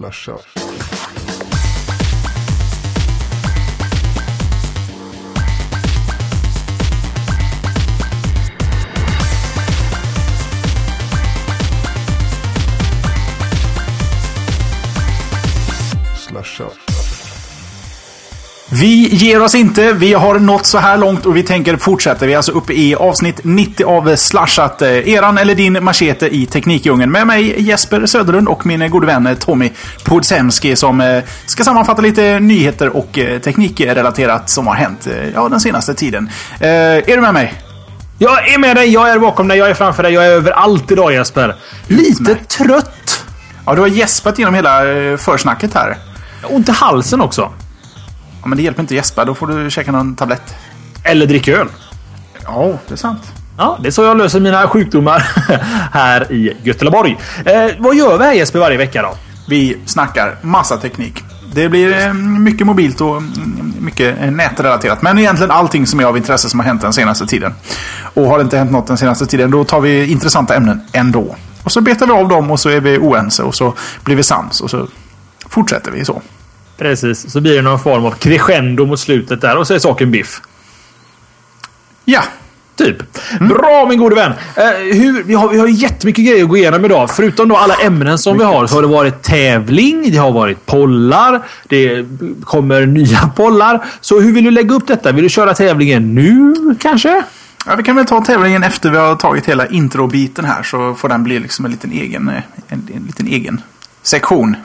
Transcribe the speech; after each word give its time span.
Slasha. 0.00 0.34
Slasha. 16.16 16.89
Vi 18.80 19.08
ger 19.14 19.42
oss 19.42 19.54
inte. 19.54 19.92
Vi 19.92 20.12
har 20.12 20.38
nått 20.38 20.66
så 20.66 20.78
här 20.78 20.96
långt 20.98 21.26
och 21.26 21.36
vi 21.36 21.42
tänker 21.42 21.76
fortsätta. 21.76 22.26
Vi 22.26 22.32
är 22.32 22.36
alltså 22.36 22.52
uppe 22.52 22.72
i 22.72 22.94
avsnitt 22.94 23.40
90 23.44 23.84
av 23.86 24.16
Slashat. 24.16 24.82
eh, 24.82 25.08
Eran 25.08 25.38
eller 25.38 25.54
din 25.54 25.84
machete 25.84 26.26
i 26.36 26.46
Teknikdjungeln. 26.46 27.10
Med 27.12 27.26
mig 27.26 27.62
Jesper 27.62 28.06
Söderlund 28.06 28.48
och 28.48 28.66
min 28.66 28.90
gode 28.90 29.06
vän 29.06 29.36
Tommy 29.40 29.70
Podsemski 30.04 30.76
som 30.76 31.00
eh, 31.00 31.22
ska 31.46 31.64
sammanfatta 31.64 32.02
lite 32.02 32.40
nyheter 32.40 32.96
och 32.96 33.18
eh, 33.18 33.38
teknikrelaterat 33.40 34.50
som 34.50 34.66
har 34.66 34.74
hänt 34.74 35.06
eh, 35.06 35.28
ja, 35.34 35.48
den 35.48 35.60
senaste 35.60 35.94
tiden. 35.94 36.30
Eh, 36.60 36.68
Är 36.70 37.16
du 37.16 37.20
med 37.20 37.34
mig? 37.34 37.54
Jag 38.18 38.48
är 38.54 38.58
med 38.58 38.76
dig, 38.76 38.90
jag 38.92 39.10
är 39.10 39.18
bakom 39.18 39.48
dig, 39.48 39.58
jag 39.58 39.70
är 39.70 39.74
framför 39.74 40.02
dig, 40.02 40.12
jag 40.12 40.26
är 40.26 40.30
överallt 40.30 40.90
idag 40.90 41.12
Jesper. 41.12 41.54
Lite 41.86 42.34
trött. 42.34 43.24
Ja, 43.66 43.74
du 43.74 43.80
har 43.80 43.88
gäspat 43.88 44.38
genom 44.38 44.54
hela 44.54 44.90
eh, 44.92 45.16
försnacket 45.16 45.74
här. 45.74 45.96
Ont 46.42 46.68
i 46.68 46.72
halsen 46.72 47.20
också. 47.20 47.52
Ja, 48.42 48.48
men 48.48 48.56
det 48.56 48.62
hjälper 48.62 48.82
inte 48.82 48.94
gäspa. 48.94 49.24
Då 49.24 49.34
får 49.34 49.46
du 49.46 49.70
käka 49.70 49.92
någon 49.92 50.16
tablett. 50.16 50.54
Eller 51.04 51.26
dricka 51.26 51.52
öl. 51.52 51.68
Ja, 52.44 52.78
det 52.88 52.94
är 52.94 52.96
sant. 52.96 53.22
Ja, 53.58 53.78
det 53.82 53.88
är 53.88 53.90
så 53.90 54.02
jag 54.02 54.16
löser 54.16 54.40
mina 54.40 54.68
sjukdomar 54.68 55.18
här 55.92 56.32
i 56.32 56.56
Göteborg. 56.62 57.18
Eh, 57.44 57.70
vad 57.78 57.96
gör 57.96 58.18
vi 58.18 58.24
här 58.24 58.32
Jesper 58.32 58.58
varje 58.58 58.76
vecka 58.76 59.02
då? 59.02 59.14
Vi 59.48 59.76
snackar 59.86 60.36
massa 60.42 60.76
teknik. 60.76 61.24
Det 61.54 61.68
blir 61.68 62.06
eh, 62.06 62.14
mycket 62.14 62.66
mobilt 62.66 63.00
och 63.00 63.16
mm, 63.16 63.74
mycket 63.80 64.20
eh, 64.20 64.30
nätrelaterat. 64.30 65.02
Men 65.02 65.18
egentligen 65.18 65.50
allting 65.50 65.86
som 65.86 66.00
är 66.00 66.04
av 66.04 66.16
intresse 66.16 66.48
som 66.48 66.60
har 66.60 66.66
hänt 66.66 66.82
den 66.82 66.92
senaste 66.92 67.26
tiden. 67.26 67.54
Och 68.14 68.26
har 68.26 68.38
det 68.38 68.42
inte 68.42 68.58
hänt 68.58 68.70
något 68.70 68.86
den 68.86 68.98
senaste 68.98 69.26
tiden, 69.26 69.50
då 69.50 69.64
tar 69.64 69.80
vi 69.80 70.06
intressanta 70.06 70.54
ämnen 70.54 70.80
ändå. 70.92 71.36
Och 71.62 71.72
så 71.72 71.80
betar 71.80 72.06
vi 72.06 72.12
av 72.12 72.28
dem 72.28 72.50
och 72.50 72.60
så 72.60 72.68
är 72.68 72.80
vi 72.80 72.98
oense 72.98 73.42
och 73.42 73.54
så 73.54 73.74
blir 74.04 74.16
vi 74.16 74.22
sams 74.22 74.60
och 74.60 74.70
så 74.70 74.88
fortsätter 75.48 75.90
vi 75.90 76.04
så. 76.04 76.22
Precis, 76.80 77.32
så 77.32 77.40
blir 77.40 77.56
det 77.56 77.62
någon 77.62 77.80
form 77.80 78.04
av 78.04 78.10
crescendo 78.10 78.86
mot 78.86 79.00
slutet 79.00 79.40
där 79.40 79.56
och 79.56 79.66
så 79.66 79.74
är 79.74 79.78
saken 79.78 80.10
biff. 80.10 80.40
Ja, 82.04 82.22
Typ. 82.76 82.96
Bra 83.40 83.86
min 83.88 83.98
gode 83.98 84.14
vän! 84.14 84.32
Eh, 84.56 84.64
hur, 84.98 85.22
vi, 85.22 85.34
har, 85.34 85.48
vi 85.48 85.58
har 85.58 85.66
jättemycket 85.66 86.24
grejer 86.24 86.42
att 86.42 86.48
gå 86.48 86.56
igenom 86.56 86.84
idag. 86.84 87.10
Förutom 87.10 87.48
då 87.48 87.56
alla 87.56 87.74
ämnen 87.74 88.18
som 88.18 88.38
vi 88.38 88.44
har 88.44 88.66
så 88.66 88.74
har 88.74 88.82
det 88.82 88.88
varit 88.88 89.22
tävling, 89.22 90.10
det 90.10 90.16
har 90.16 90.32
varit 90.32 90.66
pollar, 90.66 91.42
det 91.68 92.06
kommer 92.44 92.86
nya 92.86 93.30
pollar. 93.36 93.84
Så 94.00 94.20
hur 94.20 94.32
vill 94.32 94.44
du 94.44 94.50
lägga 94.50 94.74
upp 94.74 94.86
detta? 94.86 95.12
Vill 95.12 95.22
du 95.22 95.28
köra 95.30 95.54
tävlingen 95.54 96.14
nu 96.14 96.54
kanske? 96.80 97.22
Ja, 97.66 97.76
vi 97.76 97.82
kan 97.82 97.96
väl 97.96 98.06
ta 98.06 98.24
tävlingen 98.24 98.62
efter 98.62 98.90
vi 98.90 98.96
har 98.96 99.16
tagit 99.16 99.46
hela 99.46 99.66
introbiten 99.66 100.44
här 100.44 100.62
så 100.62 100.94
får 100.94 101.08
den 101.08 101.24
bli 101.24 101.38
liksom 101.38 101.64
en 101.64 101.70
liten 101.70 101.92
egen, 101.92 102.28
eh, 102.28 102.42
en, 102.68 102.88
en 102.94 103.02
liten 103.02 103.26
egen 103.26 103.60
sektion. 104.02 104.56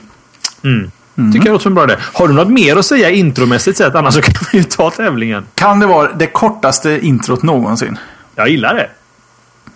Tycker 1.16 1.46
jag 1.46 1.54
låter 1.54 1.64
som 1.64 1.72
en 1.72 1.76
bra 1.76 1.84
idé. 1.84 1.96
Har 2.14 2.28
du 2.28 2.34
något 2.34 2.48
mer 2.50 2.76
att 2.76 2.86
säga 2.86 3.10
intromässigt 3.10 3.78
sett? 3.78 3.96
Annars 3.96 4.14
så 4.14 4.22
kan 4.22 4.34
vi 4.52 4.58
ju 4.58 4.64
ta 4.64 4.92
tävlingen. 4.92 5.46
Kan 5.56 5.80
det 5.80 5.86
vara 5.86 6.12
det 6.14 6.28
kortaste 6.28 7.00
introt 7.02 7.44
någonsin? 7.44 7.98
Jag 8.36 8.50
gillar 8.50 8.76
det. 8.76 8.90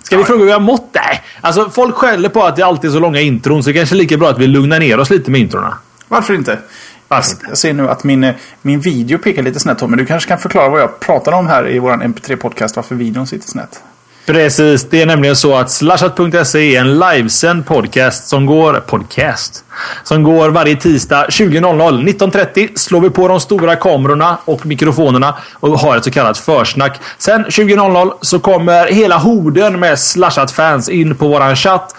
Ska 0.03 0.17
vi 0.17 0.23
fråga 0.23 0.39
hur 0.39 0.45
vi 0.45 0.51
har 0.51 0.59
mått? 0.59 0.89
Nej. 0.93 1.21
Alltså 1.41 1.69
folk 1.69 1.95
skäller 1.95 2.29
på 2.29 2.43
att 2.43 2.55
det 2.55 2.63
alltid 2.63 2.89
är 2.89 2.93
så 2.93 2.99
långa 2.99 3.21
intron 3.21 3.63
så 3.63 3.69
det 3.69 3.73
kanske 3.73 3.95
är 3.95 3.97
lika 3.97 4.17
bra 4.17 4.29
att 4.29 4.39
vi 4.39 4.47
lugnar 4.47 4.79
ner 4.79 4.99
oss 4.99 5.09
lite 5.09 5.31
med 5.31 5.41
introna. 5.41 5.77
Varför 6.07 6.33
inte? 6.33 6.59
Varför 7.07 7.31
inte? 7.31 7.45
Jag 7.47 7.57
ser 7.57 7.73
nu 7.73 7.89
att 7.89 8.03
min, 8.03 8.23
eh, 8.23 8.35
min 8.61 8.79
video 8.79 9.17
pekar 9.17 9.43
lite 9.43 9.59
snett 9.59 9.77
Tommy. 9.77 9.97
Du 9.97 10.05
kanske 10.05 10.27
kan 10.27 10.37
förklara 10.37 10.69
vad 10.69 10.81
jag 10.81 10.99
pratar 10.99 11.31
om 11.31 11.47
här 11.47 11.69
i 11.69 11.79
vår 11.79 11.91
MP3-podcast. 11.91 12.75
Varför 12.75 12.95
videon 12.95 13.27
sitter 13.27 13.47
snett. 13.47 13.83
Precis, 14.25 14.89
det 14.89 15.01
är 15.01 15.05
nämligen 15.05 15.35
så 15.35 15.55
att 15.55 15.71
slashat.se 15.71 16.75
är 16.75 16.81
en 16.81 16.99
livesänd 16.99 17.65
podcast 17.65 18.27
som 18.27 18.45
går... 18.45 18.73
Podcast? 18.73 19.65
Som 20.03 20.23
går 20.23 20.49
varje 20.49 20.75
tisdag 20.75 21.25
20.00. 21.29 22.03
19.30 22.19 22.69
slår 22.75 23.01
vi 23.01 23.09
på 23.09 23.27
de 23.27 23.39
stora 23.39 23.75
kamerorna 23.75 24.37
och 24.45 24.65
mikrofonerna 24.65 25.37
och 25.53 25.79
har 25.79 25.97
ett 25.97 26.03
så 26.03 26.11
kallat 26.11 26.37
försnack. 26.37 26.99
Sen 27.17 27.45
20.00 27.45 28.13
så 28.21 28.39
kommer 28.39 28.85
hela 28.87 29.17
horden 29.17 29.79
med 29.79 29.99
slashat-fans 29.99 30.89
in 30.89 31.15
på 31.15 31.27
våran 31.27 31.55
chatt. 31.55 31.95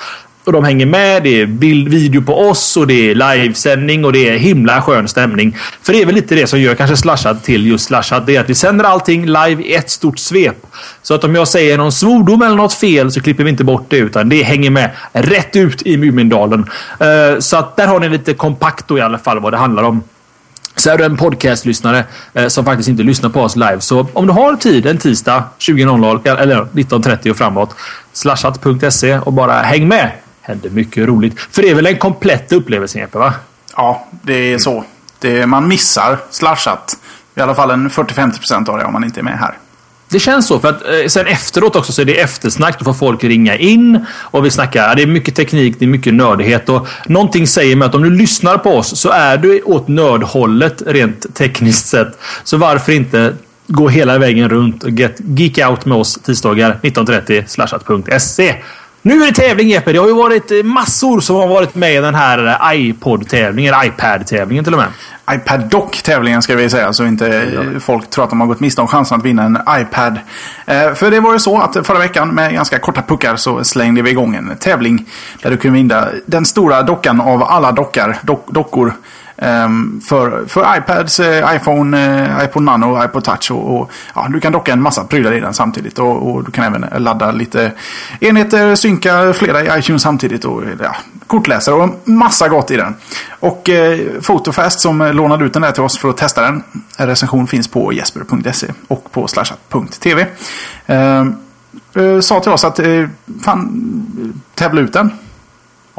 Och 0.51 0.55
de 0.55 0.65
hänger 0.65 0.87
med. 0.87 1.23
Det 1.23 1.41
är 1.41 1.47
bild, 1.47 1.89
video 1.89 2.23
på 2.23 2.49
oss 2.49 2.77
och 2.77 2.87
det 2.87 3.11
är 3.11 3.15
livesändning 3.15 4.05
och 4.05 4.13
det 4.13 4.29
är 4.29 4.39
himla 4.39 4.83
skön 4.83 5.09
stämning. 5.09 5.57
För 5.83 5.93
det 5.93 6.03
är 6.03 6.07
väl 6.07 6.15
lite 6.15 6.35
det 6.35 6.47
som 6.47 6.61
gör 6.61 6.75
kanske 6.75 6.97
Slashat 6.97 7.45
till 7.45 7.67
just 7.67 7.87
Slashat. 7.87 8.27
Det 8.27 8.37
är 8.37 8.41
att 8.41 8.51
vi 8.51 8.55
sänder 8.55 8.85
allting 8.85 9.27
live 9.27 9.63
i 9.63 9.75
ett 9.75 9.91
stort 9.91 10.19
svep. 10.19 10.67
Så 11.03 11.15
att 11.15 11.25
om 11.25 11.35
jag 11.35 11.49
säger 11.49 11.79
någon 11.79 11.93
svordom 11.93 12.43
eller 12.43 12.57
något 12.57 12.75
fel 12.75 13.13
så 13.13 13.21
klipper 13.21 13.45
vi 13.45 13.51
inte 13.51 13.65
bort 13.65 13.87
det 13.89 13.97
utan 13.97 14.29
det 14.29 14.43
hänger 14.43 14.71
med 14.71 14.91
rätt 15.13 15.57
ut 15.57 15.83
i 15.83 15.97
Mumindalen. 15.97 16.67
Eh, 17.01 17.39
så 17.39 17.57
att 17.57 17.77
där 17.77 17.87
har 17.87 18.01
ni 18.01 18.09
lite 18.09 18.35
kompakt 18.35 18.89
då 18.89 18.99
i 18.99 19.01
alla 19.01 19.19
fall 19.19 19.41
vad 19.41 19.53
det 19.53 19.59
handlar 19.59 19.83
om. 19.83 20.03
Så 20.77 20.91
är 20.91 20.99
du 20.99 21.05
en 21.05 21.17
podcastlyssnare 21.17 22.05
eh, 22.35 22.49
som 22.49 22.65
faktiskt 22.65 22.89
inte 22.89 23.03
lyssnar 23.03 23.31
på 23.31 23.41
oss 23.41 23.57
live. 23.57 23.81
Så 23.81 24.07
om 24.13 24.27
du 24.27 24.33
har 24.33 24.57
tid 24.57 24.87
en 24.87 24.99
tisdag 24.99 25.45
20.00 25.59 26.37
eller 26.37 26.57
19.30 26.57 27.31
och 27.31 27.37
framåt. 27.37 27.75
Slashat.se 28.13 29.19
och 29.19 29.33
bara 29.33 29.53
häng 29.53 29.89
med. 29.89 30.11
Händer 30.41 30.71
mycket 30.71 31.09
roligt. 31.09 31.41
För 31.51 31.63
det 31.63 31.71
är 31.71 31.75
väl 31.75 31.87
en 31.87 31.99
komplett 31.99 32.53
upplevelse 32.53 32.99
Jeppe 32.99 33.19
va? 33.19 33.35
Ja, 33.77 34.07
det 34.23 34.53
är 34.53 34.59
så. 34.59 34.85
Det, 35.19 35.47
man 35.47 35.69
missar 35.69 36.19
slashat. 36.31 36.97
I 37.35 37.41
alla 37.41 37.55
fall 37.55 37.71
en 37.71 37.91
40-50% 37.91 38.69
av 38.71 38.79
det 38.79 38.85
om 38.85 38.93
man 38.93 39.05
inte 39.05 39.21
är 39.21 39.25
med 39.25 39.39
här. 39.39 39.59
Det 40.11 40.19
känns 40.19 40.47
så. 40.47 40.61
För 40.61 40.69
att 40.69 40.83
eh, 40.83 41.07
sen 41.09 41.27
efteråt 41.27 41.77
också 41.77 41.93
så 41.93 42.01
är 42.03 42.05
det 42.05 42.21
eftersnack. 42.21 42.79
Då 42.79 42.85
får 42.85 42.95
folk 42.95 43.25
ringa 43.25 43.57
in 43.57 44.07
och 44.11 44.45
vi 44.45 44.51
snackar. 44.51 44.89
ja, 44.89 44.95
Det 44.95 45.03
är 45.03 45.07
mycket 45.07 45.35
teknik, 45.35 45.77
det 45.79 45.85
är 45.85 45.89
mycket 45.89 46.15
nördighet. 46.15 46.69
Och 46.69 46.87
någonting 47.07 47.47
säger 47.47 47.77
mig 47.77 47.87
att 47.87 47.95
om 47.95 48.03
du 48.03 48.11
lyssnar 48.11 48.59
på 48.59 48.71
oss 48.71 49.01
så 49.01 49.11
är 49.11 49.37
du 49.37 49.63
åt 49.63 49.89
nördhållet 49.89 50.83
rent 50.87 51.35
tekniskt 51.35 51.87
sett. 51.87 52.19
Så 52.45 52.57
varför 52.57 52.93
inte 52.93 53.35
gå 53.67 53.89
hela 53.89 54.19
vägen 54.19 54.49
runt 54.49 54.85
och 54.85 54.91
get, 54.91 55.17
geek 55.19 55.59
out 55.59 55.85
med 55.85 55.99
oss 55.99 56.15
tisdagar 56.15 56.79
19.30 56.83 57.47
slashat.se. 57.47 58.55
Nu 59.03 59.23
är 59.23 59.27
det 59.27 59.33
tävling 59.33 59.69
Jeppe. 59.69 59.93
Det 59.93 59.99
har 59.99 60.07
ju 60.07 60.15
varit 60.15 60.51
eh, 60.51 60.63
massor 60.63 61.21
som 61.21 61.37
har 61.37 61.47
varit 61.47 61.75
med 61.75 61.95
i 61.95 61.97
den 61.97 62.15
här 62.15 62.47
eh, 62.47 62.81
iPod-tävlingen. 62.81 63.75
iPad-tävlingen 63.85 64.65
till 64.65 64.75
och 64.75 64.81
med. 64.81 64.89
iPad 65.35 65.61
Dock-tävlingen 65.71 66.43
ska 66.43 66.57
vi 66.57 66.71
säga 66.71 66.93
så 66.93 67.05
inte 67.05 67.39
eh, 67.39 67.79
folk 67.81 68.11
tror 68.11 68.25
att 68.25 68.31
de 68.31 68.41
har 68.41 68.47
gått 68.47 68.61
miste 68.61 68.81
om 68.81 68.87
chansen 68.87 69.19
att 69.19 69.25
vinna 69.25 69.43
en 69.43 69.59
iPad. 69.81 70.19
För 70.95 71.11
det 71.11 71.21
var 71.21 71.33
ju 71.33 71.39
så 71.39 71.61
att 71.61 71.87
förra 71.87 71.99
veckan 71.99 72.29
med 72.29 72.53
ganska 72.53 72.79
korta 72.79 73.03
puckar 73.03 73.37
så 73.37 73.65
slängde 73.65 74.03
vi 74.03 74.11
igång 74.11 74.35
en 74.35 74.57
tävling 74.61 75.07
där 75.43 75.51
du 75.51 75.57
kunde 75.57 75.79
vinna 75.79 76.09
den 76.27 76.45
stora 76.45 76.83
dockan 76.83 77.21
av 77.21 77.43
alla 77.43 77.73
dockar, 77.73 78.19
dock, 78.23 78.47
dockor. 78.49 78.93
Ehm, 79.43 80.01
för, 80.01 80.47
för 80.47 80.77
iPads, 80.77 81.21
eh, 81.21 81.57
iPhone, 81.57 82.25
eh, 82.25 82.45
iPod 82.45 82.63
Nano 82.63 83.05
iPod 83.05 83.25
Touch. 83.25 83.51
Och, 83.51 83.81
och, 83.81 83.91
ja, 84.15 84.27
du 84.31 84.41
kan 84.41 84.53
docka 84.53 84.73
en 84.73 84.83
massa 84.83 85.05
prylar 85.05 85.33
i 85.33 85.41
den 85.41 85.55
samtidigt. 85.55 85.99
Och, 85.99 86.31
och 86.31 86.45
du 86.45 86.51
kan 86.51 86.65
även 86.65 87.03
ladda 87.03 87.33
lite 87.33 87.73
enheter, 88.21 88.75
synka 88.75 89.33
flera 89.33 89.63
i 89.63 89.79
iTunes 89.79 90.03
samtidigt. 90.03 90.45
Och 90.45 90.63
eh, 90.63 90.69
ja, 90.83 90.97
kortläsare 91.27 91.75
och 91.75 92.09
massa 92.09 92.49
gott 92.49 92.71
i 92.71 92.77
den. 92.77 92.95
Och 93.41 93.69
eh, 93.69 93.99
Fotofast 94.21 94.81
som 94.81 94.99
lånade 94.99 95.45
ut 95.45 95.53
den 95.53 95.63
där 95.63 95.73
till 95.73 95.83
oss 95.83 95.99
för 95.99 96.11
att 96.11 96.17
testa 96.17 96.43
den. 96.43 96.63
En 96.97 97.07
recension 97.07 97.47
finns 97.47 97.69
på 97.69 97.93
jesper.se 97.93 98.67
och 98.89 99.13
på 99.13 99.29
slashat.tv. 99.29 100.27
Eh, 100.87 101.27
eh, 101.95 102.21
sa 102.21 102.41
till 102.41 102.53
oss 102.53 102.65
att 102.65 102.79
eh, 102.79 103.09
fan, 103.45 104.43
tävla 104.55 104.81
ut 104.81 104.93
den. 104.93 105.11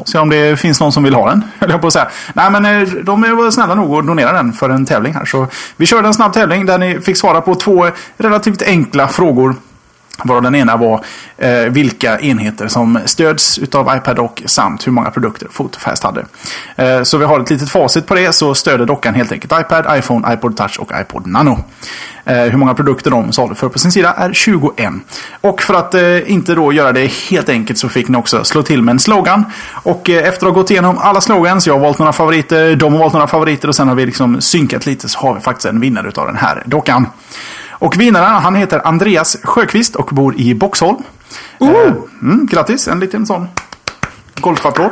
Se 0.06 0.18
om 0.18 0.28
det 0.28 0.60
finns 0.60 0.80
någon 0.80 0.92
som 0.92 1.02
vill 1.02 1.14
ha 1.14 1.28
den, 1.28 1.44
höll 1.58 1.70
jag 1.70 1.80
på 1.80 1.86
att 1.86 1.92
säga. 1.92 2.08
Nej, 2.32 2.50
men 2.50 2.64
eh, 2.64 2.88
de 2.88 3.20
var 3.20 3.50
snälla 3.50 3.74
nog 3.74 3.94
att 3.94 4.06
donera 4.06 4.32
den 4.32 4.52
för 4.52 4.70
en 4.70 4.86
tävling 4.86 5.14
här. 5.14 5.24
Så 5.24 5.46
vi 5.76 5.86
körde 5.86 6.08
en 6.08 6.14
snabb 6.14 6.32
tävling 6.32 6.66
där 6.66 6.78
ni 6.78 7.00
fick 7.00 7.16
svara 7.16 7.40
på 7.40 7.54
två 7.54 7.88
relativt 8.16 8.62
enkla 8.62 9.08
frågor. 9.08 9.54
Varav 10.24 10.42
den 10.42 10.54
ena 10.54 10.76
var 10.76 11.04
eh, 11.38 11.50
vilka 11.50 12.20
enheter 12.20 12.68
som 12.68 12.98
stöds 13.04 13.58
utav 13.58 13.96
iPad 13.96 14.18
och 14.18 14.42
samt 14.46 14.86
hur 14.86 14.92
många 14.92 15.10
produkter 15.10 15.48
FotoFast 15.50 16.04
hade. 16.04 16.24
Eh, 16.76 17.02
så 17.02 17.18
vi 17.18 17.24
har 17.24 17.40
ett 17.40 17.50
litet 17.50 17.70
facit 17.70 18.06
på 18.06 18.14
det 18.14 18.32
så 18.32 18.54
stöder 18.54 18.86
dockan 18.86 19.14
helt 19.14 19.32
enkelt 19.32 19.52
iPad, 19.60 19.98
iPhone, 19.98 20.34
iPod 20.34 20.56
Touch 20.56 20.78
och 20.80 20.90
iPod 21.00 21.26
Nano. 21.26 21.58
Eh, 22.24 22.36
hur 22.36 22.56
många 22.56 22.74
produkter 22.74 23.10
de 23.10 23.32
saluför 23.32 23.68
på 23.68 23.78
sin 23.78 23.92
sida 23.92 24.12
är 24.12 24.32
21. 24.32 24.92
Och 25.40 25.62
för 25.62 25.74
att 25.74 25.94
eh, 25.94 26.32
inte 26.32 26.54
då 26.54 26.72
göra 26.72 26.92
det 26.92 27.06
helt 27.30 27.48
enkelt 27.48 27.78
så 27.78 27.88
fick 27.88 28.08
ni 28.08 28.18
också 28.18 28.44
slå 28.44 28.62
till 28.62 28.82
med 28.82 28.92
en 28.92 28.98
slogan. 28.98 29.44
Och 29.72 30.10
eh, 30.10 30.28
efter 30.28 30.46
att 30.46 30.52
ha 30.52 30.60
gått 30.60 30.70
igenom 30.70 30.98
alla 30.98 31.20
slogans, 31.20 31.66
jag 31.66 31.74
har 31.74 31.80
valt 31.80 31.98
några 31.98 32.12
favoriter, 32.12 32.76
de 32.76 32.92
har 32.92 33.00
valt 33.00 33.12
några 33.12 33.26
favoriter 33.26 33.68
och 33.68 33.74
sen 33.74 33.88
har 33.88 33.94
vi 33.94 34.06
liksom 34.06 34.40
synkat 34.40 34.86
lite 34.86 35.08
så 35.08 35.18
har 35.18 35.34
vi 35.34 35.40
faktiskt 35.40 35.66
en 35.66 35.80
vinnare 35.80 36.08
utav 36.08 36.26
den 36.26 36.36
här 36.36 36.62
dockan. 36.66 37.06
Och 37.82 38.00
vinnaren, 38.00 38.42
han 38.42 38.54
heter 38.54 38.86
Andreas 38.86 39.36
Sjöqvist 39.42 39.96
och 39.96 40.06
bor 40.06 40.40
i 40.40 40.54
Boxholm. 40.54 41.02
Eh, 41.60 41.92
mm, 42.22 42.46
grattis, 42.46 42.88
en 42.88 43.00
liten 43.00 43.26
sån 43.26 43.48
golfapplåd. 44.40 44.90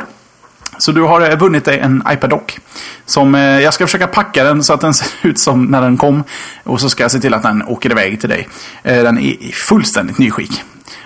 Så 0.77 0.91
du 0.91 1.01
har 1.01 1.21
eh, 1.21 1.37
vunnit 1.37 1.65
dig 1.65 1.79
en 1.79 2.03
iPad 2.09 2.29
Dock. 2.29 2.59
Som, 3.05 3.35
eh, 3.35 3.41
jag 3.41 3.73
ska 3.73 3.85
försöka 3.85 4.07
packa 4.07 4.43
den 4.43 4.63
så 4.63 4.73
att 4.73 4.81
den 4.81 4.93
ser 4.93 5.07
ut 5.21 5.39
som 5.39 5.65
när 5.65 5.81
den 5.81 5.97
kom. 5.97 6.23
Och 6.63 6.81
så 6.81 6.89
ska 6.89 7.03
jag 7.03 7.11
se 7.11 7.19
till 7.19 7.33
att 7.33 7.43
den 7.43 7.63
åker 7.63 7.91
iväg 7.91 8.19
till 8.19 8.29
dig. 8.29 8.47
Eh, 8.83 9.03
den 9.03 9.17
är 9.17 9.21
i 9.21 9.51
fullständigt 9.51 10.17
nyskick. 10.17 10.63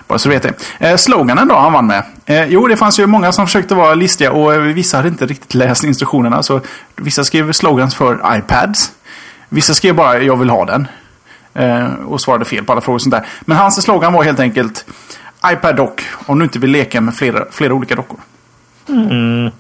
Bara 0.08 0.20
så 0.20 0.30
du 0.30 0.36
vet 0.36 0.44
det. 0.44 0.88
Eh, 0.88 0.98
sloganen 0.98 1.48
då 1.48 1.56
han 1.56 1.74
vann 1.74 1.88
med. 1.88 2.04
Eh, 2.26 2.46
jo, 2.46 2.68
det 2.68 2.78
fanns 2.78 3.00
ju 3.00 3.08
många 3.08 3.32
som 3.32 3.46
försökte 3.46 3.76
vara 3.76 3.96
listiga 3.96 4.32
och 4.32 4.54
eh, 4.54 4.62
vissa 4.62 4.98
hade 4.98 5.10
inte 5.10 5.26
riktigt 5.26 5.54
läst 5.54 5.84
instruktionerna. 5.84 6.44
Så 6.44 6.62
vissa 6.96 7.24
skrev 7.24 7.52
slogans 7.52 7.96
för 7.96 8.38
iPads. 8.38 8.92
Vissa 9.50 9.74
skrev 9.74 9.96
bara 9.96 10.22
jag 10.22 10.38
vill 10.38 10.50
ha 10.50 10.66
den. 10.66 10.88
Eh, 11.56 11.94
och 11.94 12.22
svarade 12.22 12.46
fel 12.46 12.66
på 12.66 12.72
alla 12.72 12.82
frågor 12.82 12.96
och 12.96 13.02
sånt 13.02 13.16
där. 13.16 13.26
Men 13.42 13.58
hans 13.58 13.84
slogan 13.84 14.14
var 14.14 14.24
helt 14.24 14.40
enkelt 14.40 14.86
iPad 15.46 15.76
Dock 15.76 16.02
om 16.26 16.40
du 16.40 16.46
inte 16.46 16.60
vill 16.60 16.72
leka 16.72 17.02
med 17.02 17.16
flera, 17.16 17.46
flera 17.52 17.74
olika 17.74 17.96
dockor. 17.96 18.20
Mm. 18.90 19.52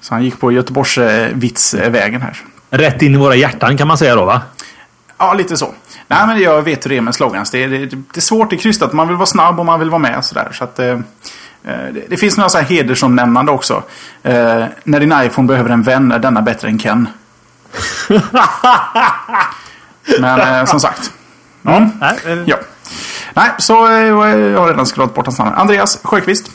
Så 0.00 0.14
han 0.14 0.24
gick 0.24 0.40
på 0.40 0.52
Göteborgs 0.52 0.98
vitsvägen 1.32 2.22
här. 2.22 2.36
Rätt 2.70 3.02
in 3.02 3.14
i 3.14 3.18
våra 3.18 3.34
hjärtan 3.34 3.76
kan 3.76 3.88
man 3.88 3.98
säga 3.98 4.14
då 4.14 4.24
va? 4.24 4.40
Ja, 5.18 5.34
lite 5.34 5.56
så. 5.56 5.74
Nej, 6.08 6.26
men 6.26 6.40
jag 6.40 6.62
vet 6.62 6.84
hur 6.84 6.90
det 6.90 6.96
är 6.96 7.00
med 7.00 7.14
slogans. 7.14 7.50
Det 7.50 7.64
är, 7.64 7.68
det, 7.68 7.86
det 7.86 8.16
är 8.16 8.20
svårt, 8.20 8.50
det 8.50 8.56
är 8.56 8.58
krystat. 8.58 8.92
Man 8.92 9.08
vill 9.08 9.16
vara 9.16 9.26
snabb 9.26 9.60
och 9.60 9.66
man 9.66 9.78
vill 9.80 9.90
vara 9.90 9.98
med. 9.98 10.24
Sådär. 10.24 10.48
Så 10.52 10.64
att, 10.64 10.78
eh, 10.78 10.86
eh, 10.88 10.98
det, 11.64 12.04
det 12.08 12.16
finns 12.16 12.36
några 12.36 12.48
så 12.48 12.58
här 12.58 12.64
hedersomnämnande 12.64 13.52
också. 13.52 13.82
Eh, 14.22 14.64
när 14.84 15.00
din 15.00 15.14
iPhone 15.22 15.48
behöver 15.48 15.70
en 15.70 15.82
vän 15.82 16.12
är 16.12 16.18
denna 16.18 16.42
bättre 16.42 16.68
än 16.68 16.78
Ken. 16.78 17.08
men 20.20 20.40
eh, 20.40 20.64
som 20.64 20.80
sagt. 20.80 21.12
Mm. 21.64 21.90
Nej, 22.00 22.18
eh, 22.26 22.38
Ja. 22.46 22.56
Nej, 23.34 23.50
så 23.58 23.88
eh, 23.88 23.98
jag 24.36 24.60
har 24.60 24.68
redan 24.68 24.86
scrollat 24.86 25.14
bort 25.14 25.26
hans 25.26 25.38
namn. 25.38 25.52
Andreas 25.54 25.98
Sjöqvist. 26.04 26.50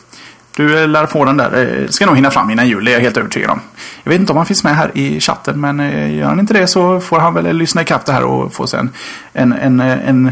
Du 0.56 0.80
eh, 0.82 0.88
lär 0.88 1.06
få 1.06 1.26
den 1.26 1.38
där. 1.38 1.82
Eh, 1.82 1.88
Ska 1.88 2.06
nog 2.06 2.16
hinna 2.16 2.32
fram 2.32 2.50
innan 2.50 2.68
jul, 2.68 2.86
det 2.86 2.92
är 2.92 2.94
jag 2.94 3.02
helt 3.02 3.18
övertygad 3.18 3.50
om. 3.50 3.60
Jag 4.04 4.12
vet 4.12 4.20
inte 4.20 4.32
om 4.32 4.38
han 4.38 4.46
finns 4.46 4.64
med 4.64 4.76
här 4.76 4.92
i 4.94 5.20
chatten, 5.20 5.62
men 5.62 5.80
eh, 5.80 6.16
gör 6.16 6.28
han 6.28 6.40
inte 6.40 6.54
det 6.54 6.68
så 6.68 7.00
får 7.00 7.20
han 7.20 7.34
väl 7.34 7.46
eh, 7.46 7.54
lyssna 7.54 7.82
ikapp 7.82 8.06
det 8.06 8.12
här 8.14 8.24
och 8.24 8.54
få 8.54 8.68
sig 8.68 8.80
en, 8.80 8.92
en, 9.34 9.54
en, 9.54 9.80
eh, 9.80 10.10
en 10.10 10.32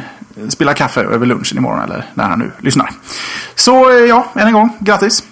spilla 0.49 0.73
kaffe 0.73 1.01
över 1.01 1.25
lunchen 1.25 1.57
imorgon 1.57 1.81
eller 1.81 2.05
när 2.13 2.23
han 2.23 2.39
nu 2.39 2.51
lyssnar. 2.59 2.89
Så 3.55 3.89
eh, 3.89 3.95
ja, 4.05 4.25
än 4.35 4.47
en 4.47 4.53
gång, 4.53 4.69
grattis! 4.79 5.23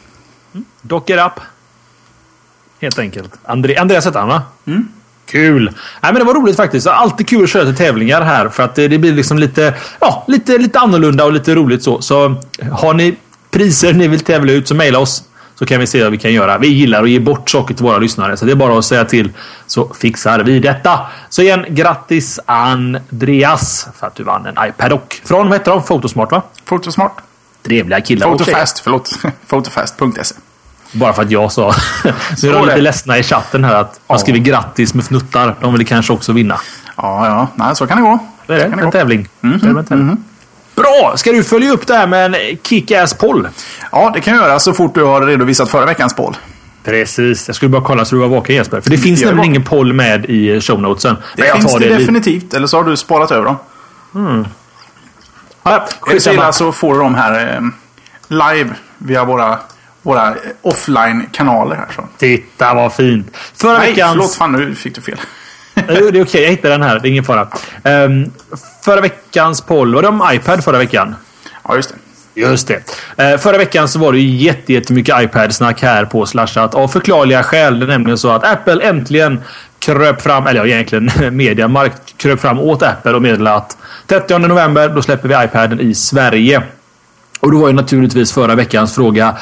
Dock 0.81 1.09
it 1.09 1.19
up. 1.19 1.39
Helt 2.81 2.99
enkelt. 2.99 3.33
André, 3.45 3.75
Andreas 3.77 4.05
hette 4.05 4.19
han 4.19 4.27
va? 4.27 4.41
Kul! 5.33 5.63
Nej, 6.01 6.13
men 6.13 6.15
det 6.15 6.23
var 6.23 6.33
roligt 6.33 6.55
faktiskt. 6.55 6.87
Alltid 6.87 7.27
kul 7.27 7.43
att 7.43 7.49
köra 7.49 7.65
till 7.65 7.75
tävlingar 7.75 8.21
här. 8.21 8.49
För 8.49 8.63
att 8.63 8.75
det, 8.75 8.99
blir 8.99 9.13
liksom 9.13 9.39
lite, 9.39 9.73
ja, 9.99 10.23
lite, 10.27 10.57
lite 10.57 10.79
annorlunda 10.79 11.25
och 11.25 11.33
lite 11.33 11.55
roligt 11.55 11.83
så. 11.83 12.01
Så 12.01 12.35
har 12.71 12.93
ni 12.93 13.15
priser 13.51 13.93
ni 13.93 14.07
vill 14.07 14.19
tävla 14.19 14.51
ut 14.51 14.67
så 14.67 14.75
mejla 14.75 14.99
oss. 14.99 15.23
Så 15.55 15.65
kan 15.65 15.79
vi 15.79 15.87
se 15.87 16.03
vad 16.03 16.11
vi 16.11 16.17
kan 16.17 16.33
göra. 16.33 16.57
Vi 16.57 16.67
gillar 16.67 17.03
att 17.03 17.09
ge 17.09 17.19
bort 17.19 17.49
saker 17.49 17.73
till 17.73 17.85
våra 17.85 17.97
lyssnare. 17.97 18.37
Så 18.37 18.45
det 18.45 18.51
är 18.51 18.55
bara 18.55 18.77
att 18.77 18.85
säga 18.85 19.05
till 19.05 19.29
så 19.67 19.93
fixar 19.93 20.39
vi 20.39 20.59
detta. 20.59 20.99
Så 21.29 21.41
igen, 21.41 21.65
grattis 21.69 22.39
Andreas 22.45 23.87
för 23.99 24.07
att 24.07 24.15
du 24.15 24.23
vann 24.23 24.45
en 24.45 24.69
iPad 24.69 24.93
och 24.93 25.21
från, 25.25 25.49
vad 25.49 25.59
heter 25.59 25.71
de? 25.71 25.83
Photosmart 25.83 26.31
va? 26.31 26.41
Fotosmart. 26.65 27.17
Trevliga 27.63 28.01
killar. 28.01 28.27
Fotofast, 28.27 28.79
förlåt. 28.79 29.19
Fotofast.se. 29.47 30.35
Bara 30.93 31.13
för 31.13 31.21
att 31.21 31.31
jag 31.31 31.51
sa. 31.51 31.73
Så 32.37 32.47
är 32.47 32.53
de 32.53 32.59
det. 32.61 32.65
lite 32.65 32.81
ledsna 32.81 33.17
i 33.17 33.23
chatten 33.23 33.63
här 33.63 33.75
att 33.75 33.99
man 34.07 34.19
skriver 34.19 34.39
grattis 34.39 34.93
med 34.93 35.03
fnuttar. 35.05 35.55
De 35.61 35.73
vill 35.73 35.87
kanske 35.87 36.13
också 36.13 36.31
vinna. 36.33 36.59
Ja, 36.97 37.27
ja, 37.27 37.47
nej, 37.55 37.75
så 37.75 37.87
kan 37.87 37.97
det 37.97 38.03
gå. 38.03 38.19
Det 38.47 38.53
är 38.53 38.57
det. 38.57 38.63
En 38.63 38.85
gå. 38.85 38.91
tävling. 38.91 39.27
Är 39.41 39.47
det 39.47 39.79
en 39.79 39.85
tävling. 39.85 40.17
Bra! 40.75 41.13
Ska 41.15 41.31
du 41.31 41.43
följa 41.43 41.71
upp 41.71 41.87
det 41.87 41.93
här 41.95 42.07
med 42.07 42.25
en 42.25 42.57
kick-ass 42.63 43.13
poll? 43.13 43.47
Ja, 43.91 44.11
det 44.13 44.21
kan 44.21 44.35
jag 44.35 44.43
göra 44.43 44.59
så 44.59 44.73
fort 44.73 44.95
du 44.95 45.03
har 45.03 45.21
redovisat 45.21 45.69
förra 45.69 45.85
veckans 45.85 46.15
poll. 46.15 46.37
Precis. 46.83 47.47
Jag 47.47 47.55
skulle 47.55 47.69
bara 47.69 47.83
kolla 47.83 48.05
så 48.05 48.15
du 48.15 48.21
var 48.21 48.27
vaken 48.27 48.55
Jesper. 48.55 48.81
För 48.81 48.89
det 48.89 48.97
finns 48.97 49.21
Gör 49.21 49.27
nämligen 49.27 49.51
det. 49.51 49.55
ingen 49.55 49.63
poll 49.63 49.93
med 49.93 50.25
i 50.25 50.61
shownotesen. 50.61 51.17
Det 51.35 51.43
finns 51.43 51.75
det 51.75 51.89
definitivt, 51.97 52.53
eller 52.53 52.67
så 52.67 52.77
har 52.77 52.83
du 52.83 52.97
sparat 52.97 53.31
över 53.31 53.45
dem. 53.45 53.55
Ja, 55.63 55.71
det 55.71 55.87
så 55.87 55.95
skitsamma. 55.99 56.33
illa 56.33 56.51
så 56.51 56.71
får 56.71 56.93
du 56.93 56.99
dem 56.99 57.15
här 57.15 57.55
eh, 57.55 57.61
live 58.27 58.69
via 58.97 59.23
våra, 59.23 59.59
våra 60.03 60.27
eh, 60.27 60.35
offline-kanaler 60.61 61.75
här. 61.75 61.87
Så. 61.95 62.07
Titta 62.17 62.73
vad 62.73 62.93
fint. 62.93 63.37
Förra 63.55 63.77
Nej, 63.77 63.89
veckans... 63.89 64.11
förlåt. 64.11 64.35
Fan, 64.35 64.51
nu 64.51 64.75
fick 64.75 64.95
du 64.95 65.01
fel. 65.01 65.17
Jo, 65.89 66.09
det 66.11 66.19
är 66.19 66.23
okej. 66.23 66.43
Jag 66.43 66.49
hittade 66.49 66.73
den 66.73 66.81
här. 66.81 66.99
Det 66.99 67.07
är 67.07 67.09
ingen 67.11 67.23
fara. 67.23 67.47
Ehm, 67.83 68.31
förra 68.85 69.01
veckans 69.01 69.61
poll. 69.61 69.95
Var 69.95 70.01
det 70.01 70.07
om 70.07 70.23
iPad 70.33 70.63
förra 70.63 70.77
veckan? 70.77 71.15
Ja, 71.67 71.75
just 71.75 71.89
det. 71.89 71.95
Just 72.41 72.67
det. 72.67 72.83
Eh, 73.17 73.37
förra 73.37 73.57
veckan 73.57 73.87
så 73.87 73.99
var 73.99 74.11
det 74.11 74.19
ju 74.19 74.35
jätte- 74.45 74.73
jättemycket 74.73 75.21
iPad-snack 75.23 75.81
här 75.81 76.05
på 76.05 76.25
Slashat. 76.25 76.75
Av 76.75 76.87
förklarliga 76.87 77.43
skäl. 77.43 77.79
Det 77.79 77.85
är 77.85 77.87
nämligen 77.87 78.17
så 78.17 78.29
att 78.31 78.43
Apple 78.43 78.83
äntligen 78.83 79.41
kröp 79.79 80.21
fram, 80.21 80.47
eller 80.47 80.65
ja, 80.65 80.73
egentligen 80.73 81.11
Mediamarkt 81.37 82.17
kröp 82.17 82.41
fram 82.41 82.59
åt 82.59 82.83
Apple 82.83 83.11
och 83.13 83.21
meddelade 83.21 83.55
att 83.57 83.77
30 84.07 84.37
november 84.37 84.89
då 84.89 85.01
släpper 85.01 85.27
vi 85.29 85.45
iPaden 85.45 85.79
i 85.79 85.95
Sverige. 85.95 86.61
Och 87.39 87.51
då 87.51 87.59
var 87.59 87.67
ju 87.67 87.73
naturligtvis 87.73 88.31
förra 88.33 88.55
veckans 88.55 88.95
fråga. 88.95 89.35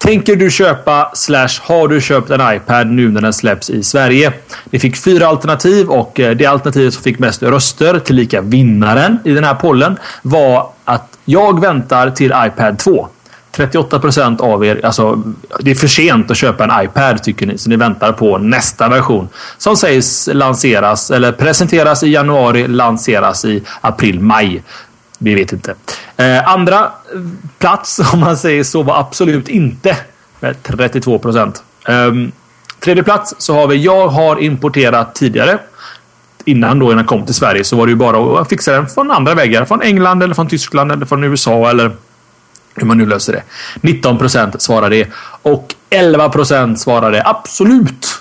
Tänker 0.00 0.36
du 0.36 0.50
köpa 0.50 1.10
slash 1.14 1.60
har 1.60 1.88
du 1.88 2.00
köpt 2.00 2.30
en 2.30 2.54
iPad 2.54 2.86
nu 2.86 3.08
när 3.08 3.20
den 3.20 3.32
släpps 3.32 3.70
i 3.70 3.82
Sverige? 3.82 4.32
Det 4.64 4.78
fick 4.78 4.96
fyra 4.96 5.26
alternativ 5.26 5.88
och 5.88 6.20
eh, 6.20 6.36
det 6.36 6.46
alternativet 6.46 6.94
som 6.94 7.02
fick 7.02 7.18
mest 7.18 7.42
röster, 7.42 7.98
tillika 7.98 8.40
vinnaren 8.40 9.18
i 9.24 9.30
den 9.30 9.44
här 9.44 9.54
pollen, 9.54 9.98
var 10.22 10.70
att 10.84 11.18
jag 11.24 11.60
väntar 11.60 12.10
till 12.10 12.32
iPad 12.46 12.78
2. 12.78 13.08
38% 13.56 14.40
av 14.40 14.64
er, 14.64 14.80
alltså 14.84 15.22
det 15.60 15.70
är 15.70 15.74
för 15.74 15.86
sent 15.86 16.30
att 16.30 16.36
köpa 16.36 16.64
en 16.64 16.84
iPad 16.84 17.22
tycker 17.22 17.46
ni, 17.46 17.58
så 17.58 17.70
ni 17.70 17.76
väntar 17.76 18.12
på 18.12 18.38
nästa 18.38 18.88
version. 18.88 19.28
Som 19.58 19.76
sägs 19.76 20.28
lanseras, 20.32 21.10
eller 21.10 21.32
presenteras 21.32 22.02
i 22.02 22.08
januari, 22.08 22.68
lanseras 22.68 23.44
i 23.44 23.62
april, 23.80 24.20
maj. 24.20 24.62
Vi 25.22 25.34
vet 25.34 25.52
inte. 25.52 25.74
Eh, 26.16 26.48
andra 26.48 26.78
eh, 26.78 27.20
plats, 27.58 28.00
om 28.12 28.20
man 28.20 28.36
säger 28.36 28.64
så, 28.64 28.82
var 28.82 29.00
absolut 29.00 29.48
inte 29.48 29.96
med 30.40 30.62
32 30.62 31.18
procent. 31.18 31.62
Um, 31.88 32.32
tredje 32.80 33.02
plats 33.02 33.34
så 33.38 33.54
har 33.54 33.66
vi 33.66 33.76
Jag 33.76 34.08
har 34.08 34.42
importerat 34.42 35.14
tidigare. 35.14 35.58
Innan 36.44 36.78
då 36.78 36.92
den 36.92 37.04
kom 37.04 37.26
till 37.26 37.34
Sverige 37.34 37.64
så 37.64 37.76
var 37.76 37.86
det 37.86 37.90
ju 37.90 37.96
bara 37.96 38.40
att 38.40 38.48
fixa 38.48 38.72
den 38.72 38.86
från 38.86 39.10
andra 39.10 39.34
vägar. 39.34 39.64
Från 39.64 39.82
England 39.82 40.22
eller 40.22 40.34
från 40.34 40.48
Tyskland 40.48 40.92
eller 40.92 41.06
från 41.06 41.24
USA 41.24 41.70
eller 41.70 41.92
hur 42.74 42.86
man 42.86 42.98
nu 42.98 43.06
löser 43.06 43.32
det. 43.32 43.42
19 43.80 44.18
procent 44.18 44.62
svarade 44.62 44.96
det. 44.96 45.08
Och 45.42 45.74
11 45.90 46.28
procent 46.28 46.80
svarade 46.80 47.22
absolut 47.26 48.19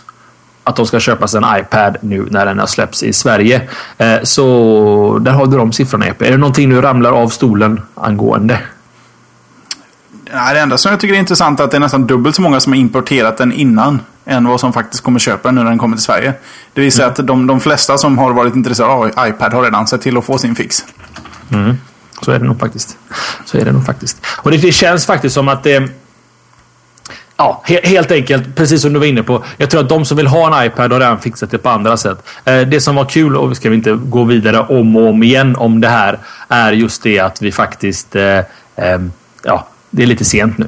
att 0.69 0.75
de 0.75 0.85
ska 0.85 0.99
köpa 0.99 1.27
sig 1.27 1.37
en 1.43 1.59
iPad 1.59 1.97
nu 2.01 2.27
när 2.31 2.45
den 2.45 2.59
har 2.59 2.67
släppts 2.67 3.03
i 3.03 3.13
Sverige. 3.13 3.61
Eh, 3.97 4.15
Så 4.23 5.19
där 5.21 5.31
har 5.31 5.45
du 5.45 5.57
de 5.57 5.71
siffrorna 5.71 6.05
Epe. 6.05 6.27
Är 6.27 6.31
det 6.31 6.37
någonting 6.37 6.69
du 6.69 6.81
ramlar 6.81 7.11
av 7.11 7.29
stolen 7.29 7.81
angående? 7.95 8.59
Nej, 10.33 10.53
det 10.53 10.59
enda 10.59 10.77
som 10.77 10.91
jag 10.91 10.99
tycker 10.99 11.15
är 11.15 11.19
intressant 11.19 11.59
är 11.59 11.63
att 11.63 11.71
det 11.71 11.77
är 11.77 11.81
nästan 11.81 12.07
dubbelt 12.07 12.35
så 12.35 12.41
många 12.41 12.59
som 12.59 12.73
har 12.73 12.77
importerat 12.79 13.37
den 13.37 13.51
innan 13.53 13.99
än 14.25 14.47
vad 14.47 14.59
som 14.59 14.73
faktiskt 14.73 15.03
kommer 15.03 15.19
köpa 15.19 15.47
den 15.47 15.55
nu 15.55 15.61
när 15.63 15.69
den 15.69 15.79
kommer 15.79 15.95
till 15.95 16.03
Sverige. 16.05 16.33
Det 16.73 16.81
vill 16.81 16.91
säga 16.91 17.07
att 17.07 17.27
de, 17.27 17.47
de 17.47 17.59
flesta 17.59 17.97
som 17.97 18.17
har 18.17 18.33
varit 18.33 18.55
intresserade 18.55 18.93
av 18.93 19.27
iPad 19.27 19.53
har 19.53 19.63
redan 19.63 19.87
sett 19.87 20.01
till 20.01 20.17
att 20.17 20.25
få 20.25 20.37
sin 20.37 20.55
fix. 20.55 20.85
Så 22.21 22.31
är 22.31 22.39
det 22.39 22.45
nog 22.45 22.59
faktiskt. 22.59 22.97
Så 23.45 23.57
är 23.57 23.65
det 23.65 23.71
nog 23.71 23.85
faktiskt. 23.85 24.17
Och 24.37 24.51
det, 24.51 24.57
det 24.57 24.71
känns 24.71 25.05
faktiskt 25.05 25.35
som 25.35 25.47
att 25.47 25.63
det... 25.63 25.89
Ja, 27.41 27.61
he, 27.65 27.79
helt 27.83 28.11
enkelt, 28.11 28.55
precis 28.55 28.81
som 28.81 28.93
du 28.93 28.99
var 28.99 29.05
inne 29.05 29.23
på. 29.23 29.43
Jag 29.57 29.69
tror 29.69 29.81
att 29.81 29.89
de 29.89 30.05
som 30.05 30.17
vill 30.17 30.27
ha 30.27 30.47
en 30.47 30.65
iPad 30.65 30.91
har 30.91 30.99
redan 30.99 31.19
fixat 31.19 31.51
det 31.51 31.57
på 31.57 31.69
andra 31.69 31.97
sätt. 31.97 32.17
Eh, 32.45 32.61
det 32.61 32.81
som 32.81 32.95
var 32.95 33.05
kul, 33.05 33.37
och 33.37 33.51
vi 33.51 33.55
ska 33.55 33.73
inte 33.73 33.91
gå 33.91 34.23
vidare 34.23 34.59
om 34.59 34.95
och 34.95 35.09
om 35.09 35.23
igen 35.23 35.55
om 35.55 35.81
det 35.81 35.87
här, 35.87 36.19
är 36.47 36.71
just 36.71 37.03
det 37.03 37.19
att 37.19 37.41
vi 37.41 37.51
faktiskt... 37.51 38.15
Eh, 38.15 38.37
eh 38.75 38.99
ja, 39.43 39.67
det 39.89 40.03
är 40.03 40.07
lite 40.07 40.25
sent 40.25 40.57
nu 40.57 40.67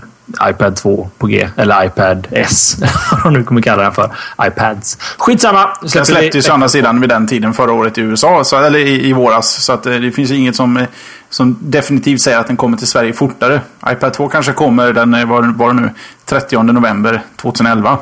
iPad 0.50 0.76
2 0.76 1.10
på 1.18 1.28
G. 1.28 1.50
Eller 1.56 1.86
iPad 1.86 2.28
S. 2.32 2.78
Vad 3.12 3.24
de 3.24 3.34
nu 3.34 3.44
kommer 3.44 3.62
kalla 3.62 3.84
den 3.84 3.94
för. 3.94 4.12
iPads. 4.42 4.98
Skitsamma. 5.18 5.70
Den 5.82 5.90
Släpper 5.90 6.06
släpptes 6.06 6.48
ju 6.48 6.52
å 6.52 6.54
andra 6.54 6.70
sidan 6.70 7.02
vid 7.02 7.10
den 7.10 7.28
tiden 7.28 7.54
förra 7.54 7.74
året 7.74 7.98
i 7.98 8.02
USA, 8.02 8.44
så, 8.44 8.58
eller 8.58 8.80
i, 8.80 9.10
i 9.10 9.14
våras. 9.14 9.64
Så 9.64 9.74
att, 9.74 9.86
eh, 9.86 9.94
det 9.94 10.12
finns 10.12 10.32
inget 10.32 10.56
som, 10.56 10.78
eh, 10.78 10.88
som 11.30 11.58
definitivt 11.62 12.22
säger 12.22 12.40
att 12.40 12.48
den 12.48 12.58
kommer 12.58 12.78
till 12.78 12.88
Sverige 12.88 13.14
fortare. 13.14 13.62
iPad 13.90 14.14
2 14.14 14.30
kanske 14.30 14.52
kommer 14.52 14.94
den, 14.94 15.14
eh, 15.14 15.26
var, 15.26 15.42
var 15.42 15.74
nu, 15.74 15.90
30 16.26 16.64
november 16.64 17.22
2011. 17.36 17.98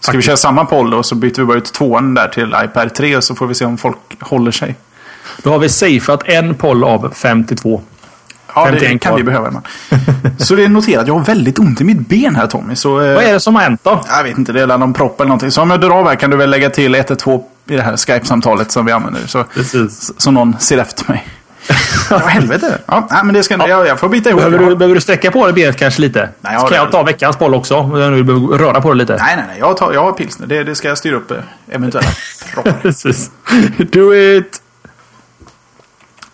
Ska 0.00 0.16
vi 0.16 0.22
köra 0.22 0.36
samma 0.36 0.64
poll 0.64 0.90
då 0.90 1.02
så 1.02 1.14
byter 1.14 1.38
vi 1.38 1.44
bara 1.44 1.58
ut 1.58 1.72
tvåan 1.72 2.14
där 2.14 2.28
till 2.28 2.54
iPad 2.64 2.94
3 2.94 3.22
så 3.22 3.34
får 3.34 3.46
vi 3.46 3.54
se 3.54 3.64
om 3.64 3.78
folk 3.78 3.98
håller 4.20 4.50
sig. 4.50 4.76
Då 5.42 5.50
har 5.50 5.58
vi 5.58 5.68
safeat 5.68 6.22
en 6.24 6.54
poll 6.54 6.84
av 6.84 7.12
52. 7.14 7.82
Ja, 8.54 8.64
51 8.64 8.92
det 8.92 8.98
kan 8.98 9.16
vi 9.16 9.22
behöva. 9.22 9.50
Man. 9.50 9.62
Så 10.38 10.54
det 10.54 10.64
är 10.64 10.68
noterat. 10.68 11.06
Jag 11.06 11.14
har 11.14 11.24
väldigt 11.24 11.58
ont 11.58 11.80
i 11.80 11.84
mitt 11.84 12.08
ben 12.08 12.36
här 12.36 12.46
Tommy. 12.46 12.74
Så, 12.74 13.00
eh, 13.00 13.14
Vad 13.14 13.24
är 13.24 13.32
det 13.32 13.40
som 13.40 13.54
har 13.54 13.62
hänt 13.62 13.80
då? 13.82 14.04
Jag 14.08 14.24
vet 14.24 14.38
inte, 14.38 14.52
det 14.52 14.62
är 14.62 14.66
någon 14.66 14.94
propp 14.94 15.20
eller 15.20 15.28
någonting. 15.28 15.50
Så 15.50 15.62
om 15.62 15.70
jag 15.70 15.80
drar 15.80 15.90
av 15.90 16.08
här 16.08 16.14
kan 16.14 16.30
du 16.30 16.36
väl 16.36 16.50
lägga 16.50 16.70
till 16.70 16.94
112 16.94 17.42
i 17.68 17.76
det 17.76 17.82
här 17.82 17.96
Skype-samtalet 17.96 18.72
som 18.72 18.86
vi 18.86 18.92
använder. 18.92 19.20
Så, 19.26 19.44
Precis. 19.44 20.12
så 20.18 20.30
någon 20.30 20.56
ser 20.58 20.78
efter 20.78 21.08
mig. 21.12 21.26
Ja, 22.10 22.18
helvete. 22.18 22.78
Ja, 22.86 23.06
nej, 23.10 23.24
men 23.24 23.34
det 23.34 23.42
ska, 23.42 23.68
jag, 23.68 23.86
jag 23.86 24.00
får 24.00 24.08
bita 24.08 24.30
ihop. 24.30 24.40
Behöver 24.42 24.58
du, 24.58 24.76
behöver 24.76 24.94
du 24.94 25.00
sträcka 25.00 25.30
på 25.30 25.46
det 25.46 25.52
benet 25.52 25.76
kanske 25.76 26.00
lite? 26.00 26.28
Nej, 26.40 26.52
jag 26.52 26.60
Ska 26.60 26.70
har 26.70 26.84
jag 26.84 26.92
ta 26.92 27.02
veckans 27.02 27.38
boll 27.38 27.54
också? 27.54 27.76
Om 27.76 27.90
du 27.90 28.22
behöver 28.22 28.58
röra 28.58 28.80
på 28.80 28.88
det 28.92 28.98
lite. 28.98 29.16
Nej, 29.20 29.36
nej, 29.36 29.44
nej. 29.48 29.56
Jag, 29.58 29.76
tar, 29.76 29.92
jag 29.92 30.04
har 30.04 30.12
pilsner. 30.12 30.46
Det, 30.46 30.64
det 30.64 30.74
ska 30.74 30.88
jag 30.88 30.98
styra 30.98 31.16
upp 31.16 31.30
eh, 31.30 31.36
eventuella 31.70 32.08
proppar. 32.54 32.72
Precis. 32.82 33.30
Do 33.78 34.14
it! 34.14 34.62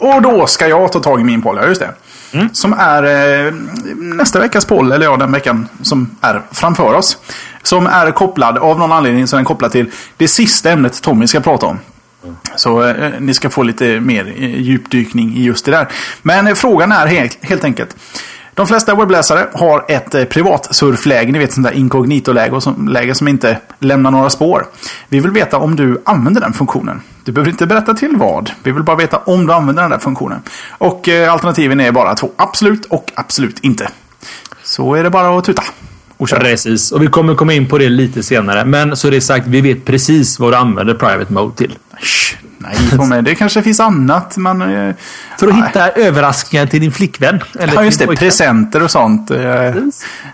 Och 0.04 0.23
då 0.23 0.46
ska 0.46 0.68
jag 0.68 0.92
ta 0.92 1.00
tag 1.00 1.20
i 1.20 1.25
min 1.25 1.42
poll, 1.42 1.58
ja 1.61 1.68
just 1.68 1.80
det. 1.80 1.94
Som 2.52 2.73
är 2.73 3.02
eh, 3.46 3.52
nästa 3.96 4.38
veckas 4.38 4.64
poll, 4.64 4.92
eller 4.92 5.06
ja, 5.06 5.16
den 5.16 5.32
veckan 5.32 5.68
som 5.82 6.16
är 6.20 6.42
framför 6.52 6.94
oss. 6.94 7.18
Som 7.62 7.87
är 7.87 8.11
kopplad, 8.11 8.58
av 8.58 8.78
någon 8.78 8.92
anledning 8.92 9.26
så 9.26 9.37
är 9.37 9.38
den 9.38 9.44
kopplad 9.44 9.73
till 9.73 9.90
det 10.16 10.28
sista 10.28 10.70
ämnet 10.70 11.02
Tommy 11.02 11.26
ska 11.26 11.40
prata 11.40 11.66
om. 11.66 11.78
Så 12.56 12.82
eh, 12.82 13.12
ni 13.20 13.34
ska 13.34 13.50
få 13.50 13.62
lite 13.62 14.00
mer 14.00 14.34
eh, 14.37 14.61
djupdykning 14.61 15.37
i 15.37 15.44
just 15.44 15.64
det 15.64 15.70
där. 15.70 15.88
Men 16.23 16.46
eh, 16.46 16.54
frågan 16.54 16.92
är 16.92 17.06
helt, 17.06 17.38
helt 17.44 17.64
enkelt. 17.64 17.96
De 18.54 18.66
flesta 18.66 18.94
webbläsare 18.94 19.49
har 19.52 19.84
ett 19.88 20.14
eh, 20.14 20.25
privat 20.25 20.75
surfläge, 20.75 21.32
ni 21.32 21.38
vet 21.38 21.52
sånt 21.52 21.66
där 21.66 21.75
inkognito-läge 21.75 22.61
som, 22.61 22.88
läge 22.88 23.14
som 23.14 23.28
inte 23.28 23.58
lämnar 23.78 24.11
några 24.11 24.30
spår. 24.30 24.66
Vi 25.08 25.20
vill 25.20 25.30
veta 25.30 25.58
om 25.58 25.76
du 25.76 26.02
använder 26.04 26.40
den 26.40 26.52
funktionen. 26.52 27.02
Du 27.25 27.32
behöver 27.32 27.50
inte 27.50 27.66
berätta 27.66 27.94
till 27.94 28.16
vad. 28.16 28.50
Vi 28.62 28.73
vill 28.73 28.82
bara 28.82 28.96
veta 28.96 29.16
om 29.16 29.46
du 29.46 29.52
använder 29.52 29.82
den 29.82 29.90
där 29.90 29.99
funktionen. 29.99 30.42
Och 30.70 31.08
eh, 31.08 31.32
alternativen 31.32 31.80
är 31.80 31.92
bara 31.92 32.14
två. 32.14 32.30
Absolut 32.37 32.84
och 32.84 33.12
absolut 33.14 33.58
inte. 33.61 33.88
Så 34.62 34.94
är 34.94 35.02
det 35.02 35.11
bara 35.11 35.38
att 35.38 35.44
tuta. 35.44 35.62
Och 36.16 36.28
köra. 36.28 36.40
Precis. 36.40 36.92
Och 36.92 37.02
vi 37.02 37.06
kommer 37.06 37.34
komma 37.34 37.52
in 37.52 37.68
på 37.68 37.78
det 37.78 37.88
lite 37.88 38.23
senare. 38.23 38.64
Men 38.64 38.96
så 38.96 39.06
är 39.06 39.11
det 39.11 39.20
sagt, 39.20 39.46
vi 39.46 39.61
vet 39.61 39.84
precis 39.84 40.38
vad 40.38 40.52
du 40.52 40.56
använder 40.56 40.94
Private 40.94 41.32
Mode 41.32 41.56
till. 41.56 41.78
Nej, 42.58 42.76
Tommy, 42.96 43.20
det 43.20 43.34
kanske 43.34 43.62
finns 43.62 43.80
annat 43.80 44.36
man... 44.36 44.62
eh, 44.62 44.94
För 45.38 45.48
att 45.48 45.54
nej. 45.54 45.62
hitta 45.66 45.88
överraskningar 45.90 46.66
till 46.66 46.80
din 46.80 46.92
flickvän. 46.92 47.40
Eller 47.60 47.74
Ja, 47.74 47.84
just 47.84 47.98
det. 47.98 48.06
pojkvän. 48.06 48.28
Presenter 48.28 48.82
och 48.82 48.90
sånt. 48.90 49.30
eh, 49.30 49.38
Jag 49.42 49.74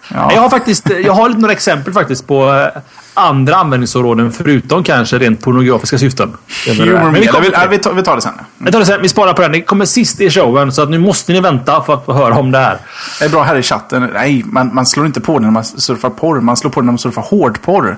Ja. 0.09 0.41
har 0.41 0.51
faktiskt 0.51 0.91
jag 1.05 1.13
har 1.13 1.29
några 1.29 1.53
exempel 1.53 1.93
faktiskt 1.93 2.27
på 2.27 2.53
eh, 2.75 2.81
andra 3.15 3.55
användningsområden 3.57 4.33
förutom 4.33 4.85
kanske 4.85 5.19
rent 5.19 5.41
pornografiska 5.41 5.99
syften. 5.99 6.33
Humor 6.67 6.85
Men 6.87 7.15
vi, 7.15 7.27
kommer 7.27 7.51
tar, 7.79 7.93
vi 7.95 8.03
tar 8.03 8.17
det 8.17 8.23
sen. 8.23 8.33
Vi 8.59 8.73
tar 8.73 8.79
det 8.79 8.87
sen. 8.87 9.03
Vi 9.03 9.09
sparar 9.09 9.33
på 9.33 9.43
den. 9.43 9.53
Det 9.53 9.63
kommer 9.63 9.85
sist 9.85 10.21
i 10.21 10.31
showen 10.31 10.73
så 10.73 10.83
att 10.83 10.91
nu 10.91 10.99
måste 10.99 11.33
ni 11.33 11.41
vänta 11.41 11.83
för 11.83 11.95
att 11.95 12.05
få 12.05 12.13
höra 12.13 12.35
om 12.39 12.51
det 12.51 12.59
här. 12.59 12.79
Det 13.19 13.25
är 13.25 13.29
bra 13.29 13.43
här 13.43 13.57
i 13.57 13.63
chatten. 13.63 14.11
Nej, 14.15 14.43
man, 14.47 14.75
man 14.75 14.87
slår 14.87 15.07
inte 15.07 15.21
på 15.21 15.33
den 15.33 15.43
när 15.43 15.51
man 15.51 15.65
surfar 15.65 16.11
porr. 16.11 16.41
Man 16.41 16.57
slår 16.57 16.71
på 16.71 16.81
den 16.81 16.87
när 16.87 16.93
man 16.93 16.99
surfar 16.99 17.23
hårdporr. 17.23 17.97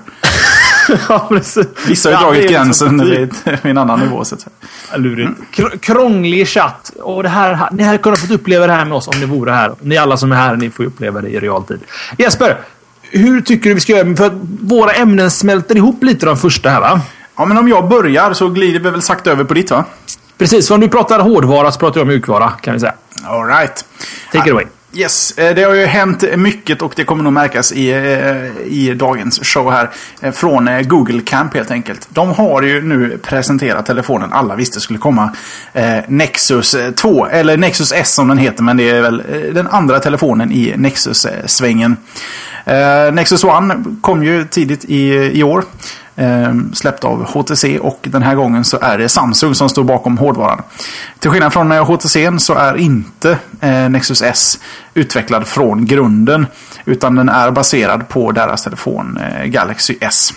ja, 1.09 1.25
precis. 1.29 1.67
Vissa 1.87 2.15
har 2.15 2.33
ju 2.33 2.39
dragit 2.41 2.51
gränsen 2.51 2.97
liksom- 2.97 3.09
vid, 3.45 3.59
vid 3.63 3.69
en 3.71 3.77
annan 3.77 3.99
nivå. 3.99 4.25
Så 4.25 4.35
att 4.35 4.41
säga. 4.41 4.97
Lurigt. 4.97 5.31
Kr- 5.53 5.77
krånglig 5.77 6.47
chatt. 6.47 6.91
Och 7.01 7.23
det 7.23 7.29
här, 7.29 7.69
ni 7.71 7.83
hade 7.83 7.97
kunnat 7.97 8.19
få 8.19 8.33
uppleva 8.33 8.67
det 8.67 8.73
här 8.73 8.85
med 8.85 8.93
oss 8.93 9.07
om 9.07 9.19
ni 9.19 9.25
vore 9.25 9.51
här. 9.51 9.73
Ni 9.81 9.97
alla 9.97 10.17
som 10.17 10.31
är 10.31 10.35
här, 10.35 10.55
ni 10.55 10.69
får 10.69 10.83
uppleva 10.83 11.21
det 11.21 11.29
i 11.29 11.39
realtid. 11.39 11.79
Jesper, 12.17 12.57
hur 13.01 13.41
tycker 13.41 13.69
du 13.69 13.73
vi 13.73 13.81
ska 13.81 13.91
göra? 13.97 14.15
För 14.15 14.25
att 14.25 14.33
våra 14.61 14.91
ämnen 14.91 15.31
smälter 15.31 15.75
ihop 15.77 16.03
lite 16.03 16.25
de 16.25 16.37
första 16.37 16.69
här 16.69 16.81
va? 16.81 17.01
Ja, 17.37 17.45
men 17.45 17.57
om 17.57 17.67
jag 17.67 17.87
börjar 17.89 18.33
så 18.33 18.49
glider 18.49 18.79
vi 18.79 18.89
väl 18.89 19.01
sakta 19.01 19.31
över 19.31 19.43
på 19.43 19.53
ditt 19.53 19.71
va? 19.71 19.85
Precis, 20.37 20.67
för 20.67 20.75
om 20.75 20.81
du 20.81 20.87
pratar 20.89 21.19
hårdvara 21.19 21.71
så 21.71 21.79
pratar 21.79 21.99
jag 21.99 22.01
om 22.01 22.07
mjukvara 22.07 22.49
kan 22.51 22.73
vi 22.73 22.79
säga. 22.79 22.93
All 23.27 23.45
right. 23.47 23.85
Take 24.31 24.47
it 24.49 24.53
away. 24.53 24.65
Yes, 24.95 25.37
eh, 25.37 25.55
det 25.55 25.63
har 25.63 25.73
ju 25.73 25.85
hänt 25.85 26.23
mycket 26.37 26.81
och 26.81 26.93
det 26.95 27.03
kommer 27.03 27.23
nog 27.23 27.33
märkas 27.33 27.71
i, 27.71 27.91
eh, 27.91 28.73
i 28.73 28.93
dagens 28.93 29.39
show 29.43 29.71
här. 29.71 29.89
Eh, 30.21 30.31
från 30.31 30.69
Google 30.83 31.21
Camp 31.21 31.53
helt 31.53 31.71
enkelt. 31.71 32.07
De 32.09 32.29
har 32.29 32.61
ju 32.61 32.81
nu 32.81 33.17
presenterat 33.17 33.85
telefonen 33.85 34.33
alla 34.33 34.55
visste 34.55 34.79
skulle 34.79 34.99
komma. 34.99 35.35
Nexus 36.07 36.75
2, 36.95 37.25
eller 37.25 37.57
Nexus 37.57 37.91
S 37.91 38.13
som 38.13 38.27
den 38.27 38.37
heter, 38.37 38.63
men 38.63 38.77
det 38.77 38.89
är 38.89 39.01
väl 39.01 39.23
den 39.53 39.67
andra 39.67 39.99
telefonen 39.99 40.51
i 40.51 40.73
Nexus-svängen. 40.77 41.97
Nexus 43.13 43.43
One 43.43 43.83
kom 44.01 44.23
ju 44.23 44.45
tidigt 44.45 44.85
i, 44.85 45.13
i 45.39 45.43
år. 45.43 45.63
Eh, 46.15 46.53
släppt 46.73 47.03
av 47.03 47.25
HTC 47.25 47.79
och 47.79 47.99
den 48.01 48.23
här 48.23 48.35
gången 48.35 48.63
så 48.63 48.79
är 48.81 48.97
det 48.97 49.09
Samsung 49.09 49.55
som 49.55 49.69
står 49.69 49.83
bakom 49.83 50.17
hårdvaran. 50.17 50.61
Till 51.19 51.29
skillnad 51.31 51.53
från 51.53 51.71
eh, 51.71 51.85
HTC 51.85 52.31
så 52.39 52.53
är 52.53 52.77
inte 52.77 53.37
eh, 53.61 53.89
Nexus 53.89 54.21
S 54.21 54.59
utvecklad 54.93 55.47
från 55.47 55.85
grunden 55.85 56.45
utan 56.85 57.15
den 57.15 57.29
är 57.29 57.51
baserad 57.51 58.09
på 58.09 58.31
deras 58.31 58.63
telefon 58.63 59.17
eh, 59.17 59.45
Galaxy 59.45 59.95
S. 60.01 60.33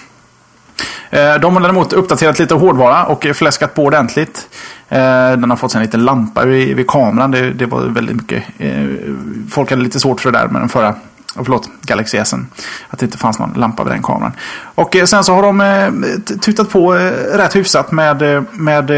Eh, 1.11 1.35
De 1.35 1.55
har 1.57 1.61
däremot 1.63 1.93
uppdaterat 1.93 2.39
lite 2.39 2.55
hårdvara 2.55 3.05
och 3.05 3.27
fläskat 3.35 3.75
på 3.75 3.85
ordentligt. 3.85 4.49
Eh, 4.89 4.99
den 5.31 5.51
har 5.51 5.57
fått 5.57 5.73
sig 5.73 5.79
en 5.79 5.85
liten 5.85 6.05
lampa 6.05 6.45
vid, 6.45 6.77
vid 6.77 6.87
kameran. 6.87 7.31
Det, 7.31 7.51
det 7.51 7.67
var 7.67 7.81
väldigt 7.81 8.17
mycket. 8.17 8.45
Eh, 8.59 8.85
folk 9.51 9.71
hade 9.71 9.83
lite 9.83 10.01
svårt 10.01 10.21
för 10.21 10.33
det 10.33 10.39
där 10.39 10.49
med 10.49 10.63
den 10.63 10.69
förra 10.69 10.95
oh, 11.37 11.45
förlåt, 11.45 11.69
Galaxy 11.83 12.19
S. 12.19 12.35
Att 12.89 12.99
det 12.99 13.07
inte 13.07 13.19
fanns 13.19 13.39
någon 13.39 13.53
lampa 13.53 13.85
vid 13.85 13.93
den 13.93 14.03
kameran. 14.03 14.33
Och 14.75 14.97
eh, 14.97 15.05
sen 15.05 15.25
så 15.25 15.35
har 15.35 15.43
de 15.43 15.61
eh, 15.61 16.37
tutat 16.39 16.71
på 16.71 16.95
eh, 16.95 17.11
rätt 17.37 17.57
hyfsat 17.57 17.93
med, 17.93 18.23
eh, 18.23 18.43
med 18.53 18.91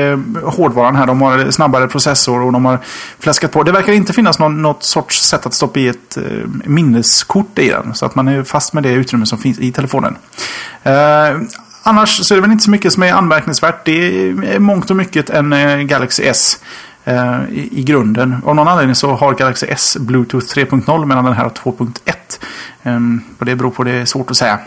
hårdvaran 0.45 0.97
här. 0.97 1.07
De 1.07 1.23
har 1.23 1.51
snabbare 1.51 1.89
processor 1.89 2.43
och 2.43 2.53
de 2.53 2.65
har 2.65 2.79
fläskat 3.19 3.53
på. 3.53 3.63
Det 3.63 3.73
verkar 3.73 3.93
inte 3.93 4.13
finnas 4.13 4.39
någon, 4.39 4.63
något 4.63 4.83
sorts 4.83 5.29
sätt 5.29 5.47
att 5.47 5.55
stoppa 5.55 5.81
i 5.81 5.89
ett 5.89 6.19
minneskort 6.65 7.59
i 7.59 7.69
den. 7.69 7.95
Så 7.95 8.07
att 8.07 8.15
man 8.15 8.29
är 8.29 8.43
fast 8.43 8.73
med 8.73 8.83
det 8.83 8.93
utrymme 8.93 9.27
som 9.27 9.39
finns 9.39 9.59
i 9.59 9.73
telefonen. 9.73 10.17
Annars 11.83 12.27
så 12.27 12.35
är 12.35 12.37
det 12.37 12.43
väl 12.43 12.53
inte 12.53 12.65
så 12.65 12.71
mycket 12.71 12.93
som 12.93 13.03
är 13.03 13.13
anmärkningsvärt. 13.13 13.85
Det 13.85 14.29
är 14.29 14.59
mångt 14.59 14.91
och 14.91 14.97
mycket 14.97 15.31
en 15.31 15.87
Galaxy 15.87 16.23
S 16.23 16.59
eh, 17.09 17.41
i, 17.51 17.69
i 17.73 17.83
grunden. 17.83 18.37
Av 18.45 18.55
någon 18.55 18.69
anledning 18.69 18.95
så 18.95 19.15
har 19.15 19.35
Galaxy 19.35 19.67
S 19.67 19.97
Bluetooth 20.01 20.47
3.0 20.47 21.05
medan 21.07 21.25
den 21.25 21.35
här 21.35 21.43
har 21.43 21.51
2.1. 21.51 21.91
Eh, 22.83 22.97
och 23.39 23.45
det 23.47 23.57
beror 23.57 23.71
på 23.71 23.85
det 23.85 23.91
är 23.91 24.05
svårt 24.05 24.31
att 24.31 24.37
säga. 24.37 24.59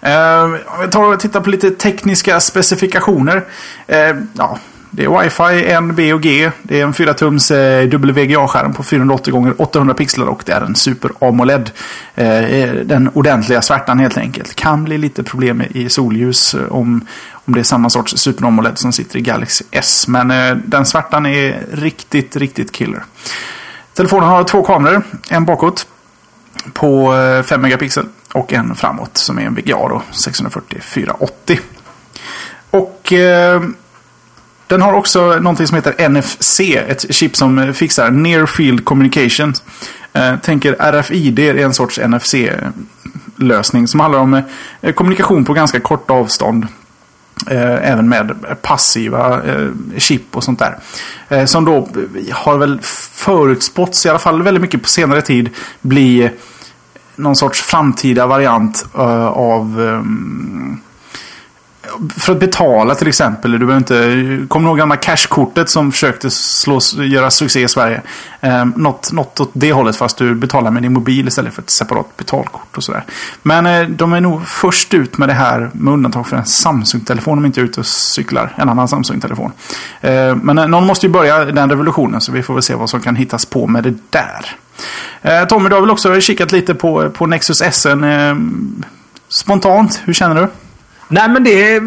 Eh, 0.00 0.42
Om 0.44 0.80
vi 0.80 0.88
tar 0.90 1.04
och 1.04 1.20
tittar 1.20 1.40
på 1.40 1.50
lite 1.50 1.70
tekniska 1.70 2.40
specifikationer. 2.40 3.44
Eh, 3.86 4.16
ja, 4.36 4.58
det 4.90 5.04
är 5.04 5.22
Wifi, 5.22 5.70
en 5.70 5.94
B 5.94 6.12
och 6.12 6.22
G. 6.22 6.50
Det 6.62 6.80
är 6.80 6.84
en 6.84 6.92
4-tums 6.92 7.54
eh, 7.54 7.88
WGA-skärm 7.98 8.74
på 8.74 8.82
480 8.82 9.48
x 9.48 9.60
800 9.60 9.94
pixlar 9.94 10.26
och 10.26 10.42
det 10.46 10.52
är 10.52 10.60
en 10.60 10.74
Super 10.74 11.10
AMOLED. 11.20 11.70
Eh, 12.14 12.44
eh, 12.44 12.74
den 12.74 13.10
ordentliga 13.14 13.62
svärtan 13.62 13.98
helt 13.98 14.18
enkelt. 14.18 14.54
Kan 14.54 14.84
bli 14.84 14.98
lite 14.98 15.22
problem 15.22 15.62
i 15.70 15.88
solljus 15.88 16.54
om, 16.70 17.06
om 17.32 17.54
det 17.54 17.60
är 17.60 17.64
samma 17.64 17.90
sorts 17.90 18.16
Super 18.16 18.46
AMOLED 18.46 18.78
som 18.78 18.92
sitter 18.92 19.18
i 19.18 19.20
Galaxy 19.20 19.64
S. 19.70 20.08
Men 20.08 20.28
den 20.66 20.86
svärtan 20.86 21.26
är 21.26 21.66
riktigt, 21.72 22.36
riktigt 22.36 22.72
killer. 22.72 23.04
Telefonen 23.94 24.28
har 24.28 24.44
två 24.44 24.62
kameror. 24.62 25.02
En 25.30 25.44
bakåt 25.44 25.86
på 26.72 27.14
5 27.44 27.62
megapixel 27.62 28.06
och 28.32 28.52
en 28.52 28.74
framåt 28.74 29.16
som 29.16 29.38
är 29.38 29.42
en 29.42 29.54
VGA 29.54 29.88
då, 29.88 30.02
640 30.10 30.78
480. 30.82 31.58
Och 32.70 33.12
den 34.68 34.82
har 34.82 34.92
också 34.92 35.38
någonting 35.40 35.66
som 35.66 35.74
heter 35.74 36.08
NFC, 36.08 36.60
ett 36.60 37.14
chip 37.14 37.36
som 37.36 37.74
fixar 37.74 38.10
Near 38.10 38.46
Field 38.46 38.84
Communication. 38.84 39.54
Eh, 40.12 40.36
tänker 40.36 40.76
RFID 40.78 41.38
är 41.38 41.54
en 41.54 41.74
sorts 41.74 42.00
NFC-lösning 42.00 43.88
som 43.88 44.00
handlar 44.00 44.20
om 44.20 44.42
eh, 44.80 44.92
kommunikation 44.92 45.44
på 45.44 45.52
ganska 45.52 45.80
korta 45.80 46.12
avstånd. 46.12 46.66
Eh, 47.50 47.90
även 47.92 48.08
med 48.08 48.34
passiva 48.62 49.42
eh, 49.42 49.68
chip 49.96 50.36
och 50.36 50.44
sånt 50.44 50.58
där. 50.58 50.78
Eh, 51.28 51.44
som 51.44 51.64
då 51.64 51.88
har 52.32 52.58
väl 52.58 52.78
förutspåtts, 53.12 54.06
i 54.06 54.08
alla 54.08 54.18
fall 54.18 54.42
väldigt 54.42 54.62
mycket 54.62 54.82
på 54.82 54.88
senare 54.88 55.22
tid, 55.22 55.50
bli 55.80 56.30
någon 57.16 57.36
sorts 57.36 57.62
framtida 57.62 58.26
variant 58.26 58.86
eh, 58.94 59.26
av 59.26 59.80
ehm, 59.80 60.80
för 62.16 62.32
att 62.32 62.40
betala 62.40 62.94
till 62.94 63.08
exempel. 63.08 63.50
Du 63.50 63.58
behöver 63.58 63.76
inte... 63.76 64.46
Kommer 64.48 64.66
du 64.66 64.70
ihåg 64.70 64.78
gamla 64.78 64.96
cashkortet 64.96 65.70
som 65.70 65.92
försökte 65.92 66.30
slå, 66.30 66.80
göra 66.96 67.30
succé 67.30 67.62
i 67.62 67.68
Sverige? 67.68 68.02
Eh, 68.40 68.64
något, 68.64 69.12
något 69.12 69.40
åt 69.40 69.50
det 69.52 69.72
hållet 69.72 69.96
fast 69.96 70.16
du 70.16 70.34
betalar 70.34 70.70
med 70.70 70.82
din 70.82 70.92
mobil 70.92 71.28
istället 71.28 71.54
för 71.54 71.62
ett 71.62 71.70
separat 71.70 72.16
betalkort 72.16 72.76
och 72.76 72.84
sådär. 72.84 73.04
Men 73.42 73.66
eh, 73.66 73.88
de 73.88 74.12
är 74.12 74.20
nog 74.20 74.46
först 74.46 74.94
ut 74.94 75.18
med 75.18 75.28
det 75.28 75.34
här 75.34 75.70
med 75.72 75.94
undantag 75.94 76.26
för 76.26 76.36
en 76.36 76.46
Samsung-telefon 76.46 77.38
om 77.38 77.46
inte 77.46 77.60
är 77.60 77.64
ute 77.64 77.80
och 77.80 77.86
cyklar. 77.86 78.52
En 78.56 78.68
annan 78.68 78.88
Samsung-telefon. 78.88 79.52
Eh, 80.00 80.36
men 80.36 80.58
eh, 80.58 80.66
någon 80.66 80.86
måste 80.86 81.06
ju 81.06 81.12
börja 81.12 81.44
den 81.44 81.70
revolutionen 81.70 82.20
så 82.20 82.32
vi 82.32 82.42
får 82.42 82.54
väl 82.54 82.62
se 82.62 82.74
vad 82.74 82.90
som 82.90 83.00
kan 83.00 83.16
hittas 83.16 83.46
på 83.46 83.66
med 83.66 83.84
det 83.84 83.94
där. 84.10 84.56
Eh, 85.22 85.44
Tommy, 85.44 85.68
du 85.68 85.74
har 85.74 85.80
väl 85.80 85.90
också 85.90 86.20
kikat 86.20 86.52
lite 86.52 86.74
på, 86.74 87.10
på 87.10 87.26
Nexus 87.26 87.62
S. 87.62 87.86
Eh, 87.86 88.36
spontant, 89.28 90.02
hur 90.04 90.12
känner 90.12 90.34
du? 90.34 90.48
Nej, 91.08 91.28
men 91.28 91.44
det 91.44 91.74
är... 91.74 91.82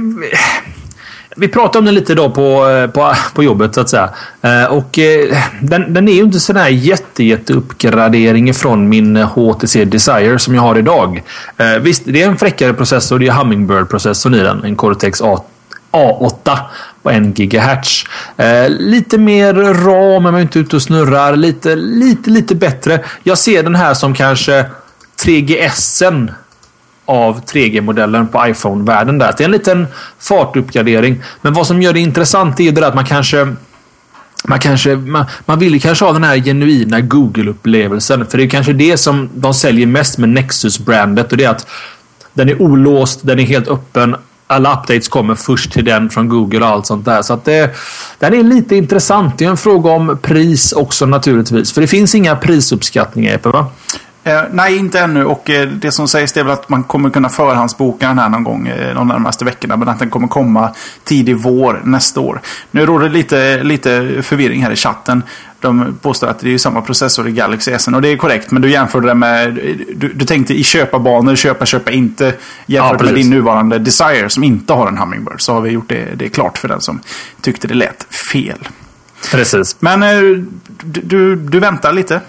Vi 1.35 1.47
pratade 1.47 1.79
om 1.79 1.85
den 1.85 1.93
lite 1.93 2.11
idag 2.11 2.33
på, 2.33 2.69
eh, 2.69 2.87
på, 2.87 3.13
på 3.33 3.43
jobbet 3.43 3.75
så 3.75 3.81
att 3.81 3.89
säga. 3.89 4.09
Eh, 4.41 4.65
och 4.65 4.99
eh, 4.99 5.37
den, 5.61 5.93
den 5.93 6.07
är 6.07 6.13
ju 6.13 6.21
inte 6.21 6.39
sån 6.39 6.55
här 6.55 6.69
jätte, 6.69 7.23
jätte 7.23 7.53
uppgradering 7.53 8.53
från 8.53 8.89
min 8.89 9.15
HTC 9.15 9.85
Desire 9.85 10.39
som 10.39 10.55
jag 10.55 10.61
har 10.61 10.77
idag. 10.77 11.23
Visst, 11.81 12.03
det 12.05 12.21
är 12.21 12.27
en 12.27 12.37
fräckare 12.37 12.73
processor. 12.73 13.19
Det 13.19 13.27
är 13.27 13.31
Hummingbird-processorn 13.31 14.35
i 14.35 14.39
den. 14.39 14.63
En 14.63 14.75
Cortex 14.75 15.21
A, 15.21 15.43
A8. 15.91 16.57
på 17.03 17.09
1 17.09 17.23
GHz. 17.23 18.03
Eh, 18.37 18.69
lite 18.69 19.17
mer 19.17 19.53
ram, 19.73 20.23
men 20.23 20.33
man 20.33 20.35
är 20.35 20.41
inte 20.41 20.59
ute 20.59 20.75
och 20.75 20.81
snurrar. 20.81 21.35
Lite, 21.35 21.75
lite, 21.75 22.29
lite 22.29 22.55
bättre. 22.55 22.99
Jag 23.23 23.37
ser 23.37 23.63
den 23.63 23.75
här 23.75 23.93
som 23.93 24.13
kanske 24.13 24.65
3GSen 25.25 26.31
av 27.11 27.41
3G-modellen 27.45 28.27
på 28.27 28.47
iPhone-världen. 28.47 29.17
Det 29.17 29.25
är 29.25 29.45
en 29.45 29.51
liten 29.51 29.87
fartuppgradering. 30.19 31.23
Men 31.41 31.53
vad 31.53 31.67
som 31.67 31.81
gör 31.81 31.93
det 31.93 31.99
intressant 31.99 32.59
är 32.59 32.63
ju 32.63 32.71
det 32.71 32.87
att 32.87 32.95
man 32.95 33.05
kanske 33.05 33.47
man, 34.43 34.59
kanske, 34.59 34.95
man, 34.95 35.25
man 35.45 35.59
vill 35.59 35.81
kanske 35.81 36.05
ha 36.05 36.13
den 36.13 36.23
här 36.23 36.37
genuina 36.37 36.99
Google-upplevelsen. 36.99 38.25
För 38.25 38.37
det 38.37 38.43
är 38.43 38.49
kanske 38.49 38.73
det 38.73 38.97
som 38.97 39.29
de 39.35 39.53
säljer 39.53 39.87
mest 39.87 40.17
med 40.17 40.29
Nexus-brandet. 40.29 41.31
Och 41.31 41.37
det 41.37 41.43
är 41.43 41.49
att 41.49 41.67
den 42.33 42.49
är 42.49 42.61
olåst, 42.61 43.19
den 43.23 43.39
är 43.39 43.43
helt 43.43 43.67
öppen. 43.67 44.15
Alla 44.47 44.73
updates 44.73 45.07
kommer 45.07 45.35
först 45.35 45.71
till 45.71 45.85
den 45.85 46.09
från 46.09 46.29
Google 46.29 46.59
och 46.59 46.67
allt 46.67 46.85
sånt 46.85 47.05
där. 47.05 47.21
Så 47.21 47.33
att 47.33 47.45
det, 47.45 47.75
den 48.19 48.33
är 48.33 48.43
lite 48.43 48.75
intressant. 48.75 49.37
Det 49.37 49.45
är 49.45 49.49
en 49.49 49.57
fråga 49.57 49.91
om 49.91 50.17
pris 50.21 50.71
också 50.71 51.05
naturligtvis. 51.05 51.73
För 51.73 51.81
det 51.81 51.87
finns 51.87 52.15
inga 52.15 52.35
prisuppskattningar, 52.35 53.35
Epe, 53.35 53.49
va? 53.49 53.67
Eh, 54.23 54.41
nej, 54.51 54.77
inte 54.77 54.99
ännu. 54.99 55.25
Och 55.25 55.49
eh, 55.49 55.67
det 55.67 55.91
som 55.91 56.07
sägs 56.07 56.37
är 56.37 56.43
väl 56.43 56.53
att 56.53 56.69
man 56.69 56.83
kommer 56.83 57.09
kunna 57.09 57.29
förhandsboka 57.29 58.07
den 58.07 58.19
här 58.19 58.29
någon 58.29 58.43
gång 58.43 58.67
eh, 58.67 58.95
de 58.95 59.07
närmaste 59.07 59.45
veckorna. 59.45 59.77
Men 59.77 59.89
att 59.89 59.99
den 59.99 60.09
kommer 60.09 60.27
komma 60.27 60.73
tidig 61.03 61.37
vår 61.37 61.81
nästa 61.83 62.19
år. 62.19 62.41
Nu 62.71 62.85
råder 62.85 63.09
lite, 63.09 63.63
lite 63.63 64.21
förvirring 64.21 64.63
här 64.63 64.71
i 64.71 64.75
chatten. 64.75 65.23
De 65.59 65.97
påstår 66.01 66.27
att 66.27 66.39
det 66.39 66.53
är 66.53 66.57
samma 66.57 66.81
processor 66.81 67.27
i 67.27 67.31
Galaxy 67.31 67.71
S. 67.71 67.87
Och 67.87 68.01
det 68.01 68.07
är 68.07 68.17
korrekt. 68.17 68.51
Men 68.51 68.61
du 68.61 68.69
jämförde 68.69 69.07
det 69.07 69.13
med... 69.13 69.53
Du, 69.95 70.13
du 70.13 70.25
tänkte 70.25 70.53
i 70.53 70.63
köparbanor, 70.63 71.35
köpa, 71.35 71.65
köpa 71.65 71.91
inte. 71.91 72.33
Jämfört 72.65 73.01
ja, 73.01 73.05
med 73.05 73.15
din 73.15 73.29
nuvarande 73.29 73.79
Desire 73.79 74.29
som 74.29 74.43
inte 74.43 74.73
har 74.73 74.87
en 74.87 74.97
Hummingbird. 74.97 75.41
Så 75.41 75.53
har 75.53 75.61
vi 75.61 75.69
gjort 75.69 75.89
det, 75.89 76.07
det 76.15 76.29
klart 76.29 76.57
för 76.57 76.67
den 76.67 76.81
som 76.81 76.99
tyckte 77.41 77.67
det 77.67 77.73
lät 77.73 78.03
fel. 78.33 78.67
Precis. 79.31 79.75
Men 79.79 80.03
eh, 80.03 80.19
du, 80.83 81.01
du, 81.03 81.35
du 81.35 81.59
väntar 81.59 81.93
lite. 81.93 82.21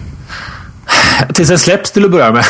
Tills 1.35 1.49
den 1.49 1.59
släpps 1.59 1.91
till 1.91 2.05
att 2.05 2.11
börja 2.11 2.33
med. 2.33 2.45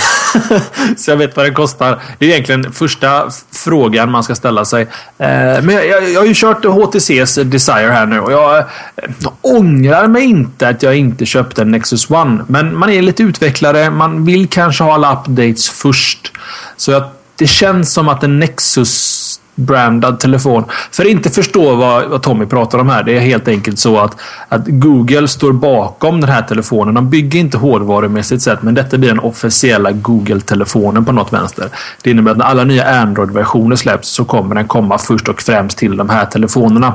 så 0.96 1.10
jag 1.10 1.16
vet 1.16 1.36
vad 1.36 1.46
den 1.46 1.54
kostar. 1.54 2.00
Det 2.18 2.26
är 2.26 2.30
egentligen 2.30 2.72
första 2.72 3.30
frågan 3.52 4.10
man 4.10 4.24
ska 4.24 4.34
ställa 4.34 4.64
sig. 4.64 4.82
Eh, 5.18 5.62
men 5.62 5.70
jag, 5.70 5.86
jag, 5.86 6.10
jag 6.10 6.20
har 6.20 6.26
ju 6.26 6.34
kört 6.34 6.64
HTCs 6.64 7.34
Desire 7.34 7.90
här 7.90 8.06
nu 8.06 8.20
och 8.20 8.32
jag, 8.32 8.64
jag 9.18 9.32
ångrar 9.40 10.06
mig 10.06 10.24
inte 10.24 10.68
att 10.68 10.82
jag 10.82 10.96
inte 10.96 11.26
köpte 11.26 11.62
en 11.62 11.70
Nexus 11.70 12.10
One. 12.10 12.44
Men 12.48 12.78
man 12.78 12.90
är 12.90 13.02
lite 13.02 13.22
utvecklare. 13.22 13.90
Man 13.90 14.24
vill 14.24 14.48
kanske 14.48 14.84
ha 14.84 14.94
alla 14.94 15.12
updates 15.12 15.70
först. 15.70 16.32
Så 16.76 16.92
jag, 16.92 17.04
det 17.36 17.46
känns 17.46 17.92
som 17.92 18.08
att 18.08 18.22
en 18.22 18.38
Nexus 18.38 19.11
brandad 19.54 20.20
telefon. 20.20 20.64
För 20.90 21.02
att 21.02 21.10
inte 21.10 21.30
förstå 21.30 21.76
vad, 21.76 22.08
vad 22.08 22.22
Tommy 22.22 22.46
pratar 22.46 22.78
om 22.78 22.88
här. 22.88 23.02
Det 23.02 23.16
är 23.16 23.20
helt 23.20 23.48
enkelt 23.48 23.78
så 23.78 23.98
att, 23.98 24.16
att 24.48 24.62
Google 24.66 25.28
står 25.28 25.52
bakom 25.52 26.20
den 26.20 26.30
här 26.30 26.42
telefonen. 26.42 26.94
De 26.94 27.10
bygger 27.10 27.40
inte 27.40 27.58
hårdvarumässigt 27.58 28.42
sett, 28.42 28.62
men 28.62 28.74
detta 28.74 28.98
blir 28.98 29.08
den 29.08 29.18
officiella 29.18 29.92
Google-telefonen 29.92 31.04
på 31.04 31.12
något 31.12 31.32
vänster. 31.32 31.68
Det 32.02 32.10
innebär 32.10 32.30
att 32.30 32.38
när 32.38 32.44
alla 32.44 32.64
nya 32.64 33.00
Android-versioner 33.00 33.76
släpps 33.76 34.08
så 34.08 34.24
kommer 34.24 34.54
den 34.54 34.68
komma 34.68 34.98
först 34.98 35.28
och 35.28 35.42
främst 35.42 35.78
till 35.78 35.96
de 35.96 36.08
här 36.08 36.26
telefonerna. 36.26 36.94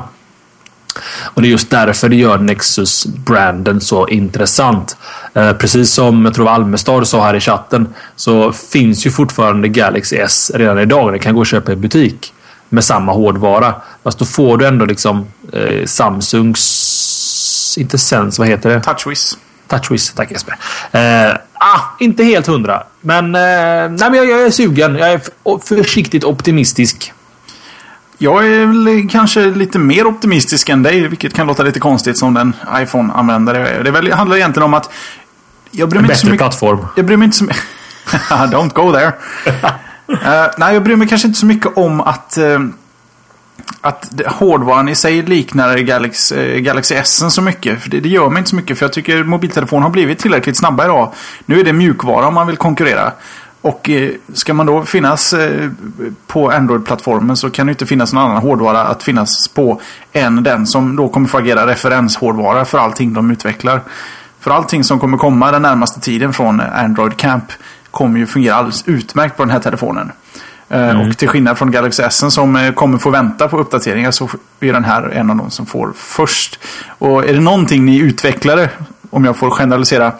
Och 1.24 1.42
det 1.42 1.48
är 1.48 1.50
just 1.50 1.70
därför 1.70 2.08
det 2.08 2.16
gör 2.16 2.38
Nexus-branden 2.38 3.80
så 3.80 4.08
intressant. 4.08 4.96
Eh, 5.34 5.52
precis 5.52 5.90
som 5.90 6.24
jag 6.24 6.34
tror 6.34 6.48
Almestad 6.48 7.08
sa 7.08 7.24
här 7.24 7.34
i 7.34 7.40
chatten 7.40 7.88
så 8.16 8.52
finns 8.52 9.06
ju 9.06 9.10
fortfarande 9.10 9.68
Galaxy 9.68 10.16
S 10.16 10.50
redan 10.54 10.78
idag. 10.78 11.12
Det 11.12 11.18
kan 11.18 11.34
gå 11.34 11.40
att 11.40 11.46
köpa 11.46 11.72
i 11.72 11.76
butik 11.76 12.32
med 12.68 12.84
samma 12.84 13.12
hårdvara. 13.12 13.74
Fast 14.04 14.18
då 14.18 14.24
får 14.24 14.58
du 14.58 14.66
ändå 14.66 14.84
liksom 14.84 15.26
eh, 15.52 15.84
Samsungs... 15.84 17.74
Inte 17.78 17.98
Sense, 17.98 18.42
vad 18.42 18.48
heter 18.48 18.70
det? 18.70 18.80
TouchWiz. 18.80 19.38
TouchWiz, 19.66 20.12
tack 20.12 20.30
Jesper. 20.30 20.56
Eh, 20.92 21.34
ah, 21.54 21.80
inte 21.98 22.24
helt 22.24 22.46
hundra. 22.46 22.82
Men, 23.00 23.24
eh, 23.24 23.40
nej, 23.40 24.10
men 24.10 24.14
jag, 24.14 24.28
jag, 24.28 24.46
är 24.46 24.50
sugen. 24.50 24.96
Jag 24.96 25.12
är 25.12 25.20
försiktigt 25.66 26.24
optimistisk. 26.24 27.12
Jag 28.18 28.46
är 28.46 28.66
väl 28.66 29.08
kanske 29.10 29.40
lite 29.40 29.78
mer 29.78 30.06
optimistisk 30.06 30.68
än 30.68 30.82
dig, 30.82 31.08
vilket 31.08 31.34
kan 31.34 31.46
låta 31.46 31.62
lite 31.62 31.80
konstigt 31.80 32.18
som 32.18 32.34
den 32.34 32.52
iPhone-användare 32.76 33.82
Det 33.82 33.90
väl, 33.90 34.12
handlar 34.12 34.36
egentligen 34.36 34.64
om 34.64 34.74
att... 34.74 34.90
Jag 35.70 35.88
bryr 35.88 36.00
mig 36.00 36.04
en 36.04 36.08
bättre 36.08 36.26
mycket, 36.26 36.38
plattform. 36.38 36.86
Jag 36.96 37.06
bryr 37.06 37.16
mig 37.16 37.24
inte 37.26 37.36
så 37.36 37.44
mycket... 37.44 37.62
Don't 38.30 38.72
go 38.74 38.92
there. 38.92 39.12
uh, 40.12 40.46
nej, 40.58 40.74
jag 40.74 40.82
bryr 40.82 40.96
mig 40.96 41.08
kanske 41.08 41.28
inte 41.28 41.40
så 41.40 41.46
mycket 41.46 41.76
om 41.76 42.00
att, 42.00 42.38
uh, 42.40 42.60
att 43.80 44.12
hårdvaran 44.26 44.88
i 44.88 44.94
sig 44.94 45.22
liknar 45.22 45.78
Galaxy, 45.78 46.34
uh, 46.34 46.40
eh, 46.40 46.58
Galaxy 46.60 46.94
S 46.94 47.34
så 47.34 47.42
mycket. 47.42 47.82
För 47.82 47.90
det, 47.90 48.00
det, 48.00 48.08
gör 48.08 48.28
mig 48.28 48.38
inte 48.38 48.50
så 48.50 48.56
mycket, 48.56 48.78
för 48.78 48.84
jag 48.84 48.92
tycker 48.92 49.24
mobiltelefoner 49.24 49.82
har 49.82 49.90
blivit 49.90 50.18
tillräckligt 50.18 50.56
snabba 50.56 50.84
idag. 50.84 51.12
Nu 51.46 51.60
är 51.60 51.64
det 51.64 51.72
mjukvara 51.72 52.26
om 52.26 52.34
man 52.34 52.46
vill 52.46 52.56
konkurrera. 52.56 53.12
Och 53.60 53.90
ska 54.32 54.54
man 54.54 54.66
då 54.66 54.82
finnas 54.84 55.34
på 56.26 56.50
Android-plattformen 56.50 57.36
så 57.36 57.50
kan 57.50 57.66
det 57.66 57.70
inte 57.70 57.86
finnas 57.86 58.12
någon 58.12 58.22
annan 58.22 58.42
hårdvara 58.42 58.80
att 58.80 59.02
finnas 59.02 59.48
på 59.48 59.80
än 60.12 60.42
den 60.42 60.66
som 60.66 60.96
då 60.96 61.08
kommer 61.08 61.28
få 61.28 61.38
agera 61.38 61.66
referenshårdvara 61.66 62.64
för 62.64 62.78
allting 62.78 63.14
de 63.14 63.30
utvecklar. 63.30 63.82
För 64.40 64.50
allting 64.50 64.84
som 64.84 65.00
kommer 65.00 65.18
komma 65.18 65.50
den 65.50 65.62
närmaste 65.62 66.00
tiden 66.00 66.32
från 66.32 66.60
Android 66.60 67.16
Camp 67.16 67.44
kommer 67.90 68.18
ju 68.18 68.26
fungera 68.26 68.54
alldeles 68.54 68.88
utmärkt 68.88 69.36
på 69.36 69.42
den 69.42 69.50
här 69.50 69.60
telefonen. 69.60 70.12
Eh, 70.68 70.90
mm. 70.90 71.08
Och 71.08 71.18
till 71.18 71.28
skillnad 71.28 71.58
från 71.58 71.70
Galaxy 71.70 72.02
S 72.02 72.24
som 72.34 72.56
eh, 72.56 72.72
kommer 72.72 72.98
få 72.98 73.10
vänta 73.10 73.48
på 73.48 73.58
uppdateringar 73.58 74.10
så 74.10 74.28
är 74.60 74.72
den 74.72 74.84
här 74.84 75.02
en 75.02 75.30
av 75.30 75.36
de 75.36 75.50
som 75.50 75.66
får 75.66 75.92
först. 75.96 76.58
Och 76.86 77.28
är 77.28 77.32
det 77.32 77.40
någonting 77.40 77.84
ni 77.84 77.98
utvecklare, 77.98 78.70
om 79.10 79.24
jag 79.24 79.36
får 79.36 79.50
generalisera, 79.50 80.12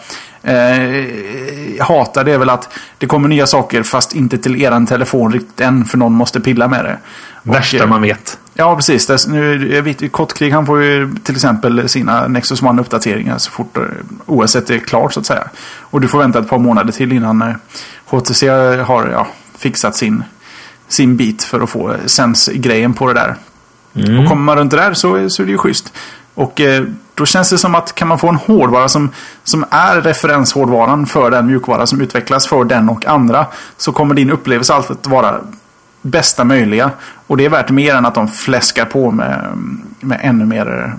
eh, 0.43 1.85
hatar 1.87 2.25
det 2.25 2.33
är 2.33 2.39
väl 2.39 2.51
att 2.51 2.69
det 2.99 3.07
kommer 3.07 3.29
nya 3.29 3.47
saker 3.47 3.83
fast 3.83 4.15
inte 4.15 4.39
till 4.39 4.63
eran 4.63 4.87
telefon 4.87 5.33
riktigt 5.33 5.61
än 5.61 5.85
för 5.85 5.99
någon 5.99 6.13
måste 6.13 6.41
pilla 6.41 6.69
med 6.69 6.85
det. 6.85 6.99
Värsta 7.43 7.87
man 7.87 8.03
vet. 8.03 8.39
Ja, 8.55 8.77
precis. 8.77 9.07
Det, 9.07 9.29
nu, 9.29 9.75
jag 9.75 9.83
vet, 9.83 10.13
Kottkrig 10.13 10.53
han 10.53 10.67
får 10.67 10.83
ju 10.83 11.15
till 11.25 11.35
exempel 11.35 11.89
sina 11.89 12.29
Nexus 12.29 12.63
One-uppdateringar 12.63 13.39
så 13.39 13.51
fort 13.51 13.79
OS 14.27 14.57
är 14.57 14.79
klart 14.79 15.13
så 15.13 15.21
att 15.21 15.27
säga. 15.27 15.49
Och 15.81 16.01
du 16.01 16.09
får 16.09 16.19
vänta 16.19 16.39
ett 16.39 16.49
par 16.49 16.59
månader 16.59 16.93
till 16.93 17.13
innan 17.13 17.55
HTC 18.05 18.49
har 18.83 19.09
ja, 19.13 19.27
fixat 19.59 19.97
sin, 19.97 20.23
sin 20.89 21.17
bit 21.17 21.43
för 21.43 21.61
att 21.61 21.71
få 21.71 21.95
Sense-grejen 22.07 22.95
på 22.95 23.07
det 23.07 23.15
där. 23.15 23.35
Mm. 23.95 24.19
Och 24.19 24.29
kommer 24.29 24.43
man 24.43 24.57
runt 24.59 24.71
det 24.71 24.77
där 24.77 24.95
så, 24.95 25.31
så 25.31 25.43
är 25.43 25.47
det 25.47 25.53
ju 25.53 25.59
schysst. 25.59 25.93
Och 26.35 26.61
eh, 26.61 26.85
då 27.19 27.27
känns 27.27 27.51
det 27.51 27.59
som 27.59 27.75
att 27.75 27.95
kan 27.95 28.09
man 28.09 28.19
få 28.19 28.29
en 28.29 28.37
hårdvara 28.37 28.89
som, 28.89 29.11
som 29.45 29.65
är 29.71 30.01
referenshårdvaran 30.01 31.07
för 31.07 31.31
den 31.31 31.47
mjukvara 31.47 31.87
som 31.87 32.01
utvecklas 32.01 32.47
för 32.47 32.65
den 32.65 32.89
och 32.89 33.07
andra. 33.07 33.47
Så 33.77 33.93
kommer 33.93 34.15
din 34.15 34.31
upplevelse 34.31 34.75
alltid 34.75 34.97
att 34.97 35.07
vara 35.07 35.41
bästa 36.03 36.45
möjliga. 36.45 36.91
Och 37.27 37.37
det 37.37 37.45
är 37.45 37.49
värt 37.49 37.71
mer 37.71 37.95
än 37.95 38.07
att 38.07 38.15
de 38.15 38.29
fläskar 38.29 38.85
på 38.85 39.11
med, 39.11 39.45
med 40.01 40.21
ännu 40.23 40.45
mer 40.45 40.97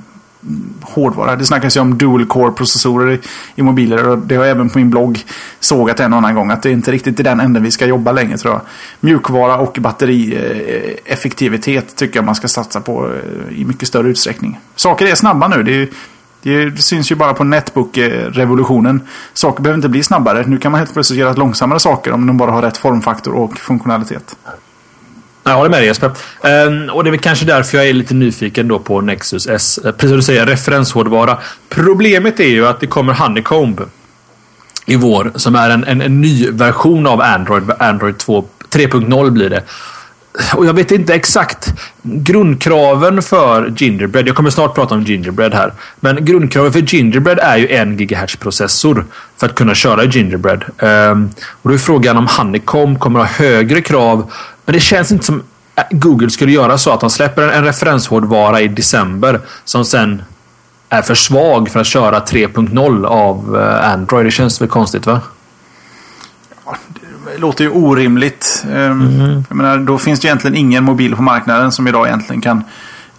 hårdvara. 0.82 1.36
Det 1.36 1.46
snackas 1.46 1.78
ju 1.78 1.82
om 1.82 1.98
dual 1.98 2.26
core 2.26 2.52
processorer 2.52 3.12
i, 3.12 3.20
i, 3.56 3.62
mobiler 3.62 4.08
och 4.08 4.18
det 4.18 4.36
har 4.36 4.44
jag 4.44 4.52
även 4.52 4.70
på 4.70 4.78
min 4.78 4.90
blogg 4.90 5.26
sågat 5.60 6.00
en 6.00 6.14
och 6.14 6.18
annan 6.18 6.36
gång 6.36 6.52
att 6.52 6.64
det 6.64 6.70
är 6.70 6.74
inte 6.74 6.92
riktigt 6.92 7.20
i 7.20 7.24
den 7.24 7.40
änden 7.40 7.64
vi 7.64 7.72
ska 7.72 7.86
jobba 7.86 8.12
längre 8.12 8.38
tror 8.38 8.54
jag. 8.54 8.62
Mjukvara 9.00 9.58
och 9.58 9.78
batterieffektivitet 9.80 11.86
eh, 11.86 11.92
tycker 11.96 12.18
jag 12.18 12.26
man 12.26 12.36
ska 12.36 12.48
satsa 12.48 12.82
på 12.82 13.08
eh, 13.08 13.14
i 13.60 13.66
mycket 13.66 13.88
större 13.88 14.08
utsträckning. 14.08 14.60
Saker 14.76 15.06
är 15.06 15.16
snabba 15.16 15.48
nu. 15.48 15.64
Det, 15.64 15.90
är, 16.54 16.70
det 16.70 16.82
syns 16.82 17.12
ju 17.12 17.16
bara 17.16 17.34
på 17.34 17.44
Netbook-revolutionen. 17.44 19.02
Saker 19.34 19.64
behöver 19.64 19.78
inte 19.78 19.90
bli 19.90 20.04
snabbare. 20.04 20.44
Nu 20.48 20.58
kan 20.58 20.72
man 20.72 20.80
helt 20.80 20.94
plötsligt 20.94 21.20
göra 21.20 21.34
långsammare 21.34 21.80
saker 21.80 22.12
om 22.12 22.28
de 22.28 22.38
bara 22.38 22.52
har 22.52 22.62
rätt 22.62 22.78
formfaktor 22.78 23.34
och 23.34 23.58
funktionalitet. 23.58 24.36
Jag 25.44 25.56
håller 25.56 25.70
med 25.70 25.80
dig 25.80 25.88
Jesper. 25.88 26.12
Ehm, 26.44 26.90
och 26.90 27.04
det 27.04 27.10
är 27.10 27.12
väl 27.12 27.20
kanske 27.20 27.46
därför 27.46 27.78
jag 27.78 27.88
är 27.88 27.94
lite 27.94 28.14
nyfiken 28.14 28.68
då 28.68 28.80
på 28.80 29.02
Nexus 29.02 29.48
S. 29.48 29.80
Eh, 29.86 29.92
precis 29.92 30.10
som 30.10 30.18
du 30.18 30.24
säger, 30.24 30.46
referenshårdvara. 30.46 31.38
Problemet 31.70 32.40
är 32.40 32.50
ju 32.50 32.68
att 32.68 32.80
det 32.80 32.88
kommer 32.88 33.14
Honeycomb 33.14 33.82
i 34.86 34.96
vår 34.96 35.32
som 35.36 35.56
är 35.56 35.70
en, 35.70 35.84
en, 35.84 36.02
en 36.02 36.22
ny 36.22 36.52
version 36.52 37.08
av 37.08 37.22
Android. 37.22 37.72
Android 37.80 38.16
3.0 38.16 39.30
blir 39.30 39.50
det. 39.50 39.64
Och 40.56 40.66
jag 40.66 40.74
vet 40.74 40.92
inte 40.92 41.14
exakt 41.14 41.74
grundkraven 42.02 43.22
för 43.22 43.74
Gingerbread. 43.78 44.28
Jag 44.28 44.36
kommer 44.36 44.50
snart 44.50 44.76
prata 44.76 44.96
om 44.96 45.04
Gingerbread 45.04 45.54
här. 45.54 45.74
Men 46.00 46.26
grundkraven 46.26 46.74
för 46.74 46.80
Gingerbread 46.80 47.40
är 47.40 47.58
ju 47.58 47.68
en 47.68 47.98
GHz 47.98 48.36
processor 48.36 49.06
för 49.38 49.48
att 49.48 49.56
kunna 49.56 49.76
köra 49.76 50.04
Gingerbread. 50.04 50.66
Um, 50.80 51.30
och 51.62 51.70
då 51.70 51.76
är 51.76 51.78
frågan 51.78 52.18
om 52.18 52.28
Honeycomb 52.28 53.00
kommer 53.00 53.20
att 53.20 53.28
ha 53.28 53.46
högre 53.46 53.82
krav 53.82 54.32
men 54.70 54.74
det 54.74 54.80
känns 54.80 55.12
inte 55.12 55.26
som 55.26 55.44
Google 55.92 56.30
skulle 56.30 56.52
göra 56.52 56.78
så 56.78 56.92
att 56.92 57.00
de 57.00 57.10
släpper 57.10 57.48
en 57.48 57.64
referenshårdvara 57.64 58.62
i 58.62 58.68
december 58.68 59.40
som 59.66 59.86
sen 59.86 60.22
är 60.90 61.02
för 61.02 61.16
svag 61.16 61.70
för 61.70 61.80
att 61.80 61.88
köra 61.88 62.20
3.0 62.20 63.06
av 63.06 63.58
eh, 63.58 63.92
Android. 63.92 64.26
Det 64.26 64.32
känns 64.32 64.62
väl 64.62 64.70
konstigt 64.70 65.06
va? 65.06 65.22
det 67.34 67.38
låter 67.38 67.64
ju 67.64 67.70
orimligt. 67.70 68.64
Mm. 68.68 69.44
Jag 69.50 69.56
menar, 69.56 69.78
då 69.78 69.98
finns 69.98 70.20
det 70.20 70.28
egentligen 70.28 70.56
ingen 70.56 70.84
mobil 70.84 71.16
på 71.16 71.22
marknaden 71.22 71.72
som 71.72 71.88
idag 71.88 72.08
egentligen 72.08 72.42
kan 72.42 72.64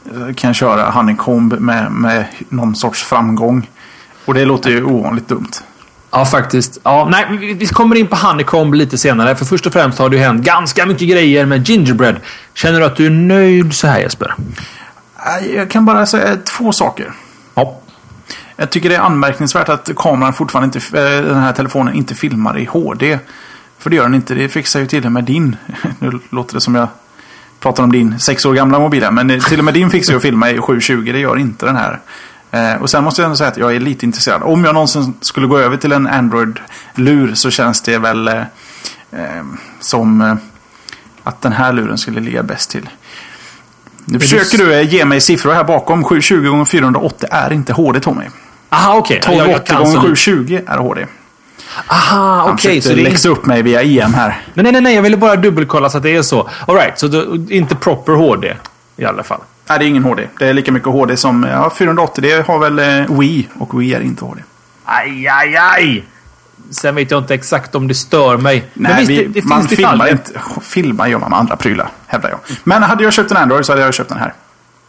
eh, 0.04 0.34
kan 0.34 0.54
köra 0.54 0.90
Honeycomb 0.90 1.60
med, 1.60 1.92
med 1.92 2.24
någon 2.48 2.76
sorts 2.76 3.02
framgång. 3.02 3.70
Och 4.24 4.34
det 4.34 4.44
låter 4.44 4.70
ju 4.70 4.84
ovanligt 4.84 5.28
dumt. 5.28 5.50
Ja, 6.10 6.24
faktiskt. 6.24 6.78
Ja, 6.82 7.08
nej, 7.10 7.54
vi 7.54 7.66
kommer 7.66 7.96
in 7.96 8.06
på 8.06 8.16
Honeycomb 8.16 8.74
lite 8.74 8.98
senare. 8.98 9.36
För 9.36 9.44
först 9.44 9.66
och 9.66 9.72
främst 9.72 9.98
har 9.98 10.08
det 10.08 10.16
ju 10.16 10.22
hänt 10.22 10.44
ganska 10.44 10.86
mycket 10.86 11.08
grejer 11.08 11.46
med 11.46 11.68
Gingerbread. 11.68 12.16
Känner 12.54 12.80
du 12.80 12.86
att 12.86 12.96
du 12.96 13.06
är 13.06 13.10
nöjd 13.10 13.74
så 13.74 13.86
här 13.86 14.00
Jesper? 14.00 14.34
Jag 15.54 15.70
kan 15.70 15.84
bara 15.84 16.06
säga 16.06 16.36
två 16.36 16.72
saker. 16.72 17.12
Ja. 17.54 17.80
Jag 18.56 18.70
tycker 18.70 18.88
det 18.88 18.94
är 18.94 19.00
anmärkningsvärt 19.00 19.68
att 19.68 19.90
kameran 19.96 20.32
fortfarande 20.32 20.78
inte, 20.78 20.98
eh, 20.98 21.22
den 21.22 21.38
här 21.38 21.52
telefonen 21.52 21.94
inte 21.94 22.14
filmar 22.14 22.58
i 22.58 22.64
HD. 22.64 23.18
För 23.78 23.90
det 23.90 23.96
gör 23.96 24.04
den 24.04 24.14
inte. 24.14 24.34
Det 24.34 24.48
fixar 24.48 24.80
ju 24.80 24.86
till 24.86 25.06
och 25.06 25.12
med 25.12 25.24
din. 25.24 25.56
Nu 25.98 26.20
låter 26.30 26.54
det 26.54 26.60
som 26.60 26.74
jag 26.74 26.88
pratar 27.60 27.82
om 27.82 27.92
din 27.92 28.18
sex 28.18 28.44
år 28.44 28.54
gamla 28.54 28.78
mobil. 28.78 29.08
Men 29.10 29.40
till 29.40 29.58
och 29.58 29.64
med 29.64 29.74
din 29.74 29.90
fixar 29.90 30.12
ju 30.12 30.16
att 30.16 30.22
filma 30.22 30.50
i 30.50 30.58
720. 30.58 31.12
Det 31.12 31.18
gör 31.18 31.38
inte 31.38 31.66
den 31.66 31.76
här. 31.76 32.00
Eh, 32.50 32.74
och 32.74 32.90
sen 32.90 33.04
måste 33.04 33.22
jag 33.22 33.26
ändå 33.26 33.36
säga 33.36 33.48
att 33.48 33.56
jag 33.56 33.76
är 33.76 33.80
lite 33.80 34.06
intresserad. 34.06 34.42
Om 34.42 34.64
jag 34.64 34.74
någonsin 34.74 35.14
skulle 35.20 35.46
gå 35.46 35.58
över 35.58 35.76
till 35.76 35.92
en 35.92 36.06
Android-lur 36.06 37.34
så 37.34 37.50
känns 37.50 37.82
det 37.82 37.98
väl 37.98 38.28
eh, 38.28 38.38
eh 39.12 39.44
som 39.80 40.20
eh, 40.20 40.34
att 41.24 41.42
den 41.42 41.52
här 41.52 41.72
luren 41.72 41.98
skulle 41.98 42.20
ligga 42.20 42.42
bäst 42.42 42.70
till. 42.70 42.88
Nu 44.04 44.20
försöker 44.20 44.58
du 44.58 44.74
eh, 44.74 44.94
ge 44.94 45.04
mig 45.04 45.20
siffror 45.20 45.52
här 45.52 45.64
bakom. 45.64 46.04
720 46.04 46.62
x 46.62 46.70
480 46.70 47.28
är 47.32 47.52
inte 47.52 47.72
HD 47.72 48.00
Tommy. 48.00 48.24
Aha, 48.68 48.96
okej. 48.96 49.18
Okay. 49.18 49.34
1280 49.34 49.76
x 49.82 49.94
720 49.94 50.60
är 50.66 50.78
HD. 50.78 51.06
Aha, 51.86 52.42
okej. 52.42 52.54
Okay, 52.54 52.80
så 52.80 52.88
det 52.88 53.02
läxa 53.02 53.28
upp 53.28 53.46
mig 53.46 53.62
via 53.62 53.82
EM 53.82 54.14
här. 54.14 54.42
Nej, 54.54 54.72
nej, 54.72 54.80
nej. 54.80 54.94
Jag 54.94 55.02
ville 55.02 55.16
bara 55.16 55.36
dubbelkolla 55.36 55.90
så 55.90 55.96
att 55.96 56.02
det 56.02 56.16
är 56.16 56.22
så. 56.22 56.50
Alright, 56.66 56.98
så 56.98 57.08
då, 57.08 57.36
inte 57.48 57.74
proper 57.74 58.12
HD 58.12 58.56
i 58.96 59.04
alla 59.04 59.22
fall. 59.22 59.40
Nej, 59.70 59.78
det 59.78 59.84
är 59.84 59.88
ingen 59.88 60.04
HD. 60.04 60.28
Det 60.38 60.48
är 60.48 60.54
lika 60.54 60.72
mycket 60.72 60.88
HD 60.88 61.16
som 61.16 61.42
ja, 61.42 61.72
480. 61.78 62.22
Det 62.22 62.46
har 62.46 62.58
väl 62.58 62.78
eh, 62.78 63.18
Wii 63.18 63.48
och 63.58 63.80
Wii 63.80 63.94
är 63.94 64.00
inte 64.00 64.24
HD. 64.24 64.42
Aj, 64.84 65.28
aj, 65.28 65.56
aj! 65.56 66.04
Sen 66.70 66.94
vet 66.94 67.10
jag 67.10 67.20
inte 67.20 67.34
exakt 67.34 67.74
om 67.74 67.88
det 67.88 67.94
stör 67.94 68.36
mig. 68.36 68.64
Nej, 68.74 68.92
Men 68.92 68.96
visst, 68.96 69.10
vi, 69.10 69.24
det, 69.24 69.40
det 69.40 69.44
man 69.44 69.68
filmar 69.68 70.10
inte. 70.10 70.40
Filmar 70.62 71.06
gör 71.06 71.18
man 71.18 71.30
med 71.30 71.38
andra 71.38 71.56
prylar, 71.56 71.88
hävdar 72.06 72.30
jag. 72.30 72.38
Men 72.64 72.82
hade 72.82 73.04
jag 73.04 73.12
köpt 73.12 73.30
en 73.30 73.36
Android 73.36 73.66
så 73.66 73.72
hade 73.72 73.82
jag 73.82 73.94
köpt 73.94 74.08
den 74.08 74.18
här. 74.18 74.34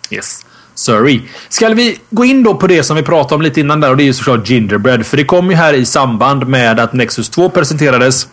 Yes. 0.10 0.46
Sorry. 0.74 1.22
Ska 1.50 1.70
vi 1.70 2.00
gå 2.10 2.26
in 2.26 2.44
då 2.44 2.56
på 2.56 2.67
det 2.67 2.84
som 2.84 2.96
vi 2.96 3.04
pratade 3.04 3.36
om 3.36 3.41
lite 3.41 3.60
innan 3.60 3.80
där 3.80 3.89
och 3.89 3.98
det 3.98 4.04
är 4.04 4.06
ju 4.06 4.13
såklart 4.13 4.50
Gingerbread. 4.50 5.06
För 5.06 5.17
det 5.17 5.26
kom 5.26 5.50
ju 5.50 5.56
här 5.56 5.74
i 5.74 5.86
samband 5.86 6.48
med 6.48 6.80
att 6.80 6.94
Nexus 6.94 7.30
2 7.30 7.50
presenterades. 7.50 8.28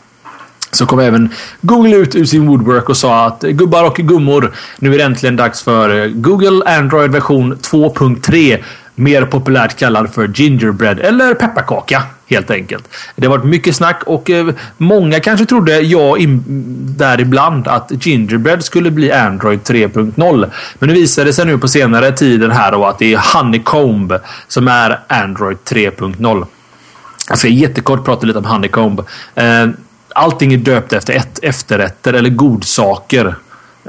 Så 0.71 0.87
kom 0.87 0.99
även 0.99 1.29
Google 1.61 1.97
ut 1.97 2.15
ur 2.15 2.25
sin 2.25 2.47
woodwork 2.47 2.89
och 2.89 2.97
sa 2.97 3.27
att 3.27 3.43
gubbar 3.43 3.85
och 3.85 3.97
gummor, 3.97 4.55
nu 4.79 4.95
är 4.95 4.99
det 4.99 5.05
äntligen 5.05 5.37
dags 5.37 5.63
för 5.63 6.09
Google 6.09 6.77
Android 6.79 7.11
version 7.11 7.55
2.3. 7.55 8.59
Mer 8.95 9.25
populärt 9.25 9.79
kallad 9.79 10.15
för 10.15 10.29
Gingerbread 10.35 11.01
eller 11.01 11.35
pepparkaka 11.35 12.03
helt 12.27 12.51
enkelt. 12.51 12.89
Det 13.17 13.27
har 13.27 13.37
varit 13.37 13.45
mycket 13.51 13.77
snack 13.77 14.03
och 14.07 14.31
eh, 14.31 14.49
många 14.77 15.21
kanske 15.21 15.47
trodde, 15.47 15.81
jag 15.81 16.39
däribland, 16.97 17.69
att 17.69 18.07
Gingerbread 18.07 18.65
skulle 18.65 18.91
bli 18.91 19.13
Android 19.13 19.61
3.0. 19.61 20.51
Men 20.79 20.89
nu 20.89 20.95
visar 20.95 21.25
det 21.25 21.33
sig 21.33 21.47
nu 21.47 21.59
på 21.59 21.69
senare 21.69 22.13
tiden 22.13 22.51
här 22.51 22.73
då 22.73 22.85
att 22.85 22.99
det 22.99 23.13
är 23.13 23.35
Honeycomb 23.35 24.15
som 24.49 24.69
är 24.69 25.01
Android 25.07 25.59
3.0. 25.65 26.47
Jag 27.29 27.39
ska 27.39 27.49
jättekort 27.49 28.05
prata 28.05 28.27
lite 28.27 28.39
om 28.39 28.45
Honeycomb. 28.45 29.01
Eh, 29.35 29.67
Eh, 30.19 30.25
allting 30.25 30.53
är 30.53 30.57
döpt 30.57 30.93
efter 30.93 31.15
ett, 31.15 31.39
efterrätter 31.43 32.13
eller 32.13 32.31
godsaker. 32.31 33.35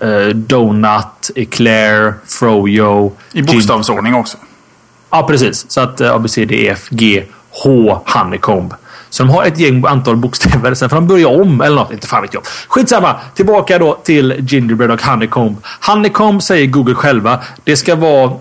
Eh, 0.01 0.27
donut, 0.27 1.31
Eclair, 1.35 2.13
Froyo. 2.25 3.13
I 3.31 3.41
bokstavsordning 3.41 4.15
också. 4.15 4.37
Ja, 5.09 5.23
precis. 5.23 5.71
Så 5.71 5.81
att 5.81 6.01
A, 6.01 6.19
B, 6.19 6.29
C, 6.29 6.45
D, 6.45 6.55
E, 6.55 6.69
F, 6.69 6.87
G, 6.89 7.23
H, 7.63 8.01
Honeycomb. 8.05 8.73
Så 9.09 9.23
de 9.23 9.29
har 9.29 9.43
ett 9.43 9.59
gäng 9.59 9.85
antal 9.85 10.15
bokstäver. 10.15 10.73
Sen 10.73 10.89
får 10.89 10.95
de 10.95 11.07
börja 11.07 11.27
om 11.27 11.61
eller 11.61 11.75
något. 11.75 11.91
Inte 11.91 12.07
fan 12.07 12.21
vet 12.21 12.33
jag. 12.33 12.43
Skitsamma. 12.67 13.15
Tillbaka 13.35 13.79
då 13.79 13.93
till 14.03 14.35
Gingerbread 14.39 14.91
och 14.91 15.01
Honeycomb. 15.01 15.57
Honeycomb 15.87 16.43
säger 16.43 16.67
Google 16.67 16.95
själva. 16.95 17.39
Det 17.63 17.75
ska 17.75 17.95
vara 17.95 18.31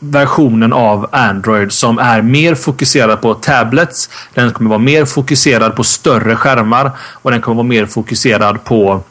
versionen 0.00 0.72
av 0.72 1.08
Android 1.12 1.72
som 1.72 1.98
är 1.98 2.22
mer 2.22 2.54
fokuserad 2.54 3.20
på 3.20 3.34
tablets. 3.34 4.10
Den 4.34 4.52
kommer 4.52 4.70
vara 4.70 4.78
mer 4.78 5.04
fokuserad 5.04 5.76
på 5.76 5.84
större 5.84 6.36
skärmar 6.36 6.90
och 6.98 7.30
den 7.30 7.40
kommer 7.40 7.56
vara 7.56 7.66
mer 7.66 7.86
fokuserad 7.86 8.64
på 8.64 9.02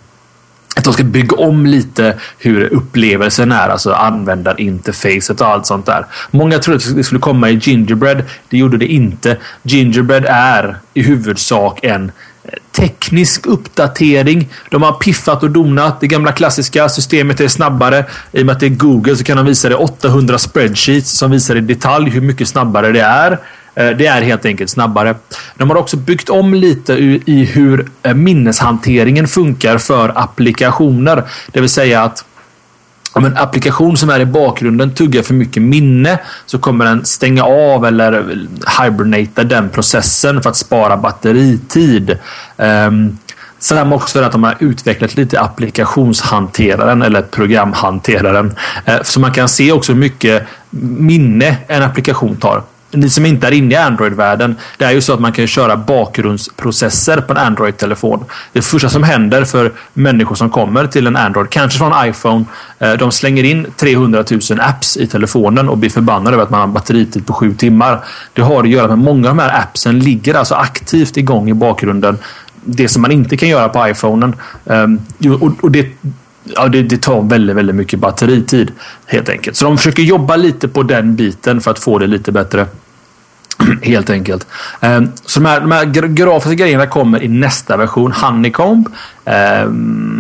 att 0.76 0.86
de 0.86 0.94
ska 0.94 1.04
bygga 1.04 1.38
om 1.38 1.66
lite 1.66 2.16
hur 2.38 2.74
upplevelsen 2.74 3.52
är, 3.52 3.70
alltså 3.70 3.94
användarinterfacet 3.94 5.42
och 5.42 5.48
allt 5.48 5.66
sånt 5.66 5.86
där. 5.86 6.06
Många 6.32 6.60
trodde 6.60 6.78
att 6.78 6.96
det 6.96 7.04
skulle 7.04 7.20
komma 7.20 7.50
i 7.50 7.56
Gingerbread. 7.56 8.24
Det 8.50 8.58
gjorde 8.58 8.78
det 8.78 8.86
inte. 8.86 9.38
Gingerbread 9.64 10.26
är 10.26 10.78
i 10.94 11.02
huvudsak 11.02 11.80
en 11.84 12.12
teknisk 12.72 13.46
uppdatering. 13.46 14.50
De 14.70 14.84
har 14.84 14.92
piffat 14.92 15.44
och 15.44 15.52
donat. 15.52 16.02
Det 16.02 16.08
gamla 16.08 16.32
klassiska 16.32 16.90
systemet 16.90 17.42
är 17.42 17.48
snabbare. 17.48 18.06
I 18.32 18.42
och 18.42 18.46
med 18.46 18.54
att 18.54 18.60
det 18.60 18.66
är 18.66 18.70
Google 18.70 19.16
så 19.16 19.24
kan 19.24 19.38
de 19.38 19.46
visa 19.46 19.70
dig 19.70 19.78
800 19.78 20.38
spreadsheets 20.38 21.12
som 21.12 21.32
visar 21.32 21.56
i 21.56 21.62
detalj 21.62 22.10
hur 22.10 22.22
mycket 22.22 22.48
snabbare 22.48 22.92
det 22.92 23.02
är. 23.02 23.32
Eh, 23.76 23.90
det 23.90 24.06
är 24.06 24.22
helt 24.22 24.46
enkelt 24.46 24.70
snabbare. 24.70 25.16
De 25.56 25.70
har 25.70 25.78
också 25.78 25.98
byggt 25.98 26.30
om 26.30 26.54
lite 26.54 26.94
i 27.26 27.50
hur 27.54 27.90
eh, 28.04 28.14
minneshanteringen 28.14 29.28
funkar 29.28 29.78
för 29.78 30.12
applikationer. 30.16 31.24
Det 31.52 31.60
vill 31.60 31.70
säga 31.70 32.04
att 32.04 32.26
om 33.14 33.26
en 33.26 33.38
applikation 33.38 33.98
som 33.98 34.10
är 34.10 34.20
i 34.20 34.26
bakgrunden 34.26 34.94
tuggar 34.94 35.22
för 35.22 35.34
mycket 35.34 35.64
minne 35.64 36.20
så 36.46 36.60
kommer 36.60 36.86
den 36.86 37.06
stänga 37.06 37.44
av 37.44 37.86
eller 37.86 38.38
hibernata 38.82 39.44
den 39.44 39.70
processen 39.70 40.42
för 40.42 40.50
att 40.50 40.56
spara 40.56 40.98
batteritid. 40.98 42.18
Ehm, 42.58 42.88
um, 42.88 43.18
Sen 43.62 43.94
också 43.94 44.20
för 44.20 44.26
att 44.26 44.32
de 44.32 44.44
har 44.44 44.56
utvecklat 44.60 45.16
lite 45.16 45.40
applikationshanteraren 45.40 47.02
eller 47.02 47.22
programhanteraren. 47.22 48.56
Eh, 48.86 49.02
så 49.04 49.20
man 49.20 49.32
kan 49.32 49.50
se 49.50 49.72
också 49.72 49.94
hur 49.94 50.00
mycket 50.00 50.44
minne 50.70 51.58
en 51.68 51.84
applikation 51.84 52.38
tar 52.38 52.64
ni 52.92 53.10
som 53.10 53.26
inte 53.26 53.48
är 53.48 53.52
inne 53.52 53.74
i 53.74 53.78
Android-världen. 53.78 54.56
Det 54.78 54.86
är 54.86 54.92
ju 54.92 55.02
så 55.02 55.14
att 55.14 55.20
man 55.20 55.32
kan 55.32 55.48
köra 55.48 55.78
bakgrundsprocesser 55.78 57.22
på 57.22 57.34
en 57.34 57.38
Android-telefon. 57.38 58.26
Det 58.54 58.62
första 58.62 58.90
som 58.90 59.04
händer 59.04 59.46
för 59.46 59.72
människor 59.94 60.36
som 60.36 60.50
kommer 60.50 60.88
till 60.88 61.08
en 61.08 61.16
Android, 61.16 61.50
kanske 61.50 61.78
från 61.78 62.08
iPhone, 62.10 62.46
eh, 62.80 62.94
de 62.94 63.12
slänger 63.12 63.44
in 63.44 63.68
300 63.78 64.24
000 64.32 64.60
apps 64.60 64.98
i 64.98 65.08
telefonen 65.08 65.70
och 65.70 65.78
blir 65.78 65.90
förbannade 65.90 66.36
över 66.36 66.44
att 66.44 66.50
man 66.50 66.60
har 66.60 66.68
batteritid 66.68 67.26
på 67.26 67.34
sju 67.34 67.54
timmar. 67.54 68.00
Det 68.34 68.42
har 68.42 68.64
att 68.64 68.70
göra 68.70 68.88
med 68.88 68.94
att 68.94 69.00
många 69.00 69.30
av 69.30 69.36
de 69.36 69.42
här 69.42 69.62
appsen 69.62 70.00
ligger 70.00 70.36
alltså 70.36 70.56
aktivt 70.56 71.18
igång 71.18 71.50
i 71.50 71.54
bakgrunden. 71.54 72.18
Det 72.66 72.88
som 72.88 73.02
man 73.02 73.12
inte 73.12 73.38
kan 73.38 73.50
göra 73.50 73.70
på 73.70 73.88
iPhonen. 73.88 74.36
Ehm, 74.66 75.00
och 75.62 75.72
det 75.72 75.88
ja, 76.56 76.68
det, 76.68 76.82
det, 76.82 77.02
tar 77.02 77.22
väldigt, 77.22 77.56
väldigt 77.56 77.76
mycket 77.76 78.00
batteritid 78.00 78.72
helt 79.06 79.30
enkelt. 79.30 79.58
Så 79.58 79.66
de 79.66 79.78
försöker 79.78 80.04
jobba 80.04 80.36
lite 80.36 80.68
på 80.68 80.84
den 80.84 81.16
biten 81.16 81.62
för 81.62 81.72
att 81.72 81.80
få 81.80 82.00
det 82.00 82.08
lite 82.08 82.32
bättre. 82.32 82.68
helt 83.82 84.10
enkelt. 84.10 84.48
Ehm, 84.82 85.12
så 85.26 85.40
de 85.40 85.46
här, 85.46 85.62
de 85.62 85.72
här 85.72 85.86
grafiska 86.08 86.54
grejerna 86.54 86.88
kommer 86.88 87.24
i 87.24 87.28
nästa 87.28 87.78
version. 87.78 88.12
Honeycomb. 88.12 88.90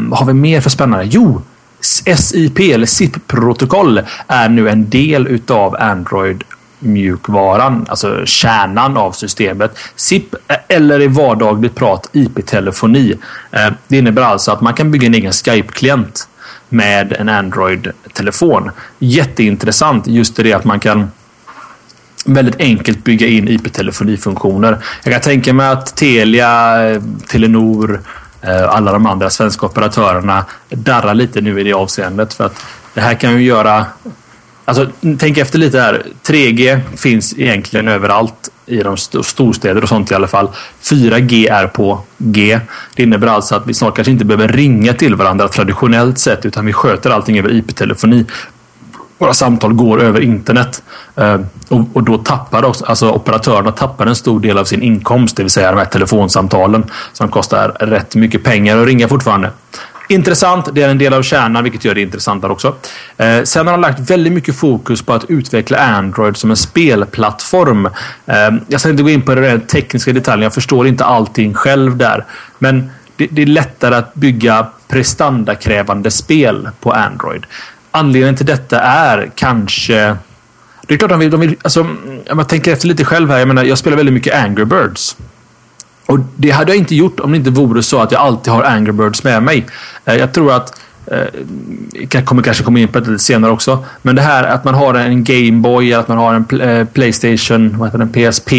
Vad 0.09 0.19
har 0.19 0.25
vi 0.25 0.33
mer 0.33 0.61
för 0.61 0.69
spännande? 0.69 1.05
Jo, 1.05 1.41
SIP 1.81 2.59
eller 2.59 2.85
SIP-protokoll 2.85 4.01
är 4.27 4.49
nu 4.49 4.69
en 4.69 4.89
del 4.89 5.27
utav 5.27 5.75
Android 5.79 6.43
mjukvaran, 6.79 7.85
alltså 7.89 8.25
kärnan 8.25 8.97
av 8.97 9.11
systemet. 9.11 9.77
SIP 9.95 10.35
eller 10.67 11.01
i 11.01 11.07
vardagligt 11.07 11.75
prat 11.75 12.09
IP-telefoni. 12.13 13.13
Eh, 13.51 13.73
det 13.87 13.97
innebär 13.97 14.21
alltså 14.21 14.51
att 14.51 14.61
man 14.61 14.73
kan 14.73 14.91
bygga 14.91 15.07
en 15.07 15.13
egen 15.13 15.31
Skype-klient 15.31 16.27
med 16.69 17.13
en 17.13 17.29
Android-telefon. 17.29 18.71
Jätteintressant 18.99 20.07
just 20.07 20.35
det 20.35 20.53
att 20.53 20.65
man 20.65 20.79
kan 20.79 21.11
väldigt 22.25 22.59
enkelt 22.59 23.03
bygga 23.03 23.27
in 23.27 23.47
IP-telefonifunktioner. 23.47 24.77
Jag 25.03 25.13
kan 25.13 25.21
tänka 25.21 25.53
mig 25.53 25.67
att 25.67 25.95
Telia, 25.95 26.75
Telenor, 27.27 28.01
eh, 28.41 28.69
alla 28.69 28.91
de 28.91 29.05
andra 29.05 29.29
svenska 29.29 29.65
operatörerna 29.65 30.45
darrar 30.69 31.13
lite 31.13 31.41
nu 31.41 31.59
i 31.59 31.63
det 31.63 31.73
avseendet. 31.73 32.33
För 32.33 32.45
att 32.45 32.65
det 32.93 33.01
här 33.01 33.15
kan 33.15 33.33
ju 33.33 33.43
göra 33.43 33.85
Alltså, 34.69 34.87
tänk 35.19 35.37
efter 35.37 35.59
lite 35.59 35.79
här. 35.79 36.03
3G 36.23 36.79
finns 36.97 37.33
egentligen 37.37 37.87
överallt 37.87 38.49
i 38.65 38.77
de 38.77 38.93
st 38.93 39.23
storstäder 39.23 39.83
och 39.83 39.89
sånt 39.89 40.11
i 40.11 40.15
alla 40.15 40.27
fall. 40.27 40.47
4G 40.83 41.51
är 41.51 41.67
på 41.67 42.01
G. 42.17 42.59
Det 42.95 43.03
innebär 43.03 43.27
alltså 43.27 43.55
att 43.55 43.67
vi 43.67 43.73
snart 43.73 43.95
kanske 43.95 44.11
inte 44.11 44.25
behöver 44.25 44.47
ringa 44.47 44.93
till 44.93 45.15
varandra 45.15 45.47
traditionellt 45.47 46.19
sett 46.19 46.45
utan 46.45 46.65
vi 46.65 46.73
sköter 46.73 47.09
allting 47.09 47.39
över 47.39 47.53
IP-telefoni. 47.53 48.25
Våra 49.17 49.33
samtal 49.33 49.73
går 49.73 50.01
över 50.01 50.21
internet 50.21 50.83
eh, 51.15 51.39
och, 51.69 51.85
och, 51.93 52.03
då 52.03 52.17
tappar 52.17 52.65
också, 52.65 52.85
alltså 52.85 53.11
operatörerna 53.11 53.71
tappar 53.71 54.05
en 54.05 54.15
stor 54.15 54.39
del 54.39 54.57
av 54.57 54.65
sin 54.65 54.83
inkomst, 54.83 55.37
det 55.37 55.43
vill 55.43 55.51
säga 55.51 55.71
de 55.71 55.77
här 55.77 55.85
telefonsamtalen 55.85 56.83
som 57.13 57.29
kostar 57.29 57.69
rätt 57.69 58.15
mycket 58.15 58.43
pengar 58.43 58.77
att 58.77 58.87
ringa 58.87 59.07
fortfarande. 59.07 59.51
Intressant. 60.11 60.69
Det 60.73 60.83
är 60.83 60.89
en 60.89 60.97
del 60.97 61.13
av 61.13 61.23
kärnan, 61.23 61.63
vilket 61.63 61.85
gör 61.85 61.95
det 61.95 62.01
intressantare 62.01 62.51
också. 62.51 62.75
Eh, 63.17 63.43
sen 63.43 63.67
har 63.67 63.73
de 63.73 63.81
lagt 63.81 63.99
väldigt 63.99 64.33
mycket 64.33 64.55
fokus 64.55 65.01
på 65.01 65.13
att 65.13 65.25
utveckla 65.29 65.77
Android 65.77 66.37
som 66.37 66.49
en 66.49 66.57
spelplattform. 66.57 67.85
Eh, 68.25 68.35
jag 68.67 68.79
ska 68.79 68.89
inte 68.89 69.03
gå 69.03 69.09
in 69.09 69.21
på 69.21 69.35
den 69.35 69.61
tekniska 69.61 70.13
detaljen. 70.13 70.43
Jag 70.43 70.53
förstår 70.53 70.87
inte 70.87 71.05
allting 71.05 71.53
själv 71.53 71.97
där. 71.97 72.25
Men 72.57 72.91
det, 73.15 73.27
det 73.31 73.41
är 73.41 73.45
lättare 73.45 73.95
att 73.95 74.13
bygga 74.13 74.67
prestandakrävande 74.87 76.11
spel 76.11 76.69
på 76.79 76.91
Android. 76.91 77.45
Anledningen 77.91 78.35
till 78.35 78.45
detta 78.45 78.79
är 78.79 79.31
kanske 79.35 80.17
det 80.87 80.93
är 80.93 80.97
klart 80.97 81.09
de 81.11 81.19
vill, 81.19 81.31
de 81.31 81.39
vill 81.39 81.55
alltså, 81.61 81.81
om 81.81 82.37
jag 82.37 82.49
tänker 82.49 82.73
efter 82.73 82.87
lite 82.87 83.05
själv 83.05 83.29
här. 83.29 83.39
Jag 83.39 83.47
menar, 83.47 83.63
jag 83.63 83.77
spelar 83.77 83.97
väldigt 83.97 84.13
mycket 84.13 84.43
Angry 84.43 84.65
Birds. 84.65 85.17
Och 86.09 86.19
det 86.35 86.51
hade 86.51 86.71
jag 86.71 86.77
inte 86.77 86.95
gjort 86.95 87.19
om 87.19 87.31
det 87.31 87.37
inte 87.37 87.49
vore 87.49 87.83
så 87.83 87.99
att 87.99 88.11
jag 88.11 88.21
alltid 88.21 88.53
har 88.53 88.63
Angry 88.63 88.91
Birds 88.91 89.23
med 89.23 89.43
mig. 89.43 89.65
Eh, 90.05 90.15
jag 90.15 90.33
tror 90.33 90.51
att 90.51 90.81
eh, 91.05 91.23
jag 92.11 92.25
kommer 92.25 92.43
kanske 92.43 92.63
komma 92.63 92.79
in 92.79 92.87
på 92.87 92.99
det 92.99 93.11
lite 93.11 93.23
senare 93.23 93.51
också. 93.51 93.85
Men 94.01 94.15
det 94.15 94.21
här 94.21 94.43
att 94.43 94.63
man 94.63 94.73
har 94.73 94.93
en 94.93 95.23
Gameboy, 95.23 95.93
att 95.93 96.07
man 96.07 96.17
har 96.17 96.33
en 96.33 96.61
eh, 96.61 96.85
Playstation, 96.85 97.77
vad 97.77 97.87
heter 97.87 97.97
den, 97.97 98.31
PSP 98.31 98.53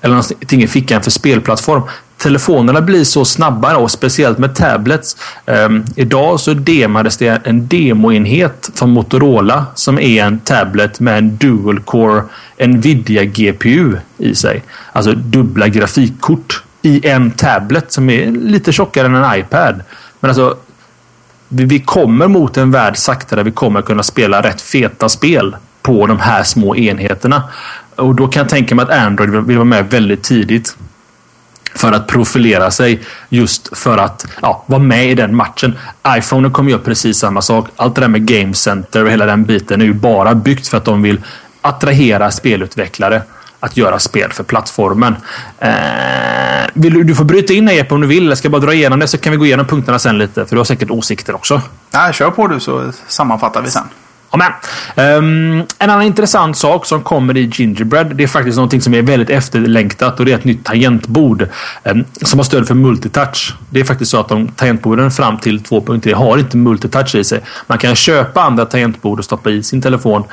eller 0.00 0.14
någonting 0.14 0.62
i 0.62 0.68
fickan 0.68 1.02
för 1.02 1.10
spelplattform 1.10 1.82
telefonerna 2.22 2.80
blir 2.80 3.04
så 3.04 3.24
snabba 3.24 3.76
och 3.76 3.90
speciellt 3.90 4.38
med 4.38 4.54
tablets. 4.54 5.16
Um, 5.46 5.84
idag 5.96 6.40
så 6.40 6.54
demades 6.54 7.16
det 7.16 7.40
en 7.44 7.68
demoenhet 7.68 8.70
från 8.74 8.90
Motorola 8.90 9.66
som 9.74 9.98
är 9.98 10.24
en 10.24 10.38
tablet 10.38 11.00
med 11.00 11.18
en 11.18 11.36
dual 11.36 11.80
core 11.80 12.22
Nvidia 12.66 13.24
GPU 13.24 13.96
i 14.18 14.34
sig. 14.34 14.62
Alltså 14.92 15.12
dubbla 15.12 15.68
grafikkort 15.68 16.62
i 16.82 17.08
en 17.08 17.30
tablet 17.30 17.92
som 17.92 18.10
är 18.10 18.30
lite 18.30 18.72
tjockare 18.72 19.06
än 19.06 19.14
en 19.14 19.38
iPad. 19.38 19.82
Men 20.20 20.30
alltså 20.30 20.56
vi 21.48 21.80
kommer 21.80 22.28
mot 22.28 22.56
en 22.56 22.70
värld 22.70 22.96
sakta 22.96 23.36
där 23.36 23.44
vi 23.44 23.50
kommer 23.50 23.82
kunna 23.82 24.02
spela 24.02 24.42
rätt 24.42 24.60
feta 24.60 25.08
spel 25.08 25.56
på 25.82 26.06
de 26.06 26.18
här 26.18 26.42
små 26.42 26.76
enheterna. 26.76 27.42
Och 27.96 28.14
då 28.14 28.28
kan 28.28 28.40
jag 28.40 28.48
tänka 28.48 28.74
mig 28.74 28.82
att 28.82 28.90
Android 28.90 29.30
vill 29.30 29.56
vara 29.56 29.64
med 29.64 29.90
väldigt 29.90 30.22
tidigt 30.22 30.76
för 31.74 31.92
att 31.92 32.06
profilera 32.06 32.70
sig 32.70 33.00
just 33.28 33.78
för 33.78 33.98
att 33.98 34.26
ja, 34.42 34.64
vara 34.66 34.82
med 34.82 35.10
i 35.10 35.14
den 35.14 35.36
matchen. 35.36 35.78
iPhone 36.08 36.50
kommer 36.50 36.70
göra 36.70 36.80
precis 36.80 37.18
samma 37.18 37.42
sak. 37.42 37.68
Allt 37.76 37.94
det 37.94 38.00
där 38.00 38.08
med 38.08 38.26
Game 38.26 38.54
Center 38.54 39.04
och 39.04 39.10
hela 39.10 39.26
den 39.26 39.44
biten 39.44 39.80
är 39.80 39.84
ju 39.84 39.94
bara 39.94 40.34
byggt 40.34 40.68
för 40.68 40.76
att 40.76 40.84
de 40.84 41.02
vill 41.02 41.20
attrahera 41.60 42.30
spelutvecklare 42.30 43.22
att 43.62 43.76
göra 43.76 43.98
spel 43.98 44.32
för 44.32 44.44
plattformen. 44.44 45.16
Eh, 45.58 45.70
vill 46.74 46.94
du, 46.94 47.02
du 47.02 47.14
får 47.14 47.24
bryta 47.24 47.52
in 47.52 47.68
Epe 47.68 47.94
om 47.94 48.00
du 48.00 48.06
vill. 48.06 48.28
Jag 48.28 48.38
ska 48.38 48.50
bara 48.50 48.60
dra 48.60 48.74
igenom 48.74 48.98
det 48.98 49.08
så 49.08 49.18
kan 49.18 49.30
vi 49.30 49.36
gå 49.36 49.46
igenom 49.46 49.66
punkterna 49.66 49.98
sen 49.98 50.18
lite. 50.18 50.46
För 50.46 50.56
du 50.56 50.60
har 50.60 50.64
säkert 50.64 50.90
åsikter 50.90 51.34
också. 51.34 51.62
Nej, 51.90 52.12
kör 52.12 52.30
på 52.30 52.46
du 52.46 52.60
så 52.60 52.92
sammanfattar 53.08 53.62
vi 53.62 53.70
sen. 53.70 53.84
Amen. 54.34 54.52
Um, 54.96 55.66
en 55.78 55.90
annan 55.90 56.02
intressant 56.02 56.56
sak 56.56 56.86
som 56.86 57.02
kommer 57.02 57.36
i 57.36 57.50
Gingerbread. 57.52 58.16
Det 58.16 58.22
är 58.22 58.28
faktiskt 58.28 58.56
någonting 58.56 58.80
som 58.80 58.94
är 58.94 59.02
väldigt 59.02 59.30
efterlängtat 59.30 60.20
och 60.20 60.26
det 60.26 60.32
är 60.32 60.36
ett 60.36 60.44
nytt 60.44 60.64
tangentbord 60.64 61.48
um, 61.84 62.04
som 62.22 62.38
har 62.38 62.44
stöd 62.44 62.68
för 62.68 62.74
multitouch. 62.74 63.54
Det 63.70 63.80
är 63.80 63.84
faktiskt 63.84 64.10
så 64.10 64.20
att 64.20 64.28
de 64.28 64.48
tangentborden 64.48 65.10
fram 65.10 65.38
till 65.38 65.60
2.3 65.60 66.14
har 66.14 66.38
inte 66.38 66.56
multitouch 66.56 67.14
i 67.14 67.24
sig. 67.24 67.40
Man 67.66 67.78
kan 67.78 67.94
köpa 67.94 68.42
andra 68.42 68.64
tangentbord 68.64 69.18
och 69.18 69.24
stoppa 69.24 69.50
i 69.50 69.62
sin 69.62 69.82
telefon 69.82 70.22
uh, 70.22 70.26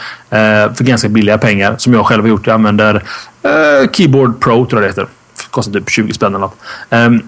för 0.73 0.83
ganska 0.83 1.09
billiga 1.09 1.37
pengar 1.37 1.75
som 1.77 1.93
jag 1.93 2.05
själv 2.05 2.23
har 2.23 2.29
gjort. 2.29 2.47
Jag 2.47 2.53
använder 2.53 2.95
uh, 2.95 3.91
Keyboard 3.91 4.39
Pro 4.39 4.65
tror 4.65 4.81
jag 4.81 4.81
det 4.81 4.87
heter. 4.87 5.07
Kostar 5.49 5.73
typ 5.73 5.89
20 5.89 6.13
spänn 6.13 6.35
eller 6.35 6.39
något. 6.39 6.57
Um, 6.89 7.23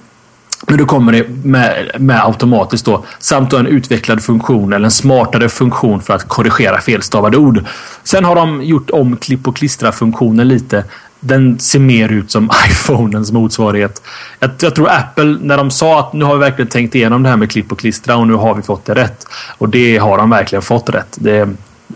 men 0.67 0.77
då 0.77 0.85
kommer 0.85 1.11
det 1.11 1.29
med, 1.43 1.91
med 1.99 2.25
automatiskt 2.25 2.85
då. 2.85 3.05
Samt 3.19 3.51
då 3.51 3.57
en 3.57 3.67
utvecklad 3.67 4.23
funktion 4.23 4.73
eller 4.73 4.85
en 4.85 4.91
smartare 4.91 5.49
funktion 5.49 6.01
för 6.01 6.13
att 6.13 6.27
korrigera 6.27 6.81
felstavade 6.81 7.37
ord. 7.37 7.65
Sen 8.03 8.25
har 8.25 8.35
de 8.35 8.63
gjort 8.63 8.89
om 8.89 9.17
klipp 9.17 9.47
och 9.47 9.55
klistra 9.55 9.91
funktionen 9.91 10.47
lite. 10.47 10.83
Den 11.19 11.59
ser 11.59 11.79
mer 11.79 12.09
ut 12.09 12.31
som 12.31 12.49
iPhonens 12.69 13.31
motsvarighet. 13.31 14.01
Jag, 14.39 14.51
jag, 14.61 14.75
tror 14.75 14.89
Apple, 14.89 15.37
när 15.41 15.57
de 15.57 15.71
sa 15.71 15.99
att 15.99 16.13
nu 16.13 16.25
har 16.25 16.33
vi 16.33 16.39
verkligen 16.39 16.69
tänkt 16.69 16.95
igenom 16.95 17.23
det 17.23 17.29
här 17.29 17.37
med 17.37 17.51
klipp 17.51 17.71
och 17.71 17.79
klistra 17.79 18.15
och 18.15 18.27
nu 18.27 18.33
har 18.33 18.55
vi 18.55 18.61
fått 18.61 18.85
det 18.85 18.95
rätt. 18.95 19.27
Och 19.57 19.69
det 19.69 19.97
har 19.97 20.17
de 20.17 20.29
verkligen 20.29 20.61
fått 20.61 20.89
rätt. 20.89 21.17
Det, 21.19 21.49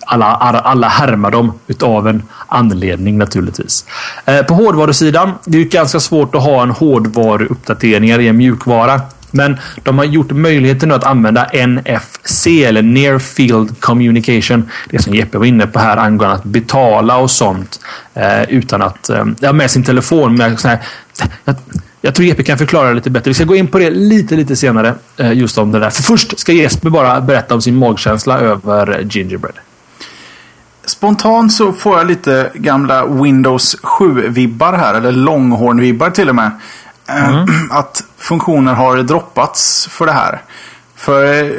alla, 0.05 0.25
alla 0.59 0.87
härmar 0.87 1.31
dem 1.31 1.53
utav 1.67 2.07
en 2.07 2.23
anledning 2.47 3.17
naturligtvis. 3.17 3.85
Eh, 4.25 4.41
på 4.41 4.53
hårdvarusidan, 4.53 5.31
det 5.45 5.57
är 5.57 5.61
ju 5.61 5.67
ganska 5.67 5.99
svårt 5.99 6.35
att 6.35 6.43
ha 6.43 6.63
en 6.63 6.71
hårdvaruuppdateringar 6.71 8.19
i 8.19 8.27
en 8.27 8.37
mjukvara. 8.37 9.01
Men 9.35 9.57
de 9.83 9.97
har 9.97 10.05
gjort 10.05 10.31
möjligheten 10.31 10.91
att 10.91 11.03
använda 11.03 11.49
NFC 11.67 12.47
eller 12.47 12.81
Near 12.81 13.19
Field 13.19 13.79
Communication. 13.79 14.69
Det 14.89 15.01
som 15.01 15.15
Jeppe 15.15 15.37
var 15.37 15.45
inne 15.45 15.67
på 15.67 15.79
här 15.79 15.97
angående 15.97 16.35
att 16.35 16.43
betala 16.43 17.17
och 17.17 17.31
sånt 17.31 17.79
eh, 18.13 18.43
utan 18.43 18.81
att 18.81 19.09
eh, 19.09 19.25
ja, 19.39 19.53
med 19.53 19.71
sin 19.71 19.83
telefon. 19.83 20.35
Med 20.35 20.61
här, 20.63 20.79
jag, 21.45 21.55
jag 22.01 22.15
tror 22.15 22.27
Jeppe 22.27 22.43
kan 22.43 22.57
förklara 22.57 22.89
det 22.89 22.93
lite 22.93 23.09
bättre. 23.09 23.29
Vi 23.29 23.33
ska 23.33 23.43
gå 23.43 23.55
in 23.55 23.67
på 23.67 23.79
det 23.79 23.89
lite, 23.89 24.35
lite 24.35 24.55
senare. 24.55 24.93
Eh, 25.17 25.33
just 25.33 25.57
om 25.57 25.71
det 25.71 25.79
där. 25.79 25.89
För 25.89 26.03
först 26.03 26.39
ska 26.39 26.51
Jesper 26.51 26.89
bara 26.89 27.21
berätta 27.21 27.55
om 27.55 27.61
sin 27.61 27.75
magkänsla 27.75 28.39
över 28.39 29.07
Gingerbread. 29.09 29.55
Spontant 30.85 31.53
så 31.53 31.73
får 31.73 31.97
jag 31.97 32.07
lite 32.07 32.51
gamla 32.53 33.05
Windows 33.05 33.77
7-vibbar 33.81 34.73
här, 34.73 34.93
eller 34.93 35.11
Longhorn-vibbar 35.11 36.09
till 36.09 36.29
och 36.29 36.35
med. 36.35 36.51
Eh, 37.09 37.29
mm. 37.29 37.47
Att 37.71 38.03
funktioner 38.17 38.73
har 38.73 38.97
droppats 38.97 39.87
för 39.91 40.05
det 40.05 40.11
här. 40.11 40.41
För, 40.95 41.43
eh, 41.43 41.51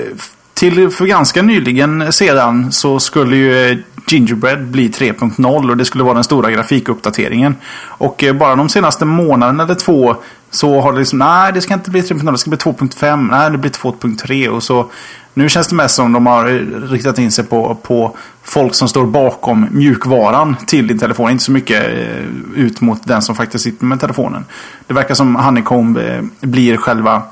till, 0.55 0.91
för 0.91 1.07
ganska 1.07 1.43
nyligen 1.43 2.12
sedan 2.12 2.73
så 2.73 3.01
skulle 3.01 3.37
ju 3.37 3.71
eh, 3.71 3.79
Gingerbread 4.07 4.66
bli 4.66 4.88
3.0 4.88 5.71
och 5.71 5.77
det 5.77 5.85
skulle 5.85 6.05
vara 6.05 6.14
den 6.14 6.25
stora 6.25 6.51
grafikuppdateringen. 6.51 7.55
Och 7.87 8.25
eh, 8.25 8.35
bara 8.35 8.57
de 8.57 8.69
senaste 8.69 9.05
månaderna 9.05 9.62
eller 9.62 9.75
två 9.75 10.16
så 10.51 10.81
har 10.81 10.92
det 10.92 10.99
liksom, 10.99 11.19
nej 11.19 11.53
det 11.53 11.61
ska 11.61 11.75
inte 11.75 11.90
bli 11.90 12.01
3.0, 12.01 12.33
det 12.33 12.38
ska 12.38 12.51
bli 12.51 12.59
2.5, 12.59 13.31
nej 13.31 13.51
det 13.51 13.59
blir 13.59 13.71
2.3 13.71 14.49
och 14.49 14.62
så 14.62 14.90
nu 15.35 15.49
känns 15.49 15.66
det 15.66 15.75
mest 15.75 15.95
som 15.95 16.12
de 16.12 16.27
har 16.27 16.49
eh, 16.49 16.90
riktat 16.90 17.19
in 17.19 17.33
sig 17.33 17.45
på, 17.45 17.75
på 17.75 18.16
folk 18.42 18.75
som 18.75 18.88
står 18.88 19.07
bakom 19.07 19.66
mjukvaran 19.71 20.57
till 20.66 20.87
din 20.87 20.99
telefon. 20.99 21.31
Inte 21.31 21.45
så 21.45 21.53
mycket 21.53 21.85
eh, 21.85 22.25
ut 22.55 22.81
mot 22.81 23.07
den 23.07 23.23
som 23.23 23.35
faktiskt 23.35 23.64
sitter 23.64 23.85
med 23.85 24.01
telefonen. 24.01 24.45
Det 24.87 24.95
verkar 24.95 25.14
som 25.14 25.37
Honeycomb 25.37 25.99
blir 26.40 26.77
själva 26.77 27.23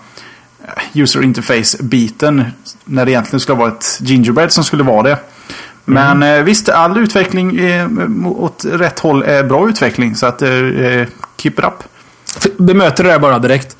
user 0.93 1.23
interface-biten. 1.23 2.45
När 2.85 3.05
det 3.05 3.11
egentligen 3.11 3.41
skulle 3.41 3.59
vara 3.59 3.69
ett 3.69 3.99
gingerbread 4.01 4.53
som 4.53 4.65
skulle 4.65 4.83
vara 4.83 5.03
det. 5.03 5.19
Men 5.85 6.23
mm. 6.23 6.45
visst, 6.45 6.69
all 6.69 6.99
utveckling 6.99 7.61
åt 8.27 8.65
rätt 8.65 8.99
håll 8.99 9.23
är 9.23 9.45
bra 9.45 9.69
utveckling. 9.69 10.17
Så 10.17 10.27
att 10.27 10.43
keep 11.37 11.53
it 11.53 11.65
up. 11.65 11.83
Bemöter 12.59 13.05
det 13.05 13.11
där 13.11 13.19
bara 13.19 13.39
direkt. 13.39 13.77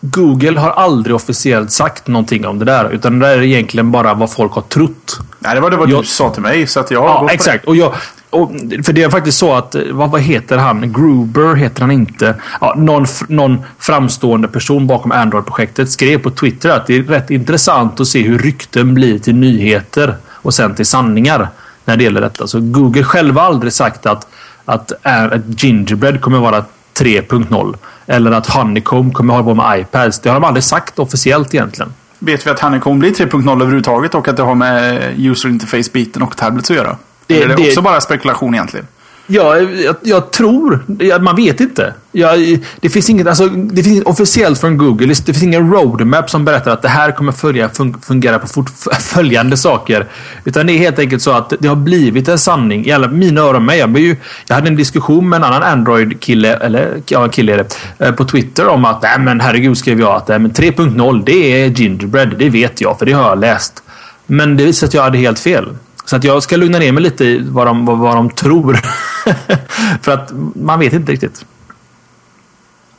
Google 0.00 0.60
har 0.60 0.70
aldrig 0.70 1.16
officiellt 1.16 1.72
sagt 1.72 2.06
någonting 2.06 2.46
om 2.46 2.58
det 2.58 2.64
där. 2.64 2.90
Utan 2.90 3.18
det 3.18 3.26
där 3.26 3.38
är 3.38 3.42
egentligen 3.42 3.90
bara 3.90 4.14
vad 4.14 4.32
folk 4.32 4.52
har 4.52 4.62
trott. 4.62 5.20
Nej, 5.38 5.54
det 5.54 5.60
var 5.60 5.70
det 5.70 5.76
vad 5.76 5.90
jag, 5.90 6.02
du 6.02 6.06
sa 6.06 6.30
till 6.30 6.42
mig. 6.42 6.66
Så 6.66 6.80
att 6.80 6.90
jag 6.90 7.04
ja, 7.04 7.28
exakt. 7.32 7.64
Och 7.64 7.76
jag, 7.76 7.94
och, 8.30 8.50
för 8.84 8.92
det 8.92 9.02
är 9.02 9.10
faktiskt 9.10 9.38
så 9.38 9.52
att, 9.52 9.76
vad, 9.90 10.10
vad 10.10 10.20
heter 10.20 10.58
han? 10.58 10.92
Gruber 10.92 11.54
heter 11.54 11.80
han 11.80 11.90
inte. 11.90 12.34
Ja, 12.60 12.74
någon, 12.76 13.06
någon 13.28 13.58
framstående 13.78 14.48
person 14.48 14.86
bakom 14.86 15.12
Android-projektet 15.12 15.90
skrev 15.90 16.18
på 16.18 16.30
Twitter 16.30 16.70
att 16.70 16.86
det 16.86 16.96
är 16.96 17.02
rätt 17.02 17.30
intressant 17.30 18.00
att 18.00 18.06
se 18.06 18.22
hur 18.22 18.38
rykten 18.38 18.94
blir 18.94 19.18
till 19.18 19.34
nyheter 19.34 20.16
och 20.42 20.54
sen 20.54 20.74
till 20.74 20.86
sanningar 20.86 21.48
när 21.84 21.96
det 21.96 22.04
gäller 22.04 22.20
detta. 22.20 22.46
Så 22.46 22.60
Google 22.60 23.04
själva 23.04 23.40
har 23.40 23.48
aldrig 23.48 23.72
sagt 23.72 24.06
att, 24.06 24.26
att, 24.64 24.92
att 25.02 25.62
Gingerbread 25.62 26.20
kommer 26.20 26.38
vara 26.38 26.64
3.0. 26.94 27.76
Eller 28.06 28.30
att 28.30 28.46
Honeycomb 28.46 29.14
kommer 29.14 29.34
hålla 29.34 29.44
på 29.44 29.54
med 29.54 29.80
iPads. 29.80 30.20
Det 30.20 30.28
har 30.28 30.34
de 30.40 30.44
aldrig 30.44 30.64
sagt 30.64 30.98
officiellt 30.98 31.54
egentligen. 31.54 31.92
Vet 32.18 32.46
vi 32.46 32.50
att 32.50 32.60
Honeycomb 32.60 33.00
blir 33.00 33.10
3.0 33.10 33.52
överhuvudtaget 33.52 34.14
och 34.14 34.28
att 34.28 34.36
det 34.36 34.42
har 34.42 34.54
med 34.54 35.14
user 35.18 35.48
interface-biten 35.48 36.22
och 36.22 36.36
tablets 36.36 36.70
att 36.70 36.76
göra? 36.76 36.96
Det, 37.26 37.34
Eller 37.34 37.44
är 37.44 37.56
det, 37.56 37.62
det 37.62 37.68
också 37.68 37.82
bara 37.82 38.00
spekulation 38.00 38.54
egentligen? 38.54 38.86
Ja, 39.32 39.58
jag, 39.58 39.96
jag 40.02 40.30
tror. 40.30 40.84
man 41.20 41.36
vet 41.36 41.60
inte. 41.60 41.94
Ja, 42.12 42.36
det, 42.80 42.88
finns 42.88 43.10
inget, 43.10 43.26
alltså, 43.26 43.48
det 43.48 43.82
finns 43.82 43.94
inget 43.94 44.06
officiellt 44.06 44.60
från 44.60 44.78
Google. 44.78 45.06
Det 45.06 45.24
finns 45.24 45.42
ingen 45.42 45.72
roadmap 45.72 46.30
som 46.30 46.44
berättar 46.44 46.70
att 46.70 46.82
det 46.82 46.88
här 46.88 47.12
kommer 47.12 47.32
följa, 47.32 47.70
fungera 48.02 48.38
på 48.38 48.46
fort, 48.46 48.70
följande 49.00 49.56
saker. 49.56 50.06
Utan 50.44 50.66
det 50.66 50.72
är 50.72 50.78
helt 50.78 50.98
enkelt 50.98 51.22
så 51.22 51.30
att 51.30 51.52
det 51.58 51.68
har 51.68 51.76
blivit 51.76 52.28
en 52.28 52.38
sanning 52.38 52.86
i 52.86 52.92
alla 52.92 53.08
mina 53.08 53.40
öron 53.40 53.64
med. 53.64 53.78
Jag, 53.78 53.98
ju, 53.98 54.16
jag 54.46 54.54
hade 54.54 54.68
en 54.68 54.76
diskussion 54.76 55.28
med 55.28 55.36
en 55.36 55.44
annan 55.44 55.62
Android-kille, 55.62 56.56
eller 56.56 57.02
ja, 57.06 57.28
kille 57.28 57.52
är 57.54 57.66
det, 57.98 58.12
på 58.12 58.24
Twitter 58.24 58.68
om 58.68 58.84
att 58.84 59.02
nej, 59.02 59.18
men 59.18 59.40
herregud 59.40 59.78
skrev 59.78 60.00
jag 60.00 60.16
att 60.16 60.28
3.0 60.28 61.22
det 61.26 61.62
är 61.62 61.66
gingerbread. 61.66 62.34
Det 62.38 62.50
vet 62.50 62.80
jag 62.80 62.98
för 62.98 63.06
det 63.06 63.12
har 63.12 63.28
jag 63.28 63.40
läst. 63.40 63.82
Men 64.26 64.56
det 64.56 64.64
visade 64.64 64.72
sig 64.72 64.86
att 64.86 64.94
jag 64.94 65.02
hade 65.02 65.18
helt 65.18 65.38
fel. 65.38 65.68
Så 66.10 66.16
att 66.16 66.24
jag 66.24 66.42
ska 66.42 66.56
lugna 66.56 66.78
ner 66.78 66.92
mig 66.92 67.02
lite 67.02 67.24
i 67.24 67.38
vad 67.48 67.66
de, 67.66 67.86
vad, 67.86 67.98
vad 67.98 68.16
de 68.16 68.30
tror. 68.30 68.74
För 70.02 70.12
att 70.12 70.30
man 70.54 70.80
vet 70.80 70.92
inte 70.92 71.12
riktigt. 71.12 71.44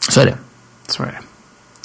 Så 0.09 0.21
är 0.21 0.25
det. 0.25 0.35
Så 0.87 1.03
är 1.03 1.07
det. 1.07 1.19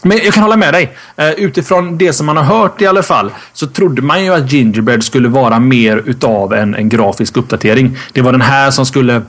Men 0.09 0.19
jag 0.25 0.35
kan 0.35 0.43
hålla 0.43 0.57
med 0.57 0.75
dig. 0.75 0.97
Uh, 1.21 1.31
utifrån 1.31 1.99
det 1.99 2.13
som 2.13 2.27
man 2.27 2.37
har 2.37 2.45
hört 2.45 2.83
i 2.83 2.87
alla 2.87 3.03
fall 3.03 3.31
så 3.53 3.67
trodde 3.67 4.03
man 4.03 4.25
ju 4.25 4.35
att 4.35 4.53
Gingerbread 4.53 5.05
skulle 5.05 5.29
vara 5.29 5.59
mer 5.59 5.97
utav 5.97 6.55
en, 6.55 6.75
en 6.75 6.89
grafisk 6.89 7.37
uppdatering. 7.37 7.99
Det 8.13 8.23
var 8.23 8.33
den 8.33 8.41
här 8.41 8.71
som 8.71 8.87
skulle 8.87 9.23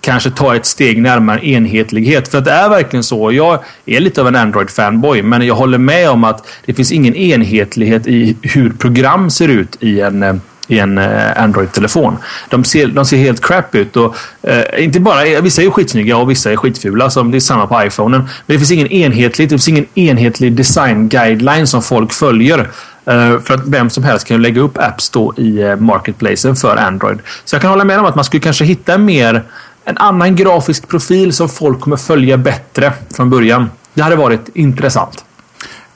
kanske 0.00 0.30
ta 0.30 0.56
ett 0.56 0.66
steg 0.66 1.02
närmare 1.02 1.46
enhetlighet. 1.46 2.28
För 2.28 2.40
det 2.40 2.50
är 2.50 2.68
verkligen 2.68 3.04
så. 3.04 3.32
Jag 3.32 3.58
är 3.86 4.00
lite 4.00 4.20
av 4.20 4.28
en 4.28 4.36
Android-fanboy, 4.36 5.22
men 5.22 5.46
jag 5.46 5.54
håller 5.54 5.78
med 5.78 6.10
om 6.10 6.24
att 6.24 6.48
det 6.64 6.74
finns 6.74 6.92
ingen 6.92 7.14
enhetlighet 7.14 8.06
i 8.06 8.36
hur 8.42 8.70
program 8.70 9.30
ser 9.30 9.48
ut 9.48 9.76
i 9.80 10.00
en 10.00 10.22
eh, 10.22 10.34
i 10.70 10.78
en 10.78 10.98
eh, 10.98 11.42
Android-telefon. 11.42 12.16
De 12.48 12.64
ser, 12.64 12.86
de 12.86 13.04
ser 13.04 13.16
helt 13.16 13.44
crap 13.46 13.74
ut. 13.74 13.96
Och, 13.96 14.16
eh, 14.42 14.84
inte 14.84 15.00
bara, 15.00 15.26
eh, 15.26 15.42
vissa 15.42 15.62
är 15.62 15.70
skitsnygga 15.70 16.16
och 16.16 16.30
vissa 16.30 16.52
är 16.52 16.56
skitfula. 16.56 17.10
Som 17.10 17.30
det 17.30 17.38
är 17.38 17.40
samma 17.40 17.66
på 17.66 17.84
iPhonen. 17.84 18.20
Men 18.20 18.54
det 18.54 18.58
finns 18.58 18.70
ingen 18.70 18.86
enhetlig, 18.86 19.48
det 19.48 19.50
finns 19.50 19.68
ingen 19.68 19.86
enhetlig 19.94 20.52
design 20.52 21.08
guideline 21.08 21.66
som 21.66 21.82
folk 21.82 22.12
följer. 22.12 22.58
Eh, 23.06 23.40
för 23.40 23.54
att 23.54 23.66
vem 23.66 23.90
som 23.90 24.04
helst 24.04 24.26
kan 24.26 24.42
lägga 24.42 24.60
upp 24.60 24.78
apps 24.78 25.10
då 25.10 25.34
i 25.36 25.76
marketplacen 25.78 26.56
för 26.56 26.76
Android. 26.76 27.18
Så 27.44 27.54
jag 27.54 27.62
kan 27.62 27.70
hålla 27.70 27.84
med 27.84 27.98
om 27.98 28.04
att 28.04 28.14
man 28.14 28.24
skulle 28.24 28.40
kanske 28.40 28.64
hitta 28.64 28.98
mer 28.98 29.42
en 29.84 29.98
annan 29.98 30.36
grafisk 30.36 30.88
profil 30.88 31.32
som 31.32 31.48
folk 31.48 31.80
kommer 31.80 31.96
följa 31.96 32.36
bättre 32.36 32.92
från 33.16 33.30
början. 33.30 33.70
Det 33.94 34.02
hade 34.02 34.16
varit 34.16 34.48
intressant. 34.54 35.24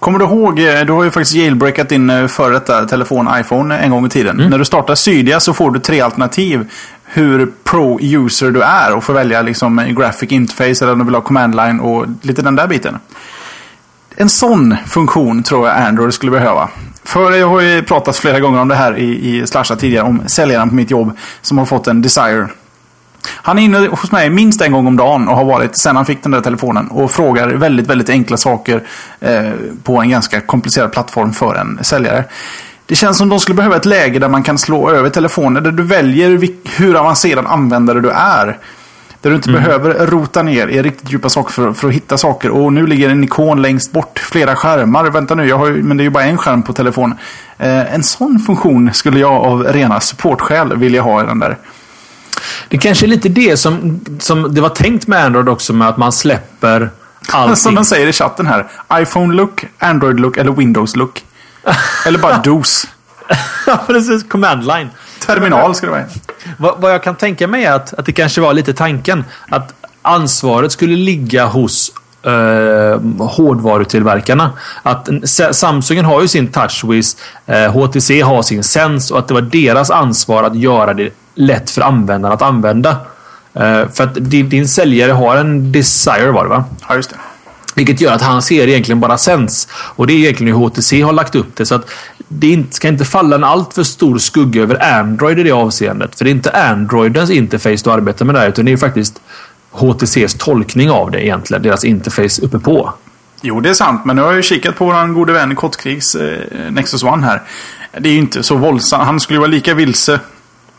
Kommer 0.04 0.18
du 0.18 0.24
ihåg, 0.24 0.58
eh, 0.58 0.80
du 0.86 0.92
har 0.92 1.04
ju 1.04 1.10
faktiskt 1.10 1.34
jailbreakat 1.34 1.88
din 1.88 2.10
eh, 2.10 2.26
före 2.26 2.52
detta 2.54 2.84
telefon 2.84 3.28
iPhone 3.40 3.78
en 3.78 3.90
gång 3.90 4.06
i 4.06 4.08
tiden. 4.08 4.38
Mm. 4.38 4.50
När 4.50 4.58
du 4.58 4.64
startar 4.64 4.94
Cydia 4.94 5.40
så 5.40 5.52
får 5.52 5.70
du 5.70 5.80
tre 5.80 6.00
alternativ 6.00 6.70
hur 7.04 7.52
pro-user 7.64 8.50
du 8.50 8.62
är 8.62 8.94
och 8.94 9.04
får 9.04 9.12
välja 9.12 9.42
liksom 9.42 9.94
graphic 9.96 10.32
interface 10.32 10.84
eller 10.84 10.92
om 10.92 10.98
du 10.98 11.04
vill 11.04 11.14
ha 11.14 11.22
command 11.22 11.56
line 11.56 11.80
och 11.80 12.06
lite 12.22 12.42
den 12.42 12.56
där 12.56 12.66
biten. 12.66 12.98
En 14.16 14.28
sån 14.28 14.76
funktion 14.86 15.42
tror 15.42 15.68
jag 15.68 15.76
Android 15.76 16.14
skulle 16.14 16.32
behöva. 16.32 16.68
För 17.04 17.32
jag 17.32 17.48
har 17.48 17.60
ju 17.60 17.82
pratat 17.82 18.16
flera 18.16 18.40
gånger 18.40 18.60
om 18.60 18.68
det 18.68 18.74
här 18.74 18.98
i, 18.98 19.38
i 19.38 19.46
Slasha 19.46 19.76
tidigare 19.76 20.06
om 20.06 20.22
säljaren 20.26 20.68
på 20.68 20.74
mitt 20.74 20.90
jobb 20.90 21.18
som 21.42 21.58
har 21.58 21.64
fått 21.64 21.86
en 21.86 22.02
Desire 22.02 22.48
han 23.28 23.58
är 23.58 23.62
inne 23.62 23.78
hos 23.78 24.12
mig 24.12 24.30
minst 24.30 24.60
en 24.60 24.72
gång 24.72 24.86
om 24.86 24.96
dagen 24.96 25.28
och 25.28 25.36
har 25.36 25.44
varit 25.44 25.78
sen 25.78 25.96
han 25.96 26.06
fick 26.06 26.22
den 26.22 26.32
där 26.32 26.40
telefonen 26.40 26.88
och 26.88 27.10
frågar 27.10 27.48
väldigt, 27.48 27.86
väldigt 27.86 28.08
enkla 28.08 28.36
saker 28.36 28.82
eh, 29.20 29.50
på 29.82 30.00
en 30.00 30.10
ganska 30.10 30.40
komplicerad 30.40 30.92
plattform 30.92 31.32
för 31.32 31.54
en 31.54 31.78
säljare. 31.82 32.24
Det 32.86 32.94
känns 32.94 33.18
som 33.18 33.28
de 33.28 33.40
skulle 33.40 33.56
behöva 33.56 33.76
ett 33.76 33.84
läge 33.84 34.18
där 34.18 34.28
man 34.28 34.42
kan 34.42 34.58
slå 34.58 34.90
över 34.90 35.10
telefoner 35.10 35.60
där 35.60 35.72
du 35.72 35.82
väljer 35.82 36.48
hur 36.78 36.96
avancerad 36.96 37.46
användare 37.46 38.00
du 38.00 38.10
är. 38.10 38.58
Där 39.20 39.30
du 39.30 39.36
inte 39.36 39.50
mm. 39.50 39.62
behöver 39.62 40.06
rota 40.06 40.42
ner 40.42 40.68
i 40.68 40.82
riktigt 40.82 41.12
djupa 41.12 41.28
saker 41.28 41.52
för, 41.52 41.72
för, 41.72 41.88
att 41.88 41.94
hitta 41.94 42.18
saker. 42.18 42.50
Och 42.50 42.72
nu 42.72 42.86
ligger 42.86 43.08
en 43.08 43.24
ikon 43.24 43.62
längst 43.62 43.92
bort, 43.92 44.18
flera 44.18 44.56
skärmar. 44.56 45.04
Vänta 45.04 45.34
nu, 45.34 45.48
jag 45.48 45.58
har 45.58 45.66
ju, 45.66 45.82
men 45.82 45.96
det 45.96 46.02
är 46.02 46.04
ju 46.04 46.10
bara 46.10 46.24
en 46.24 46.38
skärm 46.38 46.62
på 46.62 46.72
telefonen. 46.72 47.18
Eh, 47.58 47.94
en 47.94 48.02
sån 48.02 48.38
funktion 48.38 48.90
skulle 48.92 49.20
jag 49.20 49.32
av 49.32 49.64
rena 49.64 50.00
supportskäl 50.00 50.76
vilja 50.76 51.02
ha 51.02 51.22
i 51.22 51.26
den 51.26 51.38
där. 51.38 51.56
Det 52.68 52.78
kanske 52.78 53.06
är 53.06 53.08
lite 53.08 53.28
det 53.28 53.56
som, 53.56 54.00
som 54.20 54.54
det 54.54 54.60
var 54.60 54.68
tänkt 54.68 55.06
med 55.06 55.24
Android 55.24 55.48
också, 55.48 55.72
med 55.72 55.88
att 55.88 55.96
man 55.96 56.12
släpper 56.12 56.90
allting. 57.32 57.56
Som 57.62 57.74
de 57.74 57.84
säger 57.84 58.06
i 58.06 58.12
chatten 58.12 58.46
här. 58.46 58.66
iPhone-look, 58.92 59.64
Android-look 59.78 60.36
eller 60.36 60.52
Windows-look. 60.52 61.24
eller 62.06 62.18
bara 62.18 62.38
DOS. 62.38 62.86
precis. 63.86 64.28
Command 64.28 64.66
line. 64.66 64.90
Terminal 65.26 65.74
ska 65.74 65.86
det 65.86 65.92
vara. 65.92 66.04
Vad, 66.58 66.80
vad 66.80 66.92
jag 66.92 67.02
kan 67.02 67.14
tänka 67.14 67.48
mig 67.48 67.64
är 67.64 67.72
att, 67.72 67.94
att 67.94 68.06
det 68.06 68.12
kanske 68.12 68.40
var 68.40 68.54
lite 68.54 68.74
tanken. 68.74 69.24
Att 69.48 69.74
ansvaret 70.02 70.72
skulle 70.72 70.96
ligga 70.96 71.46
hos 71.46 71.92
eh, 72.22 73.00
hårdvarutillverkarna. 73.18 74.50
Att 74.82 75.08
Samsung 75.52 76.04
har 76.04 76.22
ju 76.22 76.28
sin 76.28 76.48
TouchWiz, 76.48 77.16
eh, 77.46 77.72
HTC 77.72 78.20
har 78.20 78.42
sin 78.42 78.62
Sense 78.62 79.14
och 79.14 79.20
att 79.20 79.28
det 79.28 79.34
var 79.34 79.40
deras 79.40 79.90
ansvar 79.90 80.42
att 80.42 80.56
göra 80.56 80.94
det 80.94 81.10
lätt 81.34 81.70
för 81.70 81.82
användaren 81.82 82.34
att 82.34 82.42
använda. 82.42 82.90
Eh, 83.54 83.88
för 83.88 84.04
att 84.04 84.14
din, 84.14 84.68
säljare 84.68 85.12
har 85.12 85.36
en 85.36 85.72
Desire 85.72 86.30
var 86.30 86.44
det 86.44 86.50
va? 86.50 86.64
Ja, 86.88 86.96
just 86.96 87.10
det. 87.10 87.16
Vilket 87.74 88.00
gör 88.00 88.12
att 88.12 88.22
han 88.22 88.42
ser 88.42 88.68
egentligen 88.68 89.00
bara 89.00 89.18
Sense. 89.18 89.68
Och 89.72 90.06
det 90.06 90.12
är 90.12 90.18
egentligen 90.18 90.54
hur 90.54 90.68
HTC 90.68 91.02
har 91.02 91.12
lagt 91.12 91.34
upp 91.34 91.56
det. 91.56 91.66
Så 91.66 91.74
att 91.74 91.90
det 92.28 92.64
ska 92.70 92.88
inte 92.88 93.04
falla 93.04 93.36
en 93.36 93.44
alltför 93.44 93.82
stor 93.82 94.18
skugga 94.18 94.62
över 94.62 94.98
Android 94.98 95.38
i 95.38 95.42
det 95.42 95.52
avseendet. 95.52 96.18
För 96.18 96.24
det 96.24 96.30
är 96.30 96.32
inte 96.32 96.50
Androidens 96.50 97.30
interface 97.30 97.84
du 97.84 97.90
arbetar 97.90 98.24
med 98.24 98.34
där, 98.34 98.48
utan 98.48 98.64
det 98.64 98.72
är 98.72 98.76
faktiskt 98.76 99.20
HTCs 99.70 100.34
tolkning 100.34 100.90
av 100.90 101.10
det 101.10 101.24
egentligen. 101.24 101.62
Deras 101.62 101.84
interface 101.84 102.42
uppe 102.42 102.58
på. 102.58 102.92
Jo, 103.42 103.60
det 103.60 103.68
är 103.68 103.74
sant. 103.74 104.04
Men 104.04 104.16
nu 104.16 104.22
har 104.22 104.28
jag 104.28 104.36
ju 104.36 104.42
kikat 104.42 104.76
på 104.76 104.84
vår 104.84 105.12
gode 105.12 105.32
vän 105.32 105.56
Kottkrigs 105.56 106.14
eh, 106.14 106.70
Nexus 106.70 107.02
One 107.02 107.26
här. 107.26 107.42
Det 107.98 108.08
är 108.08 108.12
ju 108.12 108.18
inte 108.18 108.42
så 108.42 108.56
våldsamt. 108.56 109.04
Han 109.04 109.20
skulle 109.20 109.36
ju 109.36 109.40
vara 109.40 109.50
lika 109.50 109.74
vilse. 109.74 110.20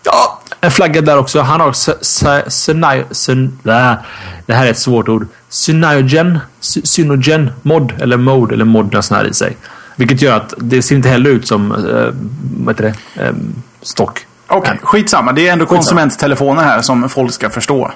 Ja, 0.05 0.41
en 0.61 0.71
flagga 0.71 1.01
där 1.01 1.17
också. 1.17 1.41
Han 1.41 1.61
har 1.61 1.73
Synogen. 2.49 3.59
Det 4.45 4.53
här 4.53 4.65
är 4.65 4.71
ett 4.71 4.77
svårt 4.77 5.09
ord. 5.09 5.27
Synogen. 5.49 6.39
Synogen 6.59 7.51
mod. 7.61 7.93
Eller 8.01 8.17
mode. 8.17 8.53
Eller 8.53 8.65
mod 8.65 8.95
här 9.11 9.27
i 9.27 9.33
sig. 9.33 9.57
Vilket 9.95 10.21
gör 10.21 10.37
att 10.37 10.53
det 10.57 10.81
ser 10.81 10.95
inte 10.95 11.09
heller 11.09 11.29
ut 11.29 11.47
som 11.47 11.71
äh, 11.71 11.77
vad 12.65 12.75
heter 12.75 12.93
det? 13.15 13.23
Äh, 13.23 13.33
stock. 13.81 14.25
Okej, 14.47 14.59
okay, 14.59 14.77
skitsamma. 14.81 15.31
Det 15.31 15.47
är 15.47 15.53
ändå 15.53 15.65
konsumenttelefoner 15.65 16.63
här 16.63 16.81
som 16.81 17.09
folk 17.09 17.33
ska 17.33 17.49
förstå. 17.49 17.91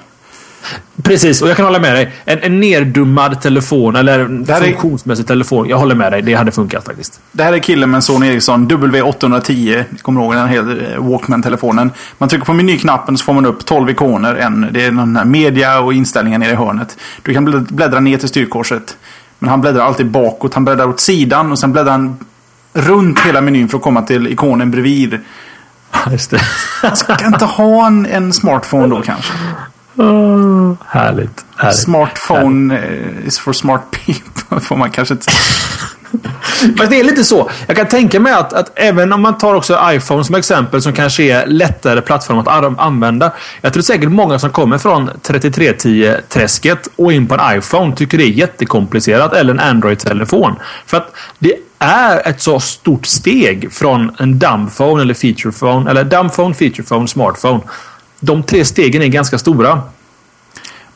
Precis, 1.02 1.42
och 1.42 1.48
jag 1.48 1.56
kan 1.56 1.66
hålla 1.66 1.78
med 1.78 1.94
dig. 1.94 2.12
En, 2.24 2.38
en 2.42 2.60
nerdummad 2.60 3.40
telefon, 3.40 3.96
eller 3.96 4.44
funktionsmässig 4.60 5.24
är... 5.24 5.26
telefon. 5.26 5.68
Jag 5.68 5.78
håller 5.78 5.94
med 5.94 6.12
dig. 6.12 6.22
Det 6.22 6.34
hade 6.34 6.52
funkat 6.52 6.84
faktiskt. 6.84 7.20
Det 7.32 7.42
här 7.42 7.52
är 7.52 7.58
killen 7.58 7.90
med 7.90 7.96
en 7.98 8.02
Sony 8.02 8.28
Ericsson 8.28 8.70
W810. 8.70 9.84
Kommer 10.02 10.20
ihåg 10.20 10.34
den 10.34 10.48
här 10.48 10.92
eh, 10.94 11.10
Walkman-telefonen. 11.10 11.90
Man 12.18 12.28
trycker 12.28 12.46
på 12.46 12.52
menyknappen 12.52 13.18
så 13.18 13.24
får 13.24 13.32
man 13.32 13.46
upp 13.46 13.66
12 13.66 13.90
ikoner. 13.90 14.34
En, 14.34 14.66
det 14.70 14.84
är 14.84 14.90
den 14.90 15.16
här 15.16 15.24
media 15.24 15.80
och 15.80 15.94
inställningar 15.94 16.38
nere 16.38 16.52
i 16.52 16.54
hörnet. 16.54 16.96
Du 17.22 17.34
kan 17.34 17.66
bläddra 17.70 18.00
ner 18.00 18.18
till 18.18 18.28
styrkorset. 18.28 18.96
Men 19.38 19.50
han 19.50 19.60
bläddrar 19.60 19.84
alltid 19.84 20.06
bakåt. 20.06 20.54
Han 20.54 20.64
bläddrar 20.64 20.88
åt 20.88 21.00
sidan 21.00 21.52
och 21.52 21.58
sen 21.58 21.72
bläddrar 21.72 21.92
han 21.92 22.16
runt 22.72 23.20
hela 23.20 23.40
menyn 23.40 23.68
för 23.68 23.76
att 23.76 23.82
komma 23.82 24.02
till 24.02 24.26
ikonen 24.26 24.70
bredvid. 24.70 25.18
Just 26.10 26.30
det. 26.30 26.40
Ska 26.96 27.26
inte 27.26 27.44
ha 27.44 27.86
en, 27.86 28.06
en 28.06 28.32
smartphone 28.32 28.86
då 28.86 29.02
kanske? 29.02 29.32
Oh, 30.00 30.74
härligt, 30.86 31.44
härligt. 31.56 31.78
Smartphone 31.78 32.74
härligt. 32.74 33.26
is 33.26 33.38
for 33.38 33.52
smart 33.52 33.82
people. 33.90 34.60
Får 34.66 34.76
man 34.76 34.90
kanske 34.90 35.14
inte 35.14 35.30
Fast 36.78 36.90
det 36.90 37.00
är 37.00 37.04
lite 37.04 37.24
så. 37.24 37.50
Jag 37.66 37.76
kan 37.76 37.88
tänka 37.88 38.20
mig 38.20 38.32
att, 38.32 38.52
att, 38.52 38.72
även 38.74 39.12
om 39.12 39.22
man 39.22 39.38
tar 39.38 39.54
också 39.54 39.78
iPhone 39.84 40.24
som 40.24 40.34
exempel 40.34 40.82
som 40.82 40.92
kanske 40.92 41.22
är 41.22 41.46
lättare 41.46 42.00
plattform 42.00 42.38
att 42.38 42.78
använda. 42.78 43.32
Jag 43.60 43.72
tror 43.72 43.82
säkert 43.82 44.10
många 44.10 44.38
som 44.38 44.50
kommer 44.50 44.78
från 44.78 45.10
3310-träsket 45.10 46.88
och 46.96 47.12
in 47.12 47.26
på 47.26 47.34
en 47.34 47.58
iPhone 47.58 47.96
tycker 47.96 48.18
det 48.18 48.24
är 48.24 48.28
jättekomplicerat. 48.28 49.32
Eller 49.32 49.54
en 49.54 49.60
Android-telefon. 49.60 50.56
För 50.86 50.96
att 50.96 51.14
det 51.38 51.54
är 51.78 52.28
ett 52.28 52.40
så 52.40 52.60
stort 52.60 53.06
steg 53.06 53.72
från 53.72 54.16
en 54.18 54.38
dumbphone 54.38 55.02
eller 55.02 55.14
featurephone. 55.14 55.90
Eller 55.90 56.04
dumbphone, 56.04 56.54
featurephone, 56.54 57.08
smartphone 57.08 57.60
de 58.20 58.42
tre 58.42 58.64
stegen 58.64 59.02
är 59.02 59.08
ganska 59.08 59.38
stora. 59.38 59.82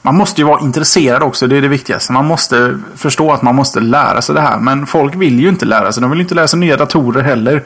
Man 0.03 0.17
måste 0.17 0.41
ju 0.41 0.47
vara 0.47 0.61
intresserad 0.61 1.23
också, 1.23 1.47
det 1.47 1.57
är 1.57 1.63
det 1.63 1.69
viktigaste. 1.69 2.13
Man 2.13 2.27
måste 2.27 2.81
förstå 2.97 3.33
att 3.33 3.43
man 3.43 3.55
måste 3.55 3.81
lära 3.81 4.23
sig 4.23 4.35
det 4.35 4.41
här. 4.41 4.59
Men 4.59 4.87
folk 4.87 5.15
vill 5.15 5.41
ju 5.41 5.49
inte 5.49 5.65
lära 5.65 5.93
sig. 5.93 6.01
De 6.01 6.11
vill 6.11 6.21
inte 6.21 6.35
lära 6.35 6.49
sig 6.49 6.59
nya 6.59 6.77
datorer 6.77 7.23
heller. 7.23 7.63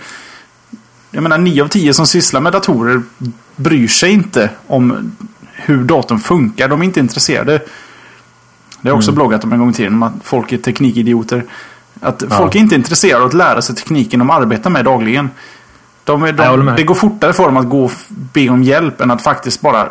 Jag 1.11 1.23
menar, 1.23 1.38
9 1.38 1.62
av 1.62 1.68
10 1.68 1.94
som 1.94 2.07
sysslar 2.07 2.40
med 2.40 2.53
datorer 2.53 3.03
bryr 3.57 3.88
sig 3.88 4.12
inte 4.12 4.51
om 4.66 5.12
hur 5.53 5.85
datorn 5.85 6.18
funkar. 6.18 6.68
De 6.68 6.81
är 6.81 6.85
inte 6.85 7.01
intresserade. 7.01 7.53
Det 7.53 8.88
har 8.88 8.90
jag 8.90 8.97
också 8.97 9.11
mm. 9.11 9.16
bloggat 9.16 9.44
om 9.44 9.53
en 9.53 9.59
gång 9.59 9.71
i 9.71 9.75
tiden, 9.75 10.03
att 10.03 10.12
folk 10.23 10.53
är 10.53 10.59
teknikidioter. 10.59 11.44
Att 12.01 12.23
ja. 12.31 12.37
folk 12.37 12.55
är 12.55 12.59
inte 12.59 12.75
intresserade 12.75 13.23
av 13.23 13.29
att 13.29 13.35
lära 13.35 13.62
sig 13.62 13.77
tekniken 13.77 14.18
de 14.18 14.31
arbetar 14.31 14.71
med 14.71 14.85
dagligen. 14.85 15.31
De, 16.12 16.37
de, 16.37 16.75
det 16.77 16.83
går 16.83 16.94
fortare 16.94 17.33
för 17.33 17.44
dem 17.44 17.57
att 17.57 17.68
gå 17.68 17.85
och 17.85 17.92
be 18.09 18.49
om 18.49 18.62
hjälp 18.62 19.01
än 19.01 19.11
att 19.11 19.23
faktiskt 19.23 19.61
bara 19.61 19.88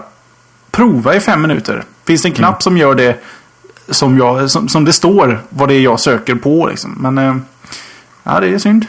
prova 0.72 1.16
i 1.16 1.20
fem 1.20 1.42
minuter. 1.42 1.84
Finns 2.06 2.22
det 2.22 2.28
en 2.28 2.34
knapp 2.34 2.50
mm. 2.50 2.62
som 2.62 2.78
gör 2.78 2.96
det 2.96 3.20
som, 3.90 4.18
jag, 4.18 4.52
som, 4.52 4.70
som 4.70 4.86
det 4.86 4.94
står 4.94 5.42
vad 5.50 5.70
det 5.70 5.74
är 5.76 5.82
jag 5.82 6.00
söker 6.00 6.36
på. 6.36 6.68
Liksom. 6.68 6.98
Men 7.00 7.18
eh, 7.18 7.36
ja, 8.24 8.40
det 8.40 8.48
är 8.48 8.58
synd. 8.58 8.86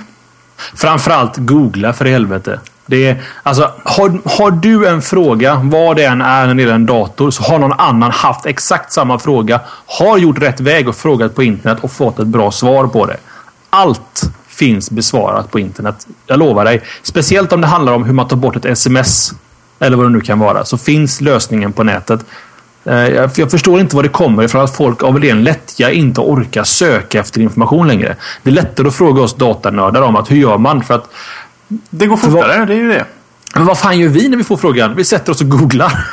Framförallt 0.74 1.36
googla 1.36 1.92
för 1.92 2.04
helvete. 2.04 2.60
Det 2.86 3.06
är, 3.06 3.22
alltså, 3.42 3.72
har, 3.84 4.20
har 4.38 4.50
du 4.50 4.88
en 4.88 5.02
fråga, 5.02 5.60
vad 5.64 5.96
det 5.96 6.04
än 6.04 6.20
är 6.20 6.46
när 6.46 6.54
det 6.54 6.62
gäller 6.62 6.74
en 6.74 6.86
dator, 6.86 7.30
så 7.30 7.42
har 7.42 7.58
någon 7.58 7.72
annan 7.72 8.10
haft 8.10 8.46
exakt 8.46 8.92
samma 8.92 9.18
fråga, 9.18 9.60
har 9.86 10.18
gjort 10.18 10.38
rätt 10.38 10.60
väg 10.60 10.88
och 10.88 10.96
frågat 10.96 11.34
på 11.34 11.42
internet 11.42 11.78
och 11.80 11.92
fått 11.92 12.18
ett 12.18 12.26
bra 12.26 12.50
svar 12.50 12.86
på 12.86 13.06
det. 13.06 13.16
Allt 13.70 14.22
finns 14.58 14.90
besvarat 14.90 15.50
på 15.50 15.58
internet. 15.58 16.06
Jag 16.26 16.38
lovar 16.38 16.64
dig. 16.64 16.82
Speciellt 17.02 17.52
om 17.52 17.60
det 17.60 17.66
handlar 17.66 17.92
om 17.92 18.04
hur 18.04 18.12
man 18.12 18.28
tar 18.28 18.36
bort 18.36 18.56
ett 18.56 18.64
sms. 18.64 19.32
Eller 19.78 19.96
vad 19.96 20.06
det 20.06 20.10
nu 20.10 20.20
kan 20.20 20.38
vara. 20.38 20.64
Så 20.64 20.78
finns 20.78 21.20
lösningen 21.20 21.72
på 21.72 21.82
nätet. 21.82 22.24
Eh, 22.84 22.94
jag, 22.94 23.50
förstår 23.50 23.80
inte 23.80 23.96
var 23.96 24.02
det 24.02 24.08
kommer 24.08 24.42
ifrån 24.42 24.64
att 24.64 24.76
folk 24.76 25.02
av 25.02 25.20
ren 25.20 25.44
lättja 25.44 25.90
inte 25.90 26.20
orkar 26.20 26.64
söka 26.64 27.20
efter 27.20 27.40
information 27.40 27.88
längre. 27.88 28.16
Det 28.42 28.50
är 28.50 28.54
lättare 28.54 28.88
att 28.88 28.94
fråga 28.94 29.22
oss 29.22 29.34
datanördar 29.34 30.02
om 30.02 30.16
att 30.16 30.30
hur 30.30 30.36
gör 30.36 30.58
man? 30.58 30.82
För 30.82 30.94
att 30.94 31.10
Det 31.90 32.06
går 32.06 32.16
fortare, 32.16 32.64
det 32.64 32.72
är 32.72 32.78
ju 32.78 32.88
det. 32.88 33.04
men 33.54 33.66
vad 33.66 33.78
fan 33.78 33.98
gör 33.98 34.08
vi 34.08 34.28
när 34.28 34.36
vi 34.36 34.44
får 34.44 34.56
frågan? 34.56 34.96
Vi 34.96 35.04
sätter 35.04 35.32
oss 35.32 35.40
och 35.40 35.48
googlar. 35.48 36.06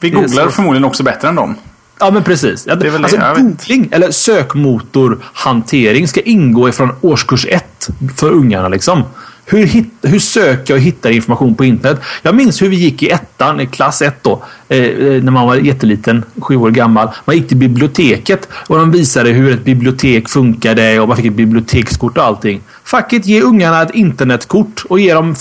Vi 0.00 0.10
googlar 0.10 0.48
förmodligen 0.48 0.84
också 0.84 1.02
bättre 1.02 1.28
än 1.28 1.34
dem. 1.34 1.56
Ja, 1.98 2.10
men 2.10 2.22
precis. 2.22 2.64
Det 2.64 2.72
är 2.72 2.76
det, 2.76 2.94
alltså, 2.96 3.16
inte. 3.16 3.42
googling 3.42 3.88
eller 3.92 4.10
sökmotorhantering 4.10 6.08
ska 6.08 6.20
ingå 6.20 6.68
ifrån 6.68 6.90
årskurs 7.00 7.46
ett 7.48 7.88
för 8.16 8.30
ungarna. 8.30 8.68
Liksom. 8.68 9.04
Hur, 9.44 9.66
hit, 9.66 9.94
hur 10.02 10.18
söker 10.18 10.74
jag 10.74 10.78
och 10.78 10.84
hittar 10.84 11.10
information 11.10 11.54
på 11.54 11.64
internet? 11.64 12.00
Jag 12.22 12.34
minns 12.34 12.62
hur 12.62 12.68
vi 12.68 12.76
gick 12.76 13.02
i 13.02 13.10
ettan, 13.10 13.60
i 13.60 13.66
klass 13.66 14.02
ett 14.02 14.22
då, 14.22 14.42
eh, 14.68 14.78
eh, 14.78 15.22
när 15.22 15.30
man 15.30 15.46
var 15.46 15.56
jätteliten, 15.56 16.24
sju 16.40 16.56
år 16.56 16.70
gammal. 16.70 17.08
Man 17.24 17.36
gick 17.36 17.48
till 17.48 17.56
biblioteket 17.56 18.48
och 18.52 18.78
de 18.78 18.90
visade 18.90 19.30
hur 19.30 19.52
ett 19.52 19.64
bibliotek 19.64 20.28
funkade 20.28 21.00
och 21.00 21.08
man 21.08 21.16
fick 21.16 21.26
ett 21.26 21.32
bibliotekskort 21.32 22.18
och 22.18 22.24
allting. 22.24 22.60
Fuck 22.84 23.12
it, 23.12 23.26
ge 23.26 23.42
ungarna 23.42 23.82
ett 23.82 23.94
internetkort 23.94 24.84
och 24.88 25.00
ge 25.00 25.14
dem 25.14 25.34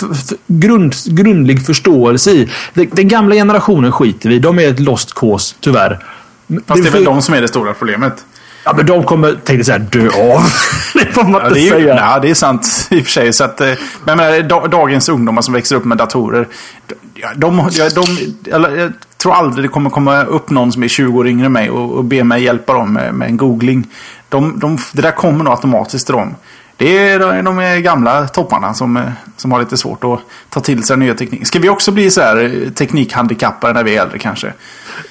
grund, 0.48 0.96
grundlig 1.06 1.66
förståelse 1.66 2.32
i. 2.32 2.50
Den, 2.74 2.88
den 2.92 3.08
gamla 3.08 3.36
generationen 3.36 3.92
skiter 3.92 4.30
vi 4.30 4.40
De 4.40 4.60
är 4.60 4.70
ett 4.70 4.80
lost 4.80 5.14
cause, 5.14 5.56
tyvär. 5.60 6.00
Fast 6.68 6.84
det 6.84 6.90
är 6.90 6.94
väl 6.94 7.04
de 7.04 7.22
som 7.22 7.34
är 7.34 7.42
det 7.42 7.48
stora 7.48 7.74
problemet. 7.74 8.26
Ja, 8.64 8.74
men 8.78 8.86
de 8.86 9.04
kommer, 9.04 9.36
tänkte 9.44 9.72
här, 9.72 9.80
dö 9.80 10.08
av. 10.08 10.44
det 10.94 11.06
får 11.14 11.24
man 11.24 11.42
Ja, 11.42 11.48
inte 11.48 11.60
ju, 11.60 11.70
säga. 11.70 11.96
nej, 11.96 12.20
det 12.22 12.30
är 12.30 12.34
sant 12.34 12.88
i 12.92 13.00
och 13.02 13.04
för 13.04 13.12
sig. 13.12 13.34
Så 13.34 13.44
att, 13.44 13.62
eh, 13.62 13.74
men 14.06 14.18
menar, 14.18 14.42
da, 14.42 14.68
dagens 14.68 15.10
ungdomar 15.10 15.42
som 15.42 15.54
växer 15.54 15.76
upp 15.76 15.86
med 15.86 15.98
datorer. 15.98 16.48
De, 17.36 17.70
de, 17.78 17.90
de, 17.90 18.34
eller, 18.52 18.76
jag 18.78 18.92
tror 19.18 19.34
aldrig 19.34 19.66
det 19.66 19.70
kommer 19.70 19.90
komma 19.90 20.24
upp 20.24 20.50
någon 20.50 20.72
som 20.72 20.84
är 20.84 20.88
20 20.88 21.20
år 21.20 21.28
yngre 21.28 21.46
än 21.46 21.52
mig 21.52 21.70
och, 21.70 21.92
och 21.92 22.04
be 22.04 22.24
mig 22.24 22.44
hjälpa 22.44 22.74
dem 22.74 22.94
med, 22.94 23.14
med 23.14 23.28
en 23.28 23.38
googling. 23.38 23.88
De, 24.30 24.60
de, 24.60 24.78
det 24.94 25.02
där 25.02 25.12
kommer 25.12 25.44
nog 25.44 25.54
automatiskt 25.54 26.06
till 26.06 26.16
dem. 26.16 26.36
Det 26.82 26.98
är 26.98 27.44
de 27.44 27.82
gamla 27.82 28.28
topparna 28.28 28.74
som, 28.74 28.98
eh, 28.98 29.04
som 29.38 29.52
har 29.52 29.60
lite 29.60 29.78
svårt 29.78 30.04
att 30.04 30.20
ta 30.50 30.60
till 30.60 30.84
sig 30.84 30.98
nya 30.98 31.14
teknik. 31.14 31.48
Ska 31.48 31.60
vi 31.60 31.70
också 31.70 31.92
bli 31.92 32.12
så 32.12 32.22
här 32.22 32.64
eh, 32.66 32.70
teknikhandikappade 32.72 33.74
när 33.74 33.84
vi 33.84 33.96
är 33.96 34.02
äldre 34.02 34.20
kanske? 34.20 34.54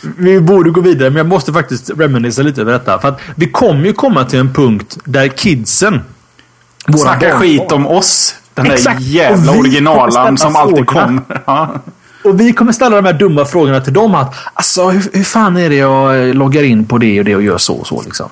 Vi 0.01 0.41
borde 0.41 0.71
gå 0.71 0.81
vidare, 0.81 1.11
men 1.11 1.17
jag 1.17 1.27
måste 1.29 1.53
faktiskt 1.53 1.91
reminiscera 1.97 2.45
lite 2.47 2.61
över 2.61 2.73
detta. 2.73 2.99
För 2.99 3.09
att 3.09 3.21
vi 3.35 3.49
kommer 3.49 3.85
ju 3.85 3.93
komma 3.93 4.25
till 4.25 4.39
en 4.39 4.53
punkt 4.53 4.99
där 5.05 5.29
kidsen... 5.29 6.01
våra 6.87 6.99
Snacka 6.99 7.29
barn- 7.29 7.41
skit 7.41 7.73
om 7.73 7.87
oss. 7.87 8.35
Den 8.55 8.65
där 8.65 8.73
Exakt. 8.73 8.97
Och 8.97 9.03
jävla 9.03 9.53
originalan 9.53 10.39
som 10.39 10.57
alltid 10.57 10.87
kommer. 10.87 11.23
Och 12.25 12.41
vi 12.41 12.53
kommer 12.53 12.73
ställa 12.73 12.97
de 12.97 13.05
här 13.05 13.13
dumma 13.13 13.45
frågorna 13.45 13.81
till 13.81 13.93
dem. 13.93 14.15
Att, 14.15 14.35
alltså, 14.55 14.89
hur, 14.89 15.11
hur 15.13 15.25
fan 15.25 15.57
är 15.57 15.69
det 15.71 15.77
jag 15.77 16.35
loggar 16.35 16.63
in 16.63 16.87
på 16.87 16.99
det 16.99 17.19
och 17.19 17.25
det 17.25 17.37
och 17.37 17.43
gör 17.43 17.59
så 17.59 17.75
och 17.75 17.87
så 17.87 18.03
liksom? 18.03 18.29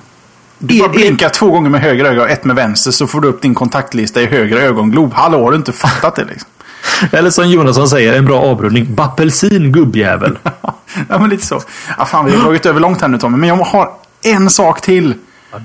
Du 0.59 0.79
bara 0.79 0.89
är- 0.89 0.93
blinkar 0.93 1.29
två 1.29 1.51
gånger 1.51 1.69
med 1.69 1.81
höger 1.81 2.05
öga 2.05 2.21
och 2.21 2.29
ett 2.29 2.45
med 2.45 2.55
vänster 2.55 2.91
så 2.91 3.07
får 3.07 3.21
du 3.21 3.27
upp 3.27 3.41
din 3.41 3.55
kontaktlista 3.55 4.21
i 4.21 4.25
höger 4.25 4.57
ögonglob. 4.57 5.13
Hallå, 5.13 5.43
har 5.43 5.51
du 5.51 5.57
inte 5.57 5.71
fattat 5.73 6.15
det 6.15 6.23
liksom? 6.25 6.49
Eller 7.11 7.29
som 7.29 7.49
Jonasson 7.49 7.87
säger, 7.89 8.13
en 8.13 8.25
bra 8.25 8.39
avrundning. 8.41 8.95
Bappelsin 8.95 9.71
gubbjävel. 9.71 10.37
ja, 11.09 11.19
men 11.19 11.29
lite 11.29 11.45
så. 11.45 11.61
Ja, 11.97 12.05
fan, 12.05 12.25
vi 12.25 12.35
har 12.35 12.43
dragit 12.43 12.65
över 12.65 12.79
långt 12.79 13.01
här 13.01 13.07
nu 13.07 13.17
Tommy, 13.17 13.37
men 13.37 13.49
jag 13.49 13.55
har 13.55 13.89
en 14.21 14.49
sak 14.49 14.81
till. 14.81 15.13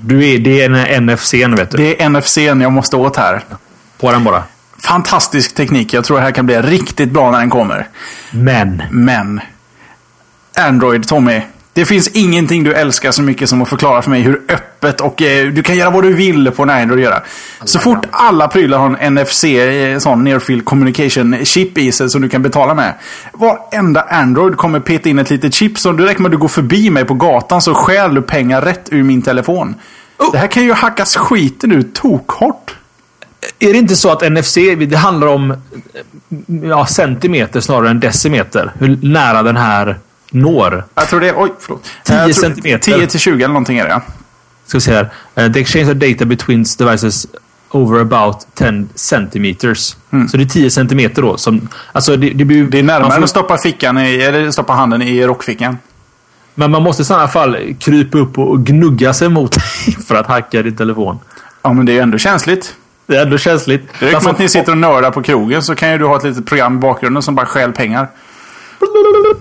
Du 0.03 0.29
är, 0.29 0.39
det 0.39 0.61
är 0.61 0.69
en 0.69 1.05
NFC 1.05 1.33
vet 1.33 1.71
du. 1.71 1.77
Det 1.77 2.01
är 2.03 2.09
NFC 2.09 2.37
jag 2.37 2.71
måste 2.71 2.95
åt 2.95 3.15
här. 3.17 3.41
På 3.99 4.11
den 4.11 4.23
bara. 4.23 4.43
Fantastisk 4.83 5.55
teknik. 5.55 5.93
Jag 5.93 6.03
tror 6.05 6.17
det 6.17 6.23
här 6.23 6.31
kan 6.31 6.45
bli 6.45 6.61
riktigt 6.61 7.11
bra 7.11 7.31
när 7.31 7.39
den 7.39 7.49
kommer. 7.49 7.87
Men. 8.31 8.83
Men 8.91 9.41
Android, 10.57 11.07
Tommy. 11.07 11.41
Det 11.75 11.85
finns 11.85 12.07
ingenting 12.07 12.63
du 12.63 12.73
älskar 12.73 13.11
så 13.11 13.21
mycket 13.21 13.49
som 13.49 13.61
att 13.61 13.69
förklara 13.69 14.01
för 14.01 14.09
mig 14.09 14.21
hur 14.21 14.41
öppet 14.49 15.01
och 15.01 15.21
eh, 15.21 15.47
du 15.47 15.63
kan 15.63 15.75
göra 15.75 15.89
vad 15.89 16.03
du 16.03 16.13
vill 16.13 16.51
på 16.51 16.63
en 16.63 16.69
Android. 16.69 17.03
Göra. 17.03 17.23
Så 17.63 17.79
fort 17.79 18.05
alla 18.11 18.47
prylar 18.47 18.77
har 18.77 18.97
en 18.99 19.13
NFC, 19.13 19.43
eh, 19.43 19.97
sån 19.97 20.23
near 20.23 20.39
field 20.39 20.65
communication 20.65 21.45
chip 21.45 21.77
i 21.77 21.91
sig 21.91 22.09
som 22.09 22.21
du 22.21 22.29
kan 22.29 22.41
betala 22.41 22.73
med. 22.73 22.93
Varenda 23.33 24.01
Android 24.01 24.57
kommer 24.57 24.79
peta 24.79 25.09
in 25.09 25.19
ett 25.19 25.29
litet 25.29 25.53
chip 25.53 25.79
som 25.79 25.97
direkt 25.97 26.19
när 26.19 26.29
du 26.29 26.37
går 26.37 26.47
förbi 26.47 26.89
mig 26.89 27.05
på 27.05 27.13
gatan 27.13 27.61
så 27.61 27.73
stjäl 27.73 28.15
du 28.15 28.21
pengar 28.21 28.61
rätt 28.61 28.89
ur 28.91 29.03
min 29.03 29.21
telefon. 29.21 29.75
Det 30.31 30.37
här 30.37 30.47
kan 30.47 30.63
ju 30.63 30.73
hackas 30.73 31.15
skiten 31.15 31.71
ur 31.71 31.83
tokhårt. 31.93 32.75
Är 33.59 33.73
det 33.73 33.79
inte 33.79 33.95
så 33.95 34.09
att 34.09 34.31
NFC, 34.31 34.55
det 34.87 34.95
handlar 34.95 35.27
om 35.27 35.51
eh, 35.51 35.57
ja, 36.63 36.85
centimeter 36.85 37.59
snarare 37.59 37.89
än 37.89 37.99
decimeter? 37.99 38.71
Hur 38.79 38.99
nära 39.01 39.43
den 39.43 39.57
här 39.57 39.99
når. 40.31 40.83
Jag 40.95 41.07
tror 41.09 41.19
det 41.19 41.29
är, 41.29 41.33
oj 41.37 41.51
förlåt. 41.59 41.83
10 42.03 42.15
Jag 42.17 42.23
tror- 42.23 42.33
centimeter. 42.33 42.77
10 42.97 43.07
till 43.07 43.19
20 43.19 43.35
eller 43.43 43.47
någonting 43.47 43.77
är 43.77 43.83
det 43.83 43.89
ja. 43.89 44.01
Ska 44.65 44.77
vi 44.77 44.81
se 44.81 44.93
här. 44.93 45.09
Uh, 45.47 45.53
the 45.53 45.59
exchange 45.59 45.91
of 45.91 45.97
data 45.97 46.25
between 46.25 46.65
devices 46.77 47.27
over 47.71 47.99
about 48.01 48.47
10 48.53 48.85
centimeters. 48.95 49.95
Så 50.31 50.37
det 50.37 50.43
är 50.43 50.47
10 50.47 50.69
centimeter 50.69 51.21
då. 51.21 51.37
Som, 51.37 51.69
alltså 51.91 52.15
det, 52.17 52.29
det, 52.29 52.45
blir, 52.45 52.57
Mm. 52.57 52.69
Det 52.69 52.79
är 52.79 52.83
närmare 52.83 53.11
får- 53.15 53.23
att 53.23 53.29
stoppa, 53.29 53.57
fickan 53.57 53.97
i, 53.97 54.15
eller 54.15 54.51
stoppa 54.51 54.73
handen 54.73 55.01
i 55.01 55.23
rockfickan. 55.25 55.77
Men 56.55 56.71
man 56.71 56.83
måste 56.83 57.01
i 57.01 57.05
sådana 57.05 57.27
fall 57.27 57.57
krypa 57.79 58.17
upp 58.17 58.37
och 58.37 58.65
gnugga 58.65 59.13
sig 59.13 59.29
mot 59.29 59.55
för 60.07 60.15
att 60.15 60.27
hacka 60.27 60.61
din 60.61 60.75
telefon. 60.75 61.19
Ja, 61.61 61.73
men 61.73 61.85
det 61.85 61.91
är 61.91 61.93
ju 61.93 61.99
ändå 61.99 62.17
känsligt. 62.17 62.75
Det 63.07 63.15
är 63.17 63.21
ändå 63.21 63.37
känsligt. 63.37 63.81
Det 63.99 64.05
räcker 64.05 64.13
Man 64.15 64.23
med 64.23 64.31
att 64.33 64.39
ni 64.39 64.49
sitter 64.49 64.71
och 64.71 64.77
nördar 64.77 65.11
på 65.11 65.23
krogen 65.23 65.63
så 65.63 65.75
kan 65.75 65.91
ju 65.91 65.97
du 65.97 66.05
ha 66.05 66.17
ett 66.17 66.23
litet 66.23 66.45
program 66.45 66.75
i 66.75 66.79
bakgrunden 66.79 67.23
som 67.23 67.35
bara 67.35 67.45
stjäl 67.45 67.71
pengar. 67.71 68.07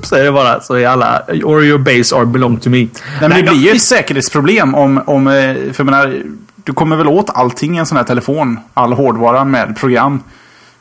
Säger 0.03 0.25
det 0.25 0.33
bara. 0.33 0.61
Så 0.61 0.75
är 0.75 0.87
alla... 0.87 1.23
Or 1.45 1.65
your 1.65 1.79
base 1.79 2.17
are 2.17 2.27
belong 2.27 2.57
to 2.57 2.71
me. 2.71 2.77
Nej, 2.79 2.89
men 3.21 3.31
det 3.31 3.37
Nej, 3.37 3.43
blir 3.43 3.55
ju 3.55 3.71
ett 3.71 3.83
säkerhetsproblem 3.83 4.75
om, 4.75 5.03
om... 5.07 5.27
eh, 5.27 5.33
För 5.33 5.75
jag 5.77 5.85
menar, 5.85 6.23
du 6.57 6.73
kommer 6.73 6.97
väl 6.97 7.07
åt 7.09 7.31
allting 7.35 7.77
i 7.77 7.79
en 7.79 7.87
sån 7.87 7.97
här 7.97 8.05
telefon. 8.05 8.59
All 8.75 8.93
hårdvara 8.93 9.45
med 9.45 9.77
program. 9.77 10.21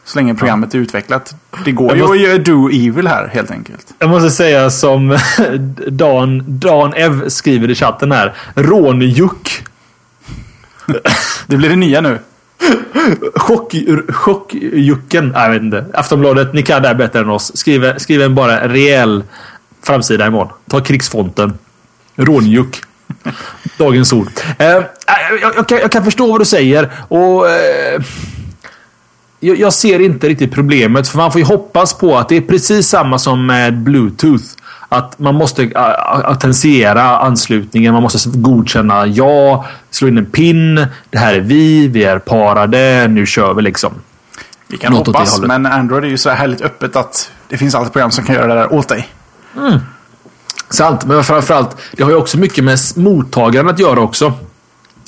Så 0.05 0.19
länge 0.19 0.35
programmet 0.35 0.73
är 0.73 0.77
utvecklat. 0.79 1.35
Det 1.65 1.71
går 1.71 1.87
Jag 1.89 1.95
ju 1.97 2.01
måste- 2.03 2.13
att 2.15 2.21
göra 2.21 2.37
do 2.37 2.69
evil 2.69 3.07
här 3.07 3.27
helt 3.33 3.51
enkelt. 3.51 3.93
Jag 3.99 4.09
måste 4.09 4.29
säga 4.29 4.69
som 4.69 5.17
Dan, 5.87 6.43
Dan 6.47 6.93
Ev 6.93 7.29
skriver 7.29 7.69
i 7.71 7.75
chatten 7.75 8.11
här. 8.11 8.33
Rånjuck. 8.55 9.63
Det 11.47 11.57
blir 11.57 11.69
det 11.69 11.75
nya 11.75 12.01
nu. 12.01 12.19
Chock, 13.35 13.75
chockjucken. 14.09 15.27
Nej, 15.27 15.43
jag 15.43 15.51
vet 15.51 15.61
inte. 15.61 15.85
Aftonbladet, 15.93 16.53
ni 16.53 16.63
kan 16.63 16.81
det 16.81 16.87
här 16.87 16.95
bättre 16.95 17.19
än 17.19 17.29
oss. 17.29 17.57
Skriv, 17.57 17.97
skriv 17.97 18.21
en 18.21 18.35
bara 18.35 18.67
rejäl 18.67 19.23
framsida 19.83 20.27
imorgon. 20.27 20.53
Ta 20.69 20.81
krigsfonten. 20.81 21.53
Rånjuck. 22.15 22.81
Dagens 23.77 24.13
ord. 24.13 24.27
Eh, 24.57 24.67
eh, 24.67 24.83
jag, 25.41 25.55
jag, 25.55 25.67
kan, 25.67 25.77
jag 25.77 25.91
kan 25.91 26.03
förstå 26.03 26.31
vad 26.31 26.41
du 26.41 26.45
säger. 26.45 26.91
Och... 27.07 27.49
Eh, 27.49 28.01
jag, 29.39 29.57
jag 29.57 29.73
ser 29.73 29.99
inte 29.99 30.29
riktigt 30.29 30.51
problemet. 30.51 31.07
För 31.07 31.17
man 31.17 31.31
får 31.31 31.39
ju 31.39 31.45
hoppas 31.45 31.93
på 31.93 32.17
att 32.17 32.29
det 32.29 32.37
är 32.37 32.41
precis 32.41 32.87
samma 32.87 33.19
som 33.19 33.45
med 33.45 33.77
Bluetooth. 33.77 34.43
Att 34.93 35.19
man 35.19 35.35
måste 35.35 35.63
uh, 35.63 35.71
autentisera 36.25 37.17
anslutningen. 37.17 37.93
Man 37.93 38.03
måste 38.03 38.29
godkänna 38.29 39.05
ja, 39.07 39.65
slå 39.89 40.07
in 40.07 40.17
en 40.17 40.25
pin. 40.25 40.87
Det 41.09 41.17
här 41.17 41.33
är 41.33 41.39
vi, 41.39 41.87
vi 41.87 42.03
är 42.03 42.19
parade, 42.19 43.07
nu 43.07 43.25
kör 43.25 43.53
vi 43.53 43.61
liksom. 43.61 43.93
Vi 44.67 44.77
kan 44.77 44.93
Något 44.93 45.07
hoppas, 45.07 45.41
men 45.41 45.65
Android 45.65 46.03
är 46.03 46.07
ju 46.07 46.17
så 46.17 46.29
här 46.29 46.35
härligt 46.35 46.61
öppet 46.61 46.95
att 46.95 47.31
det 47.49 47.57
finns 47.57 47.75
alltid 47.75 47.93
program 47.93 48.11
som 48.11 48.25
kan 48.25 48.35
göra 48.35 48.47
det 48.47 48.53
där 48.53 48.73
åt 48.73 48.89
dig. 48.89 49.07
Sant, 50.69 51.05
men 51.05 51.23
framförallt, 51.23 51.77
det 51.91 52.03
har 52.03 52.09
ju 52.09 52.15
också 52.15 52.37
mycket 52.37 52.63
med 52.63 52.79
mottagaren 52.95 53.69
att 53.69 53.79
göra 53.79 53.99
också. 53.99 54.33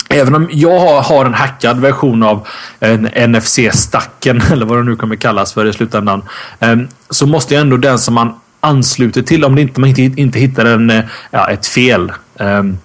Även 0.08 0.34
om 0.34 0.48
jag 0.52 1.02
har, 1.02 1.24
en 1.24 1.34
hackad 1.34 1.80
version 1.80 2.22
av 2.22 2.48
en 2.80 3.08
NFC-stacken, 3.32 4.42
eller 4.52 4.66
vad 4.66 4.78
det 4.78 4.84
nu 4.84 4.96
kommer 4.96 5.16
kallas 5.16 5.52
för 5.52 5.66
i 5.66 5.72
slutändan, 5.72 6.22
ehm, 6.60 6.88
så 7.10 7.26
måste 7.26 7.56
ändå 7.56 7.76
den 7.76 7.98
som 7.98 8.14
man 8.14 8.34
ansluter 8.66 9.22
till, 9.22 9.44
om 9.44 9.54
det 9.54 9.62
inte, 9.62 9.80
man 9.80 9.88
inte, 9.88 10.20
inte 10.20 10.38
hittar 10.38 10.64
en, 10.64 10.90
eh, 10.90 11.04
ja, 11.30 11.50
ett 11.50 11.66
fel 11.66 12.12
ehm, 12.38 12.78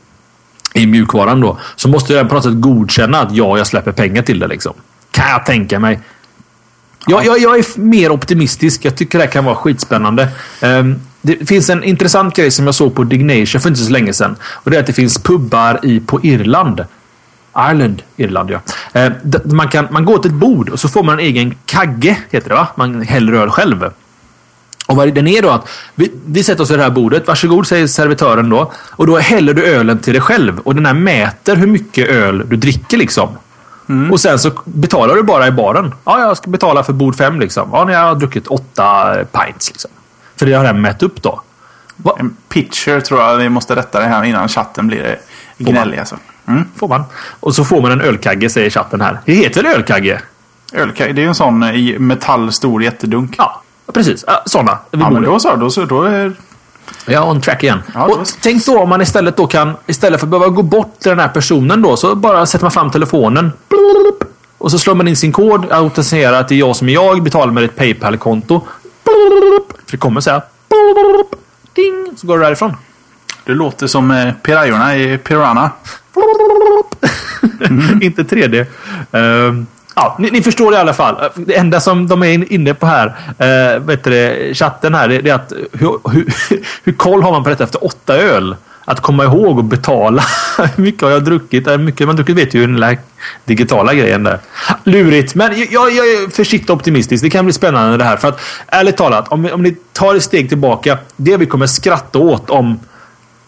i 0.73 0.87
mjukvaran 0.87 1.41
då, 1.41 1.57
så 1.75 1.89
måste 1.89 2.13
den 2.13 2.27
på 2.27 2.35
något 2.35 2.43
sätt 2.43 2.61
godkänna 2.61 3.19
att 3.21 3.35
ja, 3.35 3.57
jag 3.57 3.67
släpper 3.67 3.91
pengar 3.91 4.21
till 4.21 4.39
det. 4.39 4.47
Liksom. 4.47 4.73
Kan 5.11 5.29
jag 5.29 5.45
tänka 5.45 5.79
mig. 5.79 5.99
Jag, 7.07 7.25
jag, 7.25 7.39
jag 7.39 7.59
är 7.59 7.79
mer 7.79 8.11
optimistisk. 8.11 8.85
Jag 8.85 8.95
tycker 8.95 9.17
det 9.17 9.23
här 9.23 9.31
kan 9.31 9.45
vara 9.45 9.55
skitspännande. 9.55 10.27
Ehm, 10.61 10.95
det 11.21 11.45
finns 11.49 11.69
en 11.69 11.83
intressant 11.83 12.35
grej 12.35 12.51
som 12.51 12.65
jag 12.65 12.75
såg 12.75 12.95
på 12.95 13.03
Dignation 13.03 13.61
för 13.61 13.69
inte 13.69 13.81
så 13.81 13.91
länge 13.91 14.13
sedan. 14.13 14.35
Och 14.43 14.71
det 14.71 14.77
är 14.77 14.81
att 14.81 14.87
det 14.87 14.93
finns 14.93 15.23
pubbar 15.23 15.79
i, 15.83 15.99
på 15.99 16.19
Irland. 16.23 16.85
Irland, 17.71 18.01
Irland 18.17 18.49
ja. 18.51 18.61
D- 19.23 19.39
man, 19.45 19.67
kan, 19.67 19.87
man 19.91 20.05
går 20.05 20.17
till 20.17 20.31
ett 20.31 20.37
bord 20.37 20.69
och 20.69 20.79
så 20.79 20.89
får 20.89 21.03
man 21.03 21.19
en 21.19 21.25
egen 21.25 21.55
kagge, 21.65 22.17
heter 22.29 22.49
det 22.49 22.55
va? 22.55 22.67
Man 22.75 23.01
häller 23.01 23.33
öl 23.33 23.49
själv. 23.49 23.89
Och 24.91 24.97
vad 24.97 25.13
den 25.13 25.27
är 25.27 25.41
då 25.41 25.49
att 25.49 25.69
vi, 25.95 26.11
vi 26.25 26.43
sätter 26.43 26.63
oss 26.63 26.71
vid 26.71 26.79
det 26.79 26.83
här 26.83 26.91
bordet. 26.91 27.27
Varsågod 27.27 27.67
säger 27.67 27.87
servitören 27.87 28.49
då. 28.49 28.71
Och 28.89 29.07
då 29.07 29.17
häller 29.17 29.53
du 29.53 29.65
ölen 29.65 29.99
till 29.99 30.13
dig 30.13 30.21
själv. 30.21 30.59
Och 30.59 30.75
den 30.75 30.85
här 30.85 30.93
mäter 30.93 31.55
hur 31.55 31.67
mycket 31.67 32.09
öl 32.09 32.43
du 32.47 32.55
dricker 32.55 32.97
liksom. 32.97 33.29
Och 34.11 34.19
sen 34.19 34.39
så 34.39 34.51
betalar 34.65 35.15
du 35.15 35.23
bara 35.23 35.47
i 35.47 35.51
baren. 35.51 35.93
Ja, 36.03 36.19
jag 36.19 36.37
ska 36.37 36.49
betala 36.49 36.83
för 36.83 36.93
bord 36.93 37.15
fem 37.15 37.39
liksom. 37.39 37.69
Ja, 37.71 37.85
när 37.85 37.93
jag 37.93 37.99
har 37.99 38.15
druckit 38.15 38.47
åtta 38.47 39.15
pints 39.31 39.69
liksom. 39.69 39.91
För 40.35 40.45
det 40.45 40.53
har 40.53 40.63
den 40.63 40.81
mätt 40.81 41.03
upp 41.03 41.21
då. 41.21 41.41
Va? 41.95 42.15
En 42.19 42.35
pitcher 42.49 42.99
tror 42.99 43.21
jag 43.21 43.37
vi 43.37 43.49
måste 43.49 43.75
rätta 43.75 43.99
det 43.99 44.05
här 44.05 44.23
innan 44.23 44.47
chatten 44.47 44.87
blir 44.87 45.19
gnällig. 45.57 45.97
Alltså. 45.97 46.17
Mm. 46.47 46.65
Får 46.75 46.87
man. 46.87 47.03
Och 47.39 47.55
så 47.55 47.65
får 47.65 47.81
man 47.81 47.91
en 47.91 48.01
ölkagge 48.01 48.49
säger 48.49 48.69
chatten 48.69 49.01
här. 49.01 49.19
Det 49.25 49.33
heter 49.33 49.63
väl 49.63 49.71
ölkagge? 49.71 50.21
Ölkaj, 50.73 51.13
det 51.13 51.21
är 51.21 51.23
ju 51.23 51.27
en 51.27 51.35
sån 51.35 51.63
eh, 51.63 51.75
i 51.75 51.99
metall 51.99 52.51
stor 52.51 52.83
jättedunk. 52.83 53.35
Ja, 53.37 53.60
precis. 53.93 54.23
Ja, 54.27 54.43
sådana. 54.45 54.77
Ja, 54.91 55.09
men 55.09 55.23
då 55.23 55.39
så. 55.39 55.55
Då, 55.55 55.69
så, 55.69 55.85
då 55.85 56.03
är... 56.03 56.33
Är 57.07 57.23
on 57.29 57.41
track 57.41 57.63
igen. 57.63 57.79
Ja, 57.93 58.03
och 58.05 58.17
då- 58.17 58.23
tänk 58.41 58.65
då 58.65 58.79
om 58.79 58.89
man 58.89 59.01
istället 59.01 59.37
då 59.37 59.47
kan, 59.47 59.73
istället 59.87 60.19
för 60.19 60.27
att 60.27 60.31
behöva 60.31 60.47
gå 60.49 60.61
bort 60.61 60.99
till 60.99 61.09
den 61.09 61.19
här 61.19 61.27
personen 61.27 61.81
då, 61.81 61.97
så 61.97 62.15
bara 62.15 62.45
sätter 62.45 62.65
man 62.65 62.71
fram 62.71 62.91
telefonen. 62.91 63.51
Och 64.57 64.71
så 64.71 64.79
slår 64.79 64.95
man 64.95 65.07
in 65.07 65.15
sin 65.15 65.31
kod, 65.31 65.71
autentiserar 65.71 66.39
att 66.39 66.47
det 66.47 66.55
är 66.55 66.59
jag 66.59 66.75
som 66.75 66.89
är 66.89 66.93
jag, 66.93 67.23
betalar 67.23 67.53
med 67.53 67.63
ett 67.63 67.75
Paypal-konto. 67.75 68.61
För 69.85 69.91
det 69.91 69.97
kommer 69.97 70.21
säga 70.21 70.41
Ding! 71.73 72.17
Så 72.17 72.27
går 72.27 72.39
det 72.39 72.45
därifrån. 72.45 72.75
Det 73.45 73.53
låter 73.53 73.87
som 73.87 74.11
eh, 74.11 74.33
pirajorna 74.33 74.97
i 74.97 75.17
Piranha. 75.17 75.69
Inte 78.01 78.23
3D. 78.23 78.65
Ehm, 79.11 79.67
ja, 80.01 80.15
ni, 80.19 80.31
ni 80.31 80.41
förstår 80.41 80.73
i 80.73 80.77
alla 80.77 80.93
fall. 80.93 81.29
Det 81.35 81.57
enda 81.57 81.79
som 81.79 82.07
de 82.07 82.23
är 82.23 82.53
inne 82.53 82.73
på 82.73 82.85
här, 82.85 83.07
eh, 83.37 83.79
vet 83.79 84.03
du 84.03 84.51
chatten 84.53 84.93
här, 84.93 85.07
det 85.07 85.29
är 85.29 85.33
att 85.33 85.53
hur, 85.73 86.09
hur, 86.11 86.33
hur 86.83 86.93
koll 86.93 87.23
har 87.23 87.31
man 87.31 87.43
på 87.43 87.49
detta 87.49 87.63
efter 87.63 87.85
åtta 87.85 88.17
öl? 88.17 88.55
Att 88.85 88.99
komma 88.99 89.23
ihåg 89.23 89.57
och 89.57 89.63
betala. 89.63 90.23
Hur 90.75 90.83
mycket 90.83 91.01
har 91.01 91.09
jag 91.09 91.23
druckit? 91.23 91.67
Hur 91.67 91.77
mycket 91.77 92.07
man 92.07 92.15
druckit 92.15 92.37
vet 92.37 92.53
ju 92.53 92.61
den 92.61 92.79
där 92.79 92.97
digitala 93.45 93.93
grejen 93.93 94.23
där. 94.23 94.39
Lurigt, 94.83 95.35
men 95.35 95.59
jag, 95.71 95.91
jag 95.91 96.05
är 96.07 96.31
försiktigt 96.31 96.69
optimistisk. 96.69 97.23
Det 97.23 97.29
kan 97.29 97.45
bli 97.45 97.53
spännande 97.53 97.97
det 97.97 98.03
här. 98.03 98.17
För 98.17 98.27
att 98.27 98.39
ärligt 98.67 98.97
talat, 98.97 99.27
om, 99.27 99.49
om 99.53 99.63
ni 99.63 99.75
tar 99.93 100.15
ett 100.15 100.23
steg 100.23 100.49
tillbaka. 100.49 100.97
Det 101.15 101.37
vi 101.37 101.45
kommer 101.45 101.67
skratta 101.67 102.19
åt 102.19 102.49
om 102.49 102.79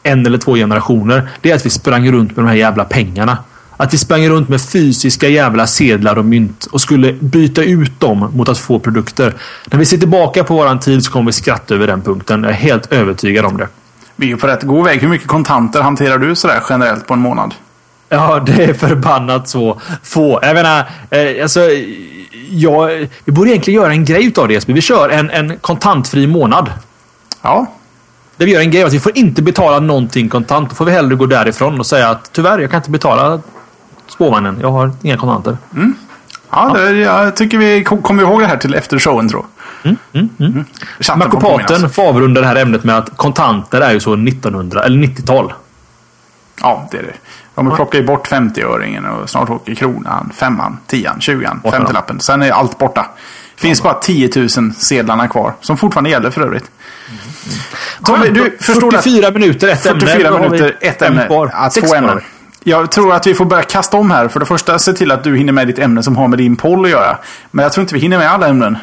en 0.04 0.26
eller 0.26 0.38
två 0.38 0.56
generationer. 0.56 1.30
Det 1.42 1.52
är 1.52 1.56
att 1.56 1.66
vi 1.66 1.70
sprang 1.70 2.12
runt 2.12 2.36
med 2.36 2.46
de 2.46 2.50
här 2.50 2.56
jävla 2.56 2.86
pengarna. 2.86 3.38
Att 3.84 3.94
vi 3.94 3.98
sprang 3.98 4.30
runt 4.30 4.50
med 4.50 4.62
fysiska 4.62 5.28
jävla 5.28 5.68
sedlar 5.68 6.18
och 6.18 6.26
mynt 6.26 6.66
och 6.66 6.82
skulle 6.82 7.14
byta 7.14 7.64
ut 7.64 8.00
dem 8.00 8.32
mot 8.34 8.50
att 8.50 8.58
få 8.58 8.80
produkter. 8.80 9.34
När 9.66 9.80
vi 9.80 9.86
ser 9.86 9.98
tillbaka 9.98 10.44
på 10.44 10.54
våran 10.54 10.80
tid 10.80 11.04
så 11.04 11.12
kommer 11.12 11.26
vi 11.26 11.32
skratta 11.32 11.76
över 11.76 11.88
den 11.88 12.02
punkten. 12.02 12.44
Jag 12.44 12.52
är 12.52 12.56
helt 12.56 12.92
övertygad 12.92 13.46
om 13.46 13.58
det. 13.58 13.68
Vi 14.16 14.32
är 14.32 14.36
på 14.36 14.48
rätt 14.48 14.64
god 14.64 14.86
väg. 14.86 15.02
Hur 15.02 15.08
mycket 15.08 15.28
kontanter 15.28 15.82
hanterar 15.82 16.18
du 16.18 16.36
sådär 16.36 16.64
generellt 16.70 17.08
på 17.08 17.14
en 17.14 17.20
månad? 17.20 17.54
Ja, 18.10 18.40
det 18.46 18.64
är 18.64 18.74
förbannat 18.74 19.50
så 19.50 19.82
få. 20.04 20.40
Jag 20.42 20.54
menar, 20.54 20.86
eh, 21.10 21.44
alltså, 21.44 21.60
jag, 22.50 23.08
vi 23.26 23.32
borde 23.32 23.50
egentligen 23.50 23.82
göra 23.82 23.92
en 23.92 24.06
grej 24.06 24.26
utav 24.26 24.48
det 24.48 24.54
Jesper. 24.54 24.74
Vi 24.74 24.82
kör 24.82 25.10
en, 25.10 25.30
en 25.30 25.58
kontantfri 25.58 26.28
månad. 26.28 26.72
Ja, 27.42 27.68
Där 28.38 28.46
vi 28.46 28.52
gör 28.52 28.62
en 28.62 28.72
grej 28.72 28.84
av 28.84 28.88
att 28.88 28.94
vi 28.94 29.00
får 29.00 29.18
inte 29.18 29.42
betala 29.42 29.80
någonting 29.80 30.30
kontant. 30.30 30.70
Då 30.70 30.76
får 30.76 30.86
vi 30.86 30.92
hellre 30.92 31.16
gå 31.16 31.26
därifrån 31.26 31.80
och 31.80 31.86
säga 31.86 32.10
att 32.10 32.30
tyvärr, 32.34 32.60
jag 32.60 32.72
kan 32.72 32.80
inte 32.80 32.92
betala 32.92 33.42
spårvagnen. 34.14 34.58
Jag 34.62 34.72
har 34.72 34.92
inga 35.02 35.18
kontanter. 35.18 35.58
ja, 36.52 36.74
Det, 36.74 36.92
jag 36.92 37.36
tycker 37.36 37.58
vi 37.58 37.84
kom- 37.84 38.02
kommer 38.02 38.24
ihåg 38.24 38.40
det 38.42 38.48
här 38.48 38.58
till 38.58 38.74
efter 38.74 39.00
showen 39.00 39.30
tror 39.30 39.46
jag. 39.82 39.96
Mm. 40.14 40.30
Chatten 40.40 40.66
får 41.00 41.16
Makopaten 41.16 41.68
påminnas. 41.68 41.94
får 41.96 42.04
avrunda 42.08 42.42
det 42.42 42.48
här 42.48 42.56
ämnet 42.56 42.84
med 42.84 42.98
att 42.98 43.18
kontanter 43.18 43.82
är 43.82 43.92
ju 43.94 44.00
så 44.00 44.14
1900 44.14 44.84
eller 44.84 44.98
90-tal. 45.08 45.54
Ja, 46.62 46.88
det 46.92 46.98
är 46.98 47.04
det. 47.04 47.14
De 47.56 47.76
plockar 47.76 48.00
ju 48.00 48.06
bort 48.06 48.28
50-öringen 48.28 49.06
och 49.10 49.30
snart 49.30 49.50
åker 49.50 49.76
kronan, 49.76 50.32
femman, 50.36 50.78
tian, 50.88 51.22
tjugan, 51.22 51.60
Borta. 51.64 51.78
femtiolappen. 51.78 52.20
Sen 52.20 52.42
är 52.42 52.52
allt 52.52 52.78
borta. 52.78 53.06
Finns 53.56 53.84
bara 53.84 53.94
10 53.94 54.30
000 54.36 54.50
sedlarna 54.74 55.28
kvar. 55.28 55.54
Som 55.62 55.78
fortfarande 55.78 56.10
gäller 56.10 56.30
för 56.30 56.42
övrigt. 56.42 56.72
Tommy, 58.06 58.30
du 58.30 58.58
förstår 58.62 58.88
att 58.96 59.04
44 59.04 59.32
minuter, 59.32 59.68
ett 59.68 59.86
ämne. 59.86 60.00
44 60.06 60.30
Då 60.30 60.38
har 60.38 60.44
vi 60.44 60.50
minuter, 60.50 60.78
ett 60.82 61.02
ämne. 61.02 61.28
Ja, 61.30 61.70
två 61.88 61.96
ämnen. 61.96 62.22
Jag 62.64 62.92
tror 62.92 63.14
att 63.14 63.28
vi 63.28 63.34
får 63.34 63.46
börja 63.46 63.64
kasta 63.64 63.98
om 63.98 64.12
här. 64.12 64.28
För 64.28 64.40
det 64.40 64.46
första, 64.46 64.80
se 64.80 64.94
till 64.94 65.12
att 65.12 65.24
du 65.24 65.38
hinner 65.38 65.54
med 65.54 65.68
ditt 65.68 65.80
ämne 65.80 66.04
som 66.04 66.16
har 66.16 66.28
med 66.28 66.40
din 66.40 66.56
poll 66.56 66.86
att 66.86 66.92
göra. 66.92 67.18
Men 67.52 67.64
jag 67.64 67.74
tror 67.74 67.82
inte 67.82 67.94
vi 67.94 68.00
hinner 68.00 68.18
med 68.18 68.32
alla 68.32 68.48
ämnen. 68.48 68.78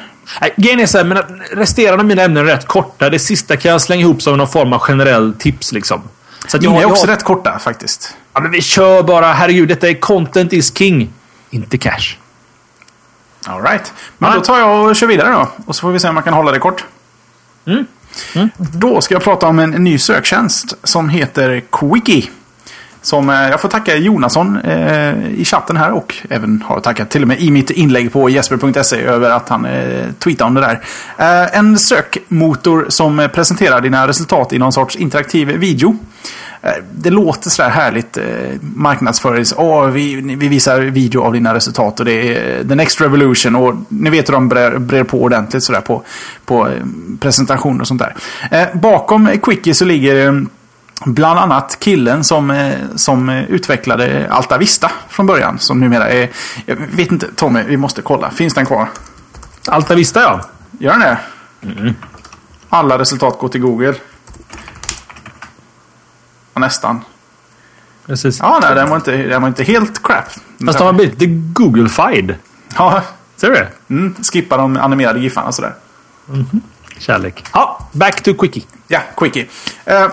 Grejen 0.56 0.80
är 0.80 0.86
så 0.86 0.98
här, 0.98 1.04
men 1.04 1.18
resterande 1.52 2.00
av 2.00 2.06
mina 2.06 2.22
ämnen 2.22 2.48
är 2.48 2.52
rätt 2.52 2.66
korta. 2.66 3.10
Det 3.10 3.18
sista 3.18 3.56
kan 3.56 3.70
jag 3.70 3.80
slänga 3.80 4.00
ihop 4.00 4.22
som 4.22 4.38
någon 4.38 4.48
form 4.48 4.72
av 4.72 4.78
generell 4.78 5.34
tips 5.38 5.72
liksom. 5.72 6.02
Så 6.46 6.56
att 6.56 6.62
Mina 6.62 6.76
är 6.76 6.80
jag, 6.80 6.90
också 6.90 7.06
jag, 7.06 7.12
rätt 7.12 7.24
korta 7.24 7.58
faktiskt. 7.58 8.16
Ja, 8.32 8.40
men 8.40 8.50
vi 8.50 8.62
kör 8.62 9.02
bara. 9.02 9.32
Herregud, 9.32 9.68
detta 9.68 9.88
är 9.88 9.94
content 9.94 10.52
is 10.52 10.78
king. 10.78 11.12
Inte 11.50 11.78
cash. 11.78 12.16
All 13.46 13.62
right. 13.62 13.92
Men 14.18 14.34
då 14.34 14.40
tar 14.40 14.58
jag 14.58 14.88
och 14.88 14.96
kör 14.96 15.06
vidare 15.06 15.32
då. 15.32 15.48
Och 15.66 15.76
så 15.76 15.80
får 15.80 15.90
vi 15.90 15.98
se 15.98 16.08
om 16.08 16.14
man 16.14 16.24
kan 16.24 16.34
hålla 16.34 16.52
det 16.52 16.58
kort. 16.58 16.84
Mm. 17.66 17.86
Då 18.56 19.00
ska 19.00 19.14
jag 19.14 19.22
prata 19.22 19.46
om 19.46 19.58
en 19.58 19.70
ny 19.70 19.98
söktjänst 19.98 20.74
som 20.82 21.08
heter 21.08 21.62
Quickie. 21.72 22.30
Som 23.02 23.30
eh, 23.30 23.48
jag 23.50 23.60
får 23.60 23.68
tacka 23.68 23.96
Jonasson 23.96 24.56
eh, 24.56 25.30
i 25.30 25.44
chatten 25.44 25.76
här 25.76 25.92
och 25.92 26.14
även 26.30 26.62
har 26.66 26.80
tackat 26.80 27.10
till 27.10 27.22
och 27.22 27.28
med 27.28 27.40
i 27.40 27.50
mitt 27.50 27.70
inlägg 27.70 28.12
på 28.12 28.30
jesper.se 28.30 28.96
över 29.02 29.30
att 29.30 29.48
han 29.48 29.64
eh, 29.64 30.06
tweetade 30.18 30.48
om 30.48 30.54
det 30.54 30.60
där. 30.60 30.80
Eh, 31.18 31.58
en 31.58 31.78
sökmotor 31.78 32.86
som 32.88 33.28
presenterar 33.34 33.80
dina 33.80 34.08
resultat 34.08 34.52
i 34.52 34.58
någon 34.58 34.72
sorts 34.72 34.96
interaktiv 34.96 35.48
video. 35.48 35.96
Eh, 36.62 36.72
Det 36.92 37.10
låter 37.10 37.50
sådär 37.50 37.70
härligt 37.70 38.16
eh, 38.16 38.24
marknadsförings. 38.60 39.52
Oh, 39.52 39.86
vi, 39.86 40.14
vi 40.36 40.48
visar 40.48 40.80
video 40.80 41.22
av 41.22 41.32
dina 41.32 41.54
resultat 41.54 42.00
och 42.00 42.06
det 42.06 42.12
är 42.36 42.58
eh, 42.60 42.68
the 42.68 42.74
next 42.74 43.00
revolution. 43.00 43.56
Och 43.56 43.74
ni 43.88 44.10
vet 44.10 44.28
hur 44.28 44.32
de 44.34 44.48
brer, 44.48 44.78
brer 44.78 45.04
på 45.04 45.22
ordentligt 45.22 45.62
sådär 45.62 45.80
på, 45.80 46.02
på 46.44 46.66
eh, 46.68 46.72
presentationer 47.20 47.80
och 47.80 47.86
sånt 47.88 48.02
där. 48.02 48.14
Eh, 48.50 48.66
bakom 48.80 49.28
Quickie 49.42 49.74
så 49.74 49.84
ligger 49.84 50.26
eh, 50.26 50.32
Bland 51.06 51.38
annat 51.38 51.76
killen 51.80 52.24
som, 52.24 52.50
eh, 52.50 52.74
som 52.96 53.28
utvecklade 53.28 54.28
Alta 54.30 54.58
Vista 54.58 54.90
från 55.08 55.26
början. 55.26 55.58
Som 55.58 55.80
numera 55.80 56.08
är... 56.08 56.30
Jag 56.66 56.76
vet 56.76 57.12
inte, 57.12 57.26
Tommy, 57.36 57.62
vi 57.62 57.76
måste 57.76 58.02
kolla. 58.02 58.30
Finns 58.30 58.54
den 58.54 58.66
kvar? 58.66 58.88
Alta 59.68 59.94
Vista 59.94 60.20
ja. 60.20 60.40
Gör 60.78 60.92
den 60.98 61.00
det? 61.00 61.94
Alla 62.68 62.98
resultat 62.98 63.38
går 63.38 63.48
till 63.48 63.60
Google. 63.60 63.94
Ja, 66.54 66.60
nästan. 66.60 67.00
Precis. 68.06 68.38
Ja, 68.38 68.58
nej, 68.62 68.74
den 68.74 68.88
var 68.88 68.96
inte, 68.96 69.16
den 69.16 69.42
var 69.42 69.48
inte 69.48 69.64
helt 69.64 70.02
crap. 70.02 70.24
Fast 70.66 70.78
de 70.78 70.84
har 70.84 70.92
blivit 70.92 71.20
lite 71.20 71.32
Google-fied. 71.62 72.34
Ja, 72.76 73.02
Ser 73.36 73.48
du 73.48 73.54
det? 73.54 73.68
mm, 73.88 74.14
skippa 74.32 74.56
de 74.56 74.76
animerade 74.76 75.20
giffarna 75.20 75.52
sådär. 75.52 75.74
Kärlek. 76.98 77.44
Ja, 77.52 77.88
back 77.92 78.22
to 78.22 78.34
quickie. 78.34 78.62
Ja, 78.88 79.00
Quickie. 79.16 79.46
Eh, 79.84 80.06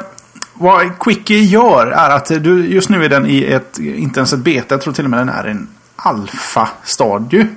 vad 0.59 0.99
Quickie 0.99 1.43
gör 1.43 1.87
är 1.87 2.09
att 2.09 2.25
du, 2.25 2.67
just 2.67 2.89
nu 2.89 3.05
är 3.05 3.09
den 3.09 3.25
i 3.25 3.43
ett, 3.43 3.79
inte 3.79 4.19
ens 4.19 4.33
ett 4.33 4.39
beta, 4.39 4.75
jag 4.75 4.81
tror 4.81 4.93
till 4.93 5.03
och 5.03 5.09
med 5.09 5.19
den 5.19 5.29
är 5.29 5.43
en 5.43 5.67
alfa-stadie. 5.95 7.47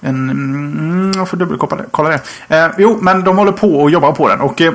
En, 0.00 0.30
mm, 0.30 1.12
jag 1.16 1.28
får 1.28 1.36
dubbelkolla 1.36 2.08
det. 2.08 2.20
Eh, 2.56 2.70
jo, 2.78 2.98
men 3.00 3.24
de 3.24 3.38
håller 3.38 3.52
på 3.52 3.80
och 3.80 3.90
jobbar 3.90 4.12
på 4.12 4.28
den. 4.28 4.40
Och 4.40 4.60
eh, 4.60 4.72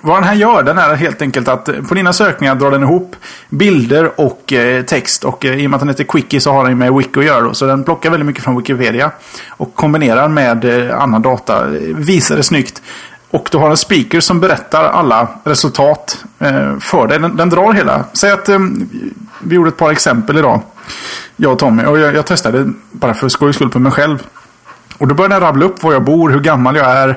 vad 0.00 0.16
den 0.16 0.24
här 0.24 0.34
gör, 0.34 0.62
den 0.62 0.78
är 0.78 0.94
helt 0.94 1.22
enkelt 1.22 1.48
att 1.48 1.68
eh, 1.68 1.82
på 1.82 1.94
dina 1.94 2.12
sökningar 2.12 2.54
drar 2.54 2.70
den 2.70 2.82
ihop 2.82 3.16
bilder 3.48 4.20
och 4.20 4.52
eh, 4.52 4.84
text. 4.84 5.24
Och 5.24 5.44
eh, 5.44 5.54
i 5.54 5.66
och 5.66 5.70
med 5.70 5.76
att 5.76 5.80
den 5.80 5.88
heter 5.88 6.04
Quickie 6.04 6.40
så 6.40 6.52
har 6.52 6.68
den 6.68 6.78
med 6.78 6.94
Wiki 6.94 7.18
att 7.18 7.24
göra. 7.24 7.40
Då, 7.40 7.54
så 7.54 7.66
den 7.66 7.84
plockar 7.84 8.10
väldigt 8.10 8.26
mycket 8.26 8.44
från 8.44 8.56
Wikipedia. 8.56 9.10
Och 9.48 9.74
kombinerar 9.74 10.28
med 10.28 10.64
eh, 10.64 11.00
annan 11.00 11.22
data. 11.22 11.64
Eh, 11.64 11.96
visar 11.96 12.36
det 12.36 12.42
snyggt. 12.42 12.82
Och 13.34 13.48
du 13.50 13.58
har 13.58 13.70
en 13.70 13.76
speaker 13.76 14.20
som 14.20 14.40
berättar 14.40 14.84
alla 14.84 15.28
resultat 15.44 16.24
eh, 16.38 16.78
för 16.78 17.06
dig. 17.06 17.18
Den, 17.18 17.36
den 17.36 17.50
drar 17.50 17.72
hela. 17.72 18.04
Säg 18.12 18.30
att 18.30 18.48
eh, 18.48 18.58
vi 19.40 19.54
gjorde 19.54 19.68
ett 19.68 19.76
par 19.76 19.90
exempel 19.90 20.38
idag. 20.38 20.60
Jag 21.36 21.52
och 21.52 21.58
Tommy. 21.58 21.84
Och 21.84 21.98
jag, 21.98 22.14
jag 22.14 22.26
testade 22.26 22.72
bara 22.92 23.14
för 23.14 23.28
skojs 23.28 23.56
skull 23.56 23.70
på 23.70 23.78
mig 23.78 23.92
själv. 23.92 24.22
Och 24.98 25.08
då 25.08 25.14
började 25.14 25.34
den 25.34 25.42
rabbla 25.42 25.66
upp 25.66 25.82
var 25.82 25.92
jag 25.92 26.04
bor, 26.04 26.30
hur 26.30 26.40
gammal 26.40 26.76
jag 26.76 26.86
är, 26.90 27.08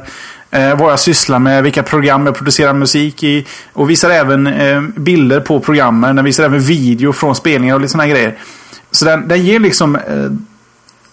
eh, 0.51 0.77
vad 0.77 0.91
jag 0.91 0.99
sysslar 0.99 1.39
med, 1.39 1.63
vilka 1.63 1.83
program 1.83 2.25
jag 2.25 2.35
producerar 2.35 2.73
musik 2.73 3.23
i. 3.23 3.45
Och 3.73 3.89
visar 3.89 4.09
även 4.09 4.47
eh, 4.47 4.81
bilder 4.81 5.39
på 5.39 5.59
programmen. 5.59 6.15
Den 6.15 6.25
visar 6.25 6.43
även 6.43 6.59
video 6.59 7.13
från 7.13 7.35
spelningar 7.35 7.75
och 7.75 7.81
lite 7.81 7.91
sådana 7.91 8.09
grejer. 8.09 8.37
Så 8.91 9.05
den, 9.05 9.27
den 9.27 9.45
ger 9.45 9.59
liksom 9.59 9.95
eh, 9.95 10.01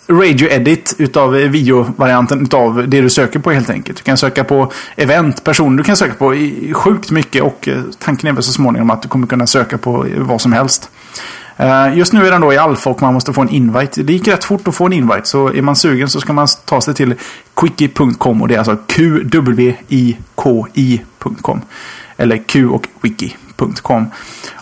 radio 0.07 0.49
edit 0.49 0.95
utav 0.99 1.31
videovarianten 1.31 2.43
utav 2.43 2.89
det 2.89 3.01
du 3.01 3.11
söker 3.11 3.39
på 3.39 3.53
helt 3.53 3.71
enkelt. 3.71 3.99
Du 3.99 4.05
kan 4.05 4.17
söka 4.17 4.45
på 4.45 4.73
event, 4.97 5.45
personer, 5.45 5.77
du 5.77 5.85
kan 5.85 5.97
söka 5.97 6.15
på 6.15 6.35
sjukt 6.73 7.11
mycket 7.11 7.43
och 7.43 7.69
eh, 7.69 7.83
tanken 7.99 8.29
är 8.29 8.33
väl 8.33 8.43
så 8.43 8.53
småningom 8.53 8.91
att 8.91 9.03
du 9.03 9.09
kommer 9.09 9.27
kunna 9.27 9.47
söka 9.47 9.79
på 9.79 10.07
eh, 10.07 10.19
vad 10.19 10.41
som 10.41 10.53
helst. 10.53 10.91
Eh, 11.57 11.99
just 11.99 12.13
nu 12.13 12.27
är 12.27 12.31
den 12.31 12.41
då 12.41 12.53
i 12.53 12.59
alfa 12.59 12.91
och 12.91 13.03
man 13.03 13.15
måste 13.15 13.33
få 13.33 13.41
en 13.41 13.49
invite. 13.49 14.03
Det 14.03 14.13
gick 14.13 14.29
rätt 14.29 14.45
fort 14.45 14.69
att 14.69 14.75
få 14.75 14.87
en 14.87 14.93
invite. 14.93 15.29
Så 15.29 15.49
är 15.49 15.63
man 15.63 15.77
sugen 15.77 16.09
så 16.09 16.21
ska 16.21 16.33
man 16.33 16.49
ta 16.65 16.81
sig 16.81 16.95
till 16.95 17.15
quickie.com 17.55 18.43
och 18.43 18.49
det 18.49 18.55
är 18.55 18.59
alltså 18.59 18.77
qwiki.com. 18.87 20.21
Eller 22.17 22.37
q 22.37 22.69
och 22.69 22.87
wiki.com. 23.01 24.07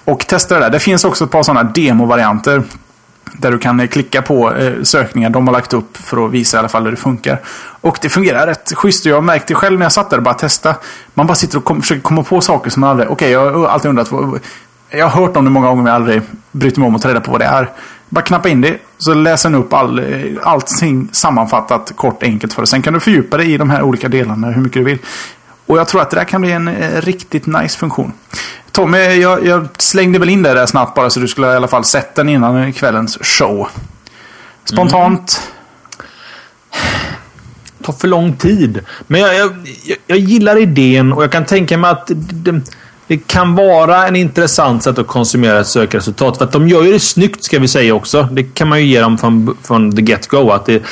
Och 0.04 0.26
testa 0.26 0.54
det 0.54 0.60
där. 0.60 0.70
Det 0.70 0.80
finns 0.80 1.04
också 1.04 1.24
ett 1.24 1.30
par 1.30 1.42
sådana 1.42 1.62
demovarianter. 1.62 2.62
Där 3.32 3.50
du 3.50 3.58
kan 3.58 3.80
eh, 3.80 3.86
klicka 3.86 4.22
på 4.22 4.54
eh, 4.54 4.82
sökningar 4.82 5.30
de 5.30 5.46
har 5.46 5.54
lagt 5.54 5.72
upp 5.72 5.96
för 5.96 6.26
att 6.26 6.30
visa 6.30 6.56
i 6.56 6.58
alla 6.58 6.68
fall 6.68 6.84
hur 6.84 6.90
det 6.90 6.96
funkar. 6.96 7.40
Och 7.80 7.98
det 8.02 8.08
fungerar 8.08 8.46
rätt 8.46 8.72
schysst. 8.74 9.06
Jag 9.06 9.24
märkte 9.24 9.54
själv 9.54 9.78
när 9.78 9.84
jag 9.84 9.92
satt 9.92 10.10
där 10.10 10.16
och 10.16 10.22
bara 10.22 10.34
testa. 10.34 10.74
Man 11.14 11.26
bara 11.26 11.34
sitter 11.34 11.58
och 11.58 11.64
kom, 11.64 11.80
försöker 11.80 12.02
komma 12.02 12.22
på 12.22 12.40
saker 12.40 12.70
som 12.70 12.80
man 12.80 12.90
aldrig... 12.90 13.10
Okej, 13.10 13.36
okay, 13.36 13.52
jag 13.52 13.58
har 13.58 13.68
alltid 13.68 13.88
undrat. 13.88 14.10
Jag 14.90 15.08
har 15.08 15.20
hört 15.26 15.36
om 15.36 15.44
det 15.44 15.50
många 15.50 15.68
gånger 15.68 15.82
men 15.82 15.92
jag 15.92 16.00
har 16.00 16.00
aldrig 16.00 16.22
brytt 16.52 16.76
mig 16.76 16.86
om 16.86 16.96
att 16.96 17.02
ta 17.02 17.08
reda 17.08 17.20
på 17.20 17.30
vad 17.30 17.40
det 17.40 17.46
är. 17.46 17.70
Bara 18.08 18.22
knappa 18.22 18.48
in 18.48 18.60
det, 18.60 18.78
så 18.98 19.14
läser 19.14 19.50
den 19.50 19.60
upp 19.60 19.72
all, 19.72 19.98
eh, 19.98 20.04
allting 20.42 21.08
sammanfattat 21.12 21.92
kort 21.96 22.22
enkelt 22.22 22.52
för 22.52 22.62
dig. 22.62 22.66
Sen 22.66 22.82
kan 22.82 22.92
du 22.94 23.00
fördjupa 23.00 23.36
dig 23.36 23.52
i 23.52 23.56
de 23.56 23.70
här 23.70 23.82
olika 23.82 24.08
delarna 24.08 24.50
hur 24.50 24.62
mycket 24.62 24.80
du 24.80 24.84
vill. 24.84 24.98
Och 25.66 25.78
jag 25.78 25.88
tror 25.88 26.02
att 26.02 26.10
det 26.10 26.16
där 26.16 26.24
kan 26.24 26.40
bli 26.40 26.52
en 26.52 26.68
eh, 26.68 27.00
riktigt 27.00 27.46
nice 27.46 27.78
funktion. 27.78 28.12
Tommy, 28.72 28.98
jag, 28.98 29.46
jag, 29.46 29.68
slängde 29.78 30.18
väl 30.18 30.28
in 30.28 30.42
det 30.42 30.54
där 30.54 30.66
snabbt 30.66 30.94
bara 30.94 31.10
så 31.10 31.20
du 31.20 31.28
skulle 31.28 31.46
i 31.46 31.56
alla 31.56 31.68
fall 31.68 31.84
sett 31.84 32.14
den 32.14 32.28
innan 32.28 32.72
kvällens 32.72 33.18
show. 33.20 33.68
Spontant? 34.64 35.42
Mm. 36.72 36.84
tar 37.82 37.92
för 37.92 38.08
lång 38.08 38.36
tid. 38.36 38.80
Men 39.06 39.20
jag, 39.20 39.34
jag, 39.34 39.52
jag, 40.06 40.18
gillar 40.18 40.56
idén 40.56 41.12
och 41.12 41.22
jag 41.22 41.32
kan 41.32 41.44
tänka 41.44 41.78
mig 41.78 41.90
att 41.90 42.10
det, 42.14 42.60
det, 43.06 43.16
kan 43.16 43.54
vara 43.54 44.08
en 44.08 44.16
intressant 44.16 44.82
sätt 44.82 44.98
att 44.98 45.06
konsumera 45.06 45.60
ett 45.60 45.66
sökresultat. 45.66 46.38
För 46.38 46.44
att 46.44 46.52
de 46.52 46.68
gör 46.68 46.82
ju 46.82 46.92
det 46.92 47.00
snyggt 47.00 47.44
ska 47.44 47.58
vi 47.58 47.68
säga 47.68 47.94
också. 47.94 48.28
Det 48.32 48.42
kan 48.42 48.68
man 48.68 48.80
ju 48.80 48.86
ge 48.86 49.00
dem 49.00 49.18
från, 49.18 49.56
från 49.62 49.96
the 49.96 50.02
get-go. 50.02 50.50
Att 50.50 50.66
det, 50.66 50.82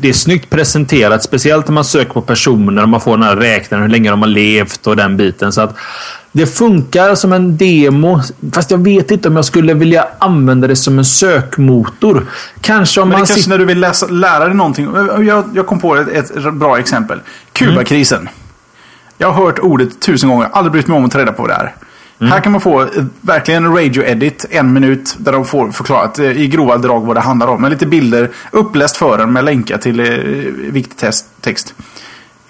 det 0.00 0.08
är 0.08 0.12
snyggt 0.12 0.50
presenterat. 0.50 1.22
Speciellt 1.22 1.68
när 1.68 1.74
man 1.74 1.84
söker 1.84 2.12
på 2.12 2.20
personer 2.20 2.82
och 2.82 2.88
man 2.88 3.00
får 3.00 3.16
den 3.16 3.26
här 3.26 3.36
räknaren 3.36 3.82
hur 3.82 3.90
länge 3.90 4.10
de 4.10 4.22
har 4.22 4.28
levt 4.28 4.86
och 4.86 4.96
den 4.96 5.16
biten. 5.16 5.52
Så 5.52 5.60
att 5.60 5.76
det 6.32 6.46
funkar 6.46 7.14
som 7.14 7.32
en 7.32 7.56
demo, 7.56 8.20
fast 8.52 8.70
jag 8.70 8.78
vet 8.78 9.10
inte 9.10 9.28
om 9.28 9.36
jag 9.36 9.44
skulle 9.44 9.74
vilja 9.74 10.08
använda 10.18 10.66
det 10.66 10.76
som 10.76 10.98
en 10.98 11.04
sökmotor. 11.04 12.26
Kanske 12.60 13.00
om 13.00 13.08
Men 13.08 13.16
det 13.16 13.20
man... 13.20 13.26
kanske 13.26 13.50
när 13.50 13.58
du 13.58 13.64
vill 13.64 13.80
läsa, 13.80 14.06
lära 14.06 14.44
dig 14.44 14.54
någonting. 14.54 14.88
Jag, 15.26 15.44
jag 15.54 15.66
kom 15.66 15.80
på 15.80 15.96
ett, 15.96 16.30
ett 16.30 16.54
bra 16.54 16.78
exempel. 16.78 17.20
Kubakrisen. 17.52 18.20
Mm. 18.20 18.32
Jag 19.18 19.32
har 19.32 19.44
hört 19.44 19.58
ordet 19.58 20.00
tusen 20.00 20.28
gånger, 20.30 20.48
aldrig 20.52 20.72
brytt 20.72 20.88
mig 20.88 20.96
om 20.96 21.04
att 21.04 21.10
ta 21.10 21.18
reda 21.18 21.32
på 21.32 21.42
vad 21.42 21.50
det 21.50 21.54
är. 21.54 21.74
Mm. 22.18 22.32
Här 22.32 22.40
kan 22.40 22.52
man 22.52 22.60
få 22.60 22.88
verkligen 23.20 23.76
radio-edit, 23.76 24.44
en 24.50 24.72
minut, 24.72 25.16
där 25.18 25.32
de 25.32 25.44
får 25.44 25.70
förklarat 25.70 26.18
eh, 26.18 26.40
i 26.40 26.48
grova 26.48 26.76
drag 26.76 27.06
vad 27.06 27.16
det 27.16 27.20
handlar 27.20 27.46
om. 27.46 27.62
Med 27.62 27.70
lite 27.70 27.86
bilder 27.86 28.30
uppläst 28.50 28.96
för 28.96 29.18
en 29.18 29.32
med 29.32 29.44
länkar 29.44 29.78
till 29.78 30.00
eh, 30.00 30.06
viktig 30.72 31.10
text. 31.40 31.74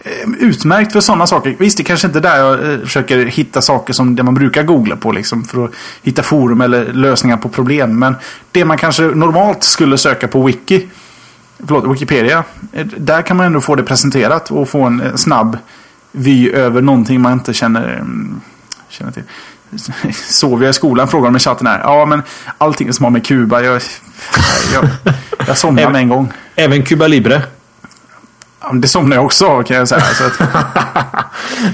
Eh, 0.07 0.29
utmärkt 0.39 0.93
för 0.93 1.01
sådana 1.01 1.27
saker. 1.27 1.57
Visst, 1.59 1.77
det 1.77 1.85
kanske 1.85 2.07
inte 2.07 2.19
är 2.19 2.23
där 2.23 2.39
jag 2.39 2.73
eh, 2.73 2.79
försöker 2.79 3.27
hitta 3.27 3.63
saker 3.63 3.93
som 3.93 4.17
det 4.17 4.23
man 4.23 4.35
brukar 4.35 4.63
googla 4.63 4.97
på. 4.97 5.13
Liksom, 5.13 5.45
för 5.45 5.65
att 5.65 5.71
hitta 6.03 6.23
forum 6.23 6.61
eller 6.61 6.93
lösningar 6.93 7.37
på 7.37 7.49
problem. 7.49 7.99
Men 7.99 8.15
det 8.53 8.65
man 8.65 8.79
kanske 8.79 9.03
normalt 9.03 9.65
skulle 9.65 9.99
söka 9.99 10.29
på 10.29 10.43
Wiki, 10.43 10.89
förlåt, 11.67 11.95
Wikipedia. 11.95 12.45
Eh, 12.73 12.87
där 12.87 13.23
kan 13.23 13.37
man 13.37 13.47
ändå 13.47 13.61
få 13.61 13.75
det 13.75 13.83
presenterat 13.83 14.51
och 14.51 14.69
få 14.69 14.83
en 14.83 15.19
snabb 15.19 15.59
vy 16.17 16.51
över 16.51 16.83
någonting 16.83 17.21
man 17.21 17.33
inte 17.33 17.55
känner, 17.55 17.95
mm, 17.95 18.41
känner 18.89 19.13
till. 19.13 19.23
Sov 20.15 20.63
jag 20.63 20.71
i 20.71 20.73
skolan? 20.73 21.09
Frågar 21.09 21.31
de 21.31 21.37
i 21.37 21.39
chatten 21.39 21.67
här. 21.67 21.81
Ja, 21.81 22.07
men 22.07 22.23
allting 22.59 22.93
som 22.93 23.05
har 23.05 23.11
med 23.11 23.27
Kuba. 23.27 23.61
Jag, 23.63 23.83
jag, 24.75 24.89
jag 25.47 25.59
somnade 25.59 25.93
med 25.93 26.01
en 26.01 26.09
gång. 26.09 26.33
Även 26.57 26.83
Kuba 26.83 27.07
Libre? 27.07 27.43
Det 28.73 28.89
somnar 28.89 29.17
jag 29.17 29.25
också 29.25 29.47
av 29.47 29.63
kan 29.63 29.77
jag 29.77 29.89
säga. 29.89 30.03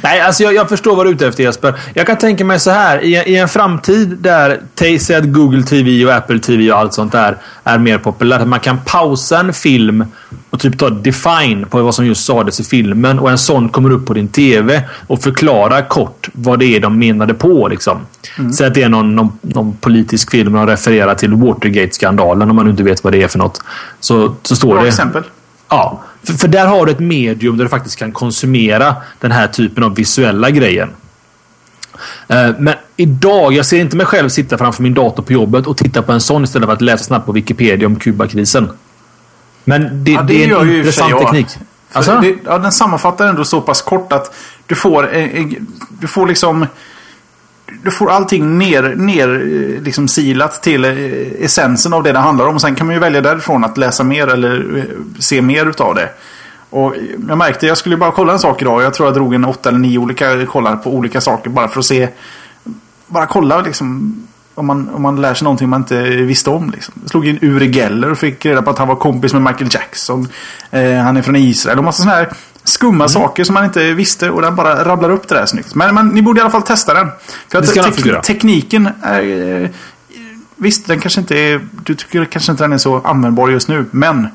Nej, 0.02 0.20
alltså 0.20 0.42
jag, 0.42 0.54
jag, 0.54 0.68
förstår 0.68 0.96
vad 0.96 1.06
du 1.06 1.10
är 1.10 1.14
ute 1.14 1.26
efter 1.26 1.42
Jesper. 1.42 1.74
Jag 1.94 2.06
kan 2.06 2.16
tänka 2.16 2.44
mig 2.44 2.60
så 2.60 2.70
här. 2.70 3.04
I, 3.04 3.14
i 3.14 3.36
en 3.36 3.48
framtid 3.48 4.16
där 4.20 4.60
säg 4.98 5.16
att 5.16 5.24
Google 5.24 5.62
TV 5.62 6.04
och 6.04 6.14
Apple 6.14 6.38
TV 6.38 6.72
och 6.72 6.78
allt 6.78 6.94
sånt 6.94 7.12
där 7.12 7.36
är 7.64 7.78
mer 7.78 7.98
populärt. 7.98 8.46
Man 8.46 8.60
kan 8.60 8.78
pausa 8.84 9.40
en 9.40 9.52
film 9.52 10.04
och 10.50 10.60
typ 10.60 10.78
ta 10.78 10.90
define 10.90 11.66
på 11.70 11.82
vad 11.82 11.94
som 11.94 12.06
just 12.06 12.24
sades 12.24 12.60
i 12.60 12.64
filmen. 12.64 13.18
Och 13.18 13.30
en 13.30 13.38
sån 13.38 13.68
kommer 13.68 13.90
upp 13.90 14.06
på 14.06 14.14
din 14.14 14.28
TV 14.28 14.82
och 15.06 15.22
förklarar 15.22 15.88
kort 15.88 16.28
vad 16.32 16.58
det 16.58 16.76
är 16.76 16.80
de 16.80 16.98
menade 16.98 17.34
på. 17.34 17.68
Liksom. 17.68 17.98
Mm. 18.38 18.52
Säg 18.52 18.66
att 18.66 18.74
det 18.74 18.82
är 18.82 18.88
någon, 18.88 19.16
någon, 19.16 19.38
någon 19.40 19.76
politisk 19.76 20.30
film 20.30 20.54
och 20.54 20.66
de 20.66 20.72
refererar 20.72 21.14
till 21.14 21.34
Watergate-skandalen 21.34 22.50
om 22.50 22.56
man 22.56 22.68
inte 22.70 22.82
vet 22.82 23.04
vad 23.04 23.12
det 23.12 23.22
är 23.22 23.28
för 23.28 23.38
något. 23.38 23.62
Så, 24.00 24.34
så 24.42 24.56
står 24.56 24.74
Bra 24.74 24.82
det... 24.82 24.88
exempel. 24.88 25.22
Ja. 25.72 26.02
För, 26.22 26.32
för, 26.32 26.48
där 26.48 26.66
har 26.66 26.86
du 26.86 26.92
ett 26.92 27.00
medium 27.00 27.56
där 27.56 27.64
du 27.64 27.68
faktiskt 27.68 27.96
kan 27.96 28.12
konsumera 28.12 28.96
den 29.20 29.32
här 29.32 29.46
typen 29.46 29.84
av 29.84 29.94
visuella 29.94 30.50
grejen. 30.50 30.90
Eh, 32.28 32.50
men 32.58 32.74
idag, 32.96 33.52
jag 33.52 33.66
ser 33.66 33.80
inte 33.80 33.96
mig 33.96 34.06
själv 34.06 34.28
sitta 34.28 34.58
framför 34.58 34.82
min 34.82 34.94
dator 34.94 35.22
på 35.22 35.32
jobbet 35.32 35.66
och 35.66 35.76
titta 35.76 36.02
på 36.02 36.12
en 36.12 36.20
sån 36.20 36.44
istället 36.44 36.66
för 36.66 36.72
att 36.72 36.80
läsa 36.80 37.04
snabbt 37.04 37.26
på 37.26 37.32
Wikipedia 37.32 37.86
om 37.86 37.96
Kubakrisen. 37.96 38.70
Men 39.64 40.04
det, 40.04 40.12
ja, 40.12 40.22
det, 40.22 40.34
det 40.34 40.44
är 40.44 40.60
en 40.60 40.76
intressant 40.76 41.18
teknik. 41.18 41.46
Alltså? 41.92 42.18
Det, 42.22 42.36
ja, 42.44 42.58
den 42.58 42.72
sammanfattar 42.72 43.26
ändå 43.26 43.44
så 43.44 43.60
pass 43.60 43.82
kort 43.82 44.12
att 44.12 44.34
du 44.66 44.74
får, 44.74 45.10
du 46.00 46.06
får 46.06 46.26
liksom 46.26 46.66
du 47.82 47.90
får 47.90 48.10
allting 48.10 48.58
ner, 48.58 48.82
ner 48.82 49.28
eh, 49.28 49.82
liksom 49.82 50.08
silat 50.08 50.62
till 50.62 50.84
eh, 50.84 50.92
essensen 51.44 51.92
av 51.92 52.02
det 52.02 52.12
det 52.12 52.18
handlar 52.18 52.46
om. 52.46 52.60
Sen 52.60 52.74
kan 52.74 52.86
man 52.86 52.94
ju 52.94 53.00
välja 53.00 53.20
därifrån 53.20 53.64
att 53.64 53.78
läsa 53.78 54.04
mer 54.04 54.26
eller 54.26 54.78
eh, 54.78 54.84
se 55.18 55.42
mer 55.42 55.66
utav 55.66 55.94
det. 55.94 56.08
Och 56.70 56.94
jag 57.28 57.38
märkte, 57.38 57.66
jag 57.66 57.78
skulle 57.78 57.96
bara 57.96 58.10
kolla 58.10 58.32
en 58.32 58.38
sak 58.38 58.62
idag. 58.62 58.82
Jag 58.82 58.94
tror 58.94 59.08
jag 59.08 59.14
drog 59.14 59.34
en 59.34 59.44
åtta 59.44 59.68
eller 59.68 59.78
nio 59.78 59.98
olika 59.98 60.46
kollar 60.46 60.76
på 60.76 60.90
olika 60.90 61.20
saker 61.20 61.50
bara 61.50 61.68
för 61.68 61.78
att 61.78 61.86
se. 61.86 62.08
Bara 63.06 63.26
kolla 63.26 63.60
liksom. 63.60 64.16
Om 64.54 64.66
man, 64.66 64.88
om 64.94 65.02
man 65.02 65.20
lär 65.20 65.34
sig 65.34 65.44
någonting 65.44 65.68
man 65.68 65.80
inte 65.80 66.00
visste 66.02 66.50
om. 66.50 66.70
Liksom. 66.70 66.94
Jag 67.02 67.10
slog 67.10 67.26
in 67.26 67.38
Uri 67.42 67.70
Geller 67.72 68.10
och 68.10 68.18
fick 68.18 68.46
reda 68.46 68.62
på 68.62 68.70
att 68.70 68.78
han 68.78 68.88
var 68.88 68.96
kompis 68.96 69.32
med 69.32 69.42
Michael 69.42 69.68
Jackson. 69.70 70.28
Eh, 70.70 70.94
han 70.94 71.16
är 71.16 71.22
från 71.22 71.36
Israel 71.36 71.78
och 71.78 71.84
massa 71.84 72.02
sådana 72.02 72.18
här 72.18 72.32
skumma 72.64 73.04
mm. 73.04 73.08
saker 73.08 73.44
som 73.44 73.54
man 73.54 73.64
inte 73.64 73.94
visste 73.94 74.30
och 74.30 74.42
den 74.42 74.56
bara 74.56 74.84
rabblar 74.84 75.10
upp 75.10 75.28
det 75.28 75.34
där 75.34 75.46
snyggt. 75.46 75.74
Men, 75.74 75.94
men 75.94 76.08
ni 76.08 76.22
borde 76.22 76.38
i 76.38 76.42
alla 76.42 76.50
fall 76.50 76.62
testa 76.62 76.94
den. 76.94 77.08
För 77.48 77.58
att 77.58 77.74
te 77.96 78.20
tekniken 78.22 78.88
är... 79.02 79.62
Eh, 79.62 79.70
visst, 80.56 80.86
den 80.86 81.00
kanske 81.00 81.20
inte 81.20 81.38
är... 81.38 81.60
Du 81.84 81.94
tycker 81.94 82.24
kanske 82.24 82.52
inte 82.52 82.64
den 82.64 82.72
är 82.72 82.78
så 82.78 83.00
användbar 83.00 83.48
just 83.48 83.68
nu, 83.68 83.86
men... 83.90 84.28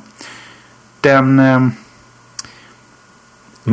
Den... 1.01 1.39
Eh, 1.39 1.59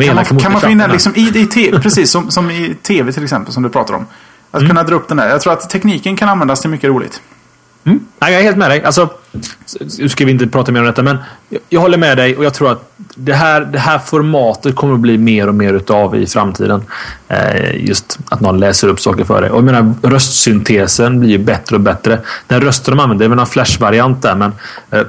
kan 0.06 0.14
man, 0.14 0.24
kan 0.24 0.52
man 0.52 0.60
få 0.60 0.68
in 0.68 0.78
den 0.78 0.90
liksom 0.90 1.12
i, 1.16 1.38
i 1.38 1.46
tv, 1.46 1.80
precis 1.82 2.10
som, 2.10 2.30
som 2.30 2.50
i 2.50 2.76
tv 2.82 3.12
till 3.12 3.22
exempel 3.22 3.52
som 3.52 3.62
du 3.62 3.68
pratar 3.68 3.94
om. 3.94 4.06
Att 4.50 4.60
mm. 4.60 4.68
kunna 4.70 4.82
dra 4.82 4.94
upp 4.94 5.08
den 5.08 5.16
där. 5.16 5.28
Jag 5.28 5.40
tror 5.40 5.52
att 5.52 5.70
tekniken 5.70 6.16
kan 6.16 6.28
användas 6.28 6.60
till 6.60 6.70
mycket 6.70 6.90
roligt. 6.90 7.22
Mm. 7.84 8.00
Jag 8.18 8.32
är 8.32 8.42
helt 8.42 8.56
med 8.56 8.70
dig. 8.70 8.84
Alltså, 8.84 9.10
nu 9.98 10.08
ska 10.08 10.24
vi 10.24 10.30
inte 10.30 10.46
prata 10.46 10.72
mer 10.72 10.80
om 10.80 10.86
detta, 10.86 11.02
men 11.02 11.16
jag 11.68 11.80
håller 11.80 11.98
med 11.98 12.16
dig 12.16 12.36
och 12.36 12.44
jag 12.44 12.54
tror 12.54 12.72
att 12.72 12.94
det 13.14 13.32
här, 13.32 13.60
det 13.60 13.78
här 13.78 13.98
formatet 13.98 14.74
kommer 14.74 14.94
att 14.94 15.00
bli 15.00 15.18
mer 15.18 15.48
och 15.48 15.54
mer 15.54 15.74
utav 15.74 16.16
i 16.16 16.26
framtiden. 16.26 16.82
Eh, 17.28 17.84
just 17.84 18.18
att 18.28 18.40
någon 18.40 18.60
läser 18.60 18.88
upp 18.88 19.00
saker 19.00 19.24
för 19.24 19.40
dig. 19.40 19.50
Och 19.50 19.56
jag 19.56 19.64
menar, 19.64 19.94
röstsyntesen 20.02 21.20
blir 21.20 21.30
ju 21.30 21.38
bättre 21.38 21.76
och 21.76 21.82
bättre. 21.82 22.20
Den 22.46 22.60
rösten 22.60 22.96
de 22.96 23.02
använder, 23.02 23.24
det 23.24 23.26
är 23.26 23.28
väl 23.28 23.36
någon 23.36 23.46
flashvariant 23.46 24.22
där, 24.22 24.34
men 24.34 24.52
eh, 24.90 25.02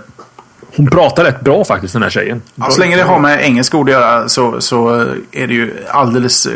hon 0.75 0.87
pratar 0.87 1.23
rätt 1.23 1.41
bra 1.41 1.65
faktiskt 1.65 1.93
den 1.93 2.03
här 2.03 2.09
tjejen. 2.09 2.41
Ja, 2.55 2.69
så 2.69 2.79
länge 2.79 2.95
det 2.95 3.03
har 3.03 3.19
med 3.19 3.43
engelska 3.43 3.77
ord 3.77 3.89
att 3.89 3.93
göra 3.93 4.29
så, 4.29 4.61
så 4.61 4.89
är 5.31 5.47
det 5.47 5.53
ju 5.53 5.73
alldeles... 5.89 6.47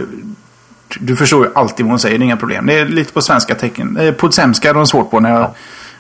Du 1.00 1.16
förstår 1.16 1.46
ju 1.46 1.52
alltid 1.56 1.86
vad 1.86 1.92
hon 1.92 2.00
säger, 2.00 2.18
det 2.18 2.24
är 2.24 2.26
inga 2.26 2.38
problem. 2.38 2.66
Det 2.66 2.80
är 2.80 2.86
lite 2.86 3.14
på 3.14 3.22
svenska 3.22 3.56
tecken. 3.56 3.98
Eh, 3.98 4.14
på 4.14 4.32
svenska 4.32 4.70
är 4.70 4.74
de 4.74 4.88
svårt 4.88 5.12
på 5.12 5.20
när 5.20 5.30
jag... 5.30 5.42
Ja 5.42 5.56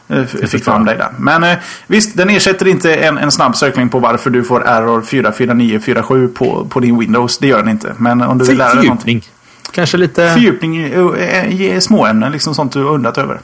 Eh, 0.09 0.25
fick 0.25 0.63
fram 0.63 0.85
dig 0.85 0.97
där. 0.97 1.09
Men 1.17 1.43
eh, 1.43 1.57
visst, 1.87 2.17
den 2.17 2.29
ersätter 2.29 2.67
inte 2.67 2.95
en, 2.95 3.17
en 3.17 3.31
snabb 3.31 3.55
sökning 3.55 3.89
på 3.89 3.99
varför 3.99 4.29
du 4.29 4.43
får 4.43 4.67
error 4.67 5.01
44947 5.01 6.27
på, 6.27 6.67
på 6.69 6.79
din 6.79 6.99
Windows. 6.99 7.37
Det 7.37 7.47
gör 7.47 7.57
den 7.57 7.69
inte. 7.69 7.93
Men 7.97 8.21
om 8.21 8.37
du 8.37 8.45
vill 8.45 8.57
lära 8.57 8.73
dig 8.73 8.83
någonting. 8.83 9.23
Kanske 9.71 9.97
lite... 9.97 10.29
Fördjupning 10.33 10.77
i 10.79 11.81
småämnen, 11.81 12.31
liksom 12.31 12.55
sånt 12.55 12.73
du 12.73 12.83
undrat 12.83 13.17
över. 13.17 13.39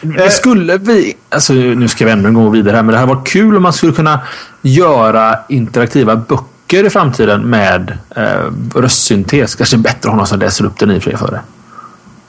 Det 0.00 0.24
eh, 0.24 0.30
skulle 0.30 0.78
vi... 0.78 1.14
Alltså, 1.28 1.52
nu 1.52 1.88
ska 1.88 2.04
vi 2.04 2.10
en 2.10 2.34
gång 2.34 2.52
vidare 2.52 2.76
här, 2.76 2.82
men 2.82 2.92
det 2.92 2.98
här 2.98 3.06
var 3.06 3.24
kul 3.24 3.56
om 3.56 3.62
man 3.62 3.72
skulle 3.72 3.92
kunna 3.92 4.20
göra 4.62 5.38
interaktiva 5.48 6.16
böcker 6.16 6.84
i 6.84 6.90
framtiden 6.90 7.50
med 7.50 7.98
eh, 8.16 8.24
röstsyntes. 8.74 9.54
Kanske 9.54 9.76
bättre 9.76 9.98
att 9.98 10.04
ha 10.04 10.16
någon 10.16 10.26
som 10.26 10.38
läser 10.38 10.64
upp 10.64 10.78
den 10.78 10.90
i 10.90 10.98
och 10.98 11.02
för 11.02 11.30
dig. 11.30 11.40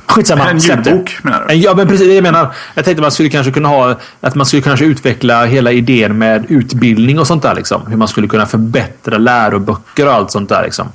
Skitsamma. 0.10 0.50
En 0.50 0.58
ljudbok 0.58 1.18
menar 1.24 1.46
du? 1.48 1.54
Ja, 1.54 1.74
men 1.76 1.88
precis. 1.88 2.08
Jag 2.08 2.24
menar, 2.24 2.54
jag 2.74 2.86
tänkte 2.86 3.02
man 3.02 3.12
skulle 3.12 3.30
kanske 3.30 3.52
kunna 3.52 3.70
ha 3.70 3.96
att 4.22 4.36
man 4.36 4.46
skulle 4.46 4.62
kanske 4.62 4.86
utveckla 4.86 5.46
hela 5.46 5.72
idén 5.72 6.18
med 6.18 6.46
utbildning 6.50 7.20
och 7.20 7.28
sånt 7.28 7.44
där. 7.44 7.56
Liksom. 7.56 7.88
Hur 7.88 7.98
man 7.98 8.08
skulle 8.08 8.28
kunna 8.28 8.46
förbättra 8.46 9.18
läroböcker 9.18 10.08
och 10.08 10.14
allt 10.14 10.32
sånt 10.32 10.50
där. 10.50 10.64
Liksom. 10.64 10.92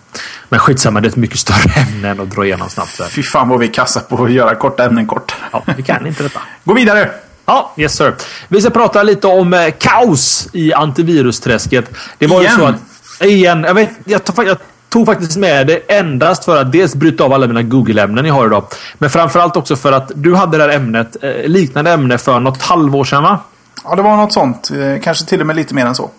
Men 0.48 0.60
skitsamma, 0.60 1.00
det 1.00 1.06
är 1.06 1.10
ett 1.10 1.16
mycket 1.16 1.38
större 1.38 1.80
ämne 1.80 2.08
än 2.08 2.20
att 2.20 2.30
dra 2.30 2.44
igenom 2.44 2.68
snabbt. 2.68 2.98
Där. 2.98 3.06
Fy 3.06 3.22
fan 3.22 3.48
vad 3.48 3.58
vi 3.58 3.68
kassar 3.68 4.00
på 4.00 4.24
att 4.24 4.32
göra 4.32 4.54
korta 4.54 4.84
ämnen 4.84 5.06
kort. 5.06 5.34
Ja, 5.52 5.62
vi 5.76 5.82
kan 5.82 6.06
inte 6.06 6.22
detta. 6.22 6.40
Gå 6.64 6.74
vidare! 6.74 7.10
Ja, 7.46 7.74
yes 7.76 7.96
sir. 7.96 8.14
Vi 8.48 8.60
ska 8.60 8.70
prata 8.70 9.02
lite 9.02 9.26
om 9.26 9.54
eh, 9.54 9.70
kaos 9.78 10.48
i 10.52 10.72
antivirusträsket. 10.72 11.90
Det 12.18 12.26
var 12.26 12.40
igen. 12.40 12.52
ju 12.52 12.58
så 12.58 12.66
att... 12.66 12.76
Igen. 13.20 13.64
Jag, 13.64 13.74
vet, 13.74 13.90
jag, 14.04 14.24
tar, 14.24 14.44
jag 14.44 14.56
tog 14.94 15.06
faktiskt 15.06 15.36
med 15.36 15.66
det 15.66 15.76
endast 15.76 16.44
för 16.44 16.60
att 16.60 16.72
dels 16.72 16.94
bryta 16.94 17.24
av 17.24 17.32
alla 17.32 17.46
mina 17.46 17.62
Google-ämnen 17.62 18.24
jag 18.24 18.34
har 18.34 18.46
idag. 18.46 18.64
Men 18.98 19.10
framförallt 19.10 19.56
också 19.56 19.76
för 19.76 19.92
att 19.92 20.12
du 20.14 20.34
hade 20.34 20.56
det 20.56 20.62
här 20.62 20.70
ämnet, 20.70 21.16
eh, 21.22 21.30
liknande 21.46 21.90
ämne 21.90 22.18
för 22.18 22.40
något 22.40 22.62
halvår 22.62 23.04
sedan 23.04 23.22
va? 23.22 23.38
Ja, 23.84 23.94
det 23.94 24.02
var 24.02 24.16
något 24.16 24.32
sånt. 24.32 24.70
Eh, 24.70 25.02
kanske 25.02 25.26
till 25.26 25.40
och 25.40 25.46
med 25.46 25.56
lite 25.56 25.74
mer 25.74 25.86
än 25.86 25.94
så. 25.94 26.10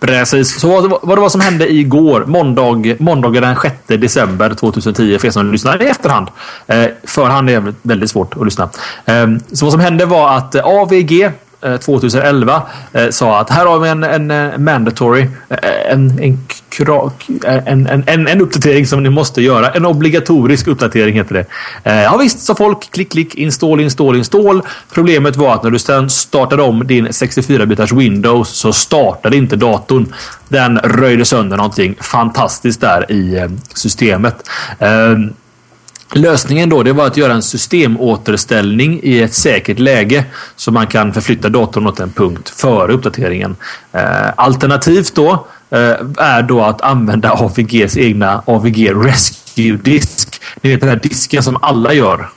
Precis. 0.00 0.60
Så 0.60 0.68
vad, 0.68 0.98
vad 1.02 1.18
det 1.18 1.20
var 1.20 1.28
som 1.28 1.40
hände 1.40 1.72
igår, 1.72 2.24
måndag, 2.26 2.96
måndagen 2.98 3.42
den 3.42 3.56
6 3.62 3.76
december 3.86 4.54
2010 4.54 5.18
för 5.18 5.26
er 5.26 5.30
som 5.30 5.52
lyssnar 5.52 5.82
i 5.82 5.86
efterhand. 5.86 6.28
Eh, 6.66 6.86
förhand 7.04 7.50
är 7.50 7.74
väldigt 7.82 8.10
svårt 8.10 8.36
att 8.36 8.44
lyssna. 8.44 8.68
Eh, 9.04 9.26
så 9.52 9.64
vad 9.66 9.72
som 9.72 9.80
hände 9.80 10.06
var 10.06 10.36
att 10.36 10.54
AVG 10.54 11.30
Eh, 11.64 11.76
2011 11.76 12.62
eh, 12.92 13.10
sa 13.10 13.40
att 13.40 13.50
här 13.50 13.66
har 13.66 13.78
vi 13.78 13.88
en, 13.88 14.04
en, 14.04 14.30
eh, 14.30 14.58
mandatory, 14.58 15.26
eh, 15.48 15.92
en, 15.92 16.10
en, 16.18 17.86
en, 17.86 18.04
en, 18.06 18.28
en, 18.28 18.40
uppdatering 18.40 18.86
som 18.86 19.02
ni 19.02 19.10
måste 19.10 19.42
göra. 19.42 19.70
En 19.70 19.86
obligatorisk 19.86 20.66
uppdatering 20.66 21.14
heter 21.14 21.34
det. 21.34 21.46
Ja 22.02 22.16
visst, 22.16 22.40
sa 22.40 22.54
folk. 22.54 22.90
Klick, 22.90 23.12
klick, 23.12 23.34
install, 23.34 23.80
install, 23.80 24.16
install. 24.16 24.62
Problemet 24.94 25.36
var 25.36 25.54
att 25.54 25.62
när 25.62 25.70
du 25.70 25.78
sedan 25.78 26.10
startade 26.10 26.62
om 26.62 26.86
din 26.86 27.08
64-bitars 27.08 27.98
Windows 27.98 28.48
så 28.48 28.72
startade 28.72 29.36
inte 29.36 29.56
datorn. 29.56 30.14
Den 30.48 30.78
röjde 30.78 31.24
sönder 31.24 31.56
någonting 31.56 31.94
fantastiskt 32.00 32.80
där 32.80 33.12
i 33.12 33.48
systemet. 33.74 34.48
Lösningen 36.12 36.68
då 36.68 36.82
det 36.82 36.92
var 36.92 37.06
att 37.06 37.16
göra 37.16 37.32
en 37.32 37.42
systemåterställning 37.42 39.00
i 39.02 39.22
ett 39.22 39.34
säkert 39.34 39.78
läge 39.78 40.24
så 40.56 40.72
man 40.72 40.86
kan 40.86 41.12
förflytta 41.12 41.48
datorn 41.48 41.86
åt 41.86 42.00
en 42.00 42.10
punkt 42.10 42.48
före 42.48 42.92
uppdateringen. 42.92 43.56
Eh, 43.92 44.32
alternativt 44.36 45.14
då 45.14 45.46
eh, 45.70 45.78
är 46.18 46.42
då 46.42 46.62
att 46.62 46.80
använda 46.80 47.32
AVGs 47.32 47.96
egna 47.96 48.42
AVG 48.46 48.90
Rescue 48.94 49.76
Disk. 49.76 50.40
Ni 50.60 50.70
vet 50.70 50.80
den 50.80 50.88
här 50.88 51.00
disken 51.02 51.42
som 51.42 51.58
alla 51.62 51.92
gör 51.92 52.28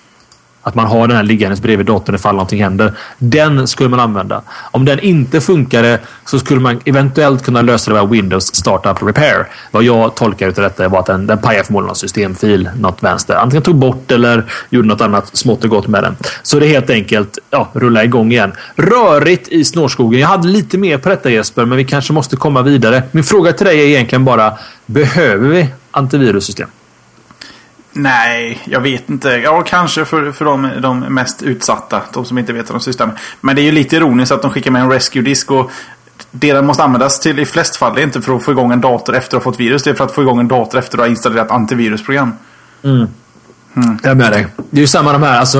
att 0.67 0.75
man 0.75 0.87
har 0.87 1.07
den 1.07 1.17
här 1.17 1.23
liggandes 1.23 1.61
bredvid 1.61 1.85
datorn 1.85 2.15
ifall 2.15 2.35
någonting 2.35 2.63
händer. 2.63 2.93
Den 3.17 3.67
skulle 3.67 3.89
man 3.89 3.99
använda. 3.99 4.41
Om 4.71 4.85
den 4.85 4.99
inte 4.99 5.41
funkade 5.41 5.99
så 6.25 6.39
skulle 6.39 6.59
man 6.59 6.79
eventuellt 6.85 7.45
kunna 7.45 7.61
lösa 7.61 7.93
det 7.93 8.01
med 8.01 8.09
Windows 8.09 8.55
Startup 8.55 9.03
Repair. 9.03 9.47
Vad 9.71 9.83
jag 9.83 10.15
tolkar 10.15 10.47
ut 10.47 10.57
av 10.57 10.63
detta 10.63 10.87
var 10.87 10.99
att 10.99 11.05
den, 11.05 11.27
den 11.27 11.37
pajade 11.37 11.65
förmodligen 11.65 11.87
någon 11.87 11.95
systemfil 11.95 12.69
något 12.79 13.03
vänster. 13.03 13.35
Antingen 13.35 13.63
tog 13.63 13.75
bort 13.75 14.11
eller 14.11 14.43
gjorde 14.69 14.87
något 14.87 15.01
annat 15.01 15.37
smått 15.37 15.63
och 15.63 15.69
gott 15.69 15.87
med 15.87 16.03
den. 16.03 16.15
Så 16.43 16.59
det 16.59 16.65
är 16.65 16.69
helt 16.69 16.89
enkelt 16.89 17.37
ja, 17.49 17.69
rulla 17.73 18.03
igång 18.03 18.31
igen. 18.31 18.51
Rörigt 18.75 19.47
i 19.47 19.65
snårskogen. 19.65 20.19
Jag 20.19 20.27
hade 20.27 20.47
lite 20.47 20.77
mer 20.77 20.97
på 20.97 21.09
detta 21.09 21.29
Jesper, 21.29 21.65
men 21.65 21.77
vi 21.77 21.85
kanske 21.85 22.13
måste 22.13 22.35
komma 22.35 22.61
vidare. 22.61 23.03
Min 23.11 23.23
fråga 23.23 23.53
till 23.53 23.65
dig 23.65 23.79
är 23.79 23.85
egentligen 23.85 24.25
bara 24.25 24.53
Behöver 24.85 25.49
vi 25.49 25.67
antivirussystem? 25.91 26.69
Nej, 27.97 28.59
jag 28.65 28.81
vet 28.81 29.09
inte. 29.09 29.29
Ja, 29.29 29.61
kanske 29.61 30.05
för, 30.05 30.31
för 30.31 30.45
de, 30.45 30.69
de 30.81 30.99
mest 30.99 31.43
utsatta. 31.43 32.01
De 32.13 32.25
som 32.25 32.37
inte 32.37 32.53
vet 32.53 32.69
vad 32.69 32.79
de 32.79 32.83
sysslar 32.83 33.07
med. 33.07 33.17
Men 33.41 33.55
det 33.55 33.61
är 33.61 33.63
ju 33.63 33.71
lite 33.71 33.95
ironiskt 33.95 34.31
att 34.31 34.41
de 34.41 34.51
skickar 34.51 34.71
med 34.71 34.81
en 34.81 34.89
rescue-disk. 34.89 35.51
Och 35.51 35.71
det 36.31 36.53
den 36.53 36.65
måste 36.65 36.83
användas 36.83 37.19
till 37.19 37.39
i 37.39 37.45
flest 37.45 37.75
fall 37.75 37.95
det 37.95 38.01
är 38.01 38.03
inte 38.03 38.21
för 38.21 38.35
att 38.35 38.43
få 38.43 38.51
igång 38.51 38.71
en 38.71 38.81
dator 38.81 39.15
efter 39.15 39.37
att 39.37 39.43
ha 39.43 39.51
fått 39.51 39.59
virus. 39.59 39.83
Det 39.83 39.89
är 39.89 39.93
för 39.93 40.05
att 40.05 40.11
få 40.11 40.21
igång 40.21 40.39
en 40.39 40.47
dator 40.47 40.79
efter 40.79 40.97
att 40.97 41.03
ha 41.03 41.07
installerat 41.07 41.51
antivirusprogram. 41.51 42.33
Mm. 42.83 43.07
Mm. 43.75 43.99
Jag 44.03 44.11
är 44.11 44.15
med 44.15 44.31
dig. 44.31 44.47
Det 44.69 44.77
är 44.77 44.81
ju 44.81 44.87
samma 44.87 45.13
de 45.13 45.23
här. 45.23 45.39
Alltså, 45.39 45.59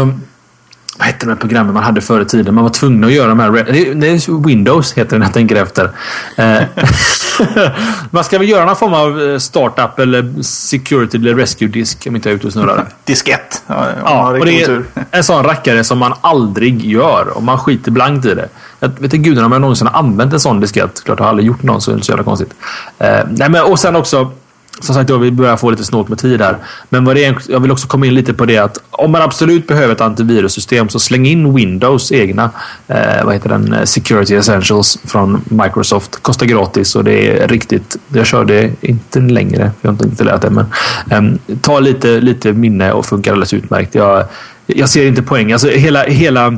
vad 0.97 1.07
hette 1.07 1.25
de 1.25 1.29
här 1.31 1.39
programmen 1.39 1.73
man 1.73 1.83
hade 1.83 2.01
förr 2.01 2.21
i 2.21 2.25
tiden? 2.25 2.55
Man 2.55 2.63
var 2.63 2.71
tvungen 2.71 3.03
att 3.03 3.11
göra 3.11 3.27
de 3.27 3.39
här. 3.39 3.51
Det 3.95 4.07
är 4.07 4.47
Windows 4.47 4.93
heter 4.93 5.11
den 5.11 5.21
jag 5.21 5.33
tänker 5.33 5.55
efter. 5.55 5.91
Man 8.11 8.23
ska 8.23 8.39
väl 8.39 8.49
göra 8.49 8.65
någon 8.65 8.75
form 8.75 8.93
av 8.93 9.21
eh, 9.21 9.37
startup 9.37 9.99
eller 9.99 10.41
security 10.41 11.17
eller 11.17 11.35
rescue 11.35 11.67
disk 11.67 12.07
om 12.07 12.15
inte 12.15 12.29
jag 12.29 12.33
är 12.33 12.37
ute 12.37 12.47
och 12.47 12.53
snurrar. 12.53 12.87
Diskett. 13.05 13.63
Ja, 13.67 13.85
ja 14.05 14.29
och 14.29 14.45
det 14.45 14.63
är 14.63 14.83
en 15.11 15.23
sån 15.23 15.43
rackare 15.43 15.83
som 15.83 15.97
man 15.97 16.13
aldrig 16.21 16.85
gör 16.85 17.27
och 17.27 17.43
man 17.43 17.59
skiter 17.59 17.91
blankt 17.91 18.25
i 18.25 18.35
det. 18.35 18.49
Jag 18.79 18.89
vet 18.89 19.01
inte 19.01 19.17
gudarna 19.17 19.45
om 19.45 19.51
jag 19.51 19.61
någonsin 19.61 19.87
har 19.87 19.99
använt 19.99 20.33
en 20.33 20.39
sån 20.39 20.59
diskett. 20.59 21.03
Klart 21.03 21.19
jag 21.19 21.25
har 21.25 21.29
aldrig 21.29 21.47
gjort 21.47 21.63
någon 21.63 21.81
så 21.81 21.91
det 21.91 21.97
är 21.97 22.01
så 22.01 22.11
jävla 22.11 22.23
konstigt. 22.23 22.53
Eh, 22.99 23.19
nej, 23.29 23.49
men, 23.49 23.63
och 23.63 23.79
sen 23.79 23.95
också 23.95 24.31
som 24.79 24.95
sagt, 24.95 25.09
vi 25.09 25.31
börjar 25.31 25.57
få 25.57 25.69
lite 25.69 25.83
snålt 25.83 26.09
med 26.09 26.17
tid 26.17 26.41
här. 26.41 26.57
Men 26.89 27.05
vad 27.05 27.15
det 27.15 27.25
är, 27.25 27.37
jag 27.47 27.59
vill 27.59 27.71
också 27.71 27.87
komma 27.87 28.05
in 28.05 28.13
lite 28.13 28.33
på 28.33 28.45
det 28.45 28.57
att 28.57 28.77
om 28.91 29.11
man 29.11 29.21
absolut 29.21 29.67
behöver 29.67 29.93
ett 29.93 30.01
antivirussystem 30.01 30.89
så 30.89 30.99
släng 30.99 31.25
in 31.27 31.55
Windows 31.55 32.11
egna. 32.11 32.49
Eh, 32.87 33.25
vad 33.25 33.33
heter 33.33 33.49
den? 33.49 33.73
Eh, 33.73 33.83
security 33.83 34.35
Essentials 34.35 34.99
från 35.03 35.41
Microsoft. 35.45 36.23
Kostar 36.23 36.45
gratis 36.45 36.95
och 36.95 37.03
det 37.03 37.41
är 37.43 37.47
riktigt. 37.47 37.97
Jag 38.13 38.25
körde 38.27 38.71
inte 38.81 39.19
längre. 39.19 39.71
Jag 39.81 39.89
har 39.89 39.93
inte 39.93 40.05
installerat 40.05 40.41
det. 40.41 40.65
Men 41.09 41.39
eh, 41.47 41.57
ta 41.61 41.79
lite, 41.79 42.21
lite 42.21 42.53
minne 42.53 42.91
och 42.91 43.05
funkar 43.05 43.31
alldeles 43.31 43.53
utmärkt. 43.53 43.95
Jag, 43.95 44.25
jag 44.65 44.89
ser 44.89 45.07
inte 45.07 45.21
poäng. 45.21 45.51
Alltså 45.51 45.69
hela, 45.69 46.03
hela 46.03 46.57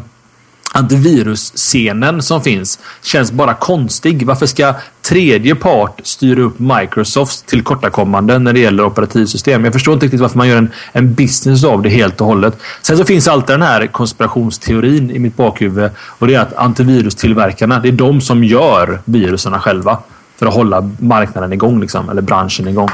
antivirusscenen 0.74 2.22
som 2.22 2.41
finns 2.41 2.80
känns 3.01 3.32
bara 3.32 3.53
konstig. 3.53 4.26
Varför 4.26 4.45
ska 4.45 4.74
tredje 5.01 5.55
part 5.55 5.99
styra 6.03 6.41
upp 6.41 6.59
Microsofts 6.59 7.41
tillkortakommanden 7.41 8.43
när 8.43 8.53
det 8.53 8.59
gäller 8.59 8.86
operativsystem? 8.86 9.63
Jag 9.63 9.74
förstår 9.74 9.93
inte 9.93 10.05
riktigt 10.05 10.22
varför 10.22 10.38
man 10.38 10.47
gör 10.47 10.57
en, 10.57 10.72
en 10.91 11.13
business 11.13 11.63
av 11.63 11.82
det 11.82 11.89
helt 11.89 12.22
och 12.22 12.28
hållet. 12.28 12.57
Sen 12.82 12.97
så 12.97 13.05
finns 13.05 13.28
alltid 13.28 13.53
den 13.53 13.61
här 13.61 13.88
konspirationsteorin 13.88 15.11
i 15.11 15.20
mitt 15.20 15.38
bakhuvud 15.38 15.91
och 15.97 16.28
det 16.28 16.36
är 16.36 16.39
att 16.39 16.53
antivirustillverkarna, 16.53 17.80
det 17.80 17.88
är 17.88 17.91
de 17.91 18.22
som 18.22 18.43
gör 18.43 19.01
viruserna 19.05 19.59
själva 19.59 19.97
för 20.38 20.45
att 20.45 20.53
hålla 20.53 20.91
marknaden 20.99 21.53
igång 21.53 21.82
liksom, 21.82 22.09
eller 22.09 22.22
branschen 22.22 22.67
igång. 22.67 22.89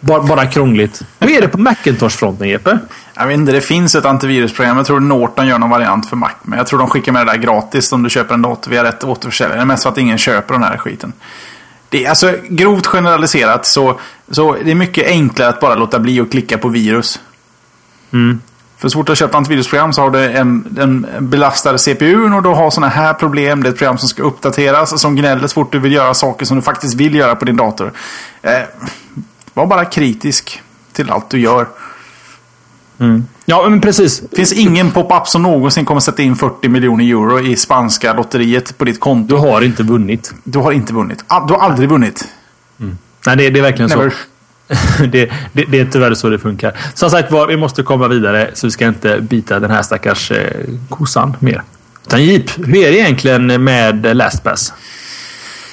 Bara, 0.00 0.22
bara 0.22 0.46
krångligt. 0.46 1.02
Hur 1.18 1.30
är 1.30 1.40
det 1.40 1.48
på 1.48 1.58
Macintosh-fronten, 1.58 2.48
Jeppe? 2.48 2.78
Jag 3.14 3.26
vet 3.26 3.34
inte, 3.34 3.52
det 3.52 3.60
finns 3.60 3.94
ett 3.94 4.04
antivirusprogram. 4.04 4.76
Jag 4.76 4.86
tror 4.86 5.00
Norton 5.00 5.46
gör 5.46 5.58
någon 5.58 5.70
variant 5.70 6.08
för 6.08 6.16
Mac. 6.16 6.30
Men 6.42 6.58
jag 6.58 6.66
tror 6.66 6.78
de 6.78 6.88
skickar 6.88 7.12
med 7.12 7.26
det 7.26 7.32
där 7.32 7.38
gratis 7.38 7.92
om 7.92 8.02
du 8.02 8.10
köper 8.10 8.34
en 8.34 8.42
dator 8.42 8.70
via 8.70 8.84
rätt 8.84 9.04
återförsäljare. 9.04 9.58
Det 9.58 9.62
är 9.62 9.66
mest 9.66 9.82
för 9.82 9.90
att 9.90 9.98
ingen 9.98 10.18
köper 10.18 10.54
den 10.54 10.62
här 10.62 10.76
skiten. 10.76 11.12
Det 11.88 12.04
är 12.04 12.08
alltså 12.08 12.34
grovt 12.48 12.86
generaliserat 12.86 13.66
så, 13.66 14.00
så 14.30 14.56
det 14.64 14.70
är 14.70 14.74
mycket 14.74 15.06
enklare 15.06 15.48
att 15.48 15.60
bara 15.60 15.74
låta 15.74 15.98
bli 15.98 16.20
att 16.20 16.30
klicka 16.30 16.58
på 16.58 16.68
virus. 16.68 17.20
Mm. 18.12 18.40
För 18.80 18.88
så 18.88 18.98
fort 18.98 19.06
du 19.06 19.10
har 19.10 19.16
köpt 19.16 19.34
antivirusprogram 19.34 19.92
så 19.92 20.02
har 20.02 20.10
du 20.10 20.24
en, 20.24 20.76
en 20.80 21.06
belastad 21.28 21.78
CPU 21.78 22.34
och 22.34 22.42
du 22.42 22.48
har 22.48 22.70
sådana 22.70 22.92
här 22.92 23.14
problem. 23.14 23.62
Det 23.62 23.68
är 23.68 23.72
ett 23.72 23.78
program 23.78 23.98
som 23.98 24.08
ska 24.08 24.22
uppdateras 24.22 25.00
som 25.00 25.16
gnäller 25.16 25.48
så 25.48 25.54
fort 25.54 25.72
du 25.72 25.78
vill 25.78 25.92
göra 25.92 26.14
saker 26.14 26.46
som 26.46 26.56
du 26.56 26.62
faktiskt 26.62 26.94
vill 26.94 27.14
göra 27.14 27.36
på 27.36 27.44
din 27.44 27.56
dator. 27.56 27.92
Eh, 28.42 28.52
var 29.54 29.66
bara 29.66 29.84
kritisk 29.84 30.62
till 30.92 31.10
allt 31.10 31.30
du 31.30 31.40
gör. 31.40 31.66
Mm. 32.98 33.26
Ja, 33.44 33.68
men 33.68 33.80
precis. 33.80 34.20
Det 34.20 34.36
finns 34.36 34.52
ingen 34.52 34.90
pop-up 34.90 35.28
som 35.28 35.42
någonsin 35.42 35.84
kommer 35.84 36.00
sätta 36.00 36.22
in 36.22 36.36
40 36.36 36.68
miljoner 36.68 37.04
euro 37.04 37.40
i 37.40 37.56
spanska 37.56 38.12
lotteriet 38.12 38.78
på 38.78 38.84
ditt 38.84 39.00
konto. 39.00 39.34
Du 39.34 39.40
har 39.40 39.62
inte 39.62 39.82
vunnit. 39.82 40.34
Du 40.44 40.58
har 40.58 40.72
inte 40.72 40.92
vunnit. 40.92 41.24
Du 41.48 41.54
har 41.54 41.60
aldrig 41.60 41.88
vunnit. 41.88 42.28
Mm. 42.80 42.98
Nej, 43.26 43.36
det, 43.36 43.50
det, 43.50 43.58
är 43.58 43.62
verkligen 43.62 43.90
Never. 43.90 44.10
så. 44.10 44.16
det, 45.04 45.30
det, 45.52 45.64
det, 45.64 45.80
är 45.80 45.88
tyvärr 45.92 46.14
så 46.14 46.28
det 46.28 46.38
funkar. 46.38 46.76
Som 46.94 47.10
sagt 47.10 47.32
var, 47.32 47.46
vi 47.46 47.56
måste 47.56 47.82
komma 47.82 48.08
vidare 48.08 48.50
så 48.54 48.66
vi 48.66 48.70
ska 48.70 48.86
inte 48.86 49.20
bita 49.20 49.60
den 49.60 49.70
här 49.70 49.82
stackars 49.82 50.30
eh, 50.30 50.66
kossan 50.88 51.36
mer. 51.40 51.62
Utan 52.06 52.24
Jeep, 52.24 52.58
hur 52.58 52.76
är 52.76 52.90
det 52.90 52.98
egentligen 52.98 53.64
med 53.64 54.16
LastPass? 54.16 54.72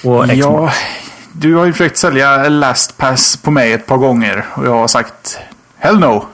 Och 0.03 0.27
Ja, 0.33 0.71
du 1.39 1.55
har 1.55 1.65
ju 1.65 1.71
försökt 1.73 1.97
sälja 1.97 2.49
LastPass 2.49 3.37
på 3.37 3.51
mig 3.51 3.73
ett 3.73 3.85
par 3.85 3.97
gånger 3.97 4.45
och 4.53 4.65
jag 4.65 4.73
har 4.73 4.87
sagt 4.87 5.39
Hell 5.77 5.99
no. 5.99 6.25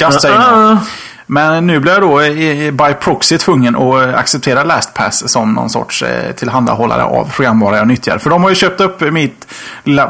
Just 0.00 0.20
say 0.20 0.30
no. 0.30 0.38
Ah. 0.38 0.78
Men 1.30 1.66
nu 1.66 1.80
blir 1.80 1.92
jag 1.92 2.02
då 2.02 2.20
by 2.84 2.94
proxy 3.00 3.38
tvungen 3.38 3.76
att 3.76 4.06
eh, 4.06 4.18
acceptera 4.18 4.64
LastPass 4.64 5.32
som 5.32 5.54
någon 5.54 5.70
sorts 5.70 6.02
eh, 6.02 6.32
tillhandahållare 6.32 7.04
av 7.04 7.32
programvara 7.36 7.76
jag 7.76 7.88
nyttjar. 7.88 8.18
För 8.18 8.30
de 8.30 8.42
har 8.42 8.50
ju 8.50 8.56
köpt 8.56 8.80
upp 8.80 9.00
mitt 9.00 9.46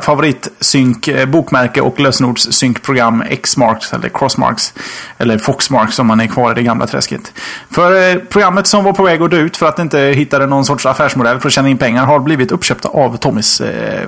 favoritsynk 0.02 1.08
eh, 1.08 1.26
bokmärke 1.26 1.80
och 1.80 2.00
lösenordssynkprogram 2.00 3.24
Xmarks 3.42 3.92
eller 3.92 4.08
Crossmarks. 4.08 4.74
Eller 5.18 5.38
Foxmarks 5.38 5.98
om 5.98 6.06
man 6.06 6.20
är 6.20 6.26
kvar 6.26 6.52
i 6.52 6.54
det 6.54 6.62
gamla 6.62 6.86
träsket. 6.86 7.32
För 7.70 8.18
programmet 8.18 8.66
som 8.66 8.84
var 8.84 8.92
på 8.92 9.02
väg 9.02 9.22
att 9.22 9.30
dö 9.30 9.36
ut 9.36 9.56
för 9.56 9.66
att 9.66 9.78
inte 9.78 9.98
hittade 9.98 10.46
någon 10.46 10.64
sorts 10.64 10.86
affärsmodell 10.86 11.40
för 11.40 11.48
att 11.48 11.52
tjäna 11.52 11.68
in 11.68 11.78
pengar 11.78 12.06
har 12.06 12.18
blivit 12.18 12.52
uppköpta 12.52 12.88
av 12.88 13.16
Tommys 13.16 13.62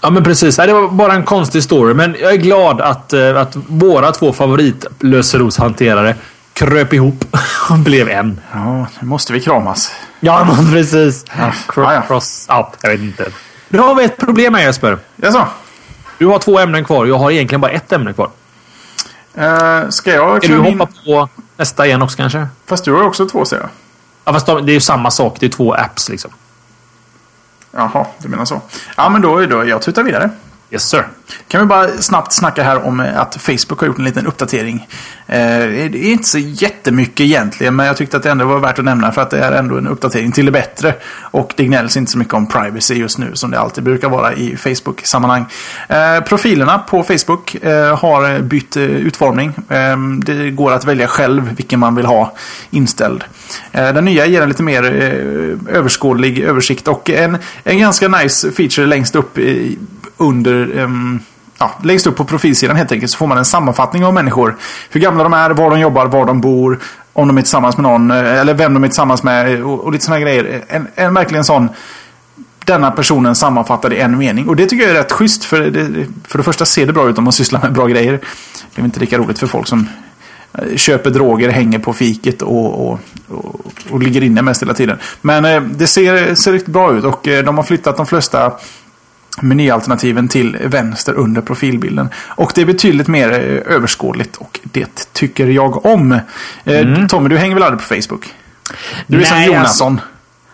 Ja, 0.00 0.10
men 0.10 0.24
precis. 0.24 0.56
Det 0.56 0.72
var 0.72 0.88
bara 0.88 1.12
en 1.12 1.22
konstig 1.24 1.62
story. 1.62 1.94
Men 1.94 2.16
jag 2.20 2.32
är 2.32 2.36
glad 2.36 2.80
att, 2.80 3.12
eh, 3.12 3.36
att 3.36 3.56
våra 3.68 4.12
två 4.12 4.32
favoritlöserotshanterare 4.32 6.14
kröp 6.52 6.92
ihop 6.92 7.24
och 7.70 7.78
blev 7.78 8.08
en. 8.08 8.40
Ja, 8.52 8.86
nu 9.00 9.08
måste 9.08 9.32
vi 9.32 9.40
kramas. 9.40 9.92
Ja, 10.20 10.44
men 10.56 10.72
precis. 10.72 11.24
Ja, 11.38 11.52
Cross, 11.68 11.88
ja. 11.94 12.02
cross 12.08 12.46
out. 12.58 12.66
Jag 12.82 12.90
vet 12.90 13.00
inte. 13.00 13.26
Nu 13.68 13.78
har 13.78 13.94
vi 13.94 14.04
ett 14.04 14.16
problem 14.16 14.54
här 14.54 14.62
Jesper. 14.62 14.98
Jaså? 15.16 15.46
Du 16.18 16.26
har 16.26 16.38
två 16.38 16.58
ämnen 16.58 16.84
kvar. 16.84 17.06
Jag 17.06 17.18
har 17.18 17.30
egentligen 17.30 17.60
bara 17.60 17.70
ett 17.70 17.92
ämne 17.92 18.12
kvar. 18.12 18.30
Eh, 19.34 19.88
ska 19.88 20.10
jag 20.12 20.44
Ska 20.44 20.48
du 20.52 20.54
klämma 20.54 20.68
in? 20.68 20.80
hoppa 20.80 20.92
på 21.04 21.28
nästa 21.56 21.86
igen 21.86 22.02
också 22.02 22.16
kanske? 22.16 22.46
Fast 22.66 22.84
du 22.84 22.92
har 22.92 23.02
också 23.02 23.26
två 23.28 23.44
ser 23.44 23.56
jag. 23.56 23.68
Ja, 24.24 24.32
fast 24.32 24.46
de, 24.46 24.66
det 24.66 24.72
är 24.72 24.74
ju 24.74 24.80
samma 24.80 25.10
sak. 25.10 25.36
Det 25.40 25.46
är 25.46 25.50
två 25.50 25.74
apps 25.74 26.08
liksom. 26.08 26.30
Jaha, 27.72 28.06
du 28.18 28.28
menar 28.28 28.44
så. 28.44 28.60
Ja, 28.96 29.08
men 29.08 29.22
då, 29.22 29.46
då 29.46 29.64
jag 29.64 29.82
tutar 29.82 30.02
vidare. 30.02 30.30
Yes 30.70 30.88
sir. 30.88 31.08
Kan 31.48 31.60
vi 31.60 31.66
bara 31.66 31.88
snabbt 31.88 32.32
snacka 32.32 32.62
här 32.62 32.86
om 32.86 33.00
eh, 33.00 33.20
att 33.20 33.36
Facebook 33.36 33.80
har 33.80 33.86
gjort 33.86 33.98
en 33.98 34.04
liten 34.04 34.26
uppdatering. 34.26 34.86
Eh, 35.26 35.38
det 35.68 35.98
är 35.98 36.12
inte 36.12 36.28
så 36.28 36.38
jättemycket 36.38 37.20
egentligen, 37.20 37.76
men 37.76 37.86
jag 37.86 37.96
tyckte 37.96 38.16
att 38.16 38.22
det 38.22 38.30
ändå 38.30 38.44
var 38.44 38.58
värt 38.58 38.78
att 38.78 38.84
nämna 38.84 39.12
för 39.12 39.22
att 39.22 39.30
det 39.30 39.38
är 39.38 39.52
ändå 39.52 39.78
en 39.78 39.86
uppdatering 39.86 40.32
till 40.32 40.46
det 40.46 40.52
bättre. 40.52 40.94
Och 41.20 41.52
det 41.56 41.64
gnälls 41.64 41.96
inte 41.96 42.12
så 42.12 42.18
mycket 42.18 42.34
om 42.34 42.46
privacy 42.46 42.94
just 42.94 43.18
nu 43.18 43.30
som 43.34 43.50
det 43.50 43.60
alltid 43.60 43.84
brukar 43.84 44.08
vara 44.08 44.32
i 44.32 44.56
Facebook-sammanhang. 44.56 45.46
Eh, 45.88 46.20
profilerna 46.20 46.78
på 46.78 47.02
Facebook 47.02 47.54
eh, 47.54 47.98
har 47.98 48.40
bytt 48.40 48.76
eh, 48.76 48.82
utformning. 48.82 49.52
Ehm, 49.68 50.20
det 50.24 50.50
går 50.50 50.72
att 50.72 50.84
välja 50.84 51.06
själv 51.06 51.54
vilken 51.56 51.80
man 51.80 51.94
vill 51.94 52.06
ha 52.06 52.34
inställd. 52.70 53.24
Eh, 53.72 53.92
den 53.94 54.04
nya 54.04 54.26
ger 54.26 54.42
en 54.42 54.48
lite 54.48 54.62
mer 54.62 54.82
överskådlig 55.68 56.38
översikt 56.38 56.88
och 56.88 57.10
en, 57.10 57.38
en 57.64 57.78
ganska 57.78 58.08
nice 58.08 58.52
feature 58.52 58.86
längst 58.86 59.14
upp 59.14 59.38
i, 59.38 59.78
under 60.18 60.88
ja, 61.58 61.70
längst 61.82 62.06
upp 62.06 62.16
på 62.16 62.24
profilsidan 62.24 62.76
helt 62.76 62.92
enkelt 62.92 63.12
så 63.12 63.18
får 63.18 63.26
man 63.26 63.38
en 63.38 63.44
sammanfattning 63.44 64.04
av 64.04 64.14
människor. 64.14 64.56
Hur 64.90 65.00
gamla 65.00 65.22
de 65.22 65.32
är, 65.32 65.50
var 65.50 65.70
de 65.70 65.80
jobbar, 65.80 66.06
var 66.06 66.26
de 66.26 66.40
bor, 66.40 66.78
om 67.12 67.28
de 67.28 67.38
är 67.38 67.42
tillsammans 67.42 67.76
med 67.76 67.82
någon, 67.82 68.10
eh, 68.10 68.40
eller 68.40 68.54
vem 68.54 68.74
de 68.74 68.84
är 68.84 68.88
tillsammans 68.88 69.22
med 69.22 69.62
och, 69.62 69.80
och 69.80 69.92
lite 69.92 70.04
sådana 70.04 70.20
grejer. 70.20 70.64
En, 70.68 70.86
en 70.94 71.14
verkligen 71.14 71.44
sån 71.44 71.68
denna 72.64 72.90
personen 72.90 73.34
sammanfattad 73.34 73.92
i 73.92 73.96
en 73.96 74.18
mening. 74.18 74.48
Och 74.48 74.56
det 74.56 74.66
tycker 74.66 74.82
jag 74.82 74.96
är 74.96 74.98
rätt 74.98 75.12
schysst. 75.12 75.44
För 75.44 75.60
det, 75.60 76.06
för 76.28 76.38
det 76.38 76.44
första 76.44 76.64
ser 76.64 76.86
det 76.86 76.92
bra 76.92 77.08
ut 77.08 77.18
om 77.18 77.24
man 77.24 77.32
sysslar 77.32 77.62
med 77.62 77.72
bra 77.72 77.86
grejer. 77.86 78.12
Det 78.12 78.18
är 78.74 78.76
väl 78.76 78.84
inte 78.84 79.00
lika 79.00 79.18
roligt 79.18 79.38
för 79.38 79.46
folk 79.46 79.66
som 79.66 79.88
eh, 80.52 80.76
köper 80.76 81.10
droger, 81.10 81.48
hänger 81.48 81.78
på 81.78 81.92
fiket 81.92 82.42
och, 82.42 82.88
och, 82.88 83.00
och, 83.28 83.60
och 83.90 84.02
ligger 84.02 84.22
inne 84.22 84.42
mest 84.42 84.62
hela 84.62 84.74
tiden. 84.74 84.98
Men 85.20 85.44
eh, 85.44 85.62
det 85.62 85.86
ser, 85.86 86.34
ser 86.34 86.52
riktigt 86.52 86.72
bra 86.72 86.92
ut 86.92 87.04
och 87.04 87.28
de 87.44 87.56
har 87.56 87.64
flyttat 87.64 87.96
de 87.96 88.06
flesta 88.06 88.52
menyalternativen 89.42 90.28
till 90.28 90.56
vänster 90.64 91.12
under 91.14 91.40
profilbilden. 91.42 92.08
Och 92.28 92.52
det 92.54 92.60
är 92.60 92.66
betydligt 92.66 93.08
mer 93.08 93.32
eh, 93.32 93.74
överskådligt 93.74 94.36
och 94.36 94.60
det 94.62 95.12
tycker 95.12 95.46
jag 95.46 95.86
om. 95.86 96.20
Eh, 96.64 97.06
Tommy, 97.08 97.28
du 97.28 97.38
hänger 97.38 97.54
väl 97.54 97.62
aldrig 97.62 97.80
på 97.80 97.94
Facebook? 97.94 98.34
Du 99.06 99.20
är 99.20 99.24
som 99.24 99.36
Nej, 99.36 99.46
Jonasson. 99.46 100.00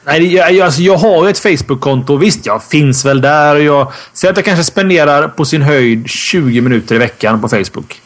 Nej, 0.07 0.35
jag, 0.35 0.61
alltså, 0.61 0.83
jag 0.83 0.97
har 0.97 1.25
ju 1.25 1.31
ett 1.31 1.39
Facebook-konto. 1.39 2.17
Visst, 2.17 2.47
jag 2.47 2.65
finns 2.65 3.05
väl 3.05 3.21
där. 3.21 3.57
Och 3.57 3.63
jag 3.63 3.93
säger 4.13 4.33
att 4.33 4.39
jag 4.39 4.45
kanske 4.45 4.65
spenderar 4.65 5.29
på 5.29 5.45
sin 5.45 5.63
höjd 5.63 6.09
20 6.09 6.61
minuter 6.61 6.95
i 6.95 6.99
veckan 6.99 7.41
på 7.41 7.49
Facebook. 7.49 8.01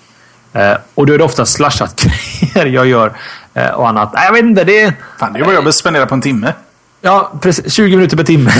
Eh, 0.52 0.74
och 0.94 1.06
då 1.06 1.14
är 1.14 1.18
det 1.18 1.24
ofta 1.24 1.46
slashat 1.46 2.06
grejer 2.54 2.66
jag 2.66 2.86
gör 2.86 3.12
eh, 3.54 3.70
och 3.70 3.88
annat. 3.88 4.12
Nej, 4.14 4.24
jag 4.24 4.32
vet 4.32 4.44
inte. 4.44 4.64
Det 4.64 4.80
är... 4.80 4.92
Fan, 5.18 5.32
det 5.32 5.42
var 5.42 5.52
jag 5.52 5.74
spendera 5.74 6.06
på 6.06 6.14
en 6.14 6.22
timme. 6.22 6.52
Ja, 7.00 7.32
precis. 7.40 7.72
20 7.74 7.96
minuter 7.96 8.16
per 8.16 8.24
timme. 8.24 8.50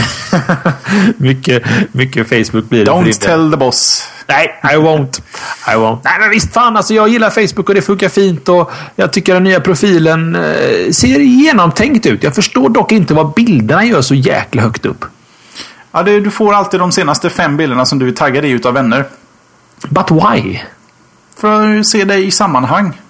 mycket, 1.17 1.63
mycket 1.93 2.29
Facebook 2.29 2.69
blir 2.69 2.85
det. 2.85 2.91
Don't 2.91 3.21
tell 3.21 3.51
the 3.51 3.57
boss. 3.57 4.09
Nej, 4.27 4.61
I 4.63 4.77
won't. 4.77 5.21
I 5.67 5.75
won't. 5.75 6.01
Nej, 6.05 6.15
men 6.21 6.31
visst 6.31 6.53
fan. 6.53 6.77
Alltså, 6.77 6.95
jag 6.95 7.09
gillar 7.09 7.31
Facebook 7.31 7.69
och 7.69 7.75
det 7.75 7.83
funkar 7.83 8.09
fint. 8.09 8.49
Och 8.49 8.71
jag 8.97 9.13
tycker 9.13 9.35
den 9.35 9.45
nya 9.45 9.61
profilen 9.61 10.35
eh, 10.35 10.91
ser 10.93 11.21
genomtänkt 11.21 12.07
ut. 12.07 12.23
Jag 12.23 12.35
förstår 12.35 12.69
dock 12.69 12.93
inte 12.93 13.15
vad 13.15 13.35
bilderna 13.35 13.85
gör 13.85 14.03
så 14.03 14.15
jäkla 14.15 14.63
högt 14.63 14.87
upp. 14.87 15.05
Ja, 15.93 16.03
det, 16.03 16.21
du 16.21 16.31
får 16.31 16.55
alltid 16.55 16.81
de 16.81 16.93
senaste 16.93 17.31
fem 17.31 17.57
bilderna 17.57 17.87
som 17.87 17.99
du 17.99 18.09
är 18.09 18.13
taggad 18.13 18.45
i 18.45 18.49
utav 18.49 18.75
vänner. 18.75 19.05
But 19.89 20.11
why? 20.11 20.61
För 21.37 21.79
att 21.79 21.87
se 21.87 22.05
dig 22.05 22.27
i 22.27 22.31
sammanhang. 22.31 23.01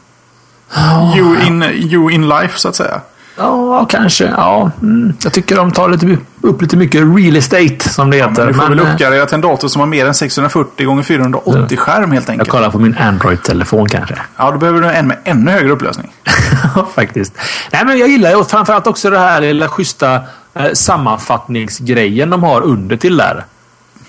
You 1.17 1.47
in, 1.47 1.63
you 1.63 2.11
in 2.11 2.29
life, 2.29 2.59
så 2.59 2.69
att 2.69 2.77
säga. 2.77 3.01
Ja, 3.39 3.87
kanske. 3.89 4.25
Ja, 4.25 4.71
mm. 4.83 5.13
Jag 5.23 5.33
tycker 5.33 5.57
de 5.57 5.73
tar 5.73 5.89
lite, 5.89 6.19
upp 6.41 6.63
lite 6.63 6.77
mycket 6.77 7.01
real 7.17 7.37
estate, 7.37 7.89
som 7.89 8.11
det 8.11 8.17
heter. 8.17 8.33
Men 8.37 8.47
du 8.47 8.55
får 8.55 8.69
väl 8.69 8.79
eh, 8.79 8.93
uppgradera 8.93 9.27
till 9.27 9.35
en 9.35 9.41
dator 9.41 9.69
som 9.69 9.81
har 9.81 9.87
mer 9.87 10.07
än 10.07 10.15
640 10.15 10.99
x 10.99 11.09
480 11.09 11.77
skärm 11.77 12.13
helt 12.13 12.27
jag 12.27 12.33
enkelt. 12.33 12.51
kollar 12.51 12.71
på 12.71 12.79
min 12.79 12.97
Android-telefon 12.99 13.89
kanske. 13.89 14.15
Ja, 14.37 14.51
då 14.51 14.59
behöver 14.59 14.81
du 14.81 14.91
en 14.91 15.07
med 15.07 15.17
ännu 15.25 15.51
högre 15.51 15.71
upplösning. 15.73 16.13
Ja, 16.77 16.89
faktiskt. 16.95 17.33
Nej, 17.73 17.85
men 17.85 17.99
jag 17.99 18.09
gillar 18.09 18.31
ju 18.31 18.45
framförallt 18.45 18.87
också 18.87 19.11
det 19.11 19.19
här 19.19 19.41
lilla 19.41 19.69
schyssta 19.69 20.21
eh, 20.55 20.73
sammanfattningsgrejen 20.73 22.31
de 22.31 22.43
har 22.43 22.61
under 22.61 22.97
till 22.97 23.17
där. 23.17 23.45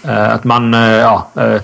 Eh, 0.03 0.33
att 0.33 0.43
man 0.43 0.73
eh, 0.73 0.79
ja, 0.81 1.29
eh, 1.35 1.61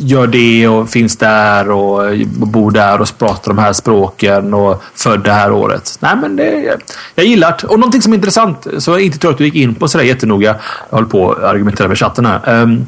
gör 0.00 0.26
det 0.26 0.68
och 0.68 0.90
finns 0.90 1.16
där 1.16 1.70
och 1.70 2.18
bor 2.26 2.70
där 2.70 3.00
och 3.00 3.18
pratar 3.18 3.54
de 3.54 3.58
här 3.58 3.72
språken 3.72 4.54
och 4.54 4.82
född 4.94 5.20
det 5.20 5.32
här 5.32 5.52
året. 5.52 5.98
Nej, 6.00 6.16
men 6.16 6.36
det, 6.36 6.78
jag 7.14 7.26
gillar 7.26 7.56
det. 7.60 7.66
Och 7.66 7.78
någonting 7.78 8.02
som 8.02 8.12
är 8.12 8.16
intressant, 8.16 8.66
som 8.78 8.94
jag 8.94 9.02
inte 9.02 9.18
tror 9.18 9.30
att 9.30 9.38
du 9.38 9.44
gick 9.44 9.54
in 9.54 9.74
på 9.74 9.88
sådär 9.88 10.04
jättenoga. 10.04 10.56
Jag 10.90 10.96
håller 10.96 11.08
på 11.08 11.32
att 11.32 11.42
argumentera 11.42 11.88
med 11.88 11.98
chatten 11.98 12.26
här. 12.26 12.62
Ehm, 12.62 12.86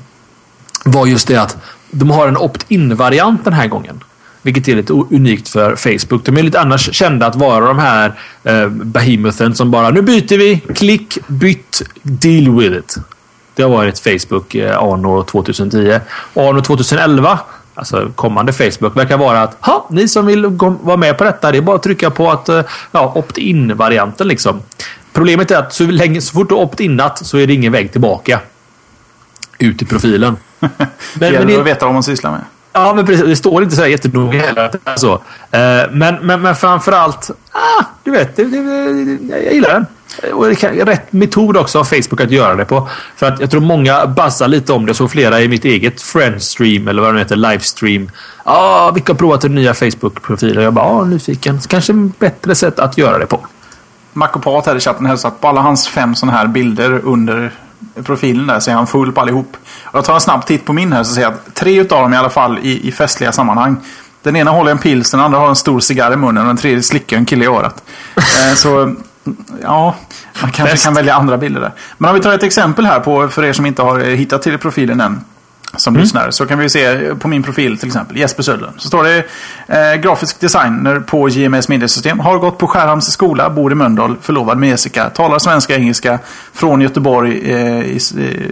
var 0.85 1.07
just 1.07 1.29
det 1.29 1.37
att 1.37 1.57
de 1.91 2.11
har 2.11 2.29
en 2.29 2.37
opt-in-variant 2.37 3.45
den 3.45 3.53
här 3.53 3.67
gången. 3.67 4.05
Vilket 4.43 4.69
är 4.69 4.77
lite 4.77 4.93
unikt 4.93 5.49
för 5.49 5.77
Facebook. 5.77 6.25
De 6.25 6.37
är 6.37 6.43
lite 6.43 6.61
annars 6.61 6.95
kända 6.95 7.27
att 7.27 7.37
vara 7.37 7.67
de 7.67 7.79
här 7.79 8.15
eh, 8.45 8.69
behemothen 8.69 9.55
som 9.55 9.71
bara 9.71 9.91
nu 9.91 10.03
byter 10.03 10.39
vi, 10.39 10.61
klick, 10.75 11.19
bytt, 11.27 11.83
deal 12.03 12.57
with 12.59 12.77
it. 12.77 12.97
Det 13.55 13.63
har 13.63 13.71
varit 13.71 13.99
Facebook 13.99 14.55
anno 14.55 15.23
2010. 15.23 16.01
Anno 16.35 16.61
2011, 16.61 17.39
alltså 17.75 18.11
kommande 18.15 18.53
Facebook, 18.53 18.97
verkar 18.97 19.19
vara 19.19 19.43
att 19.43 19.57
ha, 19.61 19.87
ni 19.91 20.09
som 20.09 20.27
vill 20.27 20.47
vara 20.83 20.97
med 20.97 21.19
på 21.19 21.25
detta, 21.25 21.53
det 21.53 21.59
är 21.59 21.63
bara 21.63 21.77
att 21.77 21.83
trycka 21.83 22.11
på 22.11 22.31
att 22.31 22.49
eh, 22.49 22.63
ja, 22.93 23.13
opt-in-varianten 23.15 24.29
liksom. 24.29 24.63
Problemet 25.13 25.51
är 25.51 25.57
att 25.57 25.73
så, 25.73 25.85
länge, 25.85 26.21
så 26.21 26.33
fort 26.33 26.49
du 26.49 26.55
opt-inat 26.55 27.27
så 27.27 27.39
är 27.39 27.47
det 27.47 27.53
ingen 27.53 27.73
väg 27.73 27.93
tillbaka. 27.93 28.41
Ut 29.59 29.83
i 29.83 29.85
profilen. 29.85 30.37
Det 30.61 30.69
Men, 31.15 31.33
gäller 31.33 31.47
men 31.47 31.61
att 31.61 31.67
veta 31.67 31.85
vad 31.87 31.95
man 31.95 32.03
sysslar 32.03 32.31
med. 32.31 32.41
Ja, 32.73 32.95
men 32.95 33.07
precis. 33.07 33.27
Det 33.27 33.37
står 33.37 33.63
inte 33.63 33.77
så 33.77 33.83
här 33.83 33.89
jättenoga 33.89 34.41
heller. 34.41 34.71
det 34.85 34.99
Så. 34.99 35.13
Eh, 35.13 35.91
Men, 35.91 36.15
men, 36.23 36.43
men 36.43 36.57
framför 36.57 36.93
allt, 36.93 37.31
ah, 37.53 37.85
du 38.05 38.11
vet, 38.11 38.37
det, 38.37 38.45
det, 38.45 39.05
det, 39.05 39.45
jag 39.45 39.55
gillar 39.55 39.75
den. 39.75 39.87
Och 40.33 40.49
det 40.49 40.55
kan, 40.55 40.71
rätt 40.71 41.13
metod 41.13 41.57
också 41.57 41.79
av 41.79 41.85
Facebook 41.85 42.21
att 42.21 42.31
göra 42.31 42.55
det 42.55 42.65
på. 42.65 42.89
För 43.17 43.27
att 43.27 43.41
jag 43.41 43.51
tror 43.51 43.61
många 43.61 44.07
bassar 44.07 44.49
lite 44.49 44.73
om 44.73 44.87
det. 44.87 44.95
Så 44.95 45.09
flera 45.09 45.41
i 45.41 45.49
mitt 45.49 45.65
eget 45.65 46.03
Friendstream 46.03 46.89
eller 46.89 47.03
vad 47.03 47.15
det 47.15 47.19
heter, 47.19 47.37
Livestream. 47.37 48.11
Ja, 48.45 48.53
ah, 48.53 48.91
vilka 48.91 49.13
har 49.13 49.19
provat 49.19 49.41
den 49.41 49.55
nya 49.55 49.73
Facebook-profilen? 49.73 50.63
Jag 50.63 50.73
bara, 50.73 50.85
ah, 50.85 51.05
nyfiken. 51.05 51.61
Kanske 51.69 51.93
bättre 51.93 52.55
sätt 52.55 52.79
att 52.79 52.99
göra 52.99 53.19
det 53.19 53.27
på. 53.27 53.47
Makopat 54.13 54.67
här 54.67 54.77
i 54.77 54.81
chatten 54.81 55.07
hälsat 55.07 55.41
på 55.41 55.49
alla 55.49 55.61
hans 55.61 55.89
fem 55.89 56.15
sådana 56.15 56.39
här 56.39 56.47
bilder 56.47 57.01
under 57.05 57.53
profilen 58.05 58.47
där 58.47 58.61
så 58.61 58.71
är 58.71 58.75
han 58.75 58.87
full 58.87 59.13
på 59.13 59.21
allihop. 59.21 59.57
Och 59.85 59.99
jag 59.99 60.05
tar 60.05 60.15
en 60.15 60.21
snabb 60.21 60.47
titt 60.47 60.65
på 60.65 60.73
min 60.73 60.93
här 60.93 61.05
så 61.05 61.15
ser 61.15 61.23
jag 61.23 61.33
att 61.33 61.55
tre 61.55 61.81
utav 61.81 62.03
dem 62.03 62.15
i 62.15 62.17
alla 62.17 62.31
fall 62.31 62.59
i, 62.63 62.89
i 62.89 62.93
festliga 62.93 63.33
sammanhang. 63.33 63.77
Den 64.23 64.37
ena 64.37 64.51
håller 64.51 64.71
en 64.71 64.79
pils, 64.79 65.11
den 65.11 65.21
andra 65.21 65.39
har 65.39 65.49
en 65.49 65.57
stor 65.57 65.81
cigarr 65.81 66.13
i 66.13 66.17
munnen 66.17 66.43
och 66.43 66.47
den 66.47 66.57
tredje 66.57 66.83
slickar 66.83 67.17
en 67.17 67.27
kille 67.27 67.45
i 67.45 67.49
örat. 67.49 67.83
Eh, 68.17 68.55
så 68.55 68.95
ja, 69.63 69.95
man 70.43 70.51
kanske 70.51 70.75
Best. 70.75 70.85
kan 70.85 70.95
välja 70.95 71.15
andra 71.15 71.39
bilder 71.39 71.61
där. 71.61 71.73
Men 71.99 72.11
om 72.11 72.15
vi 72.15 72.23
tar 72.23 72.33
ett 72.33 72.43
exempel 72.43 72.87
här 72.87 73.01
på, 73.01 73.29
för 73.29 73.45
er 73.45 73.53
som 73.53 73.67
inte 73.67 73.83
har 73.83 74.01
hittat 74.01 74.43
till 74.43 74.59
profilen 74.59 75.01
än 75.01 75.25
som 75.77 75.95
mm. 75.95 76.03
lyssnar. 76.03 76.31
Så 76.31 76.47
kan 76.47 76.59
vi 76.59 76.69
se 76.69 77.15
på 77.15 77.29
min 77.29 77.43
profil 77.43 77.79
till 77.79 77.87
exempel, 77.87 78.17
Jesper 78.17 78.43
Södlund. 78.43 78.75
Så 78.77 78.89
står 78.89 79.05
det 79.05 79.25
eh, 79.67 80.01
grafisk 80.01 80.41
designer 80.41 81.01
på 81.01 81.29
JMS 81.29 81.69
Mediesystem. 81.69 82.21
Har 82.21 82.39
gått 82.39 82.59
på 82.59 82.67
Skärhamns 82.67 83.13
skola, 83.13 83.51
bor 83.51 83.73
i 83.73 83.75
Mölndal, 83.75 84.17
förlovad 84.23 84.59
med 84.59 84.69
Jessica. 84.69 85.11
Talar 85.11 85.39
svenska 85.39 85.75
och 85.75 85.81
engelska 85.81 86.19
från 86.53 86.81
Göteborg 86.81 87.53
eh, 87.53 87.81
i, 87.81 88.01